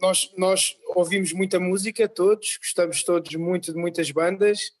nós, 0.00 0.30
nós 0.36 0.76
ouvimos 0.94 1.32
muita 1.32 1.60
música, 1.60 2.08
todos, 2.08 2.56
gostamos 2.58 3.02
todos 3.04 3.34
muito 3.34 3.72
de 3.72 3.78
muitas 3.78 4.10
bandas, 4.10 4.72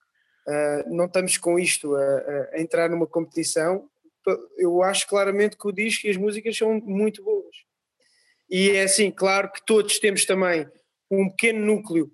ah, 0.48 0.84
não 0.86 1.04
estamos 1.06 1.36
com 1.36 1.58
isto 1.58 1.94
a, 1.94 2.00
a- 2.02 2.50
a 2.54 2.60
entrar 2.60 2.88
numa 2.88 3.06
competição. 3.06 3.88
Eu 4.56 4.82
acho 4.82 5.06
claramente 5.08 5.56
que 5.56 5.66
o 5.66 5.72
disco 5.72 6.06
e 6.06 6.10
as 6.10 6.16
músicas 6.16 6.56
são 6.56 6.80
muito 6.80 7.22
boas. 7.22 7.54
E 8.48 8.70
é 8.70 8.84
assim, 8.84 9.10
claro 9.10 9.50
que 9.50 9.64
todos 9.64 9.98
temos 9.98 10.24
também 10.24 10.66
um 11.10 11.28
pequeno 11.30 11.64
núcleo 11.66 12.10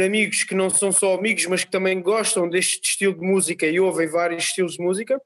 de 0.00 0.06
amigos 0.06 0.44
que 0.44 0.54
não 0.54 0.70
são 0.70 0.90
só 0.90 1.14
amigos, 1.14 1.44
mas 1.44 1.62
que 1.62 1.70
também 1.70 2.00
gostam 2.00 2.48
deste 2.48 2.80
estilo 2.82 3.12
de 3.12 3.20
música 3.20 3.66
e 3.66 3.78
ouvem 3.78 4.08
vários 4.08 4.44
estilos 4.44 4.72
de 4.76 4.82
música. 4.82 5.20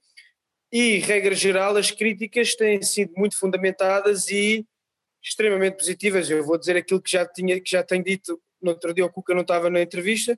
E, 0.73 0.99
regra 0.99 1.33
geral, 1.33 1.77
as 1.77 1.93
críticas 1.93 2.57
têm 2.57 2.83
sido 2.83 3.13
muito 3.17 3.39
fundamentadas 3.39 4.29
e 4.29 4.67
extremamente 5.23 5.77
positivas. 5.77 6.29
Eu 6.29 6.45
vou 6.45 6.59
dizer 6.59 6.77
aquilo 6.77 7.01
que 7.01 7.13
já, 7.13 7.25
tinha, 7.25 7.61
que 7.61 7.71
já 7.71 7.85
tenho 7.85 8.03
dito 8.03 8.43
no 8.61 8.73
outro 8.73 8.93
dia, 8.93 9.07
o 9.07 9.11
Cuca 9.11 9.33
não 9.33 9.43
estava 9.43 9.71
na 9.71 9.81
entrevista, 9.81 10.37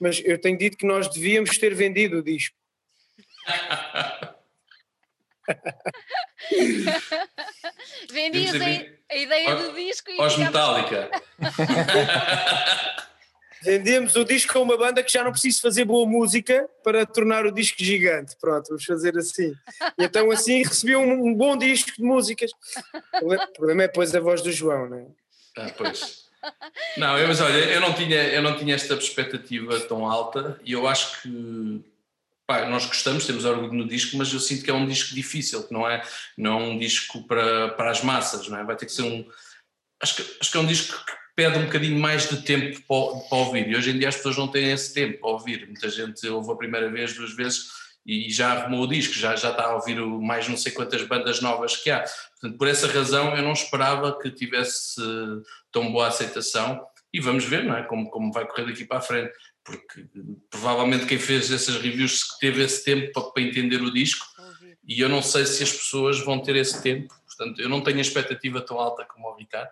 mas 0.00 0.22
eu 0.24 0.40
tenho 0.40 0.56
dito 0.56 0.78
que 0.78 0.86
nós 0.86 1.06
devíamos 1.08 1.58
ter 1.58 1.74
vendido 1.74 2.20
o 2.20 2.22
disco. 2.22 2.56
Vendias 8.10 8.54
a, 8.54 8.64
a 9.12 9.16
ideia 9.16 9.56
do 9.56 9.74
disco 9.74 10.10
e. 10.10 10.16
Pós 10.16 10.38
Metallica. 10.38 11.10
Vendíamos 13.64 14.14
o 14.14 14.24
disco 14.24 14.58
a 14.58 14.60
uma 14.60 14.76
banda 14.76 15.02
que 15.02 15.10
já 15.10 15.24
não 15.24 15.32
precisa 15.32 15.60
fazer 15.62 15.84
boa 15.84 16.06
música 16.06 16.68
para 16.82 17.06
tornar 17.06 17.46
o 17.46 17.52
disco 17.52 17.82
gigante. 17.82 18.36
Pronto, 18.38 18.68
vamos 18.68 18.84
fazer 18.84 19.16
assim. 19.16 19.54
Então 19.98 20.30
assim 20.30 20.62
recebiam 20.62 21.02
um, 21.02 21.28
um 21.28 21.34
bom 21.34 21.56
disco 21.56 21.92
de 21.96 22.02
músicas. 22.02 22.50
O 23.22 23.52
problema 23.54 23.84
é 23.84 23.86
depois 23.86 24.14
a 24.14 24.20
voz 24.20 24.42
do 24.42 24.52
João, 24.52 24.88
não 24.88 24.98
é? 24.98 25.06
Ah, 25.56 25.70
pois. 25.76 26.24
Não, 26.98 27.18
eu, 27.18 27.26
mas 27.26 27.40
olha, 27.40 27.56
eu 27.56 27.80
não, 27.80 27.94
tinha, 27.94 28.22
eu 28.24 28.42
não 28.42 28.54
tinha 28.56 28.74
esta 28.74 28.94
perspectiva 28.94 29.80
tão 29.80 30.06
alta 30.06 30.60
e 30.62 30.72
eu 30.72 30.86
acho 30.86 31.22
que 31.22 31.82
pá, 32.46 32.66
nós 32.66 32.84
gostamos, 32.84 33.26
temos 33.26 33.46
orgulho 33.46 33.72
no 33.72 33.88
disco, 33.88 34.16
mas 34.18 34.32
eu 34.32 34.40
sinto 34.40 34.62
que 34.62 34.70
é 34.70 34.74
um 34.74 34.86
disco 34.86 35.14
difícil, 35.14 35.66
que 35.66 35.72
não 35.72 35.88
é, 35.88 36.02
não 36.36 36.60
é 36.60 36.62
um 36.64 36.78
disco 36.78 37.26
para, 37.26 37.70
para 37.70 37.90
as 37.90 38.02
massas, 38.02 38.46
não 38.48 38.58
é? 38.58 38.64
Vai 38.64 38.76
ter 38.76 38.84
que 38.86 38.92
ser 38.92 39.02
um. 39.02 39.26
Acho 40.02 40.16
que, 40.16 40.36
acho 40.40 40.50
que 40.50 40.56
é 40.58 40.60
um 40.60 40.66
disco 40.66 41.02
que 41.04 41.12
pede 41.36 41.58
um 41.58 41.64
bocadinho 41.64 41.98
mais 41.98 42.28
de 42.28 42.42
tempo 42.42 42.80
para, 42.86 43.20
para 43.28 43.38
ouvir. 43.38 43.68
E 43.68 43.76
hoje 43.76 43.90
em 43.90 43.98
dia 43.98 44.08
as 44.08 44.16
pessoas 44.16 44.36
não 44.36 44.48
têm 44.48 44.70
esse 44.72 44.94
tempo 44.94 45.20
para 45.20 45.30
ouvir. 45.30 45.66
Muita 45.66 45.88
gente 45.88 46.26
ouve 46.28 46.52
a 46.52 46.56
primeira 46.56 46.90
vez, 46.90 47.14
duas 47.14 47.34
vezes 47.34 47.84
e 48.06 48.30
já 48.30 48.52
arrumou 48.52 48.82
o 48.82 48.86
disco, 48.86 49.14
já, 49.14 49.34
já 49.34 49.50
está 49.50 49.64
a 49.64 49.74
ouvir 49.74 49.98
o, 49.98 50.20
mais 50.20 50.46
não 50.46 50.56
sei 50.56 50.72
quantas 50.72 51.02
bandas 51.02 51.40
novas 51.40 51.76
que 51.76 51.90
há. 51.90 52.00
Portanto, 52.00 52.58
por 52.58 52.68
essa 52.68 52.86
razão 52.86 53.34
eu 53.34 53.42
não 53.42 53.52
esperava 53.52 54.18
que 54.18 54.30
tivesse 54.30 55.00
tão 55.72 55.90
boa 55.90 56.08
aceitação. 56.08 56.84
E 57.12 57.20
vamos 57.20 57.44
ver 57.44 57.64
não 57.64 57.76
é? 57.76 57.82
como, 57.84 58.10
como 58.10 58.32
vai 58.32 58.44
correr 58.44 58.66
daqui 58.66 58.84
para 58.84 58.98
a 58.98 59.00
frente, 59.00 59.32
porque 59.62 60.04
provavelmente 60.50 61.06
quem 61.06 61.18
fez 61.18 61.50
essas 61.50 61.76
reviews 61.76 62.36
teve 62.40 62.62
esse 62.62 62.84
tempo 62.84 63.12
para, 63.12 63.30
para 63.30 63.42
entender 63.42 63.80
o 63.80 63.92
disco. 63.92 64.26
E 64.86 65.00
eu 65.00 65.08
não 65.08 65.22
sei 65.22 65.46
se 65.46 65.62
as 65.62 65.72
pessoas 65.72 66.18
vão 66.18 66.40
ter 66.40 66.56
esse 66.56 66.82
tempo, 66.82 67.14
portanto 67.24 67.60
eu 67.60 67.68
não 67.68 67.80
tenho 67.80 67.98
a 67.98 68.02
expectativa 68.02 68.60
tão 68.60 68.78
alta 68.78 69.04
como 69.04 69.28
o 69.28 69.36
Ricardo, 69.36 69.70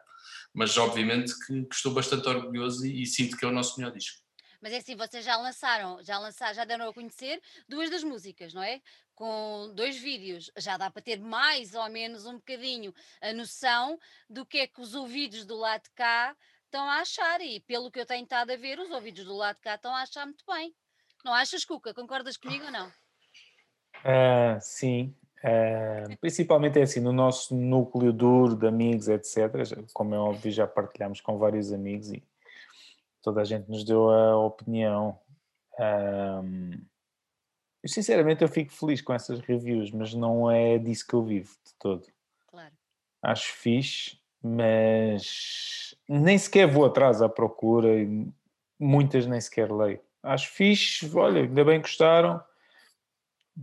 mas 0.53 0.77
obviamente 0.77 1.33
que, 1.47 1.65
que 1.65 1.75
estou 1.75 1.93
bastante 1.93 2.29
orgulhoso 2.29 2.87
e, 2.87 3.03
e 3.03 3.07
sinto 3.07 3.37
que 3.37 3.45
é 3.45 3.49
o 3.49 3.53
nosso 3.53 3.79
melhor 3.79 3.93
disco. 3.93 4.23
Mas 4.61 4.73
é 4.73 4.77
assim, 4.77 4.95
vocês 4.95 5.25
já 5.25 5.37
lançaram, 5.37 6.03
já 6.05 6.19
lançaram, 6.21 6.55
já 6.55 6.65
deram 6.65 6.89
a 6.89 6.95
conhecer 6.95 7.43
duas 7.69 7.91
das 7.91 8.05
músicas, 8.05 8.55
não 8.55 8.63
é? 8.63 8.81
Com 9.13 9.73
dois 9.75 9.97
vídeos, 9.97 10.53
já 10.57 10.77
dá 10.77 10.89
para 10.89 11.03
ter 11.03 11.19
mais 11.19 11.75
ou 11.75 11.89
menos 11.91 12.27
um 12.27 12.35
bocadinho 12.35 12.95
a 13.21 13.33
noção 13.33 13.99
do 14.31 14.47
que 14.47 14.59
é 14.59 14.67
que 14.69 14.81
os 14.81 14.95
ouvidos 14.95 15.45
do 15.45 15.57
lado 15.57 15.83
de 15.83 15.91
cá 15.91 16.37
estão 16.65 16.89
a 16.89 17.01
achar. 17.01 17.41
E 17.41 17.59
pelo 17.61 17.91
que 17.91 17.99
eu 17.99 18.07
tenho 18.07 18.23
estado 18.23 18.53
a 18.53 18.57
ver, 18.57 18.79
os 18.79 18.91
ouvidos 18.91 19.25
do 19.25 19.35
lado 19.35 19.57
de 19.57 19.63
cá 19.63 19.75
estão 19.75 19.95
a 19.95 20.03
achar 20.03 20.25
muito 20.27 20.45
bem. 20.47 20.73
Não 21.25 21.35
achas, 21.35 21.65
Cuca? 21.65 21.93
Concordas 21.93 22.37
comigo 22.37 22.65
ou 22.65 22.71
não? 22.71 22.89
Uh, 22.89 24.59
sim, 24.61 25.15
uh, 25.45 26.17
principalmente 26.21 26.79
é 26.79 26.83
assim, 26.83 27.01
no 27.01 27.13
nosso 27.13 27.55
núcleo 27.55 28.13
duro 28.13 28.57
de 28.57 28.67
amigos, 28.67 29.09
etc. 29.09 29.51
Como 29.93 30.15
é 30.15 30.19
óbvio, 30.19 30.51
já 30.51 30.67
partilhamos 30.67 31.21
com 31.21 31.39
vários 31.39 31.73
amigos 31.73 32.13
e 32.13 32.23
toda 33.23 33.41
a 33.41 33.45
gente 33.45 33.71
nos 33.71 33.85
deu 33.85 34.11
a 34.11 34.37
opinião. 34.37 35.19
Um, 35.79 36.71
eu, 37.83 37.89
sinceramente, 37.89 38.43
eu 38.43 38.49
fico 38.49 38.73
feliz 38.73 39.01
com 39.01 39.13
essas 39.13 39.41
reviews, 39.41 39.91
mas 39.91 40.15
não 40.15 40.51
é 40.51 40.79
disso 40.79 41.07
que 41.07 41.15
eu 41.15 41.25
vivo 41.25 41.51
de 41.65 41.75
todo. 41.79 42.07
Claro. 42.49 42.73
Acho 43.23 43.53
fixe, 43.55 44.19
mas 44.43 45.95
nem 46.09 46.39
sequer 46.39 46.67
vou 46.67 46.85
atrás 46.85 47.23
à 47.23 47.29
procura 47.29 47.89
e 47.89 48.29
muitas 48.79 49.27
nem 49.27 49.41
sequer 49.41 49.73
leio. 49.73 50.01
Acho 50.23 50.51
fixe, 50.51 51.11
olha, 51.17 51.43
ainda 51.43 51.65
bem 51.65 51.81
gostaram. 51.81 52.43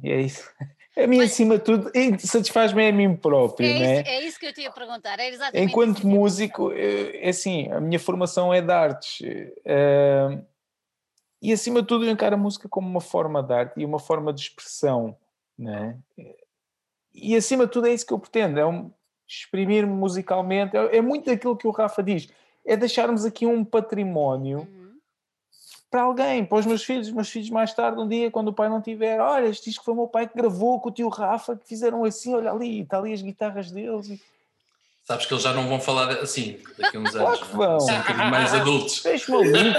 E 0.04 0.12
é 0.12 0.22
isso. 0.22 0.50
A 1.04 1.08
mim, 1.08 1.18
Mas, 1.18 1.32
acima 1.32 1.58
de 1.58 1.64
tudo, 1.64 1.92
satisfaz-me 2.20 2.88
a 2.88 2.92
mim 2.92 3.16
próprio, 3.16 3.68
é, 3.68 3.80
né? 3.80 4.02
isso, 4.02 4.10
é 4.10 4.22
isso 4.26 4.40
que 4.40 4.46
eu 4.48 4.54
te 4.54 4.62
ia 4.62 4.72
perguntar. 4.72 5.20
É 5.20 5.30
exatamente 5.30 5.70
Enquanto 5.70 6.06
músico, 6.06 6.72
é, 6.72 7.26
é 7.26 7.30
assim, 7.30 7.72
a 7.72 7.80
minha 7.80 8.00
formação 8.00 8.54
é 8.54 8.62
de 8.62 8.72
artes. 8.72 9.22
Uh, 9.22 10.46
e 11.42 11.54
acima 11.54 11.82
de 11.82 11.88
tudo, 11.88 12.06
eu 12.06 12.12
encaro 12.12 12.36
a 12.36 12.38
música 12.38 12.68
como 12.68 12.88
uma 12.88 13.00
forma 13.02 13.42
de 13.42 13.54
arte 13.54 13.80
e 13.80 13.86
uma 13.86 14.00
forma 14.00 14.34
de 14.34 14.42
expressão, 14.42 15.16
né? 15.58 15.98
E 17.14 17.36
acima 17.36 17.66
de 17.66 17.72
tudo, 17.72 17.88
é 17.88 17.94
isso 17.94 18.06
que 18.06 18.14
eu 18.14 18.20
pretendo: 18.20 18.60
é 18.60 18.66
um, 18.66 18.92
exprimir-me 19.28 19.94
musicalmente. 19.94 20.76
É, 20.76 20.98
é, 20.98 21.02
muito 21.02 21.26
daquilo 21.26 21.56
que 21.56 21.68
o 21.68 21.72
Rafa 21.72 22.04
diz: 22.04 22.28
é 22.66 22.76
deixarmos 22.76 23.24
aqui 23.24 23.46
um 23.46 23.64
património. 23.64 24.60
Uhum 24.60 24.79
para 25.90 26.04
alguém, 26.04 26.46
para 26.46 26.60
os 26.60 26.66
meus 26.66 26.84
filhos, 26.84 27.08
os 27.08 27.14
meus 27.14 27.30
filhos 27.30 27.50
mais 27.50 27.74
tarde, 27.74 28.00
um 28.00 28.08
dia, 28.08 28.30
quando 28.30 28.50
o 28.50 28.54
pai 28.54 28.70
não 28.70 28.82
tiver, 28.82 29.20
olha, 29.20 29.48
este 29.48 29.70
disco 29.70 29.84
foi 29.84 29.94
o 29.94 29.98
meu 29.98 30.08
pai 30.08 30.28
que 30.28 30.38
gravou 30.38 30.80
com 30.80 30.90
o 30.90 30.92
tio 30.92 31.10
Rafa, 31.10 31.56
que 31.56 31.68
fizeram 31.68 32.04
assim, 32.06 32.36
olha 32.36 32.52
ali, 32.52 32.82
está 32.82 33.00
ali 33.00 33.12
as 33.12 33.22
guitarras 33.22 33.72
deles. 33.72 34.10
E... 34.10 34.22
Sabes 35.04 35.26
que 35.26 35.34
eles 35.34 35.44
já 35.44 35.54
não 35.54 35.68
vão 35.68 35.80
falar 35.80 36.12
assim 36.20 36.60
daqui 36.78 36.98
a 36.98 37.00
uns 37.00 37.10
claro 37.10 37.28
anos. 37.28 37.42
Que 37.42 37.56
vão. 37.56 37.80
São 37.80 37.96
um 37.96 38.00
bocadinho 38.00 38.30
mais 38.30 38.54
adultos. 38.54 39.02
Deixa-me 39.02 39.74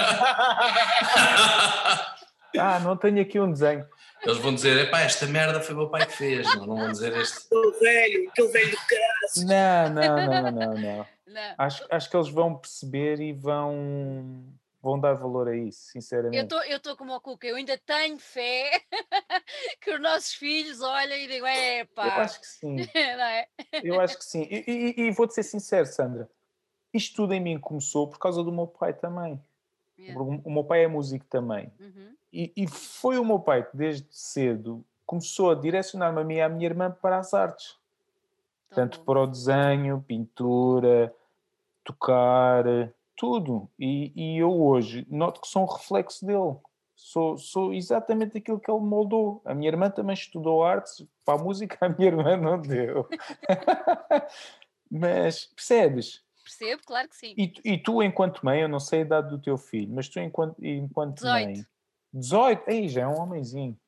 Ah, 2.59 2.81
não 2.81 2.97
tenho 2.97 3.23
aqui 3.23 3.39
um 3.39 3.53
desenho. 3.53 3.87
Eles 4.25 4.39
vão 4.39 4.53
dizer, 4.53 4.77
epá, 4.77 5.03
esta 5.03 5.27
merda 5.27 5.61
foi 5.61 5.75
o 5.77 5.79
meu 5.79 5.89
pai 5.89 6.05
que 6.05 6.13
fez, 6.13 6.45
não, 6.57 6.67
não 6.67 6.77
vão 6.77 6.91
dizer 6.91 7.17
este. 7.17 7.47
Aquele 7.47 7.71
velho, 7.79 8.29
aquele 8.29 8.49
velho 8.49 8.71
do 8.73 8.77
caso. 8.77 9.47
Não, 9.47 9.89
não, 9.91 10.17
não, 10.17 10.43
não, 10.51 10.75
não. 10.75 11.07
não. 11.27 11.55
Acho, 11.57 11.87
acho 11.89 12.11
que 12.11 12.17
eles 12.17 12.29
vão 12.29 12.57
perceber 12.57 13.21
e 13.21 13.33
vão 13.33 14.45
vão 14.83 14.99
dar 14.99 15.15
valor 15.15 15.49
a 15.49 15.57
isso, 15.57 15.91
sinceramente. 15.93 16.55
Eu 16.69 16.77
estou 16.77 16.97
como 16.97 17.15
o 17.15 17.21
Cuca, 17.21 17.47
eu 17.47 17.57
ainda 17.57 17.77
tenho 17.79 18.19
fé 18.19 18.71
que 19.81 19.93
os 19.93 20.01
nossos 20.01 20.33
filhos 20.33 20.81
olhem 20.81 21.25
e 21.25 21.29
digam, 21.29 21.47
é 21.47 21.85
pá. 21.85 22.07
Eu 22.07 22.13
acho 22.23 22.41
que 22.41 22.47
sim. 22.47 22.77
é? 22.95 23.49
Eu 23.83 24.01
acho 24.01 24.19
que 24.19 24.25
sim. 24.25 24.47
E, 24.51 24.65
e, 24.67 25.01
e 25.03 25.11
vou-te 25.11 25.35
ser 25.35 25.43
sincero, 25.43 25.87
Sandra, 25.87 26.31
isto 26.93 27.17
tudo 27.17 27.35
em 27.35 27.41
mim 27.41 27.59
começou 27.59 28.09
por 28.09 28.19
causa 28.19 28.43
do 28.43 28.53
meu 28.53 28.67
pai 28.67 28.93
também. 28.93 29.41
Yeah. 29.99 30.21
O 30.45 30.51
meu 30.51 30.65
pai 30.65 30.85
é 30.85 30.89
músico 30.89 31.27
também. 31.27 31.71
Uhum. 31.79 32.17
E, 32.33 32.53
e, 32.57 32.67
foi 32.67 33.19
o 33.19 33.25
meu 33.25 33.39
pai 33.39 33.69
que 33.69 33.77
desde 33.77 34.07
cedo 34.11 34.85
começou 35.05 35.51
a 35.51 35.55
direcionar-me 35.55 36.21
a 36.21 36.25
mim 36.25 36.35
e 36.37 36.41
à 36.41 36.49
minha 36.49 36.65
irmã 36.65 36.91
para 36.91 37.19
as 37.19 37.35
artes. 37.35 37.77
Tanto 38.71 38.99
bom. 38.99 39.05
para 39.05 39.21
o 39.23 39.27
desenho, 39.27 40.03
pintura, 40.07 41.15
tocar, 41.85 42.65
tudo. 43.21 43.71
E, 43.79 44.13
e 44.17 44.39
eu 44.39 44.51
hoje 44.51 45.07
noto 45.11 45.43
que 45.43 45.49
sou 45.49 45.65
um 45.65 45.67
reflexo 45.67 46.25
dele. 46.25 46.57
Sou, 46.97 47.37
sou 47.37 47.75
exatamente 47.75 48.39
aquilo 48.39 48.59
que 48.59 48.71
ele 48.71 48.81
moldou. 48.81 49.43
A 49.45 49.55
minha 49.55 49.71
irmã 49.71 49.91
também 49.91 50.15
estudou 50.15 50.65
artes, 50.65 51.07
para 51.23 51.39
a 51.39 51.43
música 51.43 51.77
a 51.83 51.89
minha 51.91 52.09
irmã 52.09 52.37
não 52.39 52.59
deu. 52.59 53.07
mas 54.91 55.45
percebes? 55.55 56.23
Percebo, 56.43 56.83
claro 56.87 57.09
que 57.11 57.17
sim. 57.17 57.35
E, 57.37 57.53
e, 57.63 57.79
tu, 57.79 58.03
enquanto 58.03 58.43
mãe, 58.43 58.63
eu 58.63 58.69
não 58.69 58.81
sei 58.81 59.01
a 59.01 59.03
idade 59.03 59.29
do 59.29 59.39
teu 59.41 59.59
filho, 59.59 59.93
mas 59.95 60.09
tu, 60.09 60.19
enquanto, 60.19 60.57
enquanto 60.65 61.17
18. 61.17 61.47
mãe. 61.47 61.67
18. 62.15 62.71
Aí 62.71 62.89
já 62.89 63.03
é 63.03 63.07
um 63.07 63.21
homenzinho. 63.21 63.79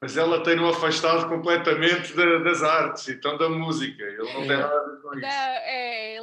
Mas 0.00 0.16
ela 0.16 0.42
tem-no 0.44 0.68
afastado 0.68 1.28
completamente 1.28 2.14
de, 2.14 2.44
das 2.44 2.62
artes, 2.62 3.08
então 3.08 3.36
da 3.36 3.48
música. 3.48 4.02
Ele 4.02 4.32
não 4.32 4.46
tem 4.46 4.56
nada 4.56 4.74
a 4.74 4.84
ver 4.84 5.02
com 5.02 5.12
isso. 5.14 5.20
Não, 5.20 5.28
é, 5.28 5.77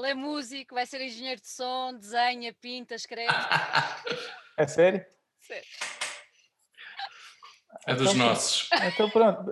ele 0.06 0.12
é 0.12 0.14
músico, 0.14 0.76
vai 0.76 0.86
ser 0.86 1.02
engenheiro 1.02 1.42
de 1.42 1.50
som, 1.50 1.94
desenha, 1.94 2.54
pinta, 2.54 2.96
escreve. 2.96 3.34
é 4.58 4.68
sério? 4.68 5.06
Sério. 5.42 5.66
É 7.88 7.94
dos 7.94 8.14
então, 8.14 8.28
nossos. 8.28 8.70
Então 8.84 9.10
pronto, 9.10 9.52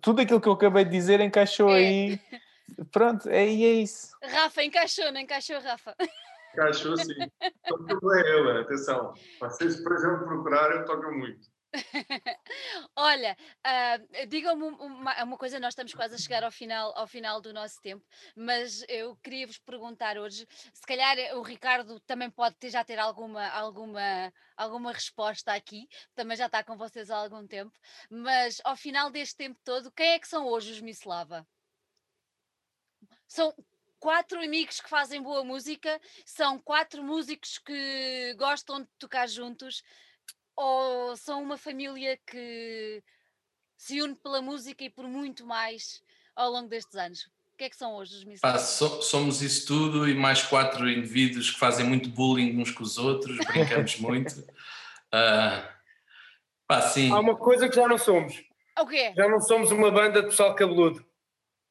tudo 0.00 0.20
aquilo 0.20 0.40
que 0.40 0.48
eu 0.48 0.52
acabei 0.52 0.84
de 0.84 0.90
dizer 0.90 1.20
encaixou 1.20 1.70
é. 1.70 1.76
aí. 1.76 2.20
Pronto, 2.90 3.28
é, 3.28 3.44
é 3.44 3.46
isso. 3.46 4.16
Rafa, 4.22 4.62
encaixou, 4.62 5.12
não 5.12 5.20
encaixou, 5.20 5.60
Rafa? 5.60 5.94
Encaixou 6.52 6.96
sim. 6.96 7.14
Toco 7.66 8.14
é 8.14 8.20
ele, 8.20 8.60
atenção. 8.60 9.14
Vocês, 9.40 9.82
por 9.82 9.92
exemplo, 9.92 10.26
procurarem, 10.26 10.78
eu 10.78 10.84
toco 10.84 11.10
muito. 11.12 11.51
Olha, 12.96 13.36
uh, 13.66 14.26
digam-me 14.26 14.64
uma, 14.64 15.24
uma, 15.24 15.38
coisa, 15.38 15.58
nós 15.58 15.72
estamos 15.72 15.94
quase 15.94 16.14
a 16.14 16.18
chegar 16.18 16.44
ao 16.44 16.50
final, 16.50 16.92
ao 16.96 17.06
final 17.06 17.40
do 17.40 17.52
nosso 17.52 17.80
tempo, 17.80 18.04
mas 18.36 18.84
eu 18.88 19.16
queria 19.16 19.46
vos 19.46 19.58
perguntar 19.58 20.18
hoje, 20.18 20.46
se 20.72 20.86
calhar 20.86 21.16
o 21.36 21.42
Ricardo 21.42 21.98
também 22.00 22.30
pode 22.30 22.56
ter, 22.56 22.70
já 22.70 22.84
ter 22.84 22.98
alguma, 22.98 23.48
alguma, 23.48 24.32
alguma 24.56 24.92
resposta 24.92 25.52
aqui, 25.54 25.88
também 26.14 26.36
já 26.36 26.46
está 26.46 26.62
com 26.62 26.76
vocês 26.76 27.10
há 27.10 27.16
algum 27.16 27.46
tempo, 27.46 27.72
mas 28.10 28.60
ao 28.64 28.76
final 28.76 29.10
deste 29.10 29.36
tempo 29.36 29.58
todo, 29.64 29.90
quem 29.92 30.10
é 30.10 30.18
que 30.18 30.28
são 30.28 30.46
hoje 30.46 30.72
os 30.72 30.80
Misslava? 30.80 31.46
São 33.26 33.54
quatro 33.98 34.42
amigos 34.42 34.80
que 34.80 34.90
fazem 34.90 35.22
boa 35.22 35.42
música, 35.42 36.00
são 36.26 36.58
quatro 36.58 37.02
músicos 37.02 37.56
que 37.58 38.34
gostam 38.36 38.82
de 38.82 38.88
tocar 38.98 39.26
juntos, 39.26 39.82
ou 40.62 41.16
são 41.16 41.42
uma 41.42 41.58
família 41.58 42.18
que 42.26 43.02
se 43.76 44.00
une 44.00 44.14
pela 44.14 44.40
música 44.40 44.84
e 44.84 44.90
por 44.90 45.06
muito 45.06 45.44
mais 45.44 46.00
ao 46.36 46.50
longo 46.50 46.68
destes 46.68 46.94
anos? 46.94 47.26
O 47.54 47.58
que 47.58 47.64
é 47.64 47.70
que 47.70 47.76
são 47.76 47.94
hoje 47.94 48.14
os 48.16 48.24
Miss 48.24 48.40
so, 48.60 49.02
Somos 49.02 49.42
isso 49.42 49.66
tudo 49.66 50.08
e 50.08 50.14
mais 50.14 50.42
quatro 50.42 50.88
indivíduos 50.88 51.50
que 51.50 51.58
fazem 51.58 51.84
muito 51.84 52.08
bullying 52.08 52.58
uns 52.60 52.70
com 52.70 52.82
os 52.82 52.96
outros, 52.96 53.36
brincamos 53.46 53.96
muito. 53.98 54.40
Uh, 55.12 55.62
pá, 56.66 56.80
sim. 56.80 57.10
Há 57.10 57.18
uma 57.18 57.36
coisa 57.36 57.68
que 57.68 57.76
já 57.76 57.86
não 57.86 57.98
somos. 57.98 58.42
O 58.78 58.86
quê? 58.86 59.12
Já 59.16 59.28
não 59.28 59.40
somos 59.40 59.70
uma 59.70 59.90
banda 59.90 60.22
de 60.22 60.28
pessoal 60.28 60.54
cabeludo. 60.54 61.04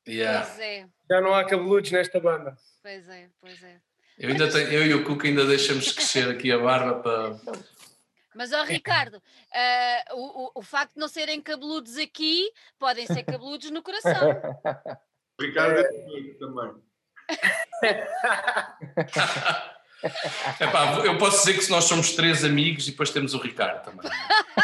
Yeah. 0.08 0.46
Pois 0.46 0.60
é, 0.60 0.88
Já 1.10 1.22
não 1.22 1.34
há 1.34 1.44
cabeludos 1.46 1.92
nesta 1.92 2.20
banda. 2.20 2.56
pois 2.82 3.08
é, 3.10 3.30
pois 3.40 3.64
é. 3.64 3.80
Eu, 4.18 4.30
ainda 4.30 4.52
tenho, 4.52 4.72
eu 4.72 4.86
e 4.86 4.94
o 4.94 5.04
Cuca 5.04 5.28
ainda 5.28 5.46
deixamos 5.46 5.92
crescer 5.92 6.30
aqui 6.30 6.52
a 6.52 6.60
barba 6.60 7.00
para. 7.00 7.56
Mas, 8.36 8.54
ó 8.54 8.64
Ricardo, 8.64 9.22
ah, 9.54 10.06
o, 10.14 10.46
o, 10.46 10.52
o 10.56 10.62
facto 10.62 10.94
de 10.94 11.00
não 11.00 11.08
serem 11.08 11.42
cabeludos 11.42 11.98
aqui, 11.98 12.52
podem 12.80 13.06
ser 13.06 13.24
cabeludos 13.24 13.70
no 13.72 13.84
coração. 13.84 14.30
O 15.40 15.44
Ricardo 15.44 15.80
é 15.80 15.84
também. 16.40 16.74
Epá, 20.60 20.98
eu 21.06 21.18
posso 21.18 21.40
dizer 21.40 21.54
que 21.54 21.64
se 21.64 21.70
nós 21.70 21.86
somos 21.86 22.14
três 22.14 22.44
amigos 22.44 22.88
e 22.88 22.92
depois 22.92 23.12
temos 23.12 23.34
o 23.34 23.38
Ricardo 23.38 23.84
também. 23.84 24.10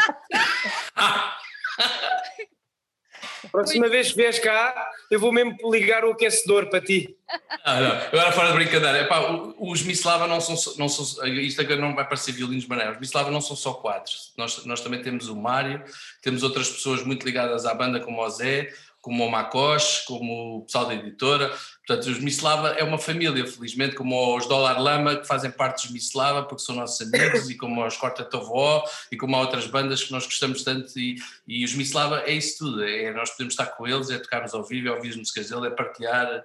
Próxima 3.50 3.88
vez 3.88 4.10
que 4.10 4.16
vieres 4.16 4.38
cá, 4.38 4.90
eu 5.10 5.18
vou 5.18 5.32
mesmo 5.32 5.56
ligar 5.70 6.04
o 6.04 6.10
aquecedor 6.12 6.68
para 6.68 6.80
ti. 6.80 7.16
Ah, 7.64 7.80
não. 7.80 7.92
Agora 8.20 8.32
fora 8.32 8.48
de 8.48 8.54
brincadeira, 8.54 9.00
Epá, 9.02 9.20
os 9.58 9.82
Mislava 9.82 10.26
não 10.26 10.40
são, 10.40 10.56
só- 10.56 10.74
não 10.78 10.88
são 10.88 11.26
isto 11.26 11.60
agora 11.60 11.76
não 11.80 11.94
vai 11.94 12.04
parecer 12.06 12.32
violinos 12.32 12.64
de 12.64 12.68
maneira, 12.70 12.92
os 12.92 12.98
Mislava 12.98 13.30
não 13.30 13.40
são 13.40 13.54
só 13.56 13.74
quatro, 13.74 14.12
nós, 14.36 14.64
nós 14.64 14.80
também 14.80 15.02
temos 15.02 15.28
o 15.28 15.36
Mário, 15.36 15.82
temos 16.22 16.42
outras 16.42 16.68
pessoas 16.70 17.02
muito 17.02 17.24
ligadas 17.26 17.66
à 17.66 17.74
banda 17.74 18.00
como 18.00 18.20
o 18.22 18.30
Zé, 18.30 18.72
como 19.08 19.24
o 19.24 19.30
Macoche, 19.30 20.04
como 20.04 20.58
o 20.58 20.62
pessoal 20.66 20.84
da 20.84 20.94
editora, 20.94 21.48
portanto 21.86 22.10
os 22.10 22.20
Mislava 22.20 22.68
é 22.72 22.84
uma 22.84 22.98
família, 22.98 23.46
felizmente, 23.46 23.96
como 23.96 24.36
os 24.36 24.46
Dólar 24.46 24.78
Lama 24.78 25.16
que 25.16 25.26
fazem 25.26 25.50
parte 25.50 25.84
dos 25.84 25.92
Mislava 25.92 26.42
porque 26.42 26.62
são 26.62 26.74
nossos 26.74 27.00
amigos 27.00 27.48
e 27.48 27.56
como 27.56 27.84
os 27.86 27.96
Corta 27.96 28.22
Tovó 28.22 28.84
e 29.10 29.16
como 29.16 29.34
há 29.34 29.40
outras 29.40 29.66
bandas 29.66 30.04
que 30.04 30.12
nós 30.12 30.26
gostamos 30.26 30.62
tanto 30.62 30.98
e, 30.98 31.16
e 31.46 31.64
os 31.64 31.74
Mislava 31.74 32.20
é 32.26 32.32
isso 32.32 32.58
tudo, 32.58 32.84
é 32.84 33.10
nós 33.14 33.30
podemos 33.30 33.54
estar 33.54 33.66
com 33.66 33.86
eles, 33.86 34.10
é 34.10 34.18
tocarmos 34.18 34.52
ao 34.52 34.62
vivo, 34.62 34.88
é 34.88 34.92
ouvir 34.92 35.08
as 35.08 35.16
músicas 35.16 35.48
dele, 35.48 35.68
é 35.68 35.70
partilhar 35.70 36.44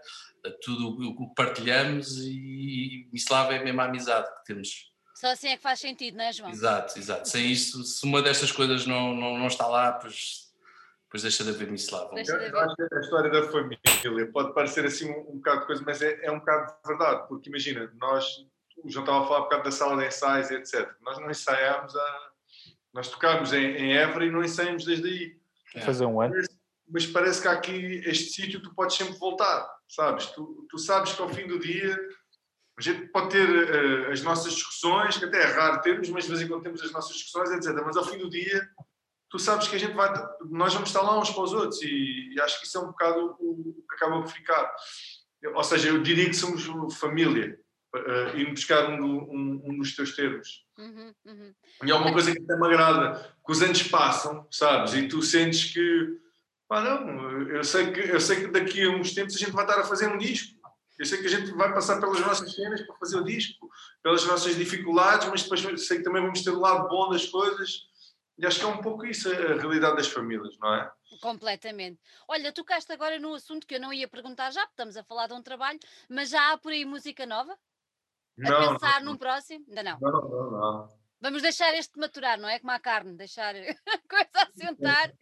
tudo 0.63 0.89
o 1.09 1.27
que 1.29 1.35
partilhamos 1.35 2.17
e 2.19 3.09
Mislava 3.11 3.53
é 3.53 3.59
a 3.59 3.63
mesma 3.63 3.83
amizade 3.83 4.27
que 4.27 4.45
temos. 4.45 4.89
Só 5.15 5.27
assim 5.27 5.49
é 5.49 5.57
que 5.57 5.63
faz 5.63 5.79
sentido, 5.79 6.17
não 6.17 6.23
é, 6.23 6.31
João? 6.33 6.49
Exato, 6.49 6.97
exato. 6.97 7.29
Sem 7.29 7.51
isto, 7.51 7.83
se 7.83 8.05
uma 8.05 8.21
destas 8.21 8.51
coisas 8.51 8.85
não, 8.85 9.13
não, 9.13 9.37
não 9.37 9.47
está 9.47 9.67
lá, 9.67 9.91
pois, 9.91 10.52
pois 11.13 11.21
deixa 11.21 11.43
de 11.43 11.51
haver 11.51 11.69
Mislava. 11.69 12.15
Deixa 12.15 12.31
Eu, 12.31 12.39
de 12.39 12.45
eu 12.49 12.59
acho 12.59 12.75
que 12.75 12.87
a 12.91 12.99
história 12.99 13.29
da 13.29 13.43
família 13.43 14.31
pode 14.33 14.51
parecer 14.51 14.83
assim 14.83 15.11
um, 15.11 15.33
um 15.33 15.37
bocado 15.37 15.59
de 15.59 15.65
coisa, 15.67 15.83
mas 15.85 16.01
é, 16.01 16.25
é 16.25 16.31
um 16.31 16.39
bocado 16.39 16.73
de 16.73 16.87
verdade, 16.87 17.27
porque 17.27 17.49
imagina, 17.49 17.93
nós, 18.01 18.25
o 18.83 18.89
João 18.89 19.05
estava 19.05 19.23
a 19.23 19.27
falar 19.27 19.39
um 19.41 19.43
bocado 19.43 19.63
da 19.63 19.71
sala 19.71 20.01
de 20.01 20.07
ensaios 20.07 20.49
e 20.49 20.55
etc. 20.55 20.89
Nós 21.03 21.19
não 21.19 21.29
ensaiámos 21.29 21.95
há. 21.95 22.31
Nós 22.91 23.09
tocámos 23.09 23.53
em, 23.53 23.63
em 23.63 23.95
Évora 23.95 24.25
e 24.25 24.31
não 24.31 24.43
ensaiamos 24.43 24.85
desde 24.85 25.07
aí. 25.07 25.37
É. 25.75 25.81
Fazer 25.81 26.07
um 26.07 26.19
ano. 26.19 26.33
Mas 26.89 27.05
parece 27.05 27.43
que 27.43 27.47
há 27.47 27.51
aqui 27.51 28.01
este 28.05 28.31
sítio 28.31 28.59
tu 28.59 28.73
podes 28.73 28.95
sempre 28.95 29.13
voltar, 29.19 29.71
sabes? 29.87 30.25
Tu, 30.27 30.65
tu 30.67 30.79
sabes 30.79 31.13
que 31.13 31.21
ao 31.21 31.29
fim 31.29 31.45
do 31.45 31.59
dia 31.59 31.95
a 32.75 32.81
gente 32.81 33.07
pode 33.09 33.29
ter 33.29 33.47
eh, 33.47 34.11
as 34.11 34.23
nossas 34.23 34.53
discussões, 34.53 35.17
que 35.17 35.25
até 35.25 35.43
é 35.43 35.45
raro 35.45 35.81
termos, 35.81 36.09
mas 36.09 36.23
de 36.23 36.31
vez 36.31 36.41
em 36.41 36.47
quando 36.47 36.63
temos 36.63 36.81
as 36.81 36.91
nossas 36.91 37.15
discussões, 37.15 37.51
etc. 37.51 37.71
Mas 37.85 37.97
ao 37.97 38.03
fim 38.03 38.17
do 38.17 38.29
dia 38.31 38.67
tu 39.33 39.39
sabes 39.39 39.67
que 39.67 39.75
a 39.75 39.79
gente 39.79 39.95
vai, 39.95 40.13
nós 40.47 40.75
vamos 40.75 40.89
estar 40.89 41.01
lá 41.01 41.19
uns 41.19 41.31
para 41.31 41.41
os 41.41 41.53
outros 41.53 41.81
e, 41.81 42.35
e 42.35 42.39
acho 42.39 42.59
que 42.59 42.67
isso 42.67 42.77
é 42.77 42.81
um 42.81 42.87
bocado 42.91 43.35
o, 43.39 43.79
o 43.79 43.83
que 43.89 43.95
acaba 43.95 44.21
por 44.21 44.31
ficar. 44.31 44.71
Ou 45.55 45.63
seja, 45.63 45.89
eu 45.89 46.03
diria 46.03 46.27
que 46.29 46.35
somos 46.35 46.63
família, 46.99 47.59
uh, 47.95 48.37
ir 48.37 48.51
buscar 48.51 48.91
um, 48.91 49.03
um, 49.03 49.61
um 49.65 49.77
dos 49.79 49.95
teus 49.95 50.15
termos. 50.15 50.67
Uhum, 50.77 51.11
uhum. 51.25 51.53
E 51.83 51.89
é 51.89 51.95
uma 51.95 52.13
coisa 52.13 52.31
que 52.31 52.43
até 52.43 52.55
me 52.55 52.67
agrada, 52.67 53.35
que 53.43 53.51
os 53.51 53.59
anos 53.63 53.81
passam, 53.81 54.47
sabes? 54.51 54.93
E 54.93 55.07
tu 55.07 55.19
sentes 55.23 55.73
que, 55.73 56.15
pá, 56.69 56.81
não, 56.81 57.41
eu 57.49 57.63
sei 57.63 57.91
que, 57.91 58.01
eu 58.01 58.21
sei 58.21 58.41
que 58.41 58.47
daqui 58.51 58.83
a 58.83 58.91
uns 58.91 59.15
tempos 59.15 59.35
a 59.35 59.39
gente 59.39 59.51
vai 59.51 59.65
estar 59.65 59.79
a 59.79 59.83
fazer 59.83 60.09
um 60.09 60.17
disco. 60.19 60.61
Eu 60.99 61.07
sei 61.07 61.19
que 61.19 61.25
a 61.25 61.29
gente 61.29 61.51
vai 61.53 61.73
passar 61.73 61.99
pelas 61.99 62.19
nossas 62.19 62.53
cenas 62.53 62.83
para 62.83 62.95
fazer 62.97 63.17
o 63.17 63.23
disco, 63.23 63.67
pelas 64.03 64.23
nossas 64.27 64.55
dificuldades, 64.55 65.27
mas 65.27 65.41
depois 65.41 65.87
sei 65.87 65.97
que 65.97 66.03
também 66.03 66.21
vamos 66.21 66.43
ter 66.43 66.51
o 66.51 66.59
lado 66.59 66.87
bom 66.87 67.09
das 67.09 67.25
coisas. 67.25 67.91
E 68.37 68.45
acho 68.45 68.59
que 68.59 68.65
é 68.65 68.67
um 68.67 68.81
pouco 68.81 69.05
isso 69.05 69.29
a 69.29 69.55
realidade 69.55 69.95
das 69.95 70.07
famílias, 70.07 70.57
não 70.59 70.73
é? 70.73 70.91
Completamente. 71.21 71.99
Olha, 72.27 72.51
tocaste 72.51 72.91
agora 72.91 73.19
num 73.19 73.33
assunto 73.33 73.67
que 73.67 73.75
eu 73.75 73.79
não 73.79 73.93
ia 73.93 74.07
perguntar 74.07 74.51
já, 74.51 74.61
porque 74.61 74.73
estamos 74.73 74.97
a 74.97 75.03
falar 75.03 75.27
de 75.27 75.33
um 75.33 75.41
trabalho, 75.41 75.79
mas 76.09 76.29
já 76.29 76.51
há 76.51 76.57
por 76.57 76.71
aí 76.71 76.83
música 76.83 77.25
nova? 77.25 77.57
A 78.43 78.71
pensar 78.71 79.01
num 79.03 79.15
próximo? 79.15 79.63
Ainda 79.69 79.83
não. 79.83 79.99
não, 79.99 80.11
não, 80.11 80.51
não. 80.51 81.03
Vamos 81.23 81.41
deixar 81.41 81.73
este 81.75 81.97
maturar, 81.97 82.37
não 82.37 82.49
é? 82.49 82.59
Como 82.59 82.71
a 82.73 82.79
carne, 82.79 83.15
deixar 83.15 83.55
a 83.55 83.97
coisa 84.09 84.29
assentar. 84.35 85.13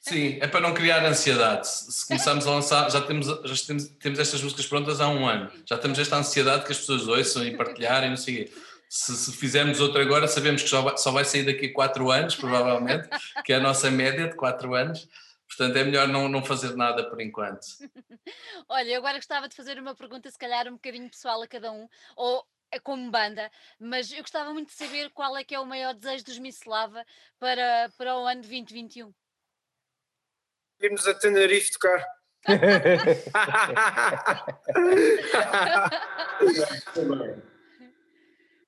Sim, 0.00 0.38
é 0.40 0.46
para 0.46 0.60
não 0.60 0.72
criar 0.72 1.04
ansiedade. 1.04 1.68
Se 1.68 1.92
se 1.92 2.08
começarmos 2.08 2.46
a 2.46 2.50
lançar, 2.50 2.90
já 2.90 3.02
temos, 3.02 3.26
já 3.26 3.66
temos, 3.66 3.88
temos 3.88 4.18
estas 4.18 4.42
músicas 4.42 4.66
prontas 4.66 5.02
há 5.02 5.08
um 5.08 5.26
ano. 5.28 5.52
Já 5.66 5.76
temos 5.76 5.98
esta 5.98 6.16
ansiedade 6.16 6.64
que 6.64 6.72
as 6.72 6.78
pessoas 6.78 7.06
ouçam 7.06 7.44
e 7.44 7.54
partilharem, 7.56 8.08
não 8.08 8.16
sei 8.16 8.34
o 8.34 8.46
quê. 8.46 8.54
Se, 8.94 9.16
se 9.16 9.32
fizermos 9.32 9.80
outra 9.80 10.02
agora, 10.02 10.28
sabemos 10.28 10.62
que 10.62 10.68
só 10.68 10.80
vai, 10.80 10.96
só 10.96 11.10
vai 11.10 11.24
sair 11.24 11.42
daqui 11.42 11.66
a 11.66 11.72
quatro 11.72 12.12
anos, 12.12 12.36
provavelmente, 12.36 13.08
que 13.44 13.52
é 13.52 13.56
a 13.56 13.60
nossa 13.60 13.90
média 13.90 14.28
de 14.28 14.36
quatro 14.36 14.72
anos. 14.72 15.08
Portanto, 15.48 15.76
é 15.76 15.82
melhor 15.82 16.06
não, 16.06 16.28
não 16.28 16.44
fazer 16.44 16.76
nada 16.76 17.10
por 17.10 17.20
enquanto. 17.20 17.66
Olha, 18.68 18.90
eu 18.90 18.98
agora 18.98 19.18
gostava 19.18 19.48
de 19.48 19.56
fazer 19.56 19.80
uma 19.80 19.96
pergunta, 19.96 20.30
se 20.30 20.38
calhar 20.38 20.68
um 20.68 20.74
bocadinho 20.74 21.10
pessoal 21.10 21.42
a 21.42 21.48
cada 21.48 21.72
um, 21.72 21.88
ou 22.14 22.46
é 22.70 22.78
como 22.78 23.10
banda, 23.10 23.50
mas 23.80 24.12
eu 24.12 24.20
gostava 24.20 24.52
muito 24.52 24.68
de 24.68 24.76
saber 24.76 25.10
qual 25.10 25.36
é 25.36 25.42
que 25.42 25.56
é 25.56 25.58
o 25.58 25.66
maior 25.66 25.92
desejo 25.92 26.26
dos 26.26 26.38
Misslava 26.38 27.04
para, 27.40 27.90
para 27.98 28.16
o 28.16 28.28
ano 28.28 28.42
de 28.42 28.48
2021. 28.48 29.12
Irmos 30.80 31.04
a 31.08 31.14
Tenerife 31.14 31.72
tocar. 31.72 32.06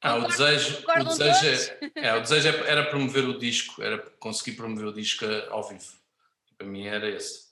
Ah, 0.00 0.16
o 0.16 0.26
desejo, 0.28 0.74
o 0.74 0.76
concordam 0.78 1.16
desejo, 1.16 1.72
é, 1.80 1.90
é, 2.08 2.14
o 2.16 2.20
desejo 2.20 2.48
é- 2.48 2.70
era 2.70 2.84
promover 2.88 3.24
o 3.24 3.38
disco, 3.38 3.82
era 3.82 3.98
conseguir 4.18 4.56
promover 4.56 4.86
o 4.86 4.92
disco 4.92 5.24
ao 5.50 5.66
vivo. 5.66 5.92
Para 6.56 6.66
mim 6.66 6.86
era 6.86 7.08
esse. 7.08 7.46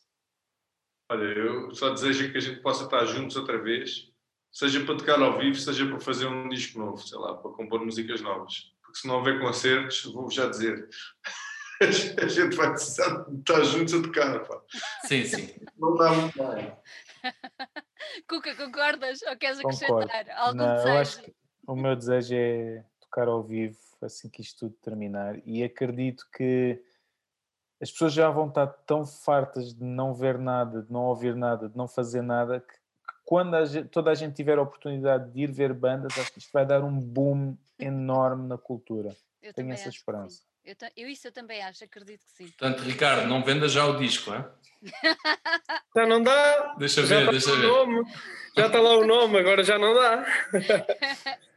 Olha, 1.11 1.25
eu 1.25 1.75
só 1.75 1.91
desejo 1.91 2.31
que 2.33 2.39
a 2.39 2.41
gente 2.41 2.61
possa 2.61 2.85
estar 2.85 3.05
juntos 3.07 3.37
outra 3.37 3.59
vez, 3.59 4.11
seja 4.51 4.85
para 4.85 4.97
tocar 4.97 5.21
ao 5.21 5.39
vivo, 5.39 5.59
seja 5.59 5.87
para 5.87 6.01
fazer 6.01 6.27
um 6.27 6.49
disco 6.49 6.79
novo, 6.79 7.07
sei 7.07 7.19
lá, 7.19 7.35
para 7.35 7.51
compor 7.53 7.85
músicas 7.85 8.21
novas. 8.21 8.73
Porque 8.83 8.99
se 8.99 9.07
não 9.07 9.17
houver 9.17 9.41
concertos, 9.41 10.05
vou-vos 10.05 10.35
já 10.35 10.49
dizer, 10.49 10.89
a 12.23 12.27
gente 12.29 12.57
vai 12.57 12.71
precisar 12.71 13.25
de 13.29 13.39
estar 13.41 13.63
juntos 13.65 13.95
a 13.95 14.03
tocar, 14.03 14.41
pá. 14.41 14.61
Sim, 15.07 15.25
sim. 15.25 15.55
Não 15.77 15.95
dá 15.97 16.11
muito 16.13 16.39
bem. 16.39 16.73
Cuca, 18.29 18.55
concordas? 18.55 19.21
Ou 19.23 19.37
queres 19.37 19.61
Concordo. 19.61 20.09
acrescentar 20.11 20.39
algum 20.39 20.59
Não, 20.59 20.77
eu 20.89 20.99
acho 20.99 21.17
desejo? 21.17 21.35
O 21.67 21.75
meu 21.77 21.95
desejo 21.97 22.35
é 22.35 22.85
tocar 23.01 23.29
ao 23.29 23.43
vivo 23.43 23.77
assim 24.03 24.29
que 24.29 24.43
isto 24.43 24.61
tudo 24.69 24.75
terminar 24.83 25.37
e 25.47 25.63
acredito 25.65 26.27
que 26.37 26.79
as 27.81 27.91
pessoas 27.91 28.13
já 28.13 28.29
vão 28.31 28.49
estar 28.49 28.67
tão 28.67 29.07
fartas 29.07 29.73
de 29.75 29.83
não 29.85 30.15
ver 30.15 30.39
nada, 30.39 30.83
de 30.83 30.93
não 30.93 31.03
ouvir 31.05 31.35
nada, 31.35 31.69
de 31.69 31.77
não 31.77 31.89
fazer 31.89 32.23
nada, 32.23 32.61
que, 32.61 32.67
que 32.75 32.79
quando 33.25 33.55
a 33.57 33.65
gente- 33.65 33.89
toda 33.89 34.11
a 34.11 34.15
gente 34.15 34.35
tiver 34.35 34.59
a 34.59 34.63
oportunidade 34.63 35.31
de 35.33 35.43
ir 35.43 35.51
ver 35.53 35.73
bandas, 35.73 36.19
acho 36.19 36.33
que 36.33 36.39
isto 36.39 36.51
vai 36.53 36.65
dar 36.67 36.83
um 36.85 36.99
boom 36.99 37.57
enorme 37.79 38.47
na 38.49 38.57
cultura. 38.59 39.15
Eu 39.43 39.53
Tenho 39.53 39.73
essa 39.73 39.89
esperança. 39.89 40.43
Eu, 40.65 40.75
eu 40.97 41.09
isso 41.09 41.27
eu 41.29 41.33
também 41.33 41.63
acho, 41.63 41.85
acredito 41.85 42.25
que 42.25 42.33
sim. 42.33 42.47
Portanto, 42.47 42.81
Ricardo, 42.81 43.27
não 43.27 43.43
venda 43.45 43.69
já 43.69 43.85
o 43.87 43.99
disco, 43.99 44.33
hein? 44.35 44.45
Já 45.97 46.07
não 46.07 46.23
dá. 46.23 46.75
Deixa 46.77 47.07
já 47.07 47.17
ver, 47.17 47.21
está 47.21 47.31
deixa 47.31 47.51
lá 47.51 47.57
o 47.57 47.61
ver. 47.61 47.67
nome. 47.69 48.13
Já 48.57 48.67
está 48.67 48.81
lá 48.81 48.97
o 48.97 49.07
nome, 49.07 49.39
agora 49.39 49.63
já 49.63 49.79
não 49.79 49.95
dá. 49.95 50.27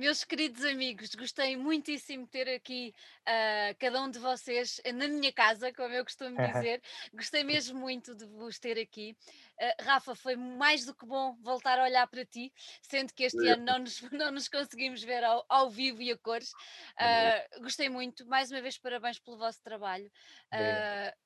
Meus 0.00 0.24
queridos 0.24 0.64
amigos, 0.64 1.14
gostei 1.14 1.58
muitíssimo 1.58 2.24
de 2.24 2.30
ter 2.30 2.48
aqui 2.48 2.94
ah, 3.26 3.74
cada 3.78 4.00
um 4.00 4.10
de 4.10 4.18
vocês 4.18 4.80
na 4.94 5.06
minha 5.06 5.30
casa, 5.30 5.70
como 5.74 5.92
eu 5.92 6.02
costumo 6.02 6.36
dizer. 6.64 6.80
Gostei 7.12 7.44
mesmo 7.44 7.78
muito 7.78 8.14
de 8.14 8.24
vos 8.24 8.58
ter 8.58 8.78
aqui. 8.78 9.14
Ah, 9.60 9.74
Rafa, 9.82 10.14
foi 10.14 10.36
mais 10.36 10.86
do 10.86 10.94
que 10.94 11.04
bom 11.04 11.36
voltar 11.42 11.78
a 11.78 11.84
olhar 11.84 12.06
para 12.06 12.24
ti, 12.24 12.50
sendo 12.80 13.12
que 13.12 13.24
este 13.24 13.46
ano 13.46 13.62
não 13.62 13.78
nos, 13.80 14.00
não 14.10 14.32
nos 14.32 14.48
conseguimos 14.48 15.02
ver 15.02 15.22
ao, 15.22 15.44
ao 15.46 15.68
vivo 15.68 16.00
e 16.00 16.10
a 16.10 16.16
cores. 16.16 16.50
Ah, 16.96 17.44
gostei 17.60 17.90
muito. 17.90 18.24
Mais 18.26 18.50
uma 18.50 18.62
vez, 18.62 18.78
parabéns 18.78 19.18
pelo 19.18 19.36
vosso 19.36 19.62
trabalho. 19.62 20.10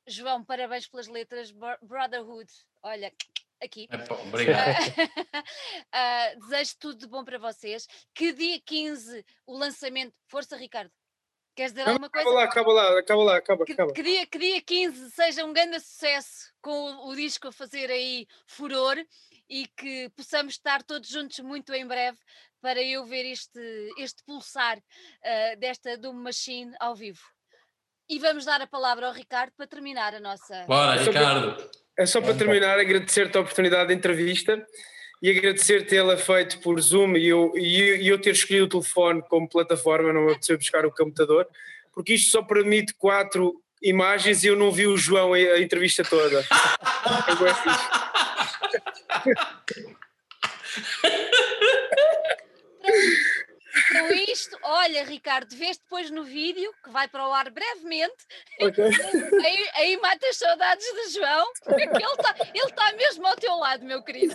João, 0.05 0.44
parabéns 0.44 0.88
pelas 0.88 1.06
letras. 1.06 1.52
Bro- 1.52 1.78
Brotherhood, 1.80 2.51
olha, 2.82 3.12
aqui. 3.62 3.89
Epá, 3.90 4.14
obrigado. 4.16 4.76
Ah, 5.93 6.35
desejo 6.40 6.74
tudo 6.78 6.98
de 6.98 7.06
bom 7.06 7.24
para 7.24 7.39
vocês. 7.39 7.86
Que 8.14 8.32
dia 8.32 8.60
15 8.64 9.24
o 9.47 9.56
lançamento. 9.56 10.14
Força, 10.28 10.56
Ricardo. 10.56 10.90
Queres 11.55 11.72
dizer 11.72 11.89
alguma 11.89 12.09
Acaba 12.09 12.24
coisa? 12.24 12.39
lá, 12.39 12.44
acaba 12.44 12.72
lá, 12.72 12.98
acaba 12.98 13.22
lá, 13.22 13.36
acaba, 13.36 13.64
Que, 13.64 13.72
acaba. 13.72 13.93
que 13.93 14.02
dia, 14.02 14.26
que 14.26 14.39
dia 14.39 14.60
15 14.60 15.10
seja 15.12 15.44
um 15.44 15.52
grande 15.52 15.78
sucesso 15.78 16.52
com 16.60 16.72
o, 16.72 17.09
o 17.10 17.14
disco 17.14 17.47
a 17.48 17.52
fazer 17.52 17.90
aí 17.90 18.26
furor 18.47 18.97
e 19.48 19.66
que 19.76 20.10
possamos 20.16 20.55
estar 20.55 20.82
todos 20.82 21.09
juntos 21.09 21.39
muito 21.40 21.72
em 21.72 21.86
breve 21.86 22.18
para 22.60 22.82
eu 22.82 23.05
ver 23.06 23.24
este, 23.26 23.60
este 23.98 24.24
pulsar 24.24 24.82
ah, 25.22 25.55
desta 25.56 25.97
Doom 25.97 26.14
Machine 26.14 26.74
ao 26.81 26.97
vivo. 26.97 27.22
E 28.09 28.18
vamos 28.18 28.44
dar 28.44 28.60
a 28.60 28.66
palavra 28.66 29.06
ao 29.06 29.12
Ricardo 29.12 29.52
para 29.56 29.66
terminar 29.66 30.14
a 30.14 30.20
nossa. 30.20 30.64
Bora, 30.66 31.02
Só 31.05 31.12
para- 31.12 31.20
Ricardo. 31.40 31.70
É 31.97 32.06
só 32.06 32.20
para 32.20 32.35
terminar, 32.35 32.78
agradecer-te 32.78 33.36
a 33.39 33.40
oportunidade 33.40 33.89
de 33.89 33.94
entrevista 33.94 34.66
e 35.22 35.31
agradecer 35.31 35.86
tê-la 35.86 36.16
feito 36.16 36.59
por 36.60 36.81
Zoom 36.81 37.16
e 37.16 37.28
eu, 37.28 37.52
e 37.56 37.81
eu- 37.81 37.97
e 37.97 38.09
eu 38.09 38.20
ter 38.20 38.31
escolhido 38.32 38.64
o 38.66 38.68
telefone 38.68 39.22
como 39.28 39.48
plataforma, 39.48 40.12
não 40.12 40.22
me 40.26 40.32
apeteceu 40.32 40.59
buscar 40.59 40.85
o 40.85 40.90
computador, 40.90 41.47
porque 41.93 42.14
isto 42.14 42.31
só 42.32 42.43
permite 42.43 42.93
quatro 42.94 43.55
imagens 43.81 44.43
e 44.43 44.48
eu 44.48 44.56
não 44.56 44.72
vi 44.72 44.86
o 44.89 44.97
João 44.97 45.32
a, 45.35 45.36
a 45.36 45.60
entrevista 45.60 46.02
toda. 46.05 46.44
É 47.28 47.35
bué 47.36 47.55
fixe. 47.55 47.89
Com 53.88 54.12
isto, 54.30 54.56
olha, 54.62 55.05
Ricardo, 55.05 55.55
vês 55.56 55.76
depois 55.78 56.10
no 56.10 56.22
vídeo, 56.24 56.72
que 56.82 56.90
vai 56.90 57.09
para 57.09 57.26
o 57.26 57.32
ar 57.32 57.51
brevemente, 57.51 58.14
Ok. 58.60 58.84
aí, 59.44 59.68
aí 59.74 59.96
mata 59.98 60.26
as 60.28 60.36
saudades 60.36 60.84
de 60.86 61.14
João, 61.18 61.46
porque 61.64 61.82
ele 61.82 62.05
está 62.05 62.34
ele 62.55 62.72
tá 62.72 62.92
mesmo 62.92 63.26
ao 63.26 63.36
teu 63.36 63.55
lado, 63.56 63.84
meu 63.84 64.02
querido. 64.02 64.34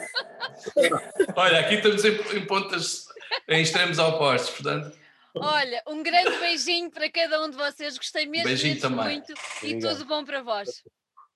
Olha, 1.35 1.59
aqui 1.59 1.75
estamos 1.75 2.03
em, 2.03 2.15
em 2.37 2.45
pontas, 2.45 3.05
em 3.47 3.61
extremos 3.61 3.97
opostos, 3.99 4.49
portanto, 4.51 4.97
Olha, 5.35 5.81
um 5.87 6.01
grande 6.01 6.35
beijinho 6.39 6.89
para 6.89 7.09
cada 7.09 7.41
um 7.43 7.49
de 7.51 7.55
vocês, 7.55 7.97
gostei 7.97 8.25
mesmo, 8.25 8.47
Beijinho 8.47 8.73
mesmo 8.73 8.89
também. 8.89 9.05
muito 9.17 9.31
e 9.31 9.67
Obrigado. 9.75 9.91
tudo 9.93 10.05
bom 10.05 10.25
para 10.25 10.41
vós. 10.41 10.83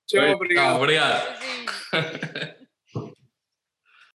Tchau, 0.06 0.30
obrigado. 0.34 0.76
obrigado. 0.76 1.38
Beijinho. 1.38 2.54